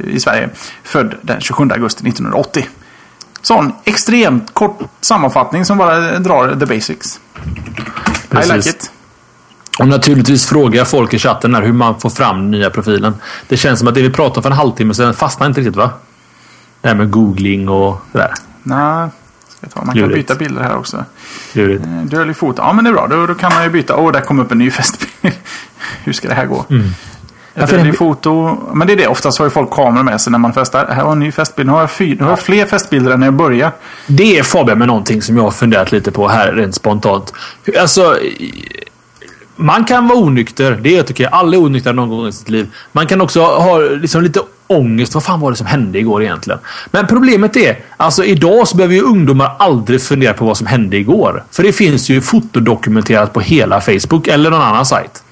i, 0.05 0.21
Sverige. 0.21 0.49
Född 0.83 1.15
den 1.23 1.41
27 1.41 1.69
augusti 1.71 2.09
1980. 2.09 2.69
Sån 3.43 3.73
extremt 3.85 4.55
kort 4.55 4.79
sammanfattning 5.01 5.65
som 5.65 5.79
bara 5.79 6.19
drar 6.19 6.57
the 6.61 6.67
basics. 6.67 7.21
Precis. 8.29 8.51
I 8.51 8.57
like 8.57 8.71
it. 8.71 8.91
Och 9.79 9.89
naturligtvis 9.89 10.47
frågar 10.47 10.79
jag 10.79 10.89
folk 10.89 11.15
i 11.15 11.19
chatten 11.19 11.55
här 11.55 11.63
hur 11.63 11.73
man 11.73 12.01
får 12.01 12.11
fram 12.11 12.37
den 12.37 12.51
nya 12.51 12.71
profilen. 12.71 13.15
Det 13.49 13.57
känns 13.57 13.79
som 13.79 13.89
att 13.89 13.95
det 13.95 14.03
vi 14.03 14.11
pratade 14.11 14.37
om 14.37 14.43
för 14.43 14.51
en 14.51 14.57
halvtimme 14.57 14.95
sedan 14.95 15.15
fastnar 15.15 15.47
inte 15.47 15.61
riktigt 15.61 15.77
va? 15.77 15.91
Det 16.81 16.89
här 16.89 16.95
med 16.95 17.11
googling 17.11 17.69
och 17.69 18.01
sådär. 18.13 18.35
Nej, 18.63 19.09
ska 19.59 19.67
ta. 19.67 19.85
man 19.85 19.97
Lurigt. 19.97 20.11
kan 20.11 20.19
byta 20.19 20.35
bilder 20.35 20.63
här 20.63 20.77
också. 20.77 21.05
Lurigt. 21.53 21.85
Eh, 21.85 22.03
Dölig 22.03 22.37
fot. 22.37 22.55
Ja 22.59 22.73
men 22.73 22.85
det 22.85 22.91
är 22.91 22.95
bra. 22.95 23.07
Då, 23.07 23.27
då 23.27 23.35
kan 23.35 23.55
man 23.55 23.65
ju 23.65 23.71
byta. 23.71 23.97
Åh, 23.97 24.09
oh, 24.09 24.13
där 24.13 24.21
kom 24.21 24.41
upp 24.41 24.53
en 24.53 24.59
ny 24.59 24.71
festbild. 24.71 25.35
hur 26.05 26.13
ska 26.13 26.29
det 26.29 26.35
här 26.35 26.47
gå? 26.47 26.65
Mm. 26.71 26.89
Dödlig 27.55 27.99
foto. 27.99 28.59
Men 28.73 28.87
det 28.87 28.93
är 28.93 28.97
det. 28.97 29.07
Oftast 29.07 29.39
har 29.39 29.47
ju 29.47 29.51
folk 29.51 29.71
kameror 29.71 30.03
med 30.05 30.21
sig 30.21 30.31
när 30.31 30.39
man 30.39 30.53
festar. 30.53 30.87
Här 30.87 31.05
var 31.05 31.13
en 31.13 31.19
ny 31.19 31.33
festbild. 31.33 31.67
Nu 31.67 31.73
har 31.73 31.81
jag, 31.81 31.91
fyr, 31.91 32.17
nu 32.17 32.23
har 32.23 32.31
jag 32.31 32.41
fler 32.41 32.67
festbilder 32.67 33.13
än 33.13 33.21
när 33.21 33.27
jag 33.27 33.35
började. 33.35 33.73
Det 34.07 34.39
är 34.39 34.43
Fabian 34.43 34.79
med 34.79 34.89
någonting 34.89 35.23
som 35.23 35.37
jag 35.37 35.45
har 35.45 35.51
funderat 35.51 35.93
lite 35.93 36.13
på 36.13 36.29
här 36.29 36.53
rent 36.53 36.75
spontant. 36.75 37.33
Alltså, 37.81 38.17
man 39.59 39.85
kan 39.85 40.09
vara 40.09 40.19
onykter. 40.19 40.79
Det 40.83 41.03
tycker 41.03 41.25
jag. 41.25 41.33
Alla 41.33 41.57
är 41.57 41.61
onyktra 41.61 41.93
någon 41.93 42.09
gång 42.09 42.27
i 42.27 42.33
sitt 42.33 42.49
liv. 42.49 42.67
Man 42.93 43.07
kan 43.07 43.21
också 43.21 43.43
ha 43.43 43.79
liksom 43.79 44.23
lite 44.23 44.41
ångest. 44.67 45.15
Vad 45.15 45.25
fan 45.25 45.41
var 45.41 45.51
det 45.51 45.57
som 45.57 45.67
hände 45.67 45.99
igår 45.99 46.23
egentligen? 46.23 46.61
Men 46.91 47.07
problemet 47.07 47.57
är, 47.57 47.79
alltså 47.97 48.25
idag 48.25 48.69
så 48.69 48.77
behöver 48.77 48.95
ju 48.95 49.03
ungdomar 49.03 49.57
aldrig 49.59 50.03
fundera 50.03 50.35
på 50.35 50.45
vad 50.45 50.57
som 50.57 50.67
hände 50.67 50.97
igår. 50.97 51.45
För 51.51 51.63
det 51.63 51.73
finns 51.73 52.09
ju 52.09 52.21
fotodokumenterat 52.21 53.33
på 53.33 53.41
hela 53.41 53.81
Facebook 53.81 54.29
eller 54.29 54.51
någon 54.51 54.63
annan 54.63 54.87
sajt. 54.87 55.23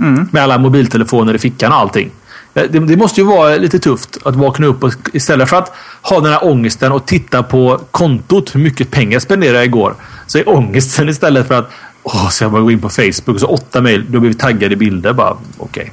Mm. 0.00 0.28
Med 0.32 0.42
alla 0.42 0.58
mobiltelefoner 0.58 1.34
i 1.34 1.38
fickan 1.38 1.72
och 1.72 1.78
allting. 1.78 2.10
Det, 2.54 2.66
det, 2.68 2.96
måste 2.96 3.20
ju 3.20 3.26
vara 3.26 3.56
lite 3.56 3.78
tufft 3.78 4.18
att 4.24 4.36
vakna 4.36 4.66
upp 4.66 4.84
och 4.84 4.92
istället 5.12 5.48
för 5.48 5.56
att 5.56 5.72
ha 6.02 6.20
den 6.20 6.32
här 6.32 6.44
ångesten 6.44 6.92
och 6.92 7.06
titta 7.06 7.42
på 7.42 7.80
kontot, 7.90 8.54
hur 8.54 8.60
mycket 8.60 8.90
pengar 8.90 9.12
jag 9.12 9.22
spenderade 9.22 9.64
igår. 9.64 9.94
Så 10.26 10.38
är 10.38 10.48
ångesten 10.48 11.08
istället 11.08 11.48
för 11.48 11.54
att 11.54 11.70
Åh, 12.02 12.28
så 12.28 12.44
jag 12.44 12.52
bara 12.52 12.62
gå 12.62 12.70
in 12.70 12.80
på 12.80 12.88
Facebook 12.88 13.28
och 13.28 13.40
så 13.40 13.46
åtta 13.46 13.80
mejl. 13.80 14.12
Då 14.12 14.20
blir 14.20 14.30
vi 14.30 14.36
taggade 14.36 14.74
i 14.74 14.76
bilder. 14.76 15.12
Bara 15.12 15.36
okej. 15.58 15.92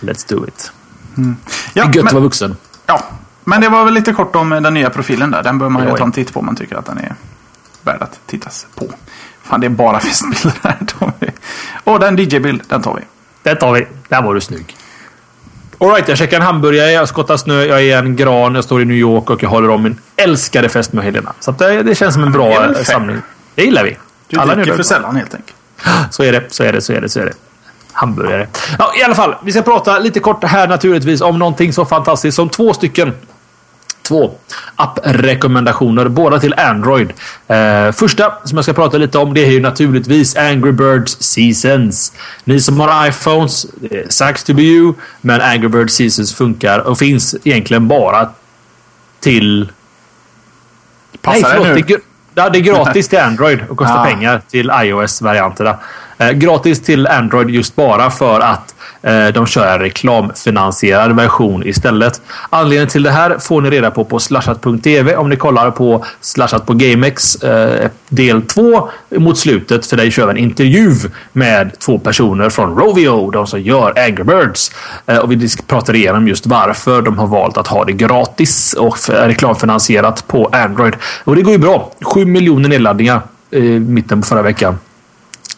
Okay. 0.00 0.12
Let's 0.12 0.28
do 0.28 0.46
it. 0.46 0.72
Mm. 1.16 1.36
Ja, 1.74 1.84
det 1.84 1.90
är 1.90 1.94
gött 1.94 1.94
men, 1.96 2.06
att 2.06 2.12
vara 2.12 2.24
vuxen. 2.24 2.56
Ja, 2.86 3.04
men 3.44 3.60
det 3.60 3.68
var 3.68 3.84
väl 3.84 3.94
lite 3.94 4.12
kort 4.12 4.36
om 4.36 4.50
den 4.50 4.74
nya 4.74 4.90
profilen 4.90 5.30
där. 5.30 5.42
Den 5.42 5.58
bör 5.58 5.68
man 5.68 5.88
ju 5.88 5.96
ta 5.96 6.04
en 6.04 6.12
titt 6.12 6.32
på 6.32 6.40
om 6.40 6.46
man 6.46 6.56
tycker 6.56 6.76
att 6.76 6.86
den 6.86 6.98
är 6.98 7.14
värd 7.82 8.02
att 8.02 8.20
tittas 8.26 8.66
på. 8.74 8.86
Fan, 9.42 9.60
det 9.60 9.66
är 9.66 9.70
bara 9.70 10.00
festbilder 10.00 10.54
här. 10.62 10.78
Och 11.84 12.00
den 12.00 12.16
DJ-bild, 12.18 12.62
den 12.68 12.82
tar 12.82 12.94
vi. 12.94 13.02
Den 13.42 13.56
tar 13.56 13.72
vi. 13.72 13.86
Där 14.08 14.22
var 14.22 14.34
du 14.34 14.40
snygg. 14.40 14.76
Alright, 15.78 16.08
jag 16.08 16.18
käkar 16.18 16.36
en 16.36 16.42
hamburgare, 16.42 16.90
jag 16.90 17.08
skottar 17.08 17.36
snö, 17.36 17.64
jag 17.64 17.82
är 17.82 17.98
en 17.98 18.16
gran, 18.16 18.54
jag 18.54 18.64
står 18.64 18.82
i 18.82 18.84
New 18.84 18.96
York 18.96 19.30
och 19.30 19.42
jag 19.42 19.48
håller 19.48 19.70
om 19.70 19.82
min 19.82 20.00
älskade 20.16 20.68
fest 20.68 20.92
med 20.92 21.04
Helena. 21.04 21.32
Så 21.40 21.52
det, 21.52 21.82
det, 21.82 21.94
känns 21.94 22.14
som 22.14 22.22
en 22.22 22.32
bra 22.32 22.74
samling. 22.74 23.16
Det 23.54 23.62
gillar 23.62 23.84
vi. 23.84 23.96
Du 24.28 24.38
Alla 24.38 24.54
dricker 24.54 24.76
för 24.76 24.82
sällan 24.82 25.16
helt 25.16 25.34
enkelt. 25.34 25.56
Så 26.10 26.22
är 26.22 26.32
det, 26.32 26.44
så 26.48 26.64
är 26.64 26.72
det, 26.72 26.80
så 26.80 26.92
är 26.92 27.00
det, 27.00 27.08
så 27.08 27.20
är 27.20 27.24
det. 27.24 27.32
Hamburgare. 27.92 28.48
Ja, 28.78 28.92
I 29.00 29.02
alla 29.02 29.14
fall, 29.14 29.34
vi 29.44 29.52
ska 29.52 29.62
prata 29.62 29.98
lite 29.98 30.20
kort 30.20 30.44
här 30.44 30.68
naturligtvis 30.68 31.20
om 31.20 31.38
någonting 31.38 31.72
så 31.72 31.84
fantastiskt 31.84 32.36
som 32.36 32.48
två 32.48 32.74
stycken 32.74 33.12
Två 34.08 34.30
apprekommendationer, 34.76 36.08
båda 36.08 36.40
till 36.40 36.54
Android. 36.54 37.12
Eh, 37.48 37.92
första 37.92 38.32
som 38.44 38.58
jag 38.58 38.64
ska 38.64 38.72
prata 38.72 38.98
lite 38.98 39.18
om 39.18 39.34
det 39.34 39.44
är 39.44 39.50
ju 39.50 39.60
naturligtvis 39.60 40.36
Angry 40.36 40.72
Birds 40.72 41.16
Seasons. 41.20 42.12
Ni 42.44 42.60
som 42.60 42.80
har 42.80 43.08
iPhones, 43.08 43.66
det 43.74 44.12
sucks 44.12 44.44
to 44.44 44.54
be 44.54 44.62
you, 44.62 44.94
men 45.20 45.40
Angry 45.40 45.68
Birds 45.68 45.94
Seasons 45.94 46.34
funkar 46.34 46.78
och 46.78 46.98
finns 46.98 47.34
egentligen 47.44 47.88
bara 47.88 48.28
till... 49.20 49.72
Passar 51.20 51.40
Nej, 51.40 51.50
förlåt, 51.52 51.88
det 51.88 51.94
nu? 51.94 52.00
Ja, 52.34 52.48
det 52.48 52.58
är 52.58 52.60
gratis 52.60 53.08
till 53.08 53.18
Android 53.18 53.58
och 53.68 53.76
kostar 53.76 53.96
ja. 53.96 54.04
pengar 54.04 54.42
till 54.50 54.70
iOS-varianterna. 54.74 55.76
Eh, 56.18 56.30
gratis 56.30 56.82
till 56.82 57.06
Android 57.06 57.50
just 57.50 57.76
bara 57.76 58.10
för 58.10 58.40
att 58.40 58.73
Eh, 59.06 59.26
de 59.26 59.46
kör 59.46 59.66
en 59.66 59.78
reklamfinansierad 59.78 61.16
version 61.16 61.66
istället. 61.66 62.20
Anledningen 62.50 62.88
till 62.88 63.02
det 63.02 63.10
här 63.10 63.38
får 63.38 63.60
ni 63.60 63.70
reda 63.70 63.90
på 63.90 64.04
på 64.04 64.18
slashat.tv 64.18 65.16
om 65.16 65.28
ni 65.28 65.36
kollar 65.36 65.70
på 65.70 66.04
Slashat 66.20 66.66
på 66.66 66.74
GameX 66.74 67.36
eh, 67.36 67.90
del 68.08 68.42
2 68.42 68.88
mot 69.10 69.38
slutet. 69.38 69.86
För 69.86 69.96
där 69.96 70.10
kör 70.10 70.26
vi 70.26 70.30
en 70.30 70.36
intervju 70.36 70.94
med 71.32 71.78
två 71.78 71.98
personer 71.98 72.50
från 72.50 72.78
Rovio, 72.78 73.30
de 73.30 73.46
som 73.46 73.60
gör 73.60 73.98
Angry 73.98 74.24
Birds. 74.24 74.70
Eh, 75.06 75.18
och 75.18 75.32
vi 75.32 75.48
pratar 75.66 75.94
igenom 75.94 76.28
just 76.28 76.46
varför 76.46 77.02
de 77.02 77.18
har 77.18 77.26
valt 77.26 77.56
att 77.56 77.66
ha 77.66 77.84
det 77.84 77.92
gratis 77.92 78.72
och 78.78 78.96
reklamfinansierat 79.08 80.26
på 80.26 80.48
Android. 80.52 80.94
Och 81.24 81.36
det 81.36 81.42
går 81.42 81.52
ju 81.52 81.58
bra. 81.58 81.90
7 82.02 82.24
miljoner 82.24 82.68
nedladdningar 82.68 83.20
i 83.50 83.60
mitten 83.60 84.20
på 84.20 84.26
förra 84.26 84.42
veckan. 84.42 84.78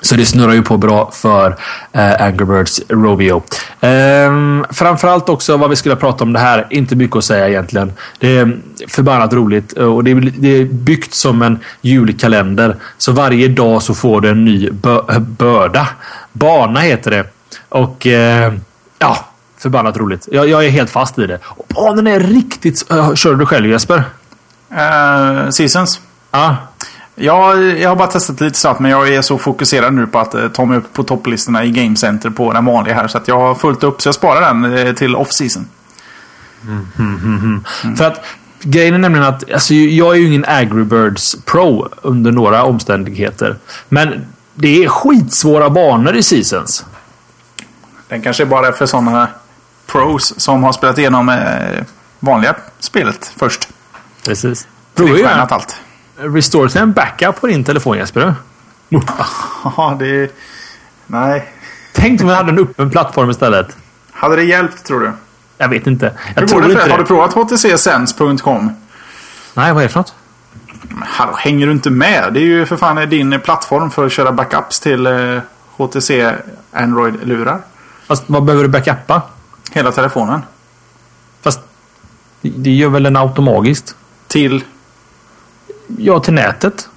Så 0.01 0.15
det 0.15 0.27
snurrar 0.27 0.53
ju 0.53 0.63
på 0.63 0.77
bra 0.77 1.11
för 1.13 1.57
eh, 1.93 2.23
Angry 2.23 2.45
Birds 2.45 2.81
Rovio. 2.89 3.43
Eh, 3.81 4.33
framförallt 4.71 5.29
också 5.29 5.57
vad 5.57 5.71
vi 5.71 5.77
skulle 5.77 5.97
prata 5.97 6.25
om 6.25 6.33
det 6.33 6.39
här. 6.39 6.67
Inte 6.71 6.97
mycket 6.97 7.17
att 7.17 7.25
säga 7.25 7.49
egentligen. 7.49 7.93
Det 8.19 8.37
är 8.37 8.59
förbannat 8.89 9.33
roligt 9.33 9.73
och 9.73 10.05
det 10.05 10.11
är, 10.11 10.33
det 10.39 10.49
är 10.49 10.65
byggt 10.65 11.15
som 11.15 11.43
en 11.43 11.59
julkalender. 11.81 12.77
Så 12.99 13.13
varje 13.13 13.49
dag 13.49 13.83
så 13.83 13.95
får 13.95 14.21
du 14.21 14.29
en 14.29 14.45
ny 14.45 14.71
bö 14.71 15.01
börda. 15.19 15.89
Bana 16.33 16.81
heter 16.81 17.11
det. 17.11 17.25
Och 17.69 18.07
eh, 18.07 18.53
ja, 18.99 19.27
förbannat 19.59 19.97
roligt. 19.97 20.29
Jag, 20.33 20.49
jag, 20.49 20.65
är 20.65 20.71
helt 20.71 20.91
fast 20.91 21.19
i 21.19 21.27
det. 21.27 21.39
Och 21.45 21.67
banan 21.69 22.07
är 22.07 22.21
riktigt... 22.21 22.93
Uh, 22.93 23.15
kör 23.15 23.35
du 23.35 23.47
själv 23.47 23.67
Jesper? 23.67 24.05
Uh, 24.73 25.51
seasons. 25.51 26.01
Ja. 26.31 26.57
Ja, 27.19 27.57
jag 27.57 27.89
har 27.89 27.97
bara 27.97 28.09
testat 28.09 28.41
lite 28.41 28.59
snabbt 28.59 28.81
men 28.81 28.91
jag 28.91 29.09
är 29.09 29.23
så 29.23 29.39
fokuserad 29.39 29.95
nu 29.95 30.07
på 30.07 30.19
att 30.19 30.35
eh, 30.35 30.49
ta 30.49 30.65
mig 30.65 30.79
upp 30.79 30.93
på 30.93 31.03
topplistorna 31.03 31.65
i 31.65 31.71
Game 31.71 31.97
Center 31.97 32.31
på 32.31 32.53
den 32.53 32.65
vanliga 32.65 32.95
här. 32.95 33.09
Så 33.09 33.19
att 33.19 33.29
jag 33.29 33.39
har 33.39 33.55
fullt 33.55 33.85
upp 33.85 34.03
så 34.03 34.09
jag 34.09 34.15
sparar 34.15 34.41
den 34.41 34.77
eh, 34.77 34.93
till 34.93 35.17
off-season. 35.17 35.69
Mm, 36.99 37.63
mm. 37.83 37.97
För 37.97 38.05
att 38.05 38.25
grejen 38.61 38.95
är 38.95 38.99
nämligen 38.99 39.27
att 39.27 39.53
alltså, 39.53 39.75
jag 39.75 40.15
är 40.15 40.19
ju 40.19 40.27
ingen 40.27 40.45
Agribirds 40.49 41.37
Pro 41.45 41.89
under 42.03 42.33
några 42.33 42.65
omständigheter. 42.65 43.57
Men 43.89 44.27
det 44.55 44.85
är 44.85 44.89
skitsvåra 44.89 45.71
banor 45.71 46.17
i 46.17 46.23
Seasons. 46.23 46.85
Den 48.09 48.23
kanske 48.23 48.43
är 48.43 48.47
bara 48.47 48.73
för 48.73 48.87
sådana 48.87 49.29
pros 49.87 50.41
som 50.41 50.65
har 50.65 50.73
spelat 50.73 50.99
igenom 50.99 51.29
eh, 51.29 51.85
vanliga 52.21 52.57
spelet 52.79 53.33
först. 53.37 53.69
Precis. 54.25 54.69
Ju 54.99 55.27
allt. 55.27 55.77
Restore 56.17 56.71
till 56.71 56.81
en 56.81 56.93
backup 56.93 57.41
på 57.41 57.47
din 57.47 57.65
telefon 57.65 57.97
Jesper? 57.97 58.35
Ja, 59.65 59.97
det... 59.99 60.35
Nej. 61.07 61.53
Tänk 61.93 62.21
om 62.21 62.29
vi 62.29 62.35
hade 62.35 62.51
en 62.51 62.59
öppen 62.59 62.91
plattform 62.91 63.31
istället. 63.31 63.77
Hade 64.13 64.37
det 64.37 64.43
hjälpt 64.43 64.85
tror 64.85 65.01
du? 65.01 65.13
Jag 65.59 65.69
vet 65.69 65.87
inte. 65.87 66.13
Jag 66.35 66.41
Hur 66.41 66.49
tror 66.49 66.65
inte 66.65 66.85
det. 66.85 66.91
Har 66.91 66.99
du 66.99 67.05
provat 67.05 67.35
htcsense.com? 67.35 68.73
Nej, 69.55 69.73
vad 69.73 69.83
är 69.83 69.87
det 69.87 69.93
för 69.93 70.01
något? 70.01 70.15
hallå, 71.01 71.33
hänger 71.37 71.67
du 71.67 71.73
inte 71.73 71.91
med? 71.91 72.33
Det 72.33 72.41
är 72.41 72.45
ju 72.45 72.67
för 72.67 72.77
fan 72.77 73.09
din 73.09 73.41
plattform 73.41 73.91
för 73.91 74.07
att 74.07 74.13
köra 74.13 74.33
backups 74.33 74.81
till 74.81 75.07
eh, 75.07 75.41
HTC 75.77 76.33
Android-lurar. 76.73 77.61
Fast 78.07 78.25
vad 78.27 78.45
behöver 78.45 78.65
du 78.65 78.69
backuppa? 78.69 79.23
Hela 79.73 79.93
telefonen. 79.93 80.43
Fast 81.43 81.61
det 82.41 82.71
gör 82.71 82.89
väl 82.89 83.03
den 83.03 83.17
automatiskt? 83.17 83.97
Till? 84.27 84.65
Ja, 85.99 86.21
till 86.21 86.35
nätet. 86.35 86.89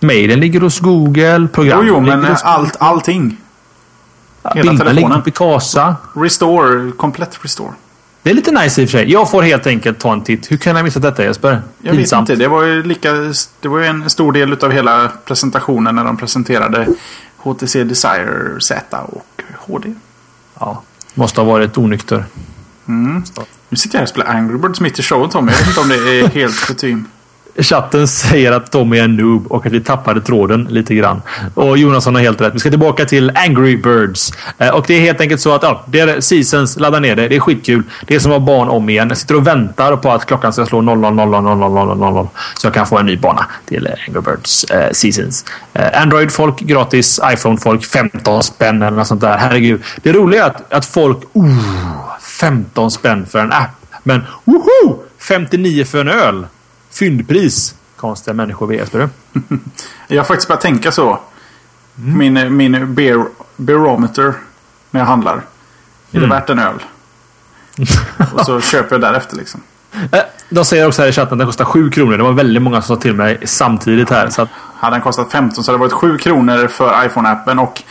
Mailen 0.00 0.40
ligger 0.40 0.60
hos 0.60 0.80
Google. 0.80 1.48
Programmet 1.52 1.86
jo, 1.86 1.94
jo, 1.94 2.00
men 2.00 2.24
hos 2.24 2.42
allt, 2.42 2.76
allting. 2.80 3.36
Hela 4.54 4.70
Bilderna 4.70 4.92
ligger 4.92 5.08
på 5.08 5.20
Picasa. 5.20 5.96
Restore, 6.14 6.92
komplett 6.92 7.38
restore. 7.44 7.72
Det 8.22 8.30
är 8.30 8.34
lite 8.34 8.52
nice 8.52 8.82
i 8.82 8.84
och 8.84 8.90
för 8.90 8.98
sig. 8.98 9.10
Jag 9.12 9.30
får 9.30 9.42
helt 9.42 9.66
enkelt 9.66 9.98
ta 9.98 10.12
en 10.12 10.22
titt. 10.22 10.50
Hur 10.50 10.56
kan 10.56 10.76
jag 10.76 10.84
missa 10.84 11.00
detta 11.00 11.24
Jesper? 11.24 11.62
Jag 11.82 11.94
vet 11.94 12.12
inte. 12.12 12.34
Det 12.34 12.48
var 12.48 12.62
ju 12.62 12.82
lika, 12.82 13.12
det 13.60 13.68
var 13.68 13.80
en 13.80 14.10
stor 14.10 14.32
del 14.32 14.52
av 14.52 14.70
hela 14.70 15.10
presentationen 15.24 15.94
när 15.94 16.04
de 16.04 16.16
presenterade 16.16 16.88
HTC 17.36 17.84
Desire 17.84 18.60
Z 18.60 19.00
och 19.00 19.42
HD. 19.58 19.94
Ja, 20.58 20.82
måste 21.14 21.40
ha 21.40 21.46
varit 21.46 21.78
onykter. 21.78 22.24
Nu 23.68 23.76
sitter 23.76 23.96
jag 23.96 24.00
här 24.00 24.02
och 24.02 24.08
spelar 24.08 24.26
Angry 24.26 24.58
Birds 24.58 24.80
mitt 24.80 24.98
i 24.98 25.02
showen 25.02 25.30
Tommy. 25.30 25.52
Jag 25.52 25.58
vet 25.58 25.68
inte 25.68 25.80
om 25.80 25.88
det 25.88 25.94
är 26.20 26.28
helt 26.28 26.66
kutym. 26.66 27.06
Chatten 27.62 28.08
säger 28.08 28.52
att 28.52 28.72
Tommy 28.72 28.98
är 28.98 29.04
en 29.04 29.16
noob 29.16 29.46
och 29.46 29.66
att 29.66 29.72
vi 29.72 29.80
tappade 29.80 30.20
tråden 30.20 30.66
lite 30.70 30.94
grann. 30.94 31.22
Och 31.54 31.78
Jonasson 31.78 32.14
har 32.14 32.22
helt 32.22 32.40
rätt. 32.40 32.54
Vi 32.54 32.58
ska 32.58 32.70
tillbaka 32.70 33.04
till 33.04 33.32
Angry 33.34 33.76
Birds. 33.76 34.32
Eh, 34.58 34.68
och 34.68 34.84
det 34.86 34.94
är 34.94 35.00
helt 35.00 35.20
enkelt 35.20 35.40
så 35.40 35.54
att 35.54 35.62
ja, 35.62 35.84
det 35.86 36.00
är 36.00 36.20
Seasons, 36.20 36.78
ladda 36.78 37.00
ner 37.00 37.16
det. 37.16 37.28
Det 37.28 37.36
är 37.36 37.40
skitkul. 37.40 37.82
Det 38.06 38.14
är 38.14 38.18
som 38.18 38.32
att 38.32 38.42
vara 38.42 38.58
barn 38.58 38.68
om 38.68 38.88
igen. 38.88 39.08
Jag 39.08 39.18
sitter 39.18 39.36
och 39.36 39.46
väntar 39.46 39.96
på 39.96 40.10
att 40.10 40.26
klockan 40.26 40.52
ska 40.52 40.66
slå 40.66 40.80
00.00.00.00 40.80 42.28
så 42.54 42.66
jag 42.66 42.74
kan 42.74 42.86
få 42.86 42.98
en 42.98 43.06
ny 43.06 43.16
bana 43.16 43.46
till 43.66 43.88
Angry 44.06 44.20
Birds 44.20 44.64
eh, 44.64 44.92
Seasons. 44.92 45.44
Eh, 45.72 46.02
Android-folk 46.02 46.60
gratis, 46.60 47.20
iPhone-folk 47.32 47.84
15 47.84 48.42
spänn 48.42 48.82
eller 48.82 48.96
något 48.96 49.06
sånt 49.06 49.20
där. 49.20 49.36
Herregud. 49.36 49.82
Det 50.02 50.12
roliga 50.12 50.44
är 50.44 50.46
att, 50.46 50.72
att 50.72 50.86
folk... 50.86 51.18
Oh, 51.32 51.56
15 52.40 52.90
spänn 52.90 53.26
för 53.26 53.38
en 53.38 53.52
app. 53.52 53.70
Men 54.02 54.22
woho! 54.44 54.98
59 55.18 55.84
för 55.84 56.00
en 56.00 56.08
öl. 56.08 56.46
Fyndpris. 56.90 57.74
Konstiga 57.96 58.34
människor 58.34 58.66
vi 58.66 58.78
är. 58.78 58.88
Jag 60.08 60.18
har 60.20 60.24
faktiskt 60.24 60.48
börjat 60.48 60.60
tänka 60.60 60.92
så. 60.92 61.20
Min, 61.94 62.56
min 62.56 62.94
beer, 62.94 63.24
barometer 63.56 64.34
när 64.90 65.00
jag 65.00 65.06
handlar. 65.06 65.42
Är 66.12 66.20
det 66.20 66.26
värt 66.26 66.50
en 66.50 66.58
öl? 66.58 66.82
och 68.32 68.40
så 68.46 68.60
köper 68.60 68.94
jag 68.94 69.00
därefter 69.00 69.36
liksom. 69.36 69.60
Eh, 70.12 70.20
De 70.50 70.64
säger 70.64 70.86
också 70.86 71.02
här 71.02 71.08
i 71.08 71.12
chatten 71.12 71.32
att 71.32 71.38
den 71.38 71.46
kostar 71.46 71.64
7 71.64 71.90
kronor. 71.90 72.16
Det 72.16 72.22
var 72.22 72.32
väldigt 72.32 72.62
många 72.62 72.82
som 72.82 72.96
sa 72.96 73.02
till 73.02 73.14
mig 73.14 73.38
samtidigt 73.44 74.10
här. 74.10 74.30
Så 74.30 74.42
att, 74.42 74.48
Hade 74.76 74.94
den 74.96 75.02
kostat 75.02 75.32
15 75.32 75.64
så 75.64 75.72
hade 75.72 75.78
det 75.84 75.88
varit 75.88 75.92
7 76.00 76.18
kronor 76.18 76.66
för 76.68 76.92
iPhone-appen 77.08 77.58
och 77.62 77.82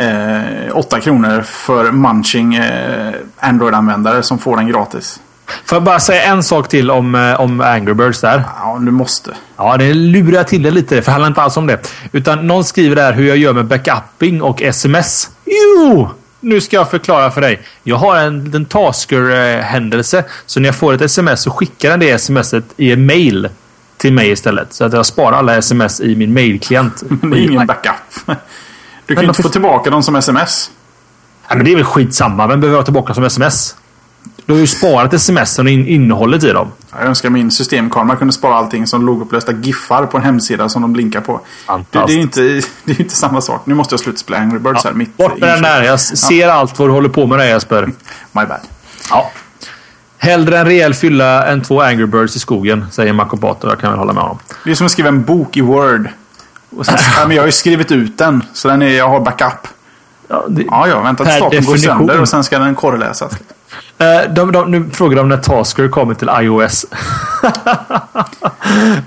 eh, 0.00 0.76
8 0.76 1.00
kronor 1.00 1.42
för 1.42 1.92
Munching 1.92 2.54
eh, 2.54 3.14
Android-användare 3.38 4.22
som 4.22 4.38
får 4.38 4.56
den 4.56 4.68
gratis. 4.68 5.20
Får 5.64 5.76
jag 5.76 5.82
bara 5.82 6.00
säga 6.00 6.22
en 6.22 6.42
sak 6.42 6.68
till 6.68 6.90
om, 6.90 7.14
eh, 7.14 7.40
om 7.40 7.60
Angry 7.60 7.94
Birds 7.94 8.20
där? 8.20 8.44
Ja, 8.56 8.78
du 8.80 8.90
måste. 8.90 9.34
Ja, 9.56 9.76
det 9.76 9.94
lurar 9.94 10.36
jag 10.36 10.48
till 10.48 10.62
det 10.62 10.70
lite. 10.70 11.02
För 11.02 11.04
det 11.04 11.10
handlar 11.10 11.28
inte 11.28 11.42
alls 11.42 11.56
om 11.56 11.66
det. 11.66 11.92
Utan 12.12 12.46
någon 12.46 12.64
skriver 12.64 12.96
där 12.96 13.12
hur 13.12 13.28
jag 13.28 13.36
gör 13.36 13.52
med 13.52 13.66
backupping 13.66 14.42
och 14.42 14.62
sms. 14.62 15.30
Jo! 15.44 16.08
Nu 16.40 16.60
ska 16.60 16.76
jag 16.76 16.90
förklara 16.90 17.30
för 17.30 17.40
dig. 17.40 17.62
Jag 17.82 17.96
har 17.96 18.16
en 18.16 18.44
liten 18.44 18.64
Tasker-händelse. 18.64 20.24
Så 20.46 20.60
när 20.60 20.68
jag 20.68 20.76
får 20.76 20.94
ett 20.94 21.00
sms 21.00 21.42
så 21.42 21.50
skickar 21.50 21.90
den 21.90 22.00
det 22.00 22.18
smset 22.18 22.64
i 22.76 22.92
en 22.92 23.06
mail 23.06 23.48
till 23.96 24.12
mig 24.12 24.30
istället. 24.30 24.72
Så 24.72 24.84
att 24.84 24.92
jag 24.92 25.06
sparar 25.06 25.36
alla 25.36 25.56
sms 25.56 26.00
i 26.00 26.16
min 26.16 26.32
mailklient. 26.32 27.02
Men 27.08 27.30
det 27.30 27.38
är 27.38 27.42
ingen 27.42 27.66
backup. 27.66 28.36
Du 29.06 29.14
kan 29.14 29.24
ju 29.24 29.28
inte 29.28 29.42
få 29.42 29.48
tillbaka 29.48 29.90
dem 29.90 30.02
som 30.02 30.16
sms. 30.16 30.70
Ja, 31.48 31.56
men 31.56 31.64
det 31.64 31.72
är 31.72 31.76
väl 31.76 31.84
skitsamma. 31.84 32.46
Vem 32.46 32.60
behöver 32.60 32.78
ha 32.78 32.84
tillbaka 32.84 33.14
som 33.14 33.24
sms? 33.24 33.76
Du 34.46 34.52
har 34.52 34.60
ju 34.60 34.66
sparat 34.66 35.12
sms 35.12 35.58
och 35.58 35.68
in 35.68 35.86
innehållet 35.86 36.44
i 36.44 36.52
dem. 36.52 36.72
Jag 36.92 37.02
önskar 37.02 37.30
min 37.30 37.50
systemkamera 37.50 38.16
kunde 38.16 38.32
spara 38.32 38.54
allting 38.54 38.86
som 38.86 39.06
lågupplösta 39.06 39.52
giffar 39.52 40.06
på 40.06 40.16
en 40.16 40.22
hemsida 40.22 40.68
som 40.68 40.82
de 40.82 40.92
blinkar 40.92 41.20
på. 41.20 41.40
Det, 41.66 41.98
det 42.06 42.12
är 42.12 42.16
ju 42.16 42.22
inte, 42.22 42.40
det 42.84 42.92
är 42.92 43.00
inte 43.00 43.16
samma 43.16 43.40
sak. 43.40 43.66
Nu 43.66 43.74
måste 43.74 43.92
jag 43.92 44.00
sluta 44.00 44.18
spela 44.18 44.38
Angry 44.38 44.58
Birds 44.58 44.84
här 44.84 44.92
mitt 44.92 45.16
Bort 45.16 45.38
med 45.38 45.48
den 45.48 45.62
där. 45.62 45.82
Jag 45.82 46.00
ser 46.00 46.48
allt 46.48 46.78
vad 46.78 46.88
du 46.88 46.92
håller 46.92 47.08
på 47.08 47.26
med 47.26 47.38
där 47.38 47.46
Jesper. 47.46 47.82
My 48.32 48.44
bad. 48.46 48.60
Ja. 49.10 49.30
Hellre 50.18 50.58
en 50.58 50.66
rejäl 50.66 50.94
fylla 50.94 51.46
än 51.46 51.62
två 51.62 51.82
Angry 51.82 52.06
Birds 52.06 52.36
i 52.36 52.38
skogen, 52.38 52.86
säger 52.92 53.12
Makopato. 53.12 53.68
Jag 53.68 53.80
kan 53.80 53.90
väl 53.90 53.98
hålla 53.98 54.12
med 54.12 54.22
honom. 54.22 54.38
Det 54.64 54.70
är 54.70 54.74
som 54.74 54.86
att 54.86 54.92
skriva 54.92 55.08
en 55.08 55.24
bok 55.24 55.56
i 55.56 55.60
Word. 55.60 56.08
Och 56.76 56.86
sen, 56.86 56.94
ja, 57.16 57.26
men 57.26 57.36
jag 57.36 57.42
har 57.42 57.46
ju 57.46 57.52
skrivit 57.52 57.92
ut 57.92 58.18
den. 58.18 58.44
Så 58.52 58.68
den 58.68 58.82
är, 58.82 58.88
jag 58.88 59.08
har 59.08 59.20
backup. 59.20 59.68
Ja, 60.28 60.44
det, 60.48 60.62
Ja, 60.62 60.88
ja. 60.88 61.00
Vänta 61.00 61.24
tills 61.24 61.38
datorn 61.38 61.64
går 61.64 61.76
sönder 61.76 62.20
och 62.20 62.28
sen 62.28 62.44
ska 62.44 62.58
den 62.58 62.74
korreläsas. 62.74 63.32
Eh, 64.00 64.32
de, 64.32 64.52
de, 64.52 64.70
nu 64.70 64.90
frågar 64.92 65.16
de 65.16 65.28
när 65.28 65.36
Tasker 65.36 65.88
kommer 65.88 66.14
till 66.14 66.30
iOS. 66.40 66.86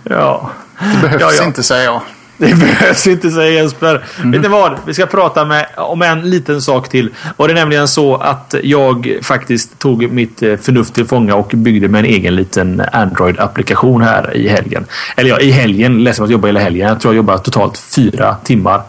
ja. 0.04 0.52
Det 0.80 1.02
behövs 1.02 1.22
Ja, 1.22 1.32
ja. 1.38 1.46
inte 1.46 1.64
säger 1.64 1.86
jag. 1.86 2.02
Det 2.38 2.56
behövs 2.56 3.08
inte 3.08 3.32
säga 3.32 3.64
Jesper. 3.64 4.06
Vet 4.24 4.42
ni 4.42 4.48
vad? 4.48 4.78
Vi 4.86 4.94
ska 4.94 5.06
prata 5.06 5.46
med, 5.46 5.66
om 5.78 6.02
en 6.02 6.30
liten 6.30 6.62
sak 6.62 6.90
till. 6.90 7.10
Och 7.38 7.48
det 7.48 7.54
är 7.54 7.56
nämligen 7.56 7.88
så 7.88 8.16
att 8.16 8.56
jag 8.64 9.20
faktiskt 9.22 9.80
tog 9.80 10.12
mitt 10.12 10.44
eh, 10.44 10.58
förnuft 10.58 10.94
till 10.94 11.06
fånga 11.06 11.36
och 11.36 11.52
byggde 11.54 11.88
med 11.88 12.00
en 12.00 12.06
egen 12.06 12.36
liten 12.36 12.82
Android-applikation 12.82 14.02
här 14.02 14.36
i 14.36 14.48
helgen. 14.48 14.86
Eller 15.16 15.30
ja, 15.30 15.40
i 15.40 15.52
helgen. 15.52 16.04
Ledsen 16.04 16.26
att 16.26 16.32
jobba 16.32 16.48
hela 16.48 16.60
helgen. 16.60 16.88
Jag 16.88 17.00
tror 17.00 17.14
jag 17.14 17.18
jobbar 17.18 17.38
totalt 17.38 17.78
fyra 17.78 18.36
timmar 18.44 18.82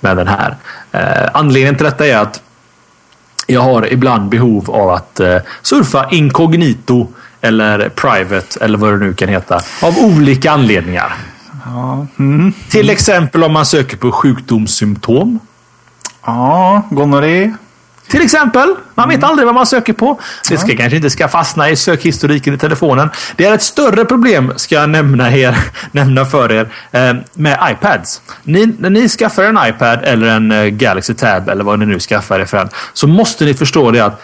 med 0.00 0.16
den 0.16 0.28
här. 0.28 0.56
Eh, 0.92 1.30
anledningen 1.32 1.76
till 1.76 1.84
detta 1.84 2.06
är 2.06 2.16
att 2.16 2.42
jag 3.50 3.60
har 3.60 3.92
ibland 3.92 4.28
behov 4.28 4.70
av 4.70 4.90
att 4.90 5.20
eh, 5.20 5.36
surfa 5.62 6.08
inkognito 6.10 7.08
eller 7.40 7.88
private 7.88 8.64
eller 8.64 8.78
vad 8.78 8.92
det 8.92 9.06
nu 9.06 9.14
kan 9.14 9.28
heta. 9.28 9.60
Av 9.82 9.98
olika 9.98 10.50
anledningar. 10.50 11.14
Ja, 11.64 12.06
mm. 12.18 12.52
Till 12.68 12.90
exempel 12.90 13.44
om 13.44 13.52
man 13.52 13.66
söker 13.66 13.96
på 13.96 14.12
sjukdomssymptom. 14.12 15.38
ja 16.26 16.82
gonorré. 16.90 17.52
Till 18.10 18.22
exempel. 18.22 18.74
Man 18.94 19.08
vet 19.08 19.24
aldrig 19.24 19.46
vad 19.46 19.54
man 19.54 19.66
söker 19.66 19.92
på. 19.92 20.20
Det 20.48 20.58
ska 20.58 20.76
kanske 20.76 20.96
inte 20.96 21.10
ska 21.10 21.28
fastna 21.28 21.70
i 21.70 21.76
sökhistoriken 21.76 22.54
i 22.54 22.58
telefonen. 22.58 23.10
Det 23.36 23.46
är 23.46 23.54
ett 23.54 23.62
större 23.62 24.04
problem, 24.04 24.52
ska 24.56 24.74
jag 24.74 24.90
nämna, 24.90 25.32
er, 25.32 25.56
nämna 25.92 26.24
för 26.24 26.52
er, 26.52 26.68
eh, 26.92 27.14
med 27.34 27.58
iPads. 27.72 28.22
Ni, 28.42 28.66
när 28.78 28.90
ni 28.90 29.08
skaffar 29.08 29.44
en 29.44 29.58
iPad 29.68 30.00
eller 30.02 30.26
en 30.26 30.52
eh, 30.52 30.64
Galaxy 30.66 31.14
Tab 31.14 31.48
eller 31.48 31.64
vad 31.64 31.78
ni 31.78 31.86
nu 31.86 31.98
skaffar 31.98 32.40
er 32.40 32.44
för 32.44 32.58
en, 32.58 32.68
så 32.92 33.06
måste 33.06 33.44
ni 33.44 33.54
förstå 33.54 33.90
det 33.90 34.00
att 34.00 34.22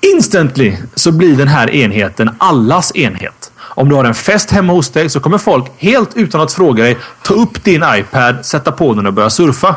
instantly 0.00 0.76
så 0.94 1.12
blir 1.12 1.36
den 1.36 1.48
här 1.48 1.70
enheten 1.70 2.30
allas 2.38 2.96
enhet. 2.96 3.52
Om 3.56 3.88
du 3.88 3.94
har 3.94 4.04
en 4.04 4.14
fest 4.14 4.50
hemma 4.50 4.72
hos 4.72 4.90
dig 4.90 5.10
så 5.10 5.20
kommer 5.20 5.38
folk 5.38 5.64
helt 5.76 6.16
utan 6.16 6.40
att 6.40 6.52
fråga 6.52 6.84
dig 6.84 6.98
ta 7.22 7.34
upp 7.34 7.64
din 7.64 7.84
iPad, 7.94 8.46
sätta 8.46 8.72
på 8.72 8.94
den 8.94 9.06
och 9.06 9.12
börja 9.12 9.30
surfa. 9.30 9.76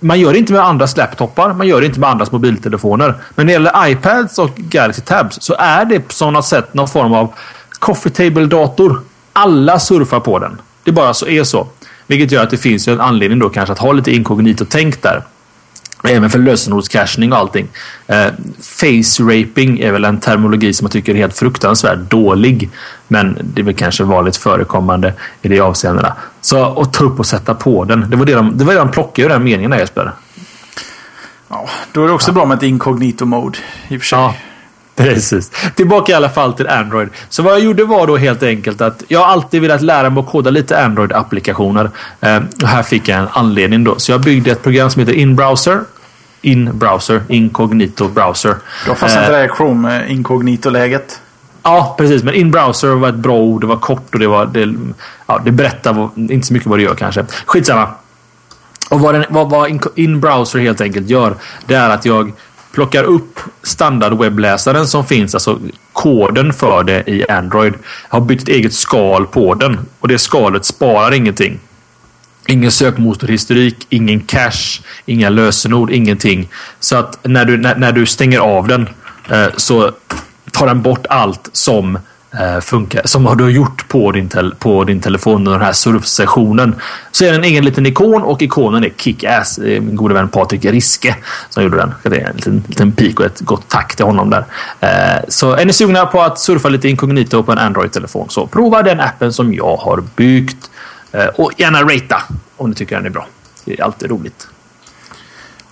Man 0.00 0.20
gör 0.20 0.32
det 0.32 0.38
inte 0.38 0.52
med 0.52 0.62
andras 0.62 0.96
laptopar, 0.96 1.52
man 1.52 1.66
gör 1.66 1.80
det 1.80 1.86
inte 1.86 2.00
med 2.00 2.08
andras 2.08 2.32
mobiltelefoner. 2.32 3.14
Men 3.34 3.46
när 3.46 3.52
det 3.52 3.52
gäller 3.52 3.88
iPads 3.88 4.38
och 4.38 4.56
Galaxy 4.56 5.02
Tabs 5.02 5.38
så 5.40 5.54
är 5.58 5.84
det 5.84 6.00
på 6.00 6.30
något 6.30 6.46
sätt 6.46 6.74
någon 6.74 6.88
form 6.88 7.12
av 7.12 7.32
coffee 7.78 8.10
table-dator. 8.10 9.00
Alla 9.32 9.78
surfar 9.78 10.20
på 10.20 10.38
den. 10.38 10.60
Det 10.84 10.92
bara 10.92 11.14
så 11.14 11.26
är 11.26 11.44
så. 11.44 11.66
Vilket 12.06 12.32
gör 12.32 12.42
att 12.42 12.50
det 12.50 12.56
finns 12.56 12.88
en 12.88 13.00
anledning 13.00 13.38
då 13.38 13.48
kanske 13.48 13.72
att 13.72 13.78
ha 13.78 13.92
lite 13.92 14.12
inkognito-tänk 14.12 15.02
där. 15.02 15.22
Även 16.04 16.30
för 16.30 16.38
lösenordscachning 16.38 17.32
och 17.32 17.38
allting. 17.38 17.68
Eh, 18.06 18.26
face 18.60 19.22
raping 19.22 19.80
är 19.80 19.92
väl 19.92 20.04
en 20.04 20.20
terminologi 20.20 20.72
som 20.72 20.84
jag 20.84 20.92
tycker 20.92 21.14
är 21.14 21.18
helt 21.18 21.38
fruktansvärt 21.38 21.98
dålig. 21.98 22.70
Men 23.08 23.38
det 23.54 23.60
är 23.60 23.64
väl 23.64 23.74
kanske 23.74 24.04
vanligt 24.04 24.36
förekommande 24.36 25.12
i 25.42 25.48
de 25.48 25.60
avseendena. 25.60 26.16
Så 26.40 26.80
att 26.80 26.92
ta 26.92 27.04
upp 27.04 27.18
och 27.18 27.26
sätta 27.26 27.54
på 27.54 27.84
den. 27.84 28.10
Det 28.10 28.16
var 28.16 28.26
det 28.26 28.34
de, 28.34 28.58
det 28.58 28.64
var 28.64 28.72
det 28.72 28.78
de 28.78 28.90
plockade 28.90 29.26
ur 29.26 29.28
den 29.28 29.44
meningen 29.44 29.70
där 29.70 29.78
Jesper. 29.78 30.12
Ja, 31.48 31.68
då 31.92 32.02
är 32.04 32.06
det 32.06 32.12
också 32.12 32.32
bra 32.32 32.46
med 32.46 32.56
ett 32.56 32.62
incognito 32.62 33.24
mode. 33.24 33.58
I 33.88 33.96
och 33.96 34.00
för 34.00 34.06
sig. 34.06 34.18
Ja, 34.18 34.34
precis. 34.96 35.50
Tillbaka 35.74 36.12
i 36.12 36.14
alla 36.14 36.28
fall 36.28 36.52
till 36.52 36.68
Android. 36.68 37.08
Så 37.28 37.42
vad 37.42 37.52
jag 37.52 37.60
gjorde 37.60 37.84
var 37.84 38.06
då 38.06 38.16
helt 38.16 38.42
enkelt 38.42 38.80
att 38.80 39.02
jag 39.08 39.22
alltid 39.22 39.62
velat 39.62 39.82
lära 39.82 40.10
mig 40.10 40.20
att 40.20 40.28
koda 40.28 40.50
lite 40.50 40.84
Android-applikationer. 40.84 41.90
Eh, 42.20 42.40
och 42.62 42.68
här 42.68 42.82
fick 42.82 43.08
jag 43.08 43.18
en 43.18 43.28
anledning 43.32 43.84
då. 43.84 43.94
Så 43.98 44.12
jag 44.12 44.20
byggde 44.20 44.50
ett 44.50 44.62
program 44.62 44.90
som 44.90 45.00
heter 45.00 45.12
InBrowser. 45.12 45.80
In-browser, 46.42 47.22
incognito 47.28 48.08
browser. 48.08 48.54
Du 48.84 48.90
har 48.90 48.96
fastnat 48.96 49.24
Eh, 49.24 49.30
det 49.30 49.36
här 49.36 49.50
Chrome 49.56 50.06
incognito-läget. 50.08 51.20
Ja, 51.68 51.94
precis. 51.98 52.22
Men 52.22 52.34
in-browser 52.34 52.88
var 52.88 53.08
ett 53.08 53.14
bra 53.14 53.36
ord. 53.36 53.60
Det 53.60 53.66
var 53.66 53.76
kort 53.76 54.14
och 54.14 54.20
det 54.20 54.26
var... 54.26 54.46
Det, 54.46 54.74
ja, 55.26 55.40
det 55.44 55.50
berättar 55.50 55.92
vad, 55.92 56.10
inte 56.16 56.46
så 56.46 56.52
mycket 56.52 56.68
vad 56.68 56.78
det 56.78 56.82
gör 56.82 56.94
kanske. 56.94 57.24
Skitsamma. 57.46 57.88
Och 58.90 59.00
vad, 59.00 59.14
den, 59.14 59.24
vad, 59.28 59.50
vad 59.50 59.70
in- 59.70 59.80
in-browser 59.94 60.58
helt 60.58 60.80
enkelt 60.80 61.08
gör, 61.08 61.34
det 61.66 61.74
är 61.74 61.90
att 61.90 62.04
jag 62.04 62.32
plockar 62.72 63.04
upp 63.04 63.40
standardwebbläsaren 63.62 64.86
som 64.86 65.06
finns, 65.06 65.34
alltså 65.34 65.58
koden 65.92 66.52
för 66.52 66.84
det 66.84 67.10
i 67.10 67.28
Android. 67.28 67.74
Jag 68.10 68.16
har 68.16 68.20
bytt 68.20 68.42
ett 68.42 68.48
eget 68.48 68.74
skal 68.74 69.26
på 69.26 69.54
den 69.54 69.78
och 70.00 70.08
det 70.08 70.18
skalet 70.18 70.64
sparar 70.64 71.14
ingenting. 71.14 71.58
Ingen 72.46 72.70
sökmotorhistorik, 72.70 73.86
ingen 73.88 74.20
cache, 74.20 74.82
inga 75.06 75.28
lösenord, 75.28 75.90
ingenting. 75.90 76.48
Så 76.80 76.96
att 76.96 77.18
när 77.22 77.44
du, 77.44 77.56
när, 77.56 77.76
när 77.76 77.92
du 77.92 78.06
stänger 78.06 78.38
av 78.38 78.68
den 78.68 78.88
eh, 79.30 79.46
så 79.56 79.92
tar 80.58 80.66
den 80.66 80.82
bort 80.82 81.06
allt 81.08 81.48
som 81.52 81.98
eh, 82.30 82.60
funkar, 82.60 83.02
som 83.04 83.36
du 83.38 83.44
har 83.44 83.50
gjort 83.50 83.88
på 83.88 84.12
din, 84.12 84.30
på 84.58 84.84
din 84.84 85.00
telefon 85.00 85.36
under 85.36 85.52
den 85.52 85.62
här 85.62 85.72
surfsessionen. 85.72 86.74
Så 87.12 87.24
är 87.24 87.30
det 87.30 87.36
en 87.36 87.44
egen 87.44 87.64
liten 87.64 87.86
ikon 87.86 88.22
och 88.22 88.42
ikonen 88.42 88.84
är 88.84 88.88
Kick-Ass. 88.88 89.60
Min 89.60 89.96
gode 89.96 90.14
vän 90.14 90.28
Patrik 90.28 90.64
Riske 90.64 91.16
som 91.50 91.62
gjorde 91.62 91.76
den. 91.76 91.94
Det 92.02 92.16
är 92.16 92.28
en 92.28 92.36
liten, 92.36 92.64
liten 92.66 92.92
pik 92.92 93.20
och 93.20 93.26
ett 93.26 93.40
gott 93.40 93.68
tack 93.68 93.96
till 93.96 94.04
honom 94.04 94.30
där. 94.30 94.44
Eh, 94.80 95.24
så 95.28 95.52
är 95.52 95.64
ni 95.64 95.72
sugna 95.72 96.06
på 96.06 96.22
att 96.22 96.38
surfa 96.38 96.68
lite 96.68 96.88
inkognito 96.88 97.42
på 97.42 97.52
en 97.52 97.58
Android-telefon 97.58 98.26
så 98.30 98.46
prova 98.46 98.82
den 98.82 99.00
appen 99.00 99.32
som 99.32 99.54
jag 99.54 99.76
har 99.76 100.02
byggt. 100.16 100.70
Eh, 101.12 101.26
och 101.26 101.52
gärna 101.56 101.82
ratea 101.82 102.22
om 102.56 102.70
ni 102.70 102.76
tycker 102.76 102.96
den 102.96 103.06
är 103.06 103.10
bra. 103.10 103.26
Det 103.64 103.78
är 103.78 103.84
alltid 103.84 104.10
roligt. 104.10 104.48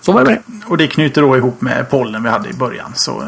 Så 0.01 0.11
var 0.11 0.23
det 0.23 0.29
med 0.29 0.41
Och 0.65 0.77
det 0.77 0.87
knyter 0.87 1.21
då 1.21 1.37
ihop 1.37 1.61
med 1.61 1.89
pollen 1.89 2.23
vi 2.23 2.29
hade 2.29 2.49
i 2.49 2.53
början. 2.53 2.91
Så, 2.95 3.23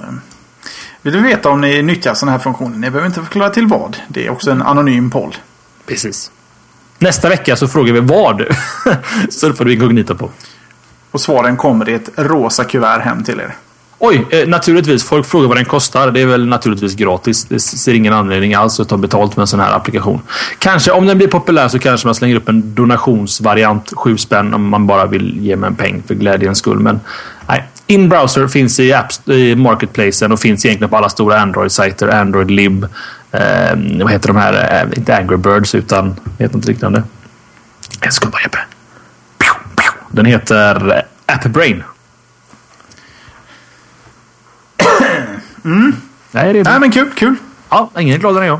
vill 1.01 1.13
du 1.13 1.21
veta 1.21 1.49
om 1.49 1.61
ni 1.61 1.81
nyttjar 1.81 2.13
sådana 2.13 2.31
här 2.31 2.39
funktioner? 2.39 2.77
Ni 2.77 2.89
behöver 2.89 3.07
inte 3.07 3.21
förklara 3.21 3.49
till 3.49 3.67
vad. 3.67 3.97
Det 4.07 4.25
är 4.25 4.29
också 4.29 4.51
en 4.51 4.61
anonym 4.61 5.09
poll. 5.09 5.35
Precis. 5.85 6.31
Nästa 6.99 7.29
vecka 7.29 7.55
så 7.55 7.67
frågar 7.67 7.93
vi 7.93 7.99
vad 7.99 8.43
surfar 9.29 9.65
du 9.65 9.73
inkognito 9.73 10.15
på. 10.15 10.29
Och 11.11 11.21
svaren 11.21 11.57
kommer 11.57 11.89
i 11.89 11.93
ett 11.93 12.09
rosa 12.15 12.63
kuvert 12.63 12.99
hem 12.99 13.23
till 13.23 13.39
er. 13.39 13.55
Oj, 14.01 14.25
eh, 14.29 14.47
naturligtvis. 14.47 15.03
Folk 15.03 15.25
frågar 15.25 15.47
vad 15.47 15.57
den 15.57 15.65
kostar. 15.65 16.11
Det 16.11 16.21
är 16.21 16.25
väl 16.25 16.47
naturligtvis 16.47 16.95
gratis. 16.95 17.45
Det 17.45 17.59
ser 17.59 17.93
ingen 17.93 18.13
anledning 18.13 18.53
alls 18.53 18.79
att 18.79 18.89
ta 18.89 18.97
betalt 18.97 19.35
med 19.35 19.41
en 19.41 19.47
sån 19.47 19.59
här 19.59 19.73
applikation. 19.73 20.21
Kanske 20.59 20.91
om 20.91 21.05
den 21.05 21.17
blir 21.17 21.27
populär 21.27 21.67
så 21.67 21.79
kanske 21.79 22.07
man 22.07 22.15
slänger 22.15 22.35
upp 22.35 22.49
en 22.49 22.75
donationsvariant. 22.75 23.93
Sju 23.95 24.17
spänn 24.17 24.53
om 24.53 24.69
man 24.69 24.87
bara 24.87 25.05
vill 25.05 25.37
ge 25.39 25.55
mig 25.55 25.67
en 25.67 25.75
peng 25.75 26.03
för 26.07 26.15
glädjens 26.15 26.57
skull. 26.57 26.79
Men 26.79 26.99
nej. 27.47 27.63
In-browser 27.89 28.47
finns 28.47 28.79
i, 28.79 28.93
apps, 28.93 29.27
i 29.27 29.55
marketplacen 29.55 30.31
och 30.31 30.39
finns 30.39 30.65
egentligen 30.65 30.89
på 30.89 30.97
alla 30.97 31.09
stora 31.09 31.39
Android-sajter. 31.39 32.07
Android 32.07 32.51
Lib. 32.51 32.83
Eh, 33.31 33.77
vad 34.01 34.11
heter 34.11 34.27
de 34.27 34.37
här? 34.37 34.83
Eh, 34.83 34.97
inte 34.97 35.17
Angry 35.17 35.37
Birds 35.37 35.75
utan 35.75 36.15
heter 36.39 36.55
något 36.55 36.65
liknande. 36.65 37.03
En 38.01 38.31
bara 38.31 38.41
Jeppe. 38.41 38.59
Den 40.11 40.25
heter 40.25 41.03
AppBrain. 41.25 41.83
Mm. 45.65 45.95
Nej, 46.31 46.53
det 46.53 46.59
är 46.59 46.63
Nej, 46.63 46.79
men 46.79 46.91
kul, 46.91 47.09
kul. 47.15 47.35
Ja, 47.69 47.91
ingen 47.99 48.15
är 48.15 48.19
gladare 48.19 48.43
än 48.43 48.47
jag. 48.47 48.59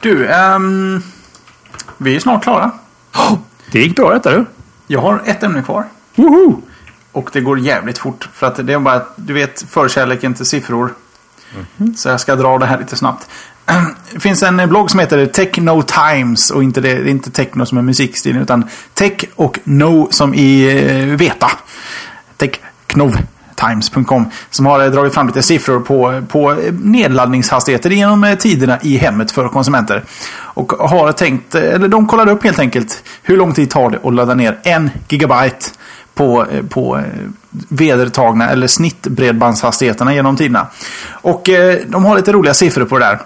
Du, 0.00 0.28
um, 0.28 1.02
vi 1.98 2.16
är 2.16 2.20
snart 2.20 2.42
klara. 2.42 2.70
Oh, 3.14 3.34
det 3.72 3.80
gick 3.80 3.96
bra 3.96 4.14
detta 4.14 4.30
du. 4.30 4.44
Jag 4.86 5.00
har 5.00 5.22
ett 5.26 5.42
ämne 5.42 5.62
kvar. 5.62 5.84
Woho! 6.14 6.62
Och 7.18 7.30
det 7.32 7.40
går 7.40 7.58
jävligt 7.58 7.98
fort. 7.98 8.28
För 8.32 8.46
att 8.46 8.66
det 8.66 8.72
är 8.72 8.78
bara, 8.78 9.02
du 9.16 9.32
vet, 9.32 9.64
förkärleken 9.70 10.34
till 10.34 10.46
siffror. 10.46 10.94
Mm. 11.78 11.94
Så 11.94 12.08
jag 12.08 12.20
ska 12.20 12.36
dra 12.36 12.58
det 12.58 12.66
här 12.66 12.78
lite 12.78 12.96
snabbt. 12.96 13.28
Det 14.12 14.20
finns 14.20 14.42
en 14.42 14.68
blogg 14.68 14.90
som 14.90 15.00
heter 15.00 15.26
Techno 15.26 15.82
Times. 15.82 16.50
Och 16.50 16.62
inte 16.62 16.80
det, 16.80 16.94
det 16.94 17.08
är 17.08 17.10
inte 17.10 17.30
techno 17.30 17.66
som 17.66 17.78
är 17.78 17.82
musikstilen. 17.82 18.42
Utan 18.42 18.64
tech 18.94 19.24
och 19.34 19.58
no 19.64 20.08
som 20.10 20.34
i 20.34 20.80
uh, 20.82 21.16
veta. 21.16 21.50
Technov 22.36 23.18
times.com 23.54 24.30
som 24.50 24.66
har 24.66 24.88
dragit 24.88 25.14
fram 25.14 25.26
lite 25.26 25.42
siffror 25.42 25.80
på, 25.80 26.22
på 26.28 26.56
nedladdningshastigheter 26.72 27.90
genom 27.90 28.24
eh, 28.24 28.34
tiderna 28.34 28.78
i 28.82 28.96
hemmet 28.96 29.30
för 29.30 29.48
konsumenter. 29.48 30.04
Och 30.30 30.72
har 30.72 31.12
tänkt, 31.12 31.54
eh, 31.54 31.62
eller 31.62 31.88
de 31.88 32.06
kollade 32.06 32.32
upp 32.32 32.44
helt 32.44 32.58
enkelt 32.58 33.02
hur 33.22 33.36
lång 33.36 33.54
tid 33.54 33.70
tar 33.70 33.90
det 33.90 33.98
att 34.04 34.14
ladda 34.14 34.34
ner 34.34 34.58
en 34.62 34.90
gigabyte 35.08 35.66
på, 36.18 36.46
på 36.68 37.00
vedertagna 37.68 38.50
eller 38.50 38.66
snittbredbandshastigheterna 38.66 40.14
genom 40.14 40.36
tiderna. 40.36 40.66
Och 41.10 41.48
eh, 41.48 41.78
de 41.86 42.04
har 42.04 42.16
lite 42.16 42.32
roliga 42.32 42.54
siffror 42.54 42.84
på 42.84 42.98
det 42.98 43.04
där. 43.04 43.18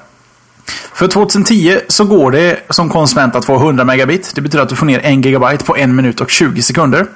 För 0.95 1.09
2010 1.09 1.81
så 1.89 2.05
går 2.05 2.31
det 2.31 2.59
som 2.71 2.89
konsument 2.89 3.35
att 3.35 3.45
få 3.45 3.57
100 3.57 3.85
megabit. 3.85 4.33
Det 4.35 4.41
betyder 4.41 4.63
att 4.63 4.69
du 4.69 4.77
får 4.77 4.87
ner 4.87 5.01
1 5.05 5.25
gigabyte 5.25 5.65
på 5.65 5.77
1 5.77 5.89
minut 5.89 6.21
och 6.21 6.31
20 6.31 6.63
sekunder. 6.63 7.07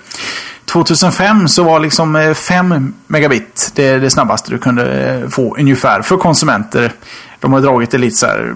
2005 0.65 1.49
så 1.49 1.63
var 1.63 1.81
liksom 1.81 2.17
eh, 2.17 2.35
5 2.35 2.95
megabit 3.07 3.73
det, 3.75 3.99
det 3.99 4.11
snabbaste 4.11 4.51
du 4.51 4.59
kunde 4.59 5.15
eh, 5.15 5.29
få 5.29 5.57
ungefär 5.59 6.03
för 6.03 6.17
konsumenter. 6.17 6.93
De 7.41 7.53
har 7.53 7.61
dragit 7.61 7.91
det 7.91 7.99
lite 7.99 8.17
så 8.17 8.27
här, 8.27 8.55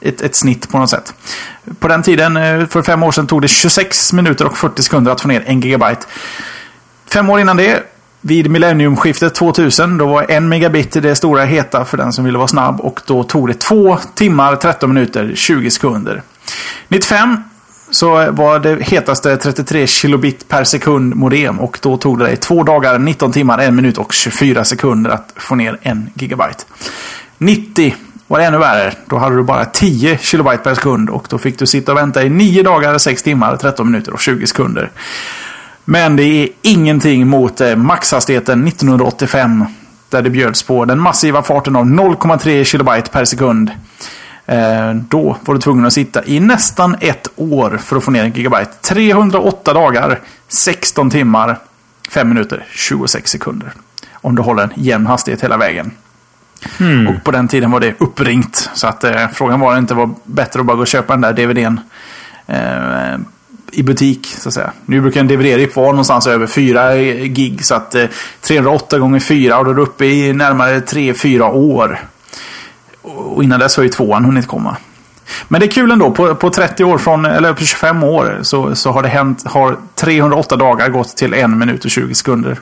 ett, 0.00 0.20
ett 0.20 0.34
snitt 0.34 0.68
på 0.70 0.78
något 0.78 0.90
sätt. 0.90 1.14
På 1.78 1.88
den 1.88 2.02
tiden, 2.02 2.36
eh, 2.36 2.66
för 2.66 2.82
fem 2.82 3.02
år 3.02 3.12
sedan, 3.12 3.26
tog 3.26 3.42
det 3.42 3.48
26 3.48 4.12
minuter 4.12 4.46
och 4.46 4.58
40 4.58 4.82
sekunder 4.82 5.12
att 5.12 5.20
få 5.20 5.28
ner 5.28 5.44
1 5.46 5.64
gigabyte. 5.64 6.06
Fem 7.12 7.30
år 7.30 7.40
innan 7.40 7.56
det, 7.56 7.82
vid 8.20 8.50
millenniumskiftet 8.50 9.34
2000, 9.34 9.98
då 9.98 10.06
var 10.06 10.30
1 10.30 10.42
megabit 10.42 10.92
det 10.92 11.14
stora 11.14 11.44
heta 11.44 11.84
för 11.84 11.96
den 11.96 12.12
som 12.12 12.24
ville 12.24 12.38
vara 12.38 12.48
snabb. 12.48 12.80
Och 12.80 13.00
då 13.06 13.24
tog 13.24 13.48
det 13.48 13.54
2 13.54 13.98
timmar, 14.14 14.56
13 14.56 14.94
minuter, 14.94 15.32
20 15.34 15.70
sekunder. 15.70 16.22
95 16.88 17.36
så 17.90 18.30
var 18.30 18.58
det 18.58 18.82
hetaste 18.82 19.36
33 19.36 19.86
kilobit 19.86 20.48
per 20.48 20.64
sekund 20.64 21.14
modem 21.14 21.60
och 21.60 21.78
då 21.82 21.96
tog 21.96 22.18
det 22.18 22.24
dig 22.24 22.36
2 22.36 22.62
dagar, 22.62 22.98
19 22.98 23.32
timmar, 23.32 23.58
1 23.58 23.74
minut 23.74 23.98
och 23.98 24.12
24 24.12 24.64
sekunder 24.64 25.10
att 25.10 25.32
få 25.36 25.54
ner 25.54 25.78
1 25.82 25.98
gigabyte. 26.14 26.64
90 27.38 27.94
var 28.30 28.38
det 28.38 28.44
ännu 28.44 28.58
värre. 28.58 28.92
Då 29.06 29.18
hade 29.18 29.36
du 29.36 29.42
bara 29.42 29.64
10 29.64 30.18
kilobyte 30.18 30.62
per 30.62 30.74
sekund 30.74 31.10
och 31.10 31.26
då 31.30 31.38
fick 31.38 31.58
du 31.58 31.66
sitta 31.66 31.92
och 31.92 31.98
vänta 31.98 32.22
i 32.22 32.28
9 32.28 32.62
dagar, 32.62 32.98
6 32.98 33.22
timmar, 33.22 33.56
13 33.56 33.90
minuter 33.90 34.12
och 34.12 34.20
20 34.20 34.46
sekunder. 34.46 34.90
Men 35.84 36.16
det 36.16 36.22
är 36.22 36.48
ingenting 36.62 37.26
mot 37.26 37.60
eh, 37.60 37.76
maxhastigheten 37.76 38.66
1985 38.66 39.64
där 40.08 40.22
det 40.22 40.30
bjöds 40.30 40.62
på 40.62 40.84
den 40.84 41.00
massiva 41.00 41.42
farten 41.42 41.76
av 41.76 41.84
0,3 41.84 42.64
kilobyte 42.64 43.10
per 43.10 43.24
sekund. 43.24 43.70
Eh, 44.46 44.94
då 44.94 45.36
var 45.44 45.54
du 45.54 45.60
tvungen 45.60 45.86
att 45.86 45.92
sitta 45.92 46.24
i 46.24 46.40
nästan 46.40 46.96
ett 47.00 47.28
år 47.36 47.78
för 47.82 47.96
att 47.96 48.04
få 48.04 48.10
ner 48.10 48.24
en 48.24 48.32
gigabyte. 48.32 48.72
308 48.82 49.74
dagar, 49.74 50.20
16 50.48 51.10
timmar, 51.10 51.58
5 52.10 52.28
minuter, 52.28 52.66
26 52.74 53.30
sekunder. 53.30 53.72
Om 54.12 54.34
du 54.34 54.42
håller 54.42 54.62
en 54.62 54.72
jämn 54.74 55.06
hastighet 55.06 55.44
hela 55.44 55.56
vägen. 55.56 55.92
Mm. 56.80 57.08
Och 57.08 57.24
på 57.24 57.30
den 57.30 57.48
tiden 57.48 57.70
var 57.70 57.80
det 57.80 57.94
uppringt. 57.98 58.70
Så 58.74 58.86
att 58.86 59.04
eh, 59.04 59.28
frågan 59.32 59.60
var 59.60 59.78
inte 59.78 59.94
var 59.94 60.10
bättre 60.24 60.60
att 60.60 60.66
bara 60.66 60.76
gå 60.76 60.80
och 60.80 60.86
köpa 60.86 61.12
den 61.12 61.20
där 61.20 61.32
DVDn. 61.32 61.80
Eh, 62.46 63.20
i 63.72 63.82
butik 63.82 64.26
så 64.26 64.48
att 64.48 64.54
säga. 64.54 64.72
Nu 64.86 65.00
brukar 65.00 65.20
en 65.20 65.28
DVD 65.28 65.74
vara 65.74 65.86
någonstans 65.86 66.26
över 66.26 66.46
4 66.46 66.96
gig. 67.26 67.64
Så 67.64 67.74
att 67.74 67.94
eh, 67.94 68.04
308 68.40 68.98
gånger 68.98 69.20
4 69.20 69.58
och 69.58 69.64
då 69.64 69.70
är 69.70 69.74
du 69.74 69.82
uppe 69.82 70.04
i 70.04 70.32
närmare 70.32 70.80
3-4 70.80 71.52
år. 71.52 72.00
Och 73.02 73.44
innan 73.44 73.60
dess 73.60 73.76
har 73.76 73.84
ju 73.84 73.90
tvåan 73.90 74.24
hunnit 74.24 74.46
komma. 74.46 74.76
Men 75.48 75.60
det 75.60 75.66
är 75.66 75.70
kul 75.70 75.90
ändå. 75.90 76.10
På, 76.10 76.34
på 76.34 76.50
30 76.50 76.84
år, 76.84 76.98
från, 76.98 77.24
eller 77.24 77.52
på 77.52 77.64
25 77.64 78.02
år, 78.02 78.38
så, 78.42 78.74
så 78.74 78.90
har 78.90 79.02
det 79.02 79.08
hänt, 79.08 79.42
har 79.46 79.76
308 79.94 80.56
dagar 80.56 80.88
gått 80.88 81.16
till 81.16 81.34
1 81.34 81.50
minut 81.50 81.84
och 81.84 81.90
20 81.90 82.14
sekunder. 82.14 82.58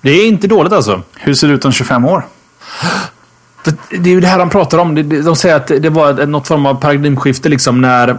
Det 0.00 0.10
är 0.10 0.26
inte 0.26 0.46
dåligt 0.46 0.72
alltså. 0.72 1.02
Hur 1.14 1.34
ser 1.34 1.48
det 1.48 1.54
ut 1.54 1.64
om 1.64 1.72
25 1.72 2.04
år? 2.04 2.22
Det 3.90 4.10
är 4.10 4.14
ju 4.14 4.20
det 4.20 4.26
här 4.26 4.38
han 4.38 4.50
pratar 4.50 4.78
om. 4.78 5.08
De 5.24 5.36
säger 5.36 5.56
att 5.56 5.66
det 5.66 5.90
var 5.90 6.26
något 6.26 6.48
form 6.48 6.66
av 6.66 6.74
paradigmskifte 6.74 7.48
liksom 7.48 7.80
när 7.80 8.16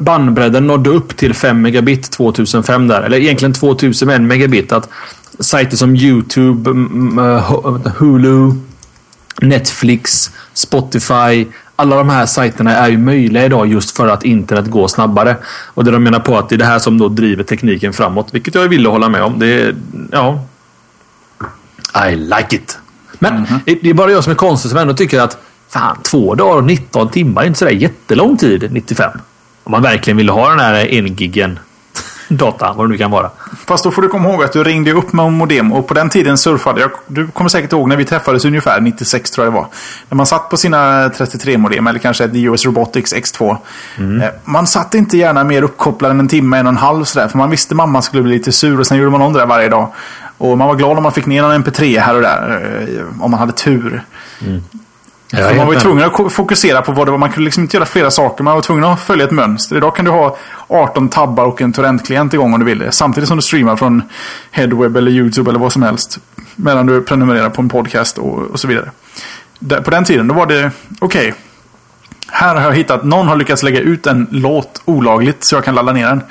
bandbredden 0.00 0.66
nådde 0.66 0.90
upp 0.90 1.16
till 1.16 1.34
5 1.34 1.62
megabit 1.62 2.10
2005 2.10 2.88
där. 2.88 3.02
Eller 3.02 3.18
egentligen 3.18 3.52
2001 3.52 4.20
megabit. 4.20 4.72
Att 4.72 4.88
sajter 5.40 5.76
som 5.76 5.96
YouTube, 5.96 6.70
eh, 7.22 7.36
eh, 7.36 7.92
Hulu, 7.96 8.52
Netflix, 9.42 10.30
Spotify. 10.54 11.46
Alla 11.76 11.96
de 11.96 12.08
här 12.08 12.26
sajterna 12.26 12.76
är 12.76 12.88
ju 12.88 12.98
möjliga 12.98 13.44
idag 13.44 13.66
just 13.66 13.96
för 13.96 14.08
att 14.08 14.24
internet 14.24 14.66
går 14.66 14.88
snabbare. 14.88 15.36
Och 15.46 15.84
det 15.84 15.90
de 15.90 16.04
menar 16.04 16.20
på 16.20 16.38
att 16.38 16.48
det 16.48 16.54
är 16.54 16.58
det 16.58 16.64
här 16.64 16.78
som 16.78 16.98
då 16.98 17.08
driver 17.08 17.42
tekniken 17.42 17.92
framåt. 17.92 18.28
Vilket 18.30 18.54
jag 18.54 18.68
vill 18.68 18.86
hålla 18.86 19.08
med 19.08 19.22
om. 19.22 19.38
Det 19.38 19.46
är, 19.46 19.74
ja. 20.12 20.44
I 22.10 22.16
like 22.16 22.56
it. 22.56 22.78
Men 23.30 23.36
mm 23.36 23.44
-hmm. 23.44 23.78
det 23.82 23.90
är 23.90 23.94
bara 23.94 24.10
jag 24.10 24.24
som 24.24 24.30
är 24.30 24.34
konstig 24.34 24.70
som 24.70 24.78
ändå 24.78 24.94
tycker 24.94 25.20
att 25.20 25.38
fan, 25.68 25.98
två 26.02 26.34
dagar 26.34 26.56
och 26.56 26.64
19 26.64 27.08
timmar 27.08 27.42
är 27.42 27.46
inte 27.46 27.58
sådär 27.58 27.72
jättelång 27.72 28.36
tid 28.36 28.72
95. 28.72 29.10
Om 29.64 29.70
man 29.70 29.82
verkligen 29.82 30.16
vill 30.16 30.28
ha 30.28 30.50
den 30.50 30.60
här 30.60 30.74
en 30.74 31.06
gigen 31.06 31.58
data, 32.28 32.72
vad 32.76 32.86
det 32.86 32.90
nu 32.90 32.98
kan 32.98 33.10
vara. 33.10 33.30
Fast 33.66 33.84
då 33.84 33.90
får 33.90 34.02
du 34.02 34.08
komma 34.08 34.30
ihåg 34.30 34.44
att 34.44 34.52
du 34.52 34.64
ringde 34.64 34.92
upp 34.92 35.12
med 35.12 35.32
modem 35.32 35.72
och 35.72 35.86
på 35.86 35.94
den 35.94 36.10
tiden 36.10 36.38
surfade 36.38 36.80
jag. 36.80 36.90
Du 37.06 37.26
kommer 37.26 37.50
säkert 37.50 37.72
ihåg 37.72 37.88
när 37.88 37.96
vi 37.96 38.04
träffades 38.04 38.44
ungefär 38.44 38.80
96 38.80 39.30
tror 39.30 39.46
jag 39.46 39.52
det 39.52 39.56
var. 39.56 39.66
När 40.08 40.16
man 40.16 40.26
satt 40.26 40.50
på 40.50 40.56
sina 40.56 41.10
33 41.16 41.58
modem 41.58 41.86
eller 41.86 41.98
kanske 41.98 42.24
ett 42.24 42.34
US 42.34 42.66
Robotics 42.66 43.14
X2. 43.14 43.56
Mm. 43.98 44.22
Eh, 44.22 44.28
man 44.44 44.66
satt 44.66 44.94
inte 44.94 45.18
gärna 45.18 45.44
mer 45.44 45.62
uppkopplad 45.62 46.10
än 46.10 46.20
en 46.20 46.28
timme, 46.28 46.58
en 46.58 46.66
och 46.66 46.72
en 46.72 46.76
halv 46.76 47.04
sådär. 47.04 47.28
För 47.28 47.38
man 47.38 47.50
visste 47.50 47.74
mamma 47.74 48.02
skulle 48.02 48.22
bli 48.22 48.32
lite 48.32 48.52
sur 48.52 48.80
och 48.80 48.86
sen 48.86 48.98
gjorde 48.98 49.10
man 49.10 49.22
om 49.22 49.32
det 49.32 49.38
där 49.38 49.46
varje 49.46 49.68
dag. 49.68 49.92
Och 50.44 50.58
man 50.58 50.68
var 50.68 50.74
glad 50.74 50.96
om 50.96 51.02
man 51.02 51.12
fick 51.12 51.26
ner 51.26 51.44
en 51.44 51.64
MP3 51.64 52.00
här 52.00 52.14
och 52.14 52.22
där. 52.22 52.62
Eh, 52.88 53.22
om 53.22 53.30
man 53.30 53.40
hade 53.40 53.52
tur. 53.52 54.04
Mm. 54.46 54.62
För 55.30 55.54
man 55.54 55.66
var 55.66 55.74
ju 55.74 55.80
tvungen 55.80 56.04
att 56.04 56.32
fokusera 56.32 56.82
på 56.82 56.92
vad 56.92 57.06
det 57.06 57.10
var. 57.10 57.18
Man 57.18 57.32
kunde 57.32 57.44
liksom 57.44 57.62
inte 57.62 57.76
göra 57.76 57.86
flera 57.86 58.10
saker. 58.10 58.44
Man 58.44 58.54
var 58.54 58.62
tvungen 58.62 58.84
att 58.84 59.00
följa 59.00 59.24
ett 59.24 59.30
mönster. 59.30 59.76
Idag 59.76 59.96
kan 59.96 60.04
du 60.04 60.10
ha 60.10 60.36
18 60.68 61.08
tabbar 61.08 61.44
och 61.44 61.62
en 61.62 61.72
torrentklient 61.72 62.34
igång 62.34 62.54
om 62.54 62.60
du 62.60 62.66
vill 62.66 62.78
det. 62.78 62.92
Samtidigt 62.92 63.28
som 63.28 63.36
du 63.36 63.42
streamar 63.42 63.76
från 63.76 64.02
Headweb 64.50 64.96
eller 64.96 65.10
YouTube 65.10 65.50
eller 65.50 65.60
vad 65.60 65.72
som 65.72 65.82
helst. 65.82 66.18
Medan 66.56 66.86
du 66.86 67.02
prenumererar 67.02 67.50
på 67.50 67.62
en 67.62 67.68
podcast 67.68 68.18
och, 68.18 68.38
och 68.38 68.60
så 68.60 68.68
vidare. 68.68 68.90
där, 69.58 69.80
på 69.80 69.90
den 69.90 70.04
tiden 70.04 70.28
då 70.28 70.34
var 70.34 70.46
det 70.46 70.70
okej. 71.00 71.28
Okay, 71.28 71.32
här 72.28 72.54
har 72.54 72.62
jag 72.62 72.72
hittat, 72.72 73.04
någon 73.04 73.28
har 73.28 73.36
lyckats 73.36 73.62
lägga 73.62 73.80
ut 73.80 74.06
en 74.06 74.26
låt 74.30 74.82
olagligt 74.84 75.44
så 75.44 75.56
jag 75.56 75.64
kan 75.64 75.74
ladda 75.74 75.92
ner 75.92 76.06
den. 76.06 76.22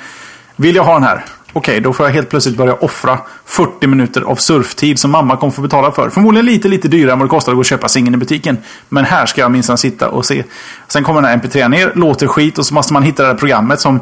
Vill 0.56 0.76
jag 0.76 0.84
ha 0.84 0.94
den 0.94 1.02
här? 1.02 1.24
Okej, 1.56 1.72
okay, 1.72 1.80
då 1.80 1.92
får 1.92 2.06
jag 2.06 2.12
helt 2.12 2.30
plötsligt 2.30 2.56
börja 2.56 2.74
offra 2.74 3.18
40 3.44 3.86
minuter 3.86 4.20
av 4.20 4.36
surftid 4.36 4.98
som 4.98 5.10
mamma 5.10 5.36
kommer 5.36 5.50
få 5.50 5.62
betala 5.62 5.92
för. 5.92 6.10
Förmodligen 6.10 6.46
lite, 6.46 6.68
lite 6.68 6.88
dyrare 6.88 7.12
än 7.12 7.18
vad 7.18 7.28
det 7.28 7.30
kostar 7.30 7.52
att 7.52 7.56
gå 7.56 7.60
och 7.60 7.66
köpa 7.66 7.88
singeln 7.88 8.14
i 8.14 8.18
butiken. 8.18 8.58
Men 8.88 9.04
här 9.04 9.26
ska 9.26 9.40
jag 9.40 9.50
minsann 9.50 9.78
sitta 9.78 10.08
och 10.08 10.26
se. 10.26 10.44
Sen 10.88 11.04
kommer 11.04 11.22
den 11.22 11.30
här 11.30 11.36
MP3 11.36 11.68
ner, 11.68 11.92
låter 11.94 12.26
skit 12.26 12.58
och 12.58 12.66
så 12.66 12.74
måste 12.74 12.92
man 12.92 13.02
hitta 13.02 13.22
det 13.22 13.28
här 13.28 13.34
programmet 13.34 13.80
som 13.80 13.96
eh, 13.96 14.00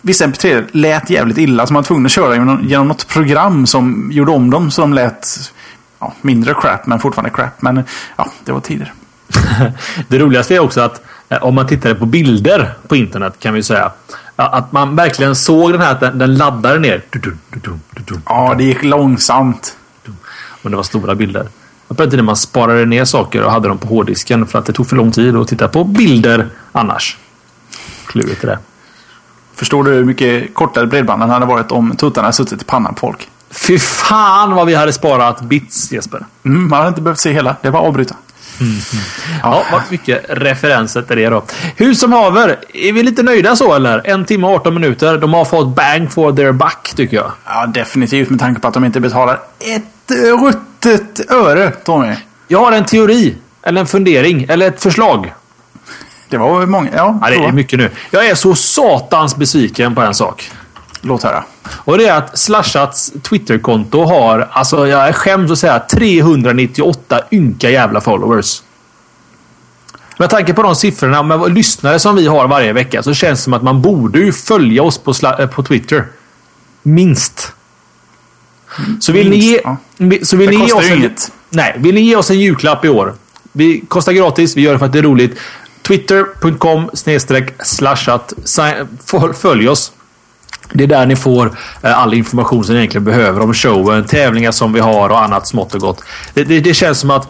Vissa 0.00 0.26
MP3 0.26 0.68
lät 0.72 1.10
jävligt 1.10 1.38
illa 1.38 1.66
så 1.66 1.72
man 1.72 1.82
var 1.82 1.86
tvungen 1.86 2.06
att 2.06 2.12
köra 2.12 2.34
genom, 2.34 2.64
genom 2.64 2.88
något 2.88 3.08
program 3.08 3.66
som 3.66 4.08
gjorde 4.12 4.32
om 4.32 4.50
dem 4.50 4.70
så 4.70 4.80
de 4.80 4.92
lät 4.92 5.28
ja, 5.98 6.14
mindre 6.20 6.54
crap 6.54 6.86
men 6.86 7.00
fortfarande 7.00 7.30
crap. 7.30 7.62
Men 7.62 7.78
eh, 7.78 7.84
ja, 8.16 8.28
det 8.44 8.52
var 8.52 8.60
tider. 8.60 8.92
det 10.08 10.18
roligaste 10.18 10.54
är 10.54 10.60
också 10.60 10.80
att 10.80 11.02
eh, 11.28 11.42
om 11.42 11.54
man 11.54 11.66
tittar 11.66 11.94
på 11.94 12.06
bilder 12.06 12.74
på 12.88 12.96
internet 12.96 13.34
kan 13.38 13.54
vi 13.54 13.62
säga. 13.62 13.92
Att 14.46 14.72
man 14.72 14.96
verkligen 14.96 15.34
såg 15.36 15.72
den 15.72 15.80
här 15.80 15.92
att 15.92 16.00
den, 16.00 16.18
den 16.18 16.34
laddade 16.34 16.78
ner. 16.78 17.02
Ja, 18.26 18.54
det 18.58 18.64
gick 18.64 18.82
långsamt. 18.82 19.76
Och 20.62 20.70
det 20.70 20.76
var 20.76 20.82
stora 20.82 21.14
bilder. 21.14 21.48
På 21.88 21.94
den 21.94 22.10
tiden 22.10 22.24
man 22.24 22.36
sparade 22.36 22.84
ner 22.84 23.04
saker 23.04 23.42
och 23.42 23.52
hade 23.52 23.68
dem 23.68 23.78
på 23.78 23.86
hårddisken 23.86 24.46
för 24.46 24.58
att 24.58 24.66
det 24.66 24.72
tog 24.72 24.86
för 24.86 24.96
lång 24.96 25.12
tid 25.12 25.36
att 25.36 25.48
titta 25.48 25.68
på 25.68 25.84
bilder 25.84 26.48
annars. 26.72 27.18
Klurigt 28.06 28.42
det. 28.42 28.58
Förstår 29.54 29.84
du 29.84 29.90
hur 29.90 30.04
mycket 30.04 30.54
kortare 30.54 30.86
bredbanden 30.86 31.30
hade 31.30 31.46
varit 31.46 31.72
om 31.72 31.96
tuttarna 31.96 32.32
suttit 32.32 32.62
i 32.62 32.64
pannan 32.64 32.94
på 32.94 33.00
folk? 33.00 33.28
Fy 33.50 33.78
fan 33.78 34.54
vad 34.54 34.66
vi 34.66 34.74
hade 34.74 34.92
sparat 34.92 35.40
bits 35.42 35.92
Jesper. 35.92 36.26
Mm, 36.44 36.68
man 36.68 36.78
hade 36.78 36.88
inte 36.88 37.00
behövt 37.00 37.18
se 37.18 37.32
hela. 37.32 37.56
Det 37.62 37.70
var 37.70 37.80
avbryta. 37.80 38.16
Mm. 38.60 38.78
Ja, 39.42 39.64
vad 39.72 39.82
mycket 39.90 40.24
referenser 40.28 41.02
till 41.02 41.16
det 41.16 41.28
då. 41.28 41.44
Hur 41.76 41.94
som 41.94 42.12
haver, 42.12 42.56
är 42.74 42.92
vi 42.92 43.02
lite 43.02 43.22
nöjda 43.22 43.56
så 43.56 43.74
eller? 43.74 44.06
En 44.06 44.24
timme 44.24 44.46
och 44.46 44.54
18 44.54 44.74
minuter. 44.74 45.18
De 45.18 45.34
har 45.34 45.44
fått 45.44 45.74
bang 45.76 46.12
for 46.12 46.32
their 46.32 46.52
buck 46.52 46.92
tycker 46.96 47.16
jag. 47.16 47.32
Ja, 47.44 47.66
definitivt 47.66 48.30
med 48.30 48.40
tanke 48.40 48.60
på 48.60 48.68
att 48.68 48.74
de 48.74 48.84
inte 48.84 49.00
betalar 49.00 49.40
ett 49.58 50.10
ruttet 50.40 51.30
öre, 51.30 51.70
Tommy. 51.70 52.14
Jag 52.48 52.58
har 52.58 52.72
en 52.72 52.84
teori. 52.84 53.36
Eller 53.62 53.80
en 53.80 53.86
fundering. 53.86 54.46
Eller 54.48 54.68
ett 54.68 54.82
förslag. 54.82 55.32
Det 56.28 56.38
var 56.38 56.66
många. 56.66 56.88
Ja, 56.96 57.18
ja 57.22 57.30
det 57.30 57.36
är 57.36 57.52
mycket 57.52 57.78
nu. 57.78 57.90
Jag 58.10 58.26
är 58.26 58.34
så 58.34 58.54
satans 58.54 59.36
besviken 59.36 59.94
på 59.94 60.00
en 60.00 60.14
sak. 60.14 60.50
Låt 61.00 61.22
höra. 61.22 61.44
Och 61.84 61.98
det 61.98 62.06
är 62.06 62.16
att 62.16 62.38
Slashats 62.38 63.12
Twitterkonto 63.22 64.04
har, 64.04 64.48
alltså 64.52 64.86
jag 64.86 65.14
skäms 65.14 65.50
att 65.50 65.58
säga, 65.58 65.82
398 65.90 67.20
ynka 67.30 67.70
jävla 67.70 68.00
followers. 68.00 68.62
Med 70.18 70.30
tanke 70.30 70.54
på 70.54 70.62
de 70.62 70.76
siffrorna 70.76 71.22
med 71.22 71.54
lyssnare 71.54 71.98
som 71.98 72.16
vi 72.16 72.26
har 72.26 72.48
varje 72.48 72.72
vecka 72.72 73.02
så 73.02 73.14
känns 73.14 73.38
det 73.38 73.42
som 73.42 73.52
att 73.52 73.62
man 73.62 73.82
borde 73.82 74.18
ju 74.18 74.32
följa 74.32 74.82
oss 74.82 74.98
på, 74.98 75.14
eh, 75.38 75.46
på 75.46 75.62
Twitter. 75.62 76.06
Minst. 76.82 77.52
Så 79.00 79.12
vill 79.12 79.30
Minst, 79.30 79.46
ni 79.46 79.52
ge, 79.52 79.60
ja. 79.64 79.76
så 80.22 80.36
vill 80.36 80.50
det 80.50 80.58
ni 80.58 80.66
ge 80.66 80.72
oss 80.72 80.90
en, 80.90 80.98
inget. 80.98 81.32
Nej, 81.50 81.74
vill 81.78 81.94
ni 81.94 82.00
ge 82.00 82.16
oss 82.16 82.30
en 82.30 82.40
julklapp 82.40 82.84
i 82.84 82.88
år? 82.88 83.14
Vi 83.52 83.80
kostar 83.88 84.12
gratis, 84.12 84.56
vi 84.56 84.62
gör 84.62 84.72
det 84.72 84.78
för 84.78 84.86
att 84.86 84.92
det 84.92 84.98
är 84.98 85.02
roligt. 85.02 85.38
Twitter.com 85.82 86.90
slashat. 87.62 88.32
Följ 89.34 89.68
oss. 89.68 89.92
Det 90.72 90.84
är 90.84 90.88
där 90.88 91.06
ni 91.06 91.16
får 91.16 91.46
eh, 91.82 91.98
all 91.98 92.14
information 92.14 92.64
som 92.64 92.74
ni 92.74 92.80
egentligen 92.80 93.04
behöver 93.04 93.40
om 93.40 93.54
showen, 93.54 94.04
tävlingar 94.04 94.50
som 94.50 94.72
vi 94.72 94.80
har 94.80 95.10
och 95.10 95.22
annat 95.22 95.48
smått 95.48 95.74
och 95.74 95.80
gott. 95.80 96.02
Det, 96.34 96.44
det, 96.44 96.60
det 96.60 96.74
känns 96.74 96.98
som 96.98 97.10
att 97.10 97.28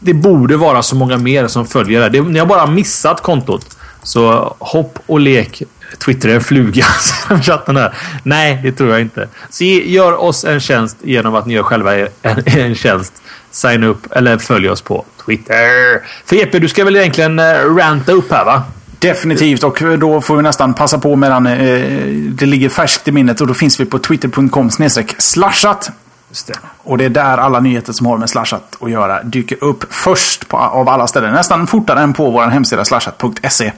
det 0.00 0.14
borde 0.14 0.56
vara 0.56 0.82
så 0.82 0.96
många 0.96 1.18
mer 1.18 1.46
som 1.46 1.66
följer 1.66 2.00
det. 2.00 2.08
det 2.08 2.20
ni 2.22 2.38
har 2.38 2.46
bara 2.46 2.66
missat 2.66 3.22
kontot. 3.22 3.76
Så 4.02 4.56
hopp 4.58 4.98
och 5.06 5.20
lek. 5.20 5.62
Twitter 5.98 6.28
är 6.28 6.34
en 6.34 6.40
fluga. 6.40 6.84
chatten 7.42 7.76
här. 7.76 7.94
Nej, 8.22 8.60
det 8.62 8.72
tror 8.72 8.90
jag 8.90 9.00
inte. 9.00 9.28
Så 9.50 9.64
gör 9.64 10.12
oss 10.20 10.44
en 10.44 10.60
tjänst 10.60 10.96
genom 11.02 11.34
att 11.34 11.46
ni 11.46 11.54
gör 11.54 11.62
själva 11.62 11.98
en, 11.98 12.08
en 12.22 12.74
tjänst. 12.74 13.12
Sign 13.50 13.84
upp 13.84 14.12
eller 14.12 14.38
följ 14.38 14.68
oss 14.68 14.80
på 14.80 15.04
Twitter. 15.26 15.56
För 16.24 16.36
Jeppe, 16.36 16.58
du 16.58 16.68
ska 16.68 16.84
väl 16.84 16.96
egentligen 16.96 17.38
eh, 17.38 17.76
ranta 17.76 18.12
upp 18.12 18.32
här 18.32 18.44
va? 18.44 18.62
Definitivt 18.98 19.62
och 19.62 19.82
då 19.98 20.20
får 20.20 20.36
vi 20.36 20.42
nästan 20.42 20.74
passa 20.74 20.98
på 20.98 21.16
medan 21.16 21.46
eh, 21.46 21.52
det 22.10 22.46
ligger 22.46 22.68
färskt 22.68 23.08
i 23.08 23.12
minnet 23.12 23.40
och 23.40 23.46
då 23.46 23.54
finns 23.54 23.80
vi 23.80 23.84
på 23.84 23.98
twitter.com 23.98 24.70
slashat. 25.18 25.90
Och 26.86 26.98
det 26.98 27.04
är 27.04 27.10
där 27.10 27.38
alla 27.38 27.60
nyheter 27.60 27.92
som 27.92 28.06
har 28.06 28.18
med 28.18 28.30
slashat 28.30 28.76
att 28.80 28.90
göra 28.90 29.22
dyker 29.22 29.64
upp 29.64 29.84
först 29.90 30.48
på, 30.48 30.56
av 30.56 30.88
alla 30.88 31.06
ställen. 31.06 31.32
Nästan 31.32 31.66
fortare 31.66 32.00
än 32.00 32.12
på 32.12 32.30
vår 32.30 32.42
hemsida 32.42 32.84
slashat.se. 32.84 33.72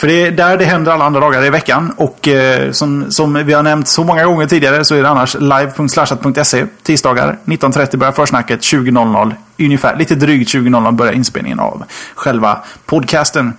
För 0.00 0.06
det 0.06 0.26
är 0.26 0.30
där 0.30 0.56
det 0.56 0.64
händer 0.64 0.92
alla 0.92 1.04
andra 1.04 1.20
dagar 1.20 1.44
i 1.44 1.50
veckan. 1.50 1.92
Och 1.96 2.28
eh, 2.28 2.70
som, 2.70 3.10
som 3.10 3.34
vi 3.34 3.52
har 3.52 3.62
nämnt 3.62 3.88
så 3.88 4.04
många 4.04 4.24
gånger 4.24 4.46
tidigare 4.46 4.84
så 4.84 4.94
är 4.94 5.02
det 5.02 5.08
annars 5.08 5.34
live.slashat.se. 5.34 6.66
Tisdagar 6.82 7.38
19.30 7.44 7.96
börjar 7.96 8.12
försnacket, 8.12 8.60
20.00 8.60 9.34
ungefär, 9.58 9.96
lite 9.96 10.14
drygt 10.14 10.54
20.00 10.54 10.92
börjar 10.92 11.12
inspelningen 11.12 11.60
av 11.60 11.84
själva 12.14 12.58
podcasten. 12.86 13.52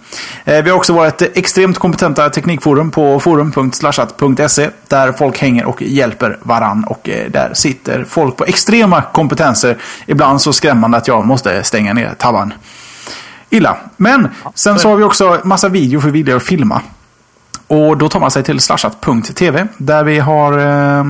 Eh, 0.46 0.64
vi 0.64 0.70
har 0.70 0.78
också 0.78 0.94
varit 0.94 1.22
extremt 1.22 1.78
kompetenta 1.78 2.30
teknikforum 2.30 2.92
på 2.92 3.20
forum.slashat.se 3.20 4.70
där 4.88 5.12
folk 5.12 5.38
hänger 5.38 5.66
och 5.66 5.82
hjälper 5.82 6.38
varann 6.42 6.84
och 6.84 7.10
eh, 7.10 7.32
där 7.32 7.54
sitter 7.54 8.04
folk 8.04 8.38
på 8.38 8.46
extremt 8.46 8.71
extrema 8.72 9.02
kompetenser. 9.02 9.78
Ibland 10.06 10.42
så 10.42 10.54
skrämmande 10.54 10.98
att 10.98 11.08
jag 11.08 11.26
måste 11.26 11.64
stänga 11.64 11.94
ner 11.94 12.14
tabban 12.18 12.54
illa. 13.50 13.78
Men 13.98 14.28
sen 14.56 14.80
så 14.80 14.90
har 14.90 14.96
vi 14.96 15.04
också 15.04 15.40
massa 15.44 15.70
video 15.70 16.02
för 16.02 16.10
video 16.10 16.36
att 16.36 16.44
filma. 16.44 16.82
Och 17.68 17.98
då 17.98 18.10
tar 18.10 18.20
man 18.20 18.32
sig 18.32 18.44
till 18.44 18.60
slashat.tv 18.60 19.68
där 19.78 20.04
vi 20.04 20.20
har, 20.20 20.58
eh, 20.58 21.04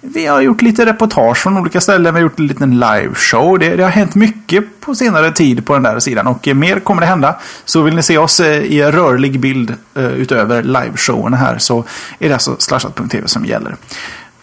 vi 0.00 0.26
har 0.26 0.40
gjort 0.40 0.62
lite 0.62 0.86
reportage 0.86 1.36
från 1.36 1.58
olika 1.58 1.80
ställen. 1.80 2.14
Vi 2.14 2.20
har 2.20 2.22
gjort 2.22 2.38
en 2.38 2.46
liten 2.46 2.78
liveshow. 2.78 3.58
Det, 3.58 3.76
det 3.76 3.82
har 3.82 3.90
hänt 3.90 4.14
mycket 4.14 4.80
på 4.80 4.94
senare 4.94 5.32
tid 5.32 5.66
på 5.66 5.74
den 5.74 5.82
där 5.82 6.00
sidan 6.00 6.26
och 6.26 6.48
eh, 6.48 6.54
mer 6.54 6.80
kommer 6.80 7.00
det 7.00 7.06
hända. 7.06 7.36
Så 7.64 7.82
vill 7.82 7.94
ni 7.94 8.02
se 8.02 8.18
oss 8.18 8.40
eh, 8.40 8.62
i 8.62 8.82
rörlig 8.82 9.40
bild 9.40 9.74
eh, 9.94 10.06
utöver 10.06 10.62
liveshowen 10.62 11.34
här 11.34 11.58
så 11.58 11.84
är 12.18 12.28
det 12.28 12.34
alltså 12.34 12.56
slashat.tv 12.58 13.28
som 13.28 13.44
gäller. 13.44 13.76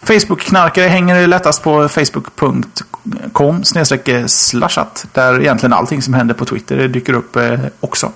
Facebook-knarkare 0.03 0.88
hänger 0.88 1.28
lättast 1.28 1.64
på 1.64 1.90
facebook.com 1.90 3.64
eh, 4.06 4.26
slashat. 4.26 5.06
Där 5.14 5.41
egentligen 5.41 5.73
allting 5.73 6.02
som 6.02 6.14
händer 6.14 6.36
på 6.36 6.45
Twitter 6.45 6.80
eh, 6.80 6.86
dyker 6.86 7.14
upp 7.14 7.36
eh, 7.36 7.60
också. 7.80 8.11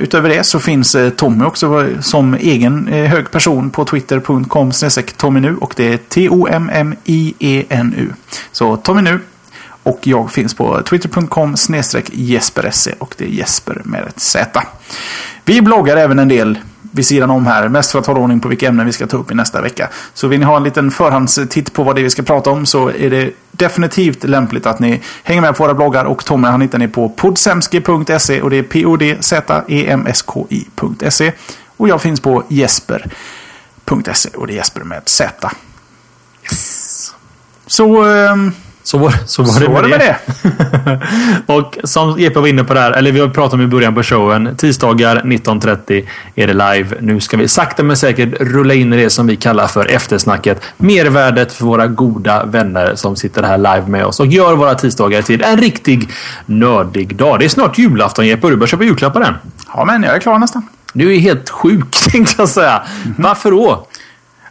Utöver 0.00 0.28
det 0.28 0.44
så 0.44 0.60
finns 0.60 0.96
Tommy 1.16 1.44
också 1.44 1.88
som 2.00 2.34
egen 2.34 2.86
hög 2.86 3.30
person 3.30 3.70
på 3.70 3.84
twitter.com 3.84 4.72
tomminu 5.16 5.56
och 5.56 5.74
det 5.76 5.92
är 5.92 5.96
T-O-M-M-I-E-N-U. 5.96 8.12
Så 8.52 8.76
Tommy 8.76 9.02
nu 9.02 9.20
och 9.82 9.98
jag 10.02 10.32
finns 10.32 10.54
på 10.54 10.82
twitter.com 10.82 11.56
jesperse 12.12 12.94
och 12.98 13.14
det 13.18 13.24
är 13.24 13.28
Jesper 13.28 13.82
med 13.84 14.02
ett 14.02 14.20
Z. 14.20 14.62
Vi 15.44 15.62
bloggar 15.62 15.96
även 15.96 16.18
en 16.18 16.28
del 16.28 16.58
vid 16.90 17.06
sidan 17.06 17.30
om 17.30 17.46
här. 17.46 17.68
Mest 17.68 17.92
för 17.92 17.98
att 17.98 18.06
hålla 18.06 18.20
ordning 18.20 18.40
på 18.40 18.48
vilka 18.48 18.68
ämnen 18.68 18.86
vi 18.86 18.92
ska 18.92 19.06
ta 19.06 19.16
upp 19.16 19.30
i 19.30 19.34
nästa 19.34 19.60
vecka. 19.60 19.88
Så 20.14 20.28
vill 20.28 20.40
ni 20.40 20.46
ha 20.46 20.56
en 20.56 20.62
liten 20.62 20.90
förhandstitt 20.90 21.72
på 21.72 21.82
vad 21.82 21.96
det 21.96 22.00
är 22.00 22.02
vi 22.02 22.10
ska 22.10 22.22
prata 22.22 22.50
om 22.50 22.66
så 22.66 22.88
är 22.88 23.10
det 23.10 23.30
definitivt 23.50 24.24
lämpligt 24.24 24.66
att 24.66 24.78
ni 24.78 25.02
hänger 25.22 25.40
med 25.40 25.56
på 25.56 25.64
våra 25.64 25.74
bloggar. 25.74 26.04
Och 26.04 26.24
Tommy 26.24 26.48
han 26.48 26.60
hittar 26.60 26.78
ni 26.78 26.88
på 26.88 27.08
podsemski.se 27.08 28.42
och 28.42 28.50
det 28.50 28.56
är 28.56 28.62
p-o-d-z-e-m-s-k-i.se. 28.62 31.32
Och 31.76 31.88
jag 31.88 32.02
finns 32.02 32.20
på 32.20 32.44
jesper.se 32.48 34.28
och 34.34 34.46
det 34.46 34.52
är 34.52 34.56
Jesper 34.56 34.80
med 34.80 35.08
Z. 35.08 35.50
Yes. 36.42 37.14
Så... 37.66 38.04
Så 38.88 38.98
var, 38.98 39.14
så 39.26 39.42
var, 39.42 39.48
så 39.48 39.60
det, 39.60 39.68
med 39.68 39.74
var 39.74 39.82
det, 39.82 39.88
med 39.88 40.00
det. 40.00 41.00
och 41.52 41.78
som 41.84 42.20
Jeppe 42.20 42.40
var 42.40 42.46
inne 42.48 42.64
på 42.64 42.74
där, 42.74 42.92
eller 42.92 43.12
vi 43.12 43.20
har 43.20 43.28
pratat 43.28 43.54
om 43.54 43.60
i 43.60 43.66
början 43.66 43.94
på 43.94 44.02
showen. 44.02 44.56
Tisdagar 44.56 45.22
19.30 45.24 46.04
är 46.34 46.46
det 46.46 46.52
live. 46.52 46.96
Nu 47.00 47.20
ska 47.20 47.36
vi 47.36 47.48
sakta 47.48 47.82
men 47.82 47.96
säkert 47.96 48.40
rulla 48.40 48.74
in 48.74 48.92
i 48.92 48.96
det 48.96 49.10
som 49.10 49.26
vi 49.26 49.36
kallar 49.36 49.66
för 49.66 49.86
eftersnacket. 49.86 50.60
Mervärdet 50.76 51.52
för 51.52 51.64
våra 51.64 51.86
goda 51.86 52.44
vänner 52.44 52.94
som 52.94 53.16
sitter 53.16 53.42
här 53.42 53.58
live 53.58 53.84
med 53.86 54.04
oss 54.06 54.20
och 54.20 54.26
gör 54.26 54.54
våra 54.54 54.74
tisdagar 54.74 55.22
till 55.22 55.42
en 55.42 55.56
riktig 55.56 56.08
nördig 56.46 57.16
dag. 57.16 57.38
Det 57.38 57.44
är 57.44 57.48
snart 57.48 57.78
julafton 57.78 58.26
Jeppe 58.26 58.48
du 58.48 58.56
börjar 58.56 58.68
köpa 58.68 58.84
julklappar 58.84 59.20
än. 59.20 59.34
Ja 59.74 59.84
men 59.84 60.02
jag 60.02 60.16
är 60.16 60.20
klar 60.20 60.38
nästan. 60.38 60.68
Du 60.92 61.14
är 61.14 61.18
helt 61.18 61.50
sjuk 61.50 61.90
tänkte 62.12 62.34
jag 62.38 62.48
säga. 62.48 62.82
Mm 62.82 63.14
-hmm. 63.16 63.22
Varför 63.22 63.50
då? 63.50 63.86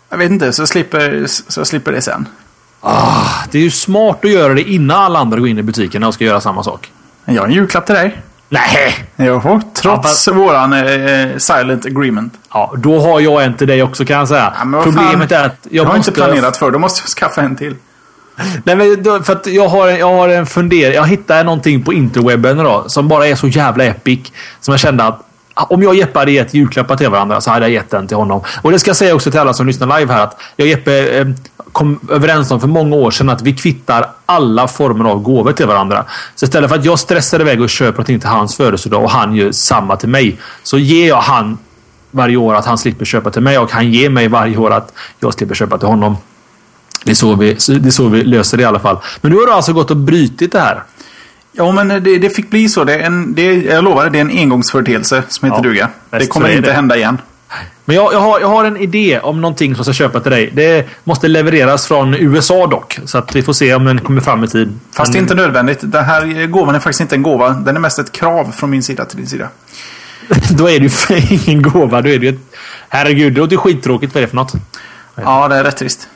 Jag 0.09 0.17
vet 0.17 0.31
inte, 0.31 0.53
så 0.53 0.67
slipper, 0.67 1.23
så 1.27 1.65
slipper 1.65 1.91
det 1.91 2.01
sen. 2.01 2.27
Ah, 2.81 3.43
det 3.51 3.57
är 3.57 3.61
ju 3.61 3.71
smart 3.71 4.25
att 4.25 4.31
göra 4.31 4.53
det 4.53 4.61
innan 4.61 4.97
alla 5.03 5.19
andra 5.19 5.39
går 5.39 5.47
in 5.47 5.57
i 5.57 5.63
butikerna 5.63 6.07
och 6.07 6.13
ska 6.13 6.23
göra 6.23 6.41
samma 6.41 6.63
sak. 6.63 6.91
Jag 7.25 7.41
har 7.41 7.47
en 7.47 7.53
julklapp 7.53 7.85
till 7.85 7.95
dig. 7.95 8.21
Nej! 8.49 9.05
Jo, 9.15 9.61
trots 9.73 10.27
ja, 10.27 10.33
våran 10.33 10.73
eh, 10.73 11.37
silent 11.37 11.85
agreement. 11.85 12.33
Ja, 12.53 12.73
då 12.77 12.99
har 12.99 13.19
jag 13.19 13.43
en 13.43 13.53
till 13.53 13.67
dig 13.67 13.83
också 13.83 14.05
kan 14.05 14.17
jag 14.17 14.27
säga. 14.27 14.53
Ja, 14.71 14.83
Problemet 14.83 15.31
är 15.31 15.45
att 15.45 15.57
jag, 15.63 15.73
jag 15.73 15.85
har 15.85 15.97
måste... 15.97 16.11
inte 16.11 16.21
planerat 16.21 16.57
för. 16.57 16.71
Då 16.71 16.79
måste 16.79 17.01
jag 17.03 17.09
skaffa 17.09 17.41
en 17.41 17.55
till. 17.55 17.75
Nej, 18.63 18.75
men 18.75 19.03
då, 19.03 19.23
för 19.23 19.33
att 19.33 19.47
jag 19.47 19.67
har, 19.67 19.87
jag 19.87 20.09
har 20.09 20.29
en 20.29 20.45
fundering. 20.45 20.95
Jag 20.95 21.07
hittade 21.07 21.43
någonting 21.43 21.83
på 21.83 21.93
interwebben 21.93 22.59
idag 22.59 22.91
som 22.91 23.07
bara 23.07 23.27
är 23.27 23.35
så 23.35 23.47
jävla 23.47 23.83
epic. 23.83 24.19
Som 24.61 24.71
jag 24.71 24.79
kände 24.79 25.03
att 25.03 25.26
Ah, 25.59 25.65
om 25.69 25.81
jag 25.81 25.89
och 25.89 25.95
Jeppe 25.95 26.19
hade 26.19 26.31
gett 26.31 26.53
julklappar 26.53 26.97
till 26.97 27.09
varandra 27.09 27.41
så 27.41 27.51
hade 27.51 27.65
jag 27.65 27.71
gett 27.71 27.89
den 27.89 28.07
till 28.07 28.17
honom. 28.17 28.41
Och 28.61 28.71
det 28.71 28.79
ska 28.79 28.89
jag 28.89 28.95
säga 28.97 29.15
också 29.15 29.31
till 29.31 29.39
alla 29.39 29.53
som 29.53 29.67
lyssnar 29.67 29.99
live 29.99 30.13
här 30.13 30.23
att 30.23 30.41
jag 30.55 30.65
och 30.65 30.69
Jeppe 30.69 31.19
eh, 31.19 31.27
kom 31.71 31.99
överens 32.09 32.51
om 32.51 32.59
för 32.59 32.67
många 32.67 32.95
år 32.95 33.11
sedan 33.11 33.29
att 33.29 33.41
vi 33.41 33.53
kvittar 33.53 34.09
alla 34.25 34.67
former 34.67 35.05
av 35.09 35.21
gåvor 35.21 35.51
till 35.51 35.65
varandra. 35.67 36.05
Så 36.35 36.45
istället 36.45 36.69
för 36.69 36.77
att 36.77 36.85
jag 36.85 36.99
stressar 36.99 37.39
iväg 37.39 37.61
och 37.61 37.69
köper 37.69 37.91
någonting 37.91 38.19
till 38.19 38.29
hans 38.29 38.55
födelsedag 38.55 39.03
och 39.03 39.09
han 39.09 39.35
gör 39.35 39.51
samma 39.51 39.95
till 39.95 40.09
mig. 40.09 40.39
Så 40.63 40.77
ger 40.77 41.07
jag 41.07 41.21
han 41.21 41.57
varje 42.11 42.37
år 42.37 42.55
att 42.55 42.65
han 42.65 42.77
slipper 42.77 43.05
köpa 43.05 43.31
till 43.31 43.41
mig 43.41 43.57
och 43.57 43.71
han 43.71 43.91
ger 43.91 44.09
mig 44.09 44.27
varje 44.27 44.57
år 44.57 44.71
att 44.71 44.93
jag 45.19 45.33
slipper 45.33 45.55
köpa 45.55 45.77
till 45.77 45.87
honom. 45.87 46.17
Det 47.03 47.11
är 47.11 47.15
så 47.15 47.35
vi, 47.35 47.53
det 47.53 47.87
är 47.87 47.91
så 47.91 48.07
vi 48.07 48.23
löser 48.23 48.57
det 48.57 48.63
i 48.63 48.65
alla 48.65 48.79
fall. 48.79 48.97
Men 49.21 49.31
nu 49.31 49.37
har 49.37 49.45
du 49.45 49.53
alltså 49.53 49.73
gått 49.73 49.91
och 49.91 49.97
brutit 49.97 50.51
det 50.51 50.59
här. 50.59 50.83
Ja, 51.57 51.71
men 51.71 51.87
det, 51.87 52.17
det 52.17 52.29
fick 52.29 52.49
bli 52.49 52.69
så. 52.69 52.83
Det 52.83 52.93
är 52.95 52.99
en, 52.99 53.35
det, 53.35 53.53
jag 53.55 53.83
lovar, 53.83 54.09
det 54.09 54.17
är 54.17 54.21
en 54.21 54.29
engångsföreteelse 54.31 55.23
som 55.27 55.45
heter 55.45 55.57
Ja, 55.63 55.69
duga. 55.69 55.89
Det 56.09 56.27
kommer 56.27 56.49
inte 56.49 56.69
det. 56.69 56.73
hända 56.73 56.97
igen. 56.97 57.17
Men 57.85 57.95
jag, 57.95 58.13
jag, 58.13 58.19
har, 58.19 58.39
jag 58.39 58.47
har 58.47 58.65
en 58.65 58.77
idé 58.77 59.19
om 59.19 59.41
någonting 59.41 59.75
som 59.75 59.79
jag 59.79 59.85
ska 59.95 60.03
köpa 60.03 60.19
till 60.19 60.31
dig. 60.31 60.49
Det 60.53 60.87
måste 61.03 61.27
levereras 61.27 61.87
från 61.87 62.13
USA 62.13 62.67
dock. 62.67 62.99
Så 63.05 63.17
att 63.17 63.35
vi 63.35 63.43
får 63.43 63.53
se 63.53 63.75
om 63.75 63.85
den 63.85 63.99
kommer 63.99 64.21
fram 64.21 64.43
i 64.43 64.47
tid. 64.47 64.79
Fast 64.91 65.11
det 65.13 65.17
är 65.17 65.21
inte 65.21 65.35
nödvändigt. 65.35 65.79
Den 65.81 66.05
här 66.05 66.45
gåvan 66.45 66.75
är 66.75 66.79
faktiskt 66.79 67.01
inte 67.01 67.15
en 67.15 67.21
gåva. 67.23 67.49
Den 67.49 67.75
är 67.75 67.79
mest 67.79 67.99
ett 67.99 68.11
krav 68.11 68.51
från 68.51 68.69
min 68.69 68.83
sida 68.83 69.05
till 69.05 69.17
din 69.17 69.27
sida. 69.27 69.49
Då 70.49 70.69
är 70.69 70.79
det 70.79 70.83
ju 70.83 70.89
för 70.89 71.33
ingen 71.49 71.61
gåva. 71.61 72.01
Då 72.01 72.09
är 72.09 72.19
det 72.19 72.25
ju 72.25 72.29
ett... 72.29 72.55
Herregud, 72.89 73.33
det 73.33 73.41
låter 73.41 73.57
skittråkigt. 73.57 74.13
Vad 74.13 74.21
är 74.23 74.25
det 74.25 74.29
för 74.29 74.35
något? 74.35 74.53
Ja, 75.15 75.47
det 75.47 75.55
är 75.55 75.63
rätt 75.63 75.77
trist. 75.77 76.07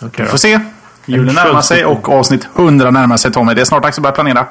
Okej 0.00 0.10
Vi 0.16 0.22
då. 0.22 0.28
får 0.30 0.38
se. 0.38 0.60
Julen 1.06 1.28
En 1.28 1.34
närmar 1.34 1.62
sig 1.62 1.84
och 1.84 2.08
avsnitt 2.08 2.48
100 2.56 2.90
närmar 2.90 3.16
sig 3.16 3.32
Tommy. 3.32 3.54
Det 3.54 3.60
är 3.60 3.64
snart 3.64 3.82
dags 3.82 3.98
att 3.98 4.02
börja 4.02 4.14
planera. 4.14 4.46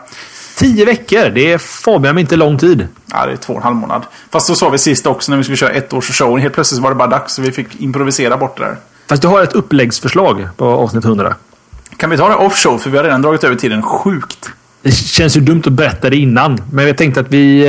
Tio 0.55 0.85
veckor. 0.85 1.29
Det 1.29 1.53
är 1.53 1.57
Fabian 1.57 2.17
inte 2.17 2.35
lång 2.35 2.57
tid. 2.57 2.87
Ja, 3.11 3.25
det 3.25 3.31
är 3.31 3.35
två 3.35 3.53
och 3.53 3.59
en 3.59 3.63
halv 3.63 3.75
månad. 3.75 4.03
Fast 4.31 4.47
så 4.47 4.55
sa 4.55 4.69
vi 4.69 4.77
sist 4.77 5.07
också 5.07 5.31
när 5.31 5.37
vi 5.37 5.43
skulle 5.43 5.57
köra 5.57 5.69
ett 5.71 5.93
års 5.93 6.17
show. 6.17 6.39
Helt 6.39 6.53
plötsligt 6.53 6.81
var 6.81 6.89
det 6.89 6.95
bara 6.95 7.07
dags 7.07 7.33
så 7.33 7.41
vi 7.41 7.51
fick 7.51 7.81
improvisera 7.81 8.37
bort 8.37 8.57
det 8.57 8.63
där. 8.63 8.77
Fast 9.07 9.21
du 9.21 9.27
har 9.27 9.43
ett 9.43 9.53
uppläggsförslag 9.53 10.47
på 10.57 10.65
avsnitt 10.65 11.05
100. 11.05 11.35
Kan 11.97 12.09
vi 12.09 12.17
ta 12.17 12.29
det 12.29 12.35
off 12.35 12.57
show? 12.57 12.77
För 12.77 12.89
vi 12.89 12.97
har 12.97 13.03
redan 13.03 13.21
dragit 13.21 13.43
över 13.43 13.55
tiden 13.55 13.81
sjukt. 13.81 14.49
Det 14.81 14.91
känns 14.91 15.37
ju 15.37 15.41
dumt 15.41 15.63
att 15.65 15.73
berätta 15.73 16.09
det 16.09 16.15
innan. 16.15 16.63
Men 16.71 16.87
jag 16.87 16.97
tänkte 16.97 17.19
att 17.19 17.29
vi... 17.29 17.65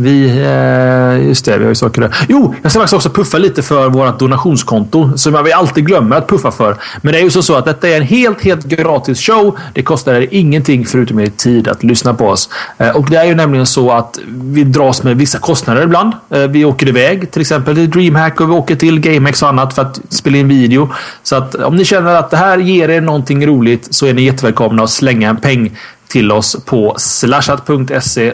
Vi... 0.00 0.28
Eh, 0.28 1.28
just 1.28 1.44
det, 1.44 1.58
vi 1.58 1.64
har 1.64 1.68
ju 1.68 1.74
saker 1.74 2.00
där. 2.00 2.16
Jo, 2.28 2.54
jag 2.62 2.72
ska 2.72 2.80
faktiskt 2.80 2.94
också 2.94 3.10
puffa 3.10 3.38
lite 3.38 3.62
för 3.62 3.88
vårt 3.88 4.18
donationskonto. 4.18 5.10
Som 5.16 5.34
jag 5.34 5.50
alltid 5.50 5.86
glömmer 5.86 6.16
att 6.16 6.28
puffa 6.28 6.50
för. 6.50 6.76
Men 7.02 7.12
det 7.12 7.18
är 7.18 7.22
ju 7.22 7.30
så 7.30 7.54
att 7.54 7.64
detta 7.64 7.88
är 7.88 7.96
en 7.96 8.02
helt, 8.02 8.42
helt 8.42 8.64
gratis 8.64 9.20
show. 9.20 9.58
Det 9.74 9.82
kostar 9.82 10.14
er 10.14 10.28
ingenting 10.30 10.86
förutom 10.86 11.20
er 11.20 11.26
tid 11.26 11.68
att 11.68 11.82
lyssna 11.82 12.14
på 12.14 12.28
oss. 12.28 12.48
Eh, 12.78 12.96
och 12.96 13.10
det 13.10 13.16
är 13.16 13.24
ju 13.24 13.34
nämligen 13.34 13.66
så 13.66 13.90
att 13.90 14.18
vi 14.26 14.64
dras 14.64 15.02
med 15.02 15.16
vissa 15.16 15.38
kostnader 15.38 15.82
ibland. 15.82 16.12
Eh, 16.30 16.40
vi 16.40 16.64
åker 16.64 16.88
iväg 16.88 17.30
till 17.30 17.40
exempel 17.40 17.74
till 17.74 17.90
DreamHack 17.90 18.40
och 18.40 18.48
vi 18.48 18.52
åker 18.52 18.76
till 18.76 19.00
GameX 19.00 19.42
och 19.42 19.48
annat 19.48 19.74
för 19.74 19.82
att 19.82 20.00
spela 20.08 20.36
in 20.36 20.48
video. 20.48 20.88
Så 21.22 21.36
att 21.36 21.54
om 21.54 21.76
ni 21.76 21.84
känner 21.84 22.14
att 22.14 22.30
det 22.30 22.36
här 22.36 22.58
ger 22.58 22.88
er 22.88 23.00
någonting 23.00 23.46
roligt 23.46 23.94
så 23.94 24.06
är 24.06 24.14
ni 24.14 24.22
jättevälkomna 24.22 24.82
att 24.82 24.90
slänga 24.90 25.30
en 25.30 25.36
peng 25.36 25.76
till 26.10 26.32
oss 26.32 26.56
på 26.64 26.94
slashat.se 26.98 28.32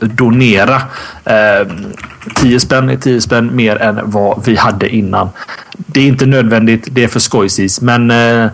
donera. 0.00 0.82
Eh, 1.24 1.68
10 2.34 2.60
spänn 2.60 2.88
är 2.88 2.96
10 2.96 3.20
spänn 3.20 3.56
mer 3.56 3.76
än 3.76 4.10
vad 4.10 4.44
vi 4.44 4.56
hade 4.56 4.88
innan. 4.88 5.28
Det 5.76 6.00
är 6.00 6.06
inte 6.06 6.26
nödvändigt, 6.26 6.88
det 6.90 7.04
är 7.04 7.08
för 7.08 7.20
skojsis, 7.20 7.80
men 7.80 8.10
eh, 8.10 8.50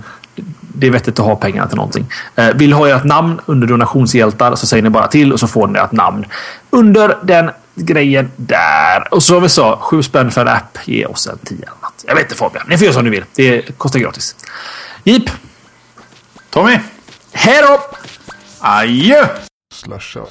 det 0.58 0.86
är 0.86 0.90
vettigt 0.90 1.18
att 1.18 1.26
ha 1.26 1.36
pengar 1.36 1.66
till 1.66 1.76
någonting. 1.76 2.06
Eh, 2.36 2.48
vill 2.54 2.72
ha 2.72 2.88
ert 2.88 3.04
namn 3.04 3.40
under 3.46 3.66
donationshjältar 3.66 4.54
så 4.54 4.66
säger 4.66 4.82
ni 4.82 4.90
bara 4.90 5.06
till 5.06 5.32
och 5.32 5.40
så 5.40 5.46
får 5.46 5.68
ni 5.68 5.78
ert 5.78 5.92
namn 5.92 6.24
under 6.70 7.18
den 7.22 7.50
grejen 7.74 8.30
där. 8.36 9.14
Och 9.14 9.22
så 9.22 9.32
som 9.34 9.42
vi 9.42 9.48
sa, 9.48 9.78
7 9.80 10.02
spänn 10.02 10.30
för 10.30 10.40
en 10.40 10.48
app 10.48 10.78
ger 10.84 11.10
oss 11.10 11.26
en 11.26 11.38
10 11.38 11.58
annat. 11.66 12.04
Jag 12.06 12.14
vet 12.14 12.24
inte 12.24 12.34
Fabian, 12.34 12.64
ni 12.68 12.78
får 12.78 12.84
göra 12.84 12.94
som 12.94 13.04
ni 13.04 13.10
vill. 13.10 13.24
Det 13.34 13.78
kostar 13.78 14.00
gratis. 14.00 14.36
Jeep, 15.04 15.30
Tommy! 16.50 16.78
hej 17.32 17.62
då! 17.62 17.80
Adjö! 18.62 19.26
Slasha. 19.74 20.26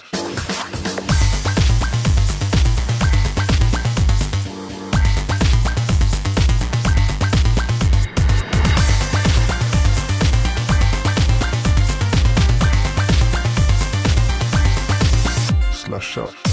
Slasha. 15.73 16.50